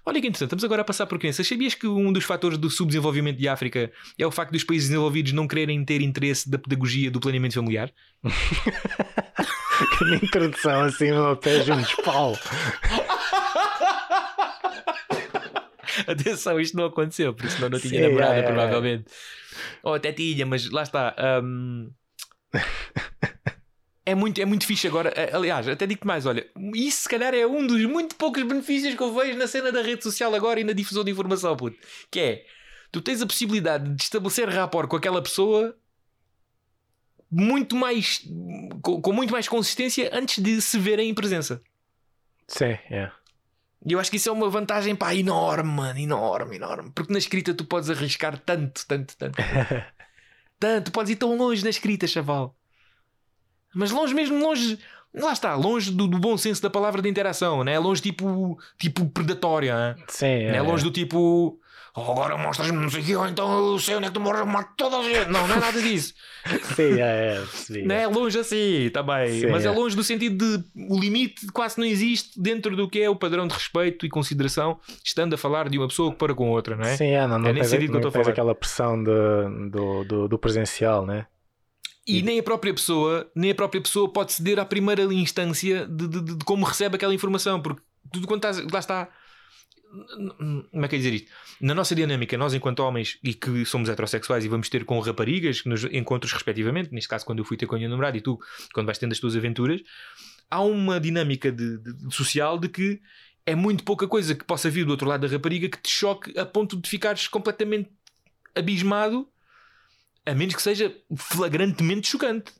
Olha 0.05 0.21
que 0.21 0.27
interessante, 0.27 0.49
estamos 0.49 0.65
agora 0.65 0.83
a 0.83 0.85
passar 0.85 1.07
por 1.07 1.19
crianças. 1.21 1.47
Sabias 1.47 1.75
que 1.75 1.87
um 1.87 2.13
dos 2.13 2.25
fatores 2.25 2.59
do 2.59 2.69
subdesenvolvimento 2.69 3.39
de 3.39 3.47
África 3.49 3.93
é 4.19 4.27
o 4.27 4.31
facto 4.33 4.51
dos 4.51 4.65
países 4.65 4.89
desenvolvidos 4.89 5.31
não 5.33 5.47
quererem 5.47 5.85
ter 5.85 6.01
interesse 6.03 6.51
da 6.51 6.59
pedagogia 6.59 7.11
do 7.13 7.21
planeamento 7.21 7.55
familiar? 7.55 7.93
Que 9.99 10.05
minha 10.05 10.17
introdução 10.17 10.83
assim, 10.83 11.11
meu 11.11 11.37
pé 11.37 11.63
juntos, 11.63 11.95
pau. 12.05 12.39
Atenção, 16.07 16.61
isto 16.61 16.77
não 16.77 16.87
aconteceu, 16.87 17.35
porque 17.35 17.51
senão 17.51 17.69
não 17.69 17.79
tinha 17.79 17.95
Sim, 17.95 18.09
namorada, 18.09 18.35
é, 18.35 18.39
é, 18.39 18.41
é. 18.41 18.47
provavelmente. 18.47 19.05
Ou 19.83 19.95
até 19.95 20.13
tinha, 20.13 20.47
mas 20.47 20.71
lá 20.71 20.83
está. 20.83 21.15
hum, 21.43 21.91
É 24.11 24.15
muito, 24.15 24.41
é 24.41 24.45
muito 24.45 24.67
fixe 24.67 24.89
agora. 24.89 25.13
Eh, 25.15 25.31
Aliás, 25.33 25.69
até 25.69 25.87
digo-te 25.87 26.07
mais: 26.07 26.27
olha, 26.27 26.45
isso 26.75 27.03
se 27.03 27.09
calhar 27.09 27.33
é 27.33 27.47
um 27.47 27.65
dos 27.67 27.85
muito 27.85 28.17
poucos 28.17 28.43
benefícios 28.43 28.95
que 28.95 29.03
eu 29.03 29.15
vejo 29.15 29.39
na 29.39 29.47
cena 29.47 29.71
da 29.71 29.83
rede 29.83 30.03
social 30.03 30.35
agora 30.35 30.59
e 30.59 30.65
na 30.65 30.73
difusão 30.73 31.05
de 31.05 31.13
informação, 31.13 31.57
puto. 31.57 31.77
Que 32.11 32.21
é, 32.21 32.45
tu 32.91 33.01
tens 33.01 33.23
a 33.23 33.27
possibilidade 33.27 33.95
de 33.95 34.03
estabelecer 34.03 34.49
rapport 34.49 34.89
com 34.89 34.97
aquela 34.97 35.23
pessoa 35.23 35.77
muito 37.31 37.77
mais 37.77 38.27
com, 38.83 39.01
com 39.01 39.13
muito 39.13 39.33
mais 39.33 39.49
consistência 39.49 40.11
antes 40.13 40.43
de 40.43 40.61
se 40.61 40.79
verem 40.79 41.11
em 41.11 41.15
presença. 41.15 41.61
Sim, 42.49 42.77
yeah. 42.91 43.15
E 43.87 43.93
eu 43.93 44.01
acho 44.01 44.11
que 44.11 44.17
isso 44.17 44.29
é 44.29 44.33
uma 44.33 44.51
vantagem 44.51 44.95
pá, 44.95 45.15
enorme, 45.15 45.71
mano, 45.71 45.99
enorme, 45.99 46.57
enorme. 46.57 46.91
Porque 46.95 47.13
na 47.13 47.19
escrita 47.19 47.55
tu 47.55 47.65
podes 47.65 47.89
arriscar 47.89 48.37
tanto, 48.39 48.87
tanto, 48.87 49.17
tanto. 49.17 49.39
tanto, 50.59 50.93
podes 50.93 51.13
ir 51.13 51.17
tão 51.17 51.37
longe 51.37 51.65
na 51.65 51.71
escrita, 51.71 52.07
chaval. 52.07 52.55
Mas 53.75 53.91
longe 53.91 54.13
mesmo, 54.13 54.39
longe. 54.39 54.79
Lá 55.15 55.33
está, 55.33 55.55
longe 55.55 55.91
do, 55.91 56.07
do 56.07 56.19
bom 56.19 56.37
senso 56.37 56.63
da 56.63 56.69
palavra 56.69 57.01
de 57.01 57.09
interação, 57.09 57.65
né? 57.65 57.79
Longe 57.79 58.03
tipo, 58.03 58.59
tipo 58.79 59.09
predatória, 59.09 59.75
né? 59.75 59.97
Sim, 60.09 60.27
é 60.27 60.61
longe 60.61 60.85
do 60.85 60.91
tipo. 60.91 61.59
"Oh, 61.97 62.13
agora 62.13 62.37
mostras-me 62.39 62.79
não 62.79 62.89
sei 62.89 63.01
o 63.01 63.05
quê, 63.05 63.17
ou 63.17 63.27
então 63.27 63.73
eu 63.73 63.79
sei 63.79 63.97
onde 63.97 64.05
é 64.07 64.09
que 64.09 64.15
tu 64.15 64.21
moras, 64.21 64.41
eu 64.41 64.47
mato 64.47 64.73
toda 64.77 64.99
a 64.99 65.03
gente. 65.03 65.29
Não, 65.29 65.47
não 65.49 65.57
é 65.57 65.61
nada 65.61 65.83
disso. 65.83 66.15
Sim, 66.77 66.83
yeah, 66.95 67.41
percebi, 67.47 67.83
Não 67.83 67.95
é 67.95 68.07
longe 68.07 68.39
assim, 68.39 68.91
também. 68.93 69.41
Sim, 69.41 69.47
Mas 69.49 69.65
é 69.65 69.69
é. 69.69 69.71
longe 69.73 69.95
do 69.97 70.05
sentido 70.05 70.59
de 70.59 70.65
o 70.89 70.99
limite 70.99 71.47
quase 71.53 71.79
não 71.79 71.85
existe 71.87 72.41
dentro 72.41 72.77
do 72.77 72.89
que 72.89 73.01
é 73.01 73.11
o 73.11 73.17
padrão 73.17 73.47
de 73.49 73.55
respeito 73.55 74.07
e 74.07 74.09
consideração, 74.09 74.79
estando 75.05 75.35
a 75.35 75.37
falar 75.39 75.69
de 75.69 75.79
uma 75.79 75.89
pessoa 75.89 76.11
que 76.13 76.17
para 76.19 76.35
com 76.35 76.51
outra, 76.51 76.77
não 76.77 76.85
é? 76.85 76.97
Sim, 76.97 77.05
yeah, 77.07 77.27
não, 77.27 77.39
não 77.39 77.49
É 77.51 77.53
nesse 77.53 77.71
sentido 77.71 77.91
que 77.91 77.97
eu 77.97 78.09
estou 78.09 78.11
a 78.11 78.13
falar. 78.25 78.31
aquela 78.33 78.55
pressão 78.55 79.03
de, 79.03 79.71
do, 79.71 80.05
do, 80.05 80.29
do 80.29 80.39
presencial, 80.39 81.05
né? 81.05 81.27
E 82.07 82.23
nem 82.23 82.39
a 82.41 82.43
própria 82.43 82.73
pessoa, 82.75 83.31
nem 83.37 83.51
a 83.53 83.55
própria 83.55 83.81
pessoa 83.81 84.09
pode 84.13 84.33
ceder 84.33 84.59
à 84.59 84.65
primeira 84.65 85.03
instância 85.15 85.87
de, 85.87 86.09
de- 86.09 86.21
de- 86.23 86.37
de 86.39 86.45
como 86.45 86.65
recebe 86.65 86.97
aquela 86.97 87.15
informação, 87.15 87.61
porque 87.61 87.83
tudo 88.13 88.27
quanto 88.27 88.49
estás, 88.49 88.73
lá 88.73 88.79
está. 88.81 89.09
Como 90.71 90.85
é 90.85 90.89
que 90.89 90.95
é 90.95 90.99
dizer 90.99 91.13
isto? 91.13 91.31
Na 91.61 91.75
nossa 91.75 91.95
dinâmica, 91.95 92.37
nós 92.39 92.55
enquanto 92.55 92.81
homens 92.81 93.19
e 93.23 93.35
que 93.35 93.65
somos 93.65 93.89
heterossexuais 93.89 94.45
e 94.45 94.49
vamos 94.49 94.69
ter 94.69 94.85
com 94.85 94.99
raparigas 95.01 95.65
nos 95.65 95.85
encontros 95.85 96.33
respectivamente, 96.33 96.93
neste 96.93 97.09
caso 97.09 97.25
quando 97.27 97.41
eu 97.41 97.45
fui 97.45 97.57
ter 97.57 97.67
com 97.67 97.75
a 97.75 97.79
minha 97.79 97.91
namorada 97.91 98.17
e 98.17 98.21
tu 98.21 98.39
quando 98.73 98.87
vais 98.87 98.99
tendo 98.99 99.13
as 99.13 99.19
tuas 99.19 99.37
aventuras, 99.37 99.81
há 100.51 100.63
uma 100.63 101.01
dinâmica 101.01 101.51
de, 101.51 101.79
de- 101.79 102.15
social 102.15 102.59
de 102.59 102.69
que 102.69 103.01
é 103.45 103.55
muito 103.55 103.83
pouca 103.83 104.07
coisa 104.07 104.35
que 104.35 104.45
possa 104.45 104.71
vir 104.71 104.85
do 104.85 104.91
outro 104.93 105.09
lado 105.09 105.27
da 105.27 105.33
rapariga 105.33 105.69
que 105.69 105.79
te 105.79 105.91
choque 105.91 106.39
a 106.39 106.47
ponto 106.47 106.77
de 106.77 106.89
ficares 106.89 107.27
completamente 107.27 107.91
abismado, 108.55 109.29
a 110.25 110.35
menos 110.35 110.55
que 110.55 110.63
seja 110.63 110.95
flagrantemente 111.17 112.07
chocante. 112.09 112.53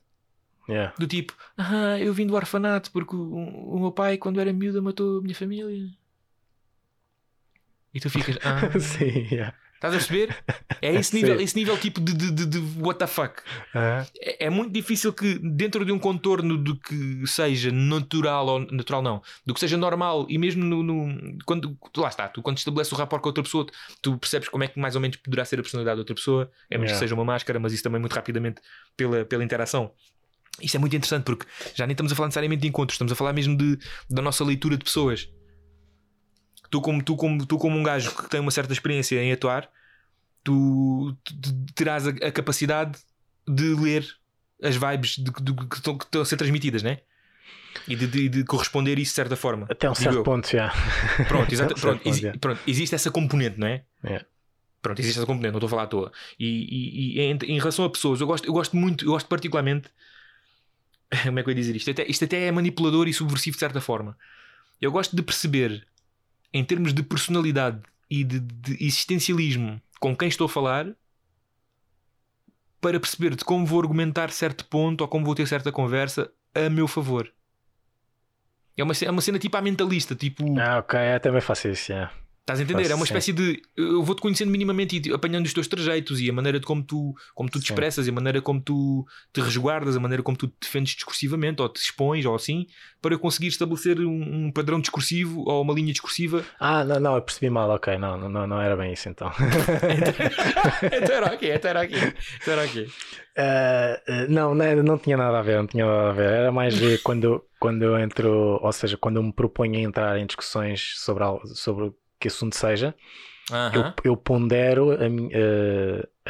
Yeah. 0.67 0.93
Do 0.97 1.07
tipo, 1.07 1.33
ah, 1.57 1.99
eu 1.99 2.13
vim 2.13 2.27
do 2.27 2.35
orfanato 2.35 2.91
porque 2.91 3.15
o, 3.15 3.19
o 3.19 3.79
meu 3.79 3.91
pai, 3.91 4.17
quando 4.17 4.39
era 4.39 4.53
miúda, 4.53 4.81
matou 4.81 5.19
a 5.19 5.21
minha 5.21 5.35
família. 5.35 5.89
E 7.93 7.99
tu 7.99 8.09
ficas, 8.09 8.37
ah, 8.43 8.69
Sim, 8.79 9.27
yeah. 9.31 9.55
Estás 9.75 9.95
a 9.95 9.97
perceber? 9.97 10.35
É 10.79 10.93
esse 10.99 11.15
nível, 11.15 11.41
esse 11.41 11.55
nível 11.55 11.75
tipo 11.75 11.99
de, 11.99 12.13
de, 12.13 12.31
de, 12.31 12.45
de 12.45 12.59
what 12.79 12.99
the 12.99 13.07
fuck. 13.07 13.41
Ah, 13.73 14.05
É, 14.21 14.45
é 14.45 14.49
muito 14.49 14.71
difícil 14.71 15.11
que 15.11 15.39
dentro 15.39 15.83
de 15.83 15.91
um 15.91 15.97
contorno 15.97 16.55
do 16.55 16.75
que 16.79 17.25
seja 17.25 17.71
natural 17.71 18.45
ou 18.47 18.59
natural 18.71 19.01
não, 19.01 19.23
do 19.43 19.55
que 19.55 19.59
seja 19.59 19.77
normal 19.77 20.27
e 20.29 20.37
mesmo 20.37 20.63
no, 20.63 20.83
no- 20.83 21.35
quando 21.45 21.75
lá 21.97 22.09
está, 22.09 22.27
tu 22.27 22.43
quando 22.43 22.59
estabeleces 22.59 22.93
o 22.93 22.95
rapport 22.95 23.19
com 23.23 23.29
outra 23.29 23.41
pessoa, 23.43 23.65
tu 24.03 24.19
percebes 24.19 24.49
como 24.49 24.63
é 24.63 24.67
que 24.67 24.79
mais 24.79 24.93
ou 24.93 25.01
menos 25.01 25.17
poderá 25.17 25.43
ser 25.45 25.57
a 25.59 25.63
personalidade 25.63 25.95
da 25.97 26.01
outra 26.01 26.13
pessoa, 26.15 26.43
é 26.69 26.75
mesmo 26.77 26.85
que 26.85 26.91
Yeah. 26.91 26.99
seja 26.99 27.15
uma 27.15 27.25
máscara, 27.25 27.59
mas 27.59 27.73
isso 27.73 27.81
também 27.81 27.99
muito 27.99 28.13
rapidamente 28.13 28.61
pela, 28.95 29.25
pela 29.25 29.43
interação. 29.43 29.91
Isso 30.61 30.77
é 30.77 30.79
muito 30.79 30.95
interessante 30.95 31.23
porque 31.23 31.47
já 31.73 31.87
nem 31.87 31.93
estamos 31.93 32.11
a 32.11 32.15
falar 32.15 32.27
necessariamente 32.27 32.61
de 32.61 32.67
encontros, 32.67 32.93
estamos 32.95 33.11
a 33.11 33.15
falar 33.15 33.33
mesmo 33.33 33.57
de, 33.57 33.79
da 34.11 34.21
nossa 34.21 34.43
leitura 34.45 34.77
de 34.77 34.83
pessoas. 34.83 35.27
Tu 36.71 36.81
como, 36.81 37.03
tu, 37.03 37.15
como, 37.15 37.45
tu, 37.45 37.57
como 37.57 37.77
um 37.77 37.83
gajo 37.83 38.15
que 38.15 38.29
tem 38.29 38.39
uma 38.39 38.49
certa 38.49 38.71
experiência 38.73 39.21
em 39.21 39.31
atuar, 39.31 39.69
tu, 40.43 41.15
tu- 41.23 41.65
terás 41.75 42.07
a, 42.07 42.11
a 42.11 42.31
capacidade 42.31 42.97
de 43.47 43.75
ler 43.75 44.07
as 44.63 44.75
vibes 44.75 45.17
de- 45.17 45.23
de- 45.31 45.67
que, 45.67 45.75
estão, 45.75 45.97
que 45.97 46.05
estão 46.05 46.21
a 46.21 46.25
ser 46.25 46.37
transmitidas, 46.37 46.81
né? 46.81 46.99
E 47.87 47.95
de, 47.95 48.07
de- 48.07 48.29
de 48.29 48.43
corresponder 48.43 48.97
isso 48.99 49.11
de 49.11 49.15
certa 49.15 49.35
forma. 49.35 49.67
até 49.69 49.89
um 49.89 49.95
certo 49.95 50.17
eu. 50.17 50.23
ponto, 50.23 50.49
já. 50.49 50.71
Pronto, 51.27 51.53
um 51.53 51.67
pronto, 51.67 52.03
ponto, 52.03 52.17
já. 52.17 52.33
pronto, 52.39 52.61
existe 52.65 52.95
essa 52.95 53.11
componente, 53.11 53.59
não 53.59 53.67
é? 53.67 53.83
É. 54.03 54.25
Pronto, 54.81 54.99
existe 54.99 55.17
essa 55.19 55.27
componente, 55.27 55.51
não 55.51 55.57
estou 55.59 55.67
a 55.67 55.69
falar 55.69 55.83
à 55.83 55.87
toa. 55.87 56.11
E, 56.39 56.45
e- 56.47 57.17
e 57.17 57.21
em, 57.21 57.37
em 57.55 57.59
relação 57.59 57.85
a 57.85 57.89
pessoas, 57.89 58.19
eu 58.21 58.27
gosto, 58.27 58.45
eu 58.47 58.53
gosto 58.53 58.75
muito, 58.75 59.05
eu 59.05 59.11
gosto 59.11 59.27
particularmente. 59.27 59.89
Como 61.23 61.39
é 61.39 61.43
que 61.43 61.49
eu 61.49 61.51
ia 61.51 61.55
dizer 61.55 61.75
isto? 61.75 61.91
Até, 61.91 62.05
isto 62.09 62.25
até 62.25 62.47
é 62.47 62.51
manipulador 62.51 63.07
e 63.07 63.13
subversivo 63.13 63.55
de 63.55 63.59
certa 63.59 63.81
forma. 63.81 64.17
Eu 64.81 64.91
gosto 64.91 65.15
de 65.15 65.21
perceber, 65.21 65.85
em 66.53 66.63
termos 66.63 66.93
de 66.93 67.03
personalidade 67.03 67.81
e 68.09 68.23
de, 68.23 68.39
de 68.39 68.73
existencialismo 68.83 69.81
com 69.99 70.15
quem 70.15 70.27
estou 70.27 70.45
a 70.45 70.49
falar, 70.49 70.87
para 72.81 72.99
perceber 72.99 73.35
de 73.35 73.45
como 73.45 73.65
vou 73.65 73.79
argumentar 73.79 74.31
certo 74.31 74.65
ponto 74.65 75.01
ou 75.01 75.07
como 75.07 75.23
vou 75.23 75.35
ter 75.35 75.47
certa 75.47 75.71
conversa 75.71 76.31
a 76.55 76.69
meu 76.69 76.87
favor. 76.87 77.31
É 78.75 78.83
uma, 78.83 78.93
é 78.99 79.11
uma 79.11 79.21
cena 79.21 79.37
tipo 79.37 79.55
à 79.55 79.61
mentalista, 79.61 80.15
tipo. 80.15 80.43
Ah, 80.59 80.79
ok, 80.79 80.99
eu 81.13 81.19
também 81.19 81.39
faço 81.39 81.67
isso, 81.67 81.89
já. 81.89 82.11
Estás 82.41 82.59
a 82.59 82.63
entender? 82.63 82.89
É 82.89 82.95
uma 82.95 83.05
sim. 83.05 83.13
espécie 83.13 83.31
de. 83.31 83.61
Eu 83.77 84.03
vou-te 84.03 84.19
conhecendo 84.19 84.49
minimamente 84.49 84.99
e 84.99 85.13
apanhando 85.13 85.45
os 85.45 85.53
teus 85.53 85.67
trajeitos 85.67 86.19
e 86.19 86.29
a 86.29 86.33
maneira 86.33 86.59
de 86.59 86.65
como 86.65 86.83
tu, 86.83 87.13
como 87.35 87.47
tu 87.49 87.59
te 87.59 87.67
Sim. 87.67 87.73
expressas, 87.73 88.07
e 88.07 88.09
a 88.09 88.13
maneira 88.13 88.41
como 88.41 88.59
tu 88.59 89.05
te 89.31 89.41
resguardas, 89.41 89.95
a 89.95 89.99
maneira 89.99 90.23
como 90.23 90.35
tu 90.35 90.47
te 90.47 90.55
defendes 90.59 90.95
discursivamente 90.95 91.61
ou 91.61 91.69
te 91.69 91.79
expões 91.79 92.25
ou 92.25 92.33
assim, 92.33 92.65
para 92.99 93.15
conseguir 93.17 93.47
estabelecer 93.47 93.99
um, 93.99 94.47
um 94.47 94.51
padrão 94.51 94.81
discursivo 94.81 95.43
ou 95.47 95.61
uma 95.61 95.73
linha 95.73 95.91
discursiva. 95.91 96.43
Ah, 96.59 96.83
não, 96.83 96.99
não, 96.99 97.15
eu 97.15 97.21
percebi 97.21 97.49
mal, 97.51 97.69
ok, 97.69 97.97
não, 97.99 98.17
não, 98.17 98.47
não, 98.47 98.59
era 98.59 98.75
bem 98.75 98.93
isso 98.93 99.07
então. 99.07 99.31
então 100.91 101.15
era 101.15 101.27
aqui, 101.33 101.47
então 101.47 101.69
era 101.69 101.81
aqui. 101.81 101.95
Então 102.41 102.53
era. 102.53 102.63
Ah, 103.37 104.01
ah, 104.07 104.27
não, 104.27 104.55
não, 104.55 104.83
não 104.83 104.97
tinha 104.97 105.15
nada 105.15 105.39
a 105.39 105.41
ver, 105.43 105.57
não 105.57 105.67
tinha 105.67 105.85
nada 105.85 106.09
a 106.09 106.13
ver. 106.13 106.31
Era 106.31 106.51
mais 106.51 106.75
quando, 107.03 107.45
quando 107.59 107.83
eu 107.83 107.97
entro, 107.99 108.59
ou 108.61 108.71
seja, 108.71 108.97
quando 108.97 109.17
eu 109.17 109.23
me 109.23 109.31
proponho 109.31 109.77
a 109.77 109.81
entrar 109.81 110.17
em 110.17 110.25
discussões 110.25 110.95
sobre, 110.97 111.23
sobre 111.53 111.93
que 112.21 112.27
assunto 112.29 112.55
seja, 112.55 112.95
Aham. 113.51 113.93
eu, 114.03 114.11
eu 114.11 114.17
pondero 114.17 114.91
a, 114.91 114.95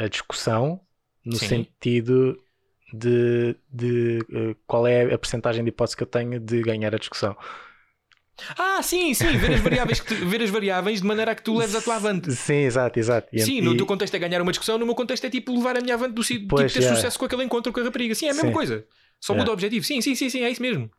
a, 0.00 0.04
a 0.04 0.08
discussão 0.08 0.80
no 1.24 1.36
Sim. 1.36 1.48
sentido 1.48 2.36
de, 2.92 3.56
de 3.70 4.18
eh, 4.32 4.56
qual 4.66 4.86
é 4.86 5.12
a 5.14 5.18
percentagem 5.18 5.62
de 5.64 5.68
hipótese 5.70 5.96
que 5.96 6.02
eu 6.02 6.06
tenho 6.06 6.40
de 6.40 6.62
ganhar 6.62 6.94
a 6.94 6.98
discussão. 6.98 7.36
Ah, 8.58 8.82
sim, 8.82 9.14
sim, 9.14 9.36
ver 9.36 9.52
as 9.52 9.60
variáveis, 9.60 10.00
tu- 10.00 10.26
ver 10.26 10.42
as 10.42 10.50
variáveis 10.50 11.00
de 11.00 11.06
maneira 11.06 11.32
a 11.32 11.34
que 11.34 11.42
tu 11.42 11.56
leves 11.56 11.74
a 11.76 11.82
tua 11.82 11.96
avante. 11.96 12.32
Sim, 12.32 12.54
exato, 12.64 12.98
exato. 12.98 13.28
E- 13.32 13.40
Sim, 13.40 13.60
no 13.60 13.74
e- 13.74 13.76
teu 13.76 13.86
contexto 13.86 14.14
é 14.14 14.18
ganhar 14.18 14.40
uma 14.42 14.50
discussão, 14.52 14.78
no 14.78 14.86
meu 14.86 14.94
contexto 14.94 15.24
é 15.24 15.30
tipo 15.30 15.52
levar 15.54 15.76
a 15.76 15.80
minha 15.80 15.94
avante 15.94 16.14
do 16.14 16.24
sítio, 16.24 16.48
tipo 16.48 16.56
ter 16.56 16.70
já. 16.70 16.94
sucesso 16.96 17.18
com 17.18 17.24
aquele 17.26 17.44
encontro 17.44 17.72
com 17.72 17.80
a 17.80 17.84
rapariga. 17.84 18.14
Sim, 18.14 18.26
é 18.26 18.30
a 18.30 18.34
mesma 18.34 18.48
Sim. 18.48 18.54
coisa. 18.54 18.86
Só 19.20 19.34
É. 19.34 19.36
muda 19.36 19.50
o 19.50 19.52
objetivo. 19.52 19.84
Sim, 19.84 20.00
sim, 20.00 20.14
sim, 20.14 20.28
sim, 20.28 20.42
é 20.42 20.50
isso 20.50 20.62
mesmo. 20.62 20.90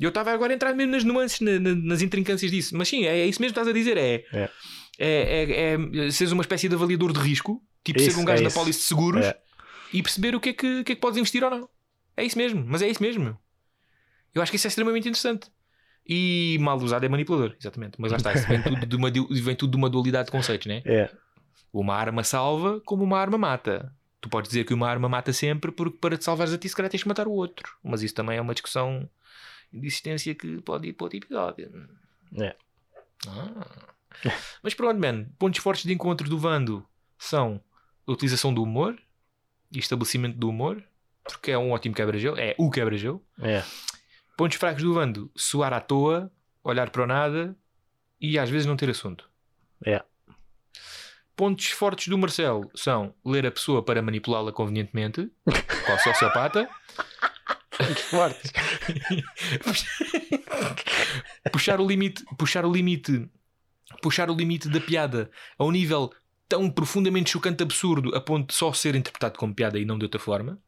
E 0.00 0.04
eu 0.04 0.08
estava 0.08 0.30
agora 0.32 0.52
a 0.52 0.54
entrar 0.56 0.74
mesmo 0.74 0.92
nas 0.92 1.04
nuances, 1.04 1.40
na- 1.40 1.58
na- 1.58 1.74
nas 1.74 2.02
intrincâncias 2.02 2.50
disso. 2.50 2.76
Mas 2.76 2.88
sim, 2.88 3.04
é, 3.04 3.18
é 3.20 3.26
isso 3.26 3.40
mesmo 3.40 3.54
que 3.54 3.60
estás 3.60 3.68
a 3.68 3.72
dizer. 3.72 3.96
É, 3.96 4.24
É. 4.32 4.50
é, 4.98 5.42
é, 5.42 6.06
é 6.06 6.10
seres 6.10 6.32
uma 6.32 6.42
espécie 6.42 6.68
de 6.68 6.74
avaliador 6.74 7.12
de 7.12 7.18
risco, 7.20 7.62
tipo 7.84 7.98
ser 8.00 8.08
Isso, 8.08 8.20
um 8.20 8.24
gajo 8.24 8.40
é 8.40 8.44
da 8.44 8.48
isso. 8.48 8.58
pólice 8.58 8.78
de 8.80 8.84
seguros 8.86 9.24
É. 9.26 9.36
e 9.92 10.02
perceber 10.02 10.34
o 10.34 10.40
que, 10.40 10.50
é 10.50 10.52
que, 10.52 10.84
que 10.84 10.92
é 10.92 10.94
que 10.94 11.00
podes 11.00 11.16
investir 11.18 11.42
ou 11.42 11.50
não. 11.50 11.68
É 12.16 12.24
isso 12.24 12.38
mesmo, 12.38 12.64
mas 12.66 12.82
é 12.82 12.88
isso 12.88 13.02
mesmo. 13.02 13.36
Eu 14.34 14.42
acho 14.42 14.50
que 14.52 14.56
isso 14.56 14.66
é 14.66 14.70
extremamente 14.70 15.08
interessante. 15.08 15.48
E 16.06 16.56
mal 16.60 16.78
usado 16.78 17.04
é 17.04 17.08
manipulador, 17.08 17.54
exatamente. 17.60 17.94
Mas 17.98 18.10
lá 18.12 18.16
está, 18.18 18.32
isso 18.32 18.46
vem 18.48 18.62
tudo 18.62 18.86
de 18.86 18.96
uma, 18.96 19.10
vem 19.10 19.54
tudo 19.56 19.70
de 19.72 19.76
uma 19.76 19.90
dualidade 19.90 20.26
de 20.26 20.30
conceitos, 20.32 20.66
né? 20.66 20.80
É, 20.86 21.10
Uma 21.72 21.94
arma 21.94 22.24
salva 22.24 22.80
como 22.84 23.04
uma 23.04 23.18
arma 23.18 23.36
mata. 23.36 23.92
Tu 24.20 24.28
podes 24.28 24.48
dizer 24.48 24.64
que 24.64 24.72
uma 24.74 24.88
arma 24.88 25.08
mata 25.08 25.32
sempre 25.32 25.70
porque 25.70 25.98
para 25.98 26.16
te 26.16 26.24
salvares 26.24 26.52
a 26.52 26.58
ti 26.58 26.68
se 26.68 26.74
calhar 26.74 26.90
tens 26.90 27.00
de 27.02 27.08
matar 27.08 27.28
o 27.28 27.32
outro. 27.32 27.72
Mas 27.84 28.02
isso 28.02 28.14
também 28.14 28.38
é 28.38 28.40
uma 28.40 28.54
discussão 28.54 29.08
de 29.72 29.86
existência 29.86 30.34
que 30.34 30.60
pode 30.62 30.88
ir 30.88 30.92
para 30.92 31.04
outro 31.04 31.18
episódio. 31.18 31.88
É. 32.36 32.56
Ah. 33.26 33.94
Mas 34.62 34.74
pronto, 34.74 34.98
man. 35.00 35.26
Pontos 35.38 35.60
fortes 35.60 35.84
de 35.84 35.92
encontro 35.92 36.28
do 36.28 36.38
Vando 36.38 36.86
são 37.18 37.60
a 38.06 38.12
utilização 38.12 38.52
do 38.52 38.62
humor 38.62 38.98
e 39.70 39.78
estabelecimento 39.78 40.36
do 40.36 40.48
humor, 40.48 40.82
porque 41.22 41.50
é 41.50 41.58
um 41.58 41.72
ótimo 41.72 41.94
quebra-gelo. 41.94 42.38
É 42.38 42.54
o 42.58 42.70
quebra-gelo. 42.70 43.22
é. 43.42 43.62
Pontos 44.36 44.56
fracos 44.56 44.84
do 44.84 44.94
Vando, 44.94 45.28
suar 45.34 45.72
à 45.72 45.80
toa, 45.80 46.30
olhar 46.62 46.90
para 46.90 47.02
o 47.02 47.06
nada 47.08 47.56
e 48.20 48.38
às 48.38 48.48
vezes 48.48 48.66
não 48.66 48.76
ter 48.76 48.88
assunto. 48.88 49.28
É. 49.84 50.00
Pontos 51.34 51.66
fortes 51.70 52.06
do 52.06 52.16
Marcelo 52.16 52.70
são 52.72 53.12
ler 53.24 53.46
a 53.46 53.50
pessoa 53.50 53.82
para 53.82 54.00
manipulá-la 54.00 54.52
convenientemente, 54.52 55.28
qual 55.84 55.98
sociopata, 56.02 56.68
Fortes. 58.10 58.52
puxar 61.52 61.80
o 61.80 61.86
limite, 61.86 62.24
puxar 62.36 62.64
o 62.64 62.72
limite, 62.72 63.28
puxar 64.02 64.30
o 64.30 64.34
limite 64.34 64.68
da 64.68 64.80
piada 64.80 65.30
a 65.58 65.64
um 65.64 65.70
nível 65.70 66.12
tão 66.48 66.70
profundamente 66.70 67.30
chocante 67.30 67.62
absurdo 67.62 68.14
a 68.16 68.20
ponto 68.20 68.48
de 68.48 68.54
só 68.54 68.72
ser 68.72 68.96
interpretado 68.96 69.38
como 69.38 69.54
piada 69.54 69.78
e 69.78 69.84
não 69.84 69.98
de 69.98 70.04
outra 70.04 70.20
forma. 70.20 70.58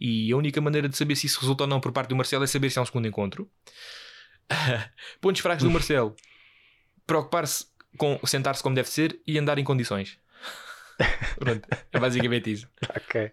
E 0.00 0.32
a 0.32 0.36
única 0.36 0.60
maneira 0.60 0.88
de 0.88 0.96
saber 0.96 1.14
se 1.16 1.26
isso 1.26 1.40
resulta 1.40 1.64
ou 1.64 1.68
não 1.68 1.80
por 1.80 1.92
parte 1.92 2.08
do 2.08 2.16
Marcelo 2.16 2.44
é 2.44 2.46
saber 2.46 2.70
se 2.70 2.78
há 2.78 2.82
um 2.82 2.86
segundo 2.86 3.06
encontro. 3.06 3.50
Pontos 5.20 5.42
fracos 5.42 5.62
do 5.62 5.70
Marcelo. 5.70 6.16
Preocupar-se 7.06 7.66
com 7.98 8.18
sentar-se 8.24 8.62
como 8.62 8.74
deve 8.74 8.88
ser 8.88 9.20
e 9.26 9.38
andar 9.38 9.58
em 9.58 9.64
condições. 9.64 10.18
Pronto, 11.38 11.68
é 11.92 11.98
basicamente 11.98 12.52
isso. 12.52 12.68
Ok. 12.88 13.32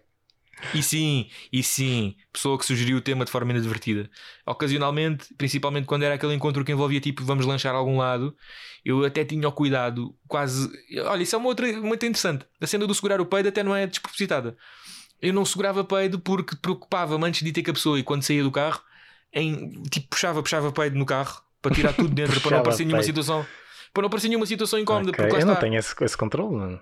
E 0.74 0.82
sim, 0.82 1.30
e 1.52 1.62
sim, 1.62 2.16
pessoa 2.32 2.58
que 2.58 2.64
sugeriu 2.64 2.96
o 2.98 3.00
tema 3.00 3.24
de 3.24 3.30
forma 3.30 3.52
inadvertida. 3.52 4.10
Ocasionalmente, 4.44 5.32
principalmente 5.36 5.86
quando 5.86 6.02
era 6.02 6.14
aquele 6.16 6.34
encontro 6.34 6.64
que 6.64 6.72
envolvia 6.72 7.00
tipo 7.00 7.24
vamos 7.24 7.46
lanchar 7.46 7.74
a 7.74 7.78
algum 7.78 7.98
lado, 7.98 8.34
eu 8.84 9.04
até 9.04 9.24
tinha 9.24 9.46
o 9.48 9.52
cuidado, 9.52 10.14
quase. 10.26 10.68
Olha, 11.06 11.22
isso 11.22 11.34
é 11.36 11.38
uma 11.38 11.48
outra 11.48 11.70
muito 11.80 12.04
interessante. 12.04 12.44
A 12.60 12.66
cena 12.66 12.86
do 12.86 12.94
segurar 12.94 13.20
o 13.20 13.26
peido 13.26 13.48
até 13.48 13.62
não 13.62 13.74
é 13.74 13.86
despropositada. 13.86 14.56
Eu 15.22 15.32
não 15.32 15.44
segurava 15.44 15.84
peido 15.84 16.18
porque 16.18 16.56
preocupava-me 16.56 17.24
antes 17.24 17.42
de 17.42 17.48
ir 17.48 17.52
ter 17.52 17.62
com 17.62 17.70
a 17.70 17.74
pessoa 17.74 17.98
e 17.98 18.02
quando 18.02 18.22
saía 18.22 18.42
do 18.42 18.50
carro, 18.50 18.80
em 19.32 19.82
tipo 19.90 20.08
puxava, 20.08 20.42
puxava 20.42 20.72
peido 20.72 20.96
no 20.98 21.06
carro 21.06 21.40
para 21.62 21.74
tirar 21.74 21.92
tudo 21.92 22.08
dentro, 22.08 22.40
para 22.40 22.52
não 22.52 22.58
aparecer 22.60 22.84
nenhuma 22.84 23.02
situação. 23.02 23.46
Para 23.92 24.02
não 24.02 24.06
aparecer 24.08 24.28
nenhuma 24.28 24.46
situação 24.46 24.78
incómoda, 24.78 25.10
Ok, 25.10 25.24
porque 25.24 25.34
lá 25.36 25.40
Eu 25.40 25.46
não 25.46 25.52
está. 25.54 25.60
tenho 25.64 25.76
esse, 25.78 25.94
esse 26.04 26.16
controle, 26.16 26.54
mano. 26.56 26.80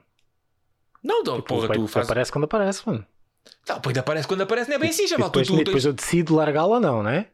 Não, 1.03 1.23
não, 1.23 1.37
Tipo, 1.37 1.49
porra, 1.49 1.69
tu 1.73 1.87
fazes. 1.87 2.09
aparece 2.11 2.33
quando 2.33 2.45
aparece, 2.45 2.83
mano. 2.87 3.07
Não, 3.69 3.77
o 3.77 3.81
peido 3.81 3.99
aparece 3.99 4.27
quando 4.29 4.41
aparece, 4.43 4.69
não 4.71 4.77
é 4.77 4.79
bem 4.79 4.91
assim. 4.91 5.07
Tu, 5.07 5.17
depois, 5.17 5.47
tu, 5.47 5.57
tu, 5.57 5.65
depois 5.65 5.85
eu 5.85 5.93
decido 5.93 6.35
largá-lo 6.35 6.73
ou 6.75 6.81
não, 6.81 7.03
né? 7.03 7.27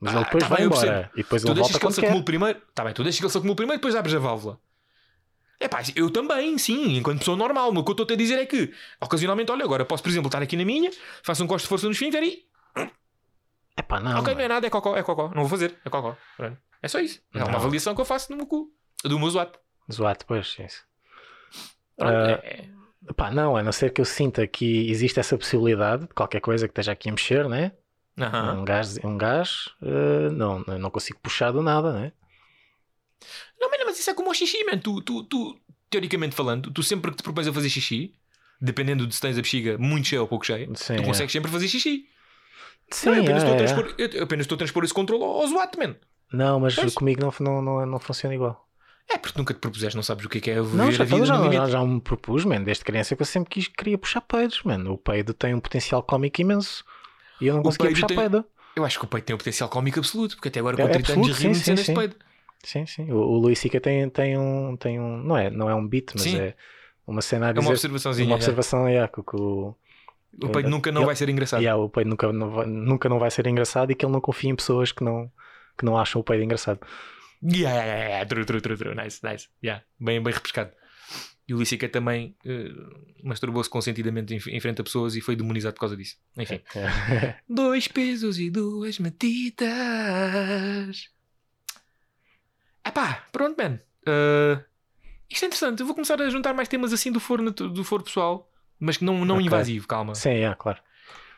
Mas 0.00 0.12
Ah, 0.14 0.16
ele 0.18 0.24
depois 0.26 0.42
tá 0.44 0.48
vai 0.48 0.58
bem, 0.58 0.66
embora. 0.66 1.10
E 1.14 1.16
depois 1.22 1.42
Tu 1.42 1.48
ele 1.48 1.54
deixas 1.54 1.72
volta 1.72 1.78
que 1.80 1.86
ele 1.86 1.94
se 1.94 2.00
acumule 2.00 2.24
primeiro. 2.24 2.62
Tá 2.74 2.84
bem, 2.84 2.92
tu 2.94 3.02
deixas 3.02 3.18
que 3.18 3.24
ele 3.26 3.32
se 3.32 3.38
acumule 3.38 3.56
primeiro 3.56 3.76
e 3.76 3.80
depois 3.80 3.94
abres 3.96 4.14
a 4.14 4.18
válvula. 4.18 4.60
É 5.60 5.66
pá, 5.66 5.82
eu 5.96 6.08
também, 6.10 6.56
sim, 6.56 6.96
enquanto 6.98 7.18
pessoa 7.18 7.36
normal. 7.36 7.70
O 7.70 7.82
que 7.84 7.90
eu 7.90 7.92
estou 8.02 8.06
a 8.14 8.16
dizer 8.16 8.38
é 8.38 8.46
que, 8.46 8.72
ocasionalmente, 9.00 9.50
olha, 9.50 9.64
agora 9.64 9.84
posso, 9.84 10.02
por 10.04 10.08
exemplo, 10.08 10.28
estar 10.28 10.40
aqui 10.40 10.56
na 10.56 10.64
minha, 10.64 10.90
faço 11.22 11.42
um 11.42 11.48
costo 11.48 11.64
de 11.64 11.68
força 11.68 11.86
no 11.86 11.92
esfíncter 11.92 12.22
e. 12.22 12.46
Epá, 13.76 13.98
não. 14.00 14.20
ok, 14.20 14.34
não 14.34 14.40
é 14.40 14.48
nada, 14.48 14.66
é 14.66 14.70
cocó, 14.70 14.96
é 14.96 15.02
cocó. 15.02 15.28
Não 15.28 15.42
vou 15.42 15.48
fazer, 15.48 15.76
é 15.84 15.90
cocó. 15.90 16.16
É 16.80 16.86
só 16.88 17.00
isso. 17.00 17.20
É 17.34 17.38
uma 17.38 17.48
Não. 17.52 17.58
avaliação 17.58 17.94
que 17.94 18.00
eu 18.00 18.04
faço 18.04 18.30
no 18.30 18.36
meu 18.36 18.46
cu. 18.46 18.72
Do 19.04 19.18
meu 19.18 19.30
zoate. 19.30 19.58
Zoado, 19.92 20.18
depois, 20.20 20.56
isso. 20.64 20.84
Pronto, 21.96 22.14
Ah, 22.14 22.40
é- 22.44 22.68
Epá, 23.08 23.30
não, 23.30 23.56
a 23.56 23.62
não 23.62 23.72
ser 23.72 23.92
que 23.92 24.00
eu 24.00 24.04
sinta 24.04 24.46
que 24.46 24.90
existe 24.90 25.18
essa 25.18 25.36
possibilidade 25.36 26.02
de 26.06 26.14
qualquer 26.14 26.40
coisa 26.40 26.66
que 26.66 26.72
esteja 26.72 26.92
aqui 26.92 27.08
a 27.08 27.12
mexer, 27.12 27.48
né? 27.48 27.72
Aham. 28.18 28.60
Um 28.60 28.64
gás, 28.64 28.98
um 29.04 29.16
gás 29.16 29.68
eh, 29.82 30.30
não, 30.32 30.58
não 30.60 30.90
consigo 30.90 31.18
puxar 31.20 31.52
do 31.52 31.62
nada, 31.62 31.92
né? 31.92 32.12
Não, 33.60 33.70
mas, 33.70 33.98
isso 33.98 34.10
é 34.10 34.14
como 34.14 34.30
o 34.30 34.34
xixi, 34.34 34.64
man. 34.64 34.78
Tu, 34.78 35.00
tu, 35.02 35.24
tu, 35.24 35.58
teoricamente 35.88 36.34
falando, 36.34 36.70
tu 36.70 36.82
sempre 36.82 37.10
que 37.10 37.16
te 37.16 37.22
propões 37.22 37.46
a 37.46 37.52
fazer 37.52 37.68
xixi, 37.68 38.14
dependendo 38.60 39.06
de 39.06 39.14
se 39.14 39.20
tens 39.20 39.38
a 39.38 39.42
bexiga 39.42 39.78
muito 39.78 40.08
cheia 40.08 40.20
ou 40.20 40.28
pouco 40.28 40.44
cheia, 40.44 40.68
Sim, 40.74 40.96
tu 40.96 41.02
é. 41.02 41.04
consegues 41.04 41.32
sempre 41.32 41.50
fazer 41.50 41.68
xixi. 41.68 42.06
Sim, 42.90 43.10
não, 43.10 43.16
eu 43.16 43.22
apenas, 43.22 43.42
é, 43.42 43.46
estou 43.46 43.52
a 43.52 43.62
é. 43.62 43.66
transpor, 43.66 43.94
eu 43.98 44.22
apenas 44.24 44.44
estou 44.44 44.56
a 44.56 44.58
transpor 44.58 44.84
esse 44.84 44.94
controle 44.94 45.22
ao 45.22 45.46
zoate, 45.46 45.78
man. 45.78 45.96
Não, 46.32 46.60
mas 46.60 46.74
Pois. 46.74 46.94
comigo 46.94 47.20
não, 47.20 47.32
não, 47.40 47.62
não, 47.62 47.86
não 47.86 47.98
funciona 47.98 48.34
igual. 48.34 48.67
É 49.10 49.16
porque 49.18 49.38
nunca 49.38 49.54
te 49.54 49.60
propuseste, 49.60 49.96
não 49.96 50.02
sabes 50.02 50.24
o 50.26 50.28
que 50.28 50.38
é 50.38 50.40
que 50.40 50.50
é 50.50 50.54
viver 50.60 50.76
Não, 50.76 50.88
a 50.88 50.90
já, 50.90 51.04
vida 51.04 51.24
já, 51.24 51.50
já, 51.50 51.66
já 51.66 51.84
me 51.84 52.00
propus, 52.00 52.44
man. 52.44 52.62
Desde 52.62 52.84
criança 52.84 53.16
que 53.16 53.22
eu 53.22 53.26
sempre 53.26 53.48
quis, 53.50 53.66
queria 53.68 53.96
puxar 53.96 54.20
peidos, 54.20 54.62
mano. 54.62 54.92
O 54.92 54.98
peido 54.98 55.32
tem 55.32 55.54
um 55.54 55.60
potencial 55.60 56.02
cómico 56.02 56.40
imenso. 56.40 56.84
E 57.40 57.46
eu 57.46 57.54
não 57.54 57.60
O 57.60 57.64
conseguia 57.64 57.86
peido 57.86 57.94
puxar 57.96 58.06
tem- 58.08 58.16
peido. 58.16 58.44
Eu 58.76 58.84
acho 58.84 58.98
que 58.98 59.04
o 59.04 59.08
peito 59.08 59.24
tem 59.24 59.34
um 59.34 59.38
potencial 59.38 59.68
cómico 59.68 59.98
absoluto, 59.98 60.36
porque 60.36 60.48
até 60.48 60.60
agora 60.60 60.76
com 60.76 60.82
É 60.82 60.88
30 60.88 61.12
anos 61.12 61.28
absoluto, 61.30 61.40
sim, 61.40 61.50
de 61.52 61.58
cenas 61.64 61.80
de 61.80 61.86
sim. 61.86 61.94
peido. 61.94 62.16
Sim, 62.62 62.86
sim. 62.86 63.10
O, 63.10 63.16
o 63.16 63.38
Luís 63.38 63.58
Sica 63.58 63.80
tem, 63.80 64.08
tem 64.10 64.36
um. 64.38 64.76
Tem 64.76 65.00
um 65.00 65.16
não, 65.22 65.36
é, 65.36 65.48
não 65.50 65.70
é 65.70 65.74
um 65.74 65.86
beat, 65.86 66.10
mas 66.14 66.22
Sim. 66.24 66.36
é 66.38 66.54
uma 67.06 67.22
cena 67.22 67.46
a 67.46 67.48
É 67.50 67.52
dizer. 67.54 67.64
uma 67.66 67.70
observaçãozinha. 67.70 68.26
uma 68.26 68.32
já. 68.32 68.36
observação, 68.36 68.86
é, 68.86 69.08
que, 69.08 69.22
que 69.22 69.36
o. 69.36 69.74
O 70.42 70.48
peito 70.50 70.68
nunca 70.68 70.92
não 70.92 71.00
Ele- 71.00 71.06
vai 71.06 71.16
ser 71.16 71.28
engraçado. 71.30 71.60
Yeah, 71.60 71.82
o 71.82 71.88
peido 71.88 72.10
nunca 72.10 72.30
não, 72.32 72.50
vai, 72.50 72.66
nunca 72.66 73.08
não 73.08 73.18
vai 73.18 73.30
ser 73.30 73.46
engraçado 73.46 73.90
e 73.90 73.94
que 73.94 74.04
ele 74.04 74.12
não 74.12 74.20
confia 74.20 74.50
em 74.50 74.54
pessoas 74.54 74.92
que 74.92 75.02
não, 75.02 75.30
que 75.76 75.84
não 75.84 75.96
acham 75.96 76.20
o 76.20 76.24
peido 76.24 76.44
engraçado. 76.44 76.78
Yeah, 77.42 77.74
yeah, 77.74 77.86
yeah, 77.86 78.08
yeah. 78.08 78.26
True, 78.26 78.44
true, 78.44 78.60
true, 78.60 78.76
true. 78.76 78.94
Nice, 78.94 79.20
nice. 79.22 79.48
Yeah. 79.62 79.84
Bem, 79.98 80.22
bem 80.22 80.32
repescado. 80.34 80.72
E 81.46 81.54
o 81.54 81.64
C.K. 81.64 81.88
também 81.88 82.36
eh, 82.44 82.70
masturbou-se 83.22 83.70
consentidamente 83.70 84.34
em, 84.34 84.36
em 84.54 84.60
frente 84.60 84.80
a 84.82 84.84
pessoas 84.84 85.16
e 85.16 85.20
foi 85.22 85.34
demonizado 85.34 85.72
por 85.74 85.80
causa 85.80 85.96
disso. 85.96 86.16
Enfim. 86.36 86.60
Dois 87.48 87.88
pesos 87.88 88.38
e 88.38 88.50
duas 88.50 88.98
medidas. 88.98 89.66
Epá, 92.84 93.26
pronto, 93.32 93.56
man. 93.56 93.80
Uh, 94.06 94.62
isto 95.30 95.44
é 95.44 95.46
interessante. 95.46 95.80
Eu 95.80 95.86
vou 95.86 95.94
começar 95.94 96.20
a 96.20 96.28
juntar 96.28 96.52
mais 96.52 96.68
temas 96.68 96.92
assim 96.92 97.10
do 97.10 97.18
foro, 97.20 97.50
do 97.50 97.82
foro 97.84 98.02
pessoal, 98.04 98.50
mas 98.78 98.98
que 98.98 99.04
não, 99.04 99.24
não 99.24 99.36
Ok. 99.36 99.46
invasivo, 99.46 99.86
calma. 99.88 100.14
Sim, 100.14 100.30
é, 100.30 100.54
claro. 100.54 100.80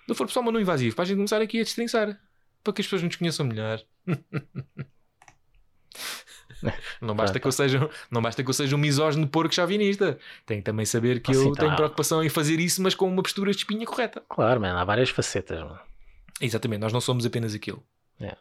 Do 0.08 0.14
foro 0.16 0.26
pessoal, 0.28 0.44
mas 0.44 0.54
não 0.54 0.60
invasivo. 0.60 0.96
Para 0.96 1.04
a 1.04 1.06
gente 1.06 1.16
começar 1.18 1.40
aqui 1.40 1.60
a 1.60 1.62
destrinçar. 1.62 2.20
Para 2.64 2.72
que 2.72 2.80
as 2.80 2.86
pessoas 2.86 3.02
nos 3.04 3.14
conheçam 3.16 3.46
melhor. 3.46 3.80
Não 7.00 7.14
basta, 7.14 7.40
que 7.40 7.46
eu 7.46 7.52
seja, 7.52 7.88
não 8.10 8.20
basta 8.20 8.42
que 8.42 8.50
eu 8.50 8.54
seja 8.54 8.76
um 8.76 8.78
misógino 8.78 9.26
porco 9.26 9.54
chauvinista. 9.54 10.18
Tenho 10.44 10.60
que 10.60 10.64
também 10.64 10.84
saber 10.84 11.20
que 11.20 11.34
eu 11.34 11.52
tá. 11.52 11.62
tenho 11.62 11.76
preocupação 11.76 12.22
em 12.22 12.28
fazer 12.28 12.60
isso, 12.60 12.82
mas 12.82 12.94
com 12.94 13.08
uma 13.08 13.22
postura 13.22 13.50
de 13.50 13.58
espinha 13.58 13.86
correta. 13.86 14.22
Claro, 14.28 14.60
mano. 14.60 14.78
Há 14.78 14.84
várias 14.84 15.08
facetas, 15.08 15.58
mano. 15.58 15.80
Exatamente, 16.40 16.80
nós 16.80 16.92
não 16.92 17.00
somos 17.00 17.24
apenas 17.24 17.54
aquilo. 17.54 17.82
É. 18.20 18.36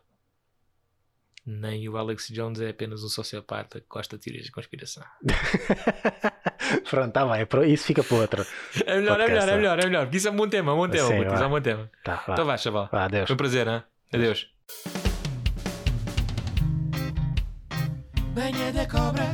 Nem 1.45 1.88
o 1.90 1.98
Alex 1.98 2.27
Jones 2.30 2.61
é 2.61 2.69
apenas 2.69 3.03
um 3.03 3.10
sociopata 3.10 3.80
que 3.80 3.88
gosta 3.90 4.18
de 4.18 4.23
teorias 4.23 4.45
de 4.45 4.52
conspiração. 4.52 5.03
Pronto, 6.90 7.11
tá 7.11 7.26
bem. 7.26 7.73
Isso 7.73 7.86
fica 7.86 8.03
para 8.03 8.18
outro. 8.18 8.45
É 8.86 8.98
melhor, 8.98 9.19
é 9.19 9.23
Podcast, 9.23 9.34
melhor, 9.34 9.48
é 9.48 9.52
é. 9.52 9.57
melhor, 9.57 9.80
é 9.80 9.86
melhor. 9.86 10.06
Porque 10.06 10.18
isso 10.18 10.27
é 10.27 10.31
um 10.31 10.36
bom 10.36 10.48
tema, 10.48 10.72
é 10.72 10.76
um 10.76 10.77
bom 10.77 10.90
tema. 10.90 11.07
Sim, 11.07 11.18
puto, 11.18 11.27
isso 11.27 11.36
vai. 11.36 11.44
é 11.44 11.48
um 11.48 11.49
bom 11.49 11.61
tema. 11.61 11.91
Tá. 12.03 12.23
Então 12.30 12.45
vá, 12.45 12.57
chaval. 12.57 12.90
Vá, 12.91 13.06
adeus. 13.06 13.27
Foi 13.27 13.34
um 13.34 13.38
prazer, 13.38 13.68
hein? 13.68 13.84
Adeus. 14.14 14.48
Venha 18.39 18.71
de 18.71 18.85
cobra, 18.87 19.29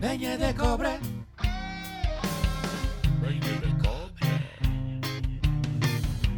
venha 0.00 0.38
de 0.38 0.52
cobra, 0.54 1.00
Venha 3.20 3.52
de 3.64 3.72
cobra. 3.82 4.30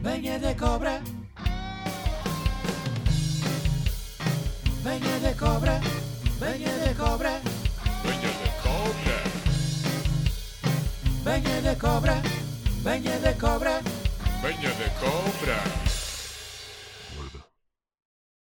venha 0.02 0.38
de 0.38 0.54
cobra. 0.54 1.02
Venha 4.84 5.18
de 5.20 5.34
cobra, 5.34 5.80
venha 6.40 6.72
de 6.84 6.94
cobra, 6.94 7.32
Venha 8.04 8.32
de 8.40 8.50
cobra. 8.64 9.16
venha 11.26 11.60
de 11.60 11.76
cobra, 11.76 12.22
venha 12.84 13.18
de 13.20 13.34
cobra. 13.34 13.82
Venha 14.42 14.70
de 14.80 14.88
cobra. 15.02 15.87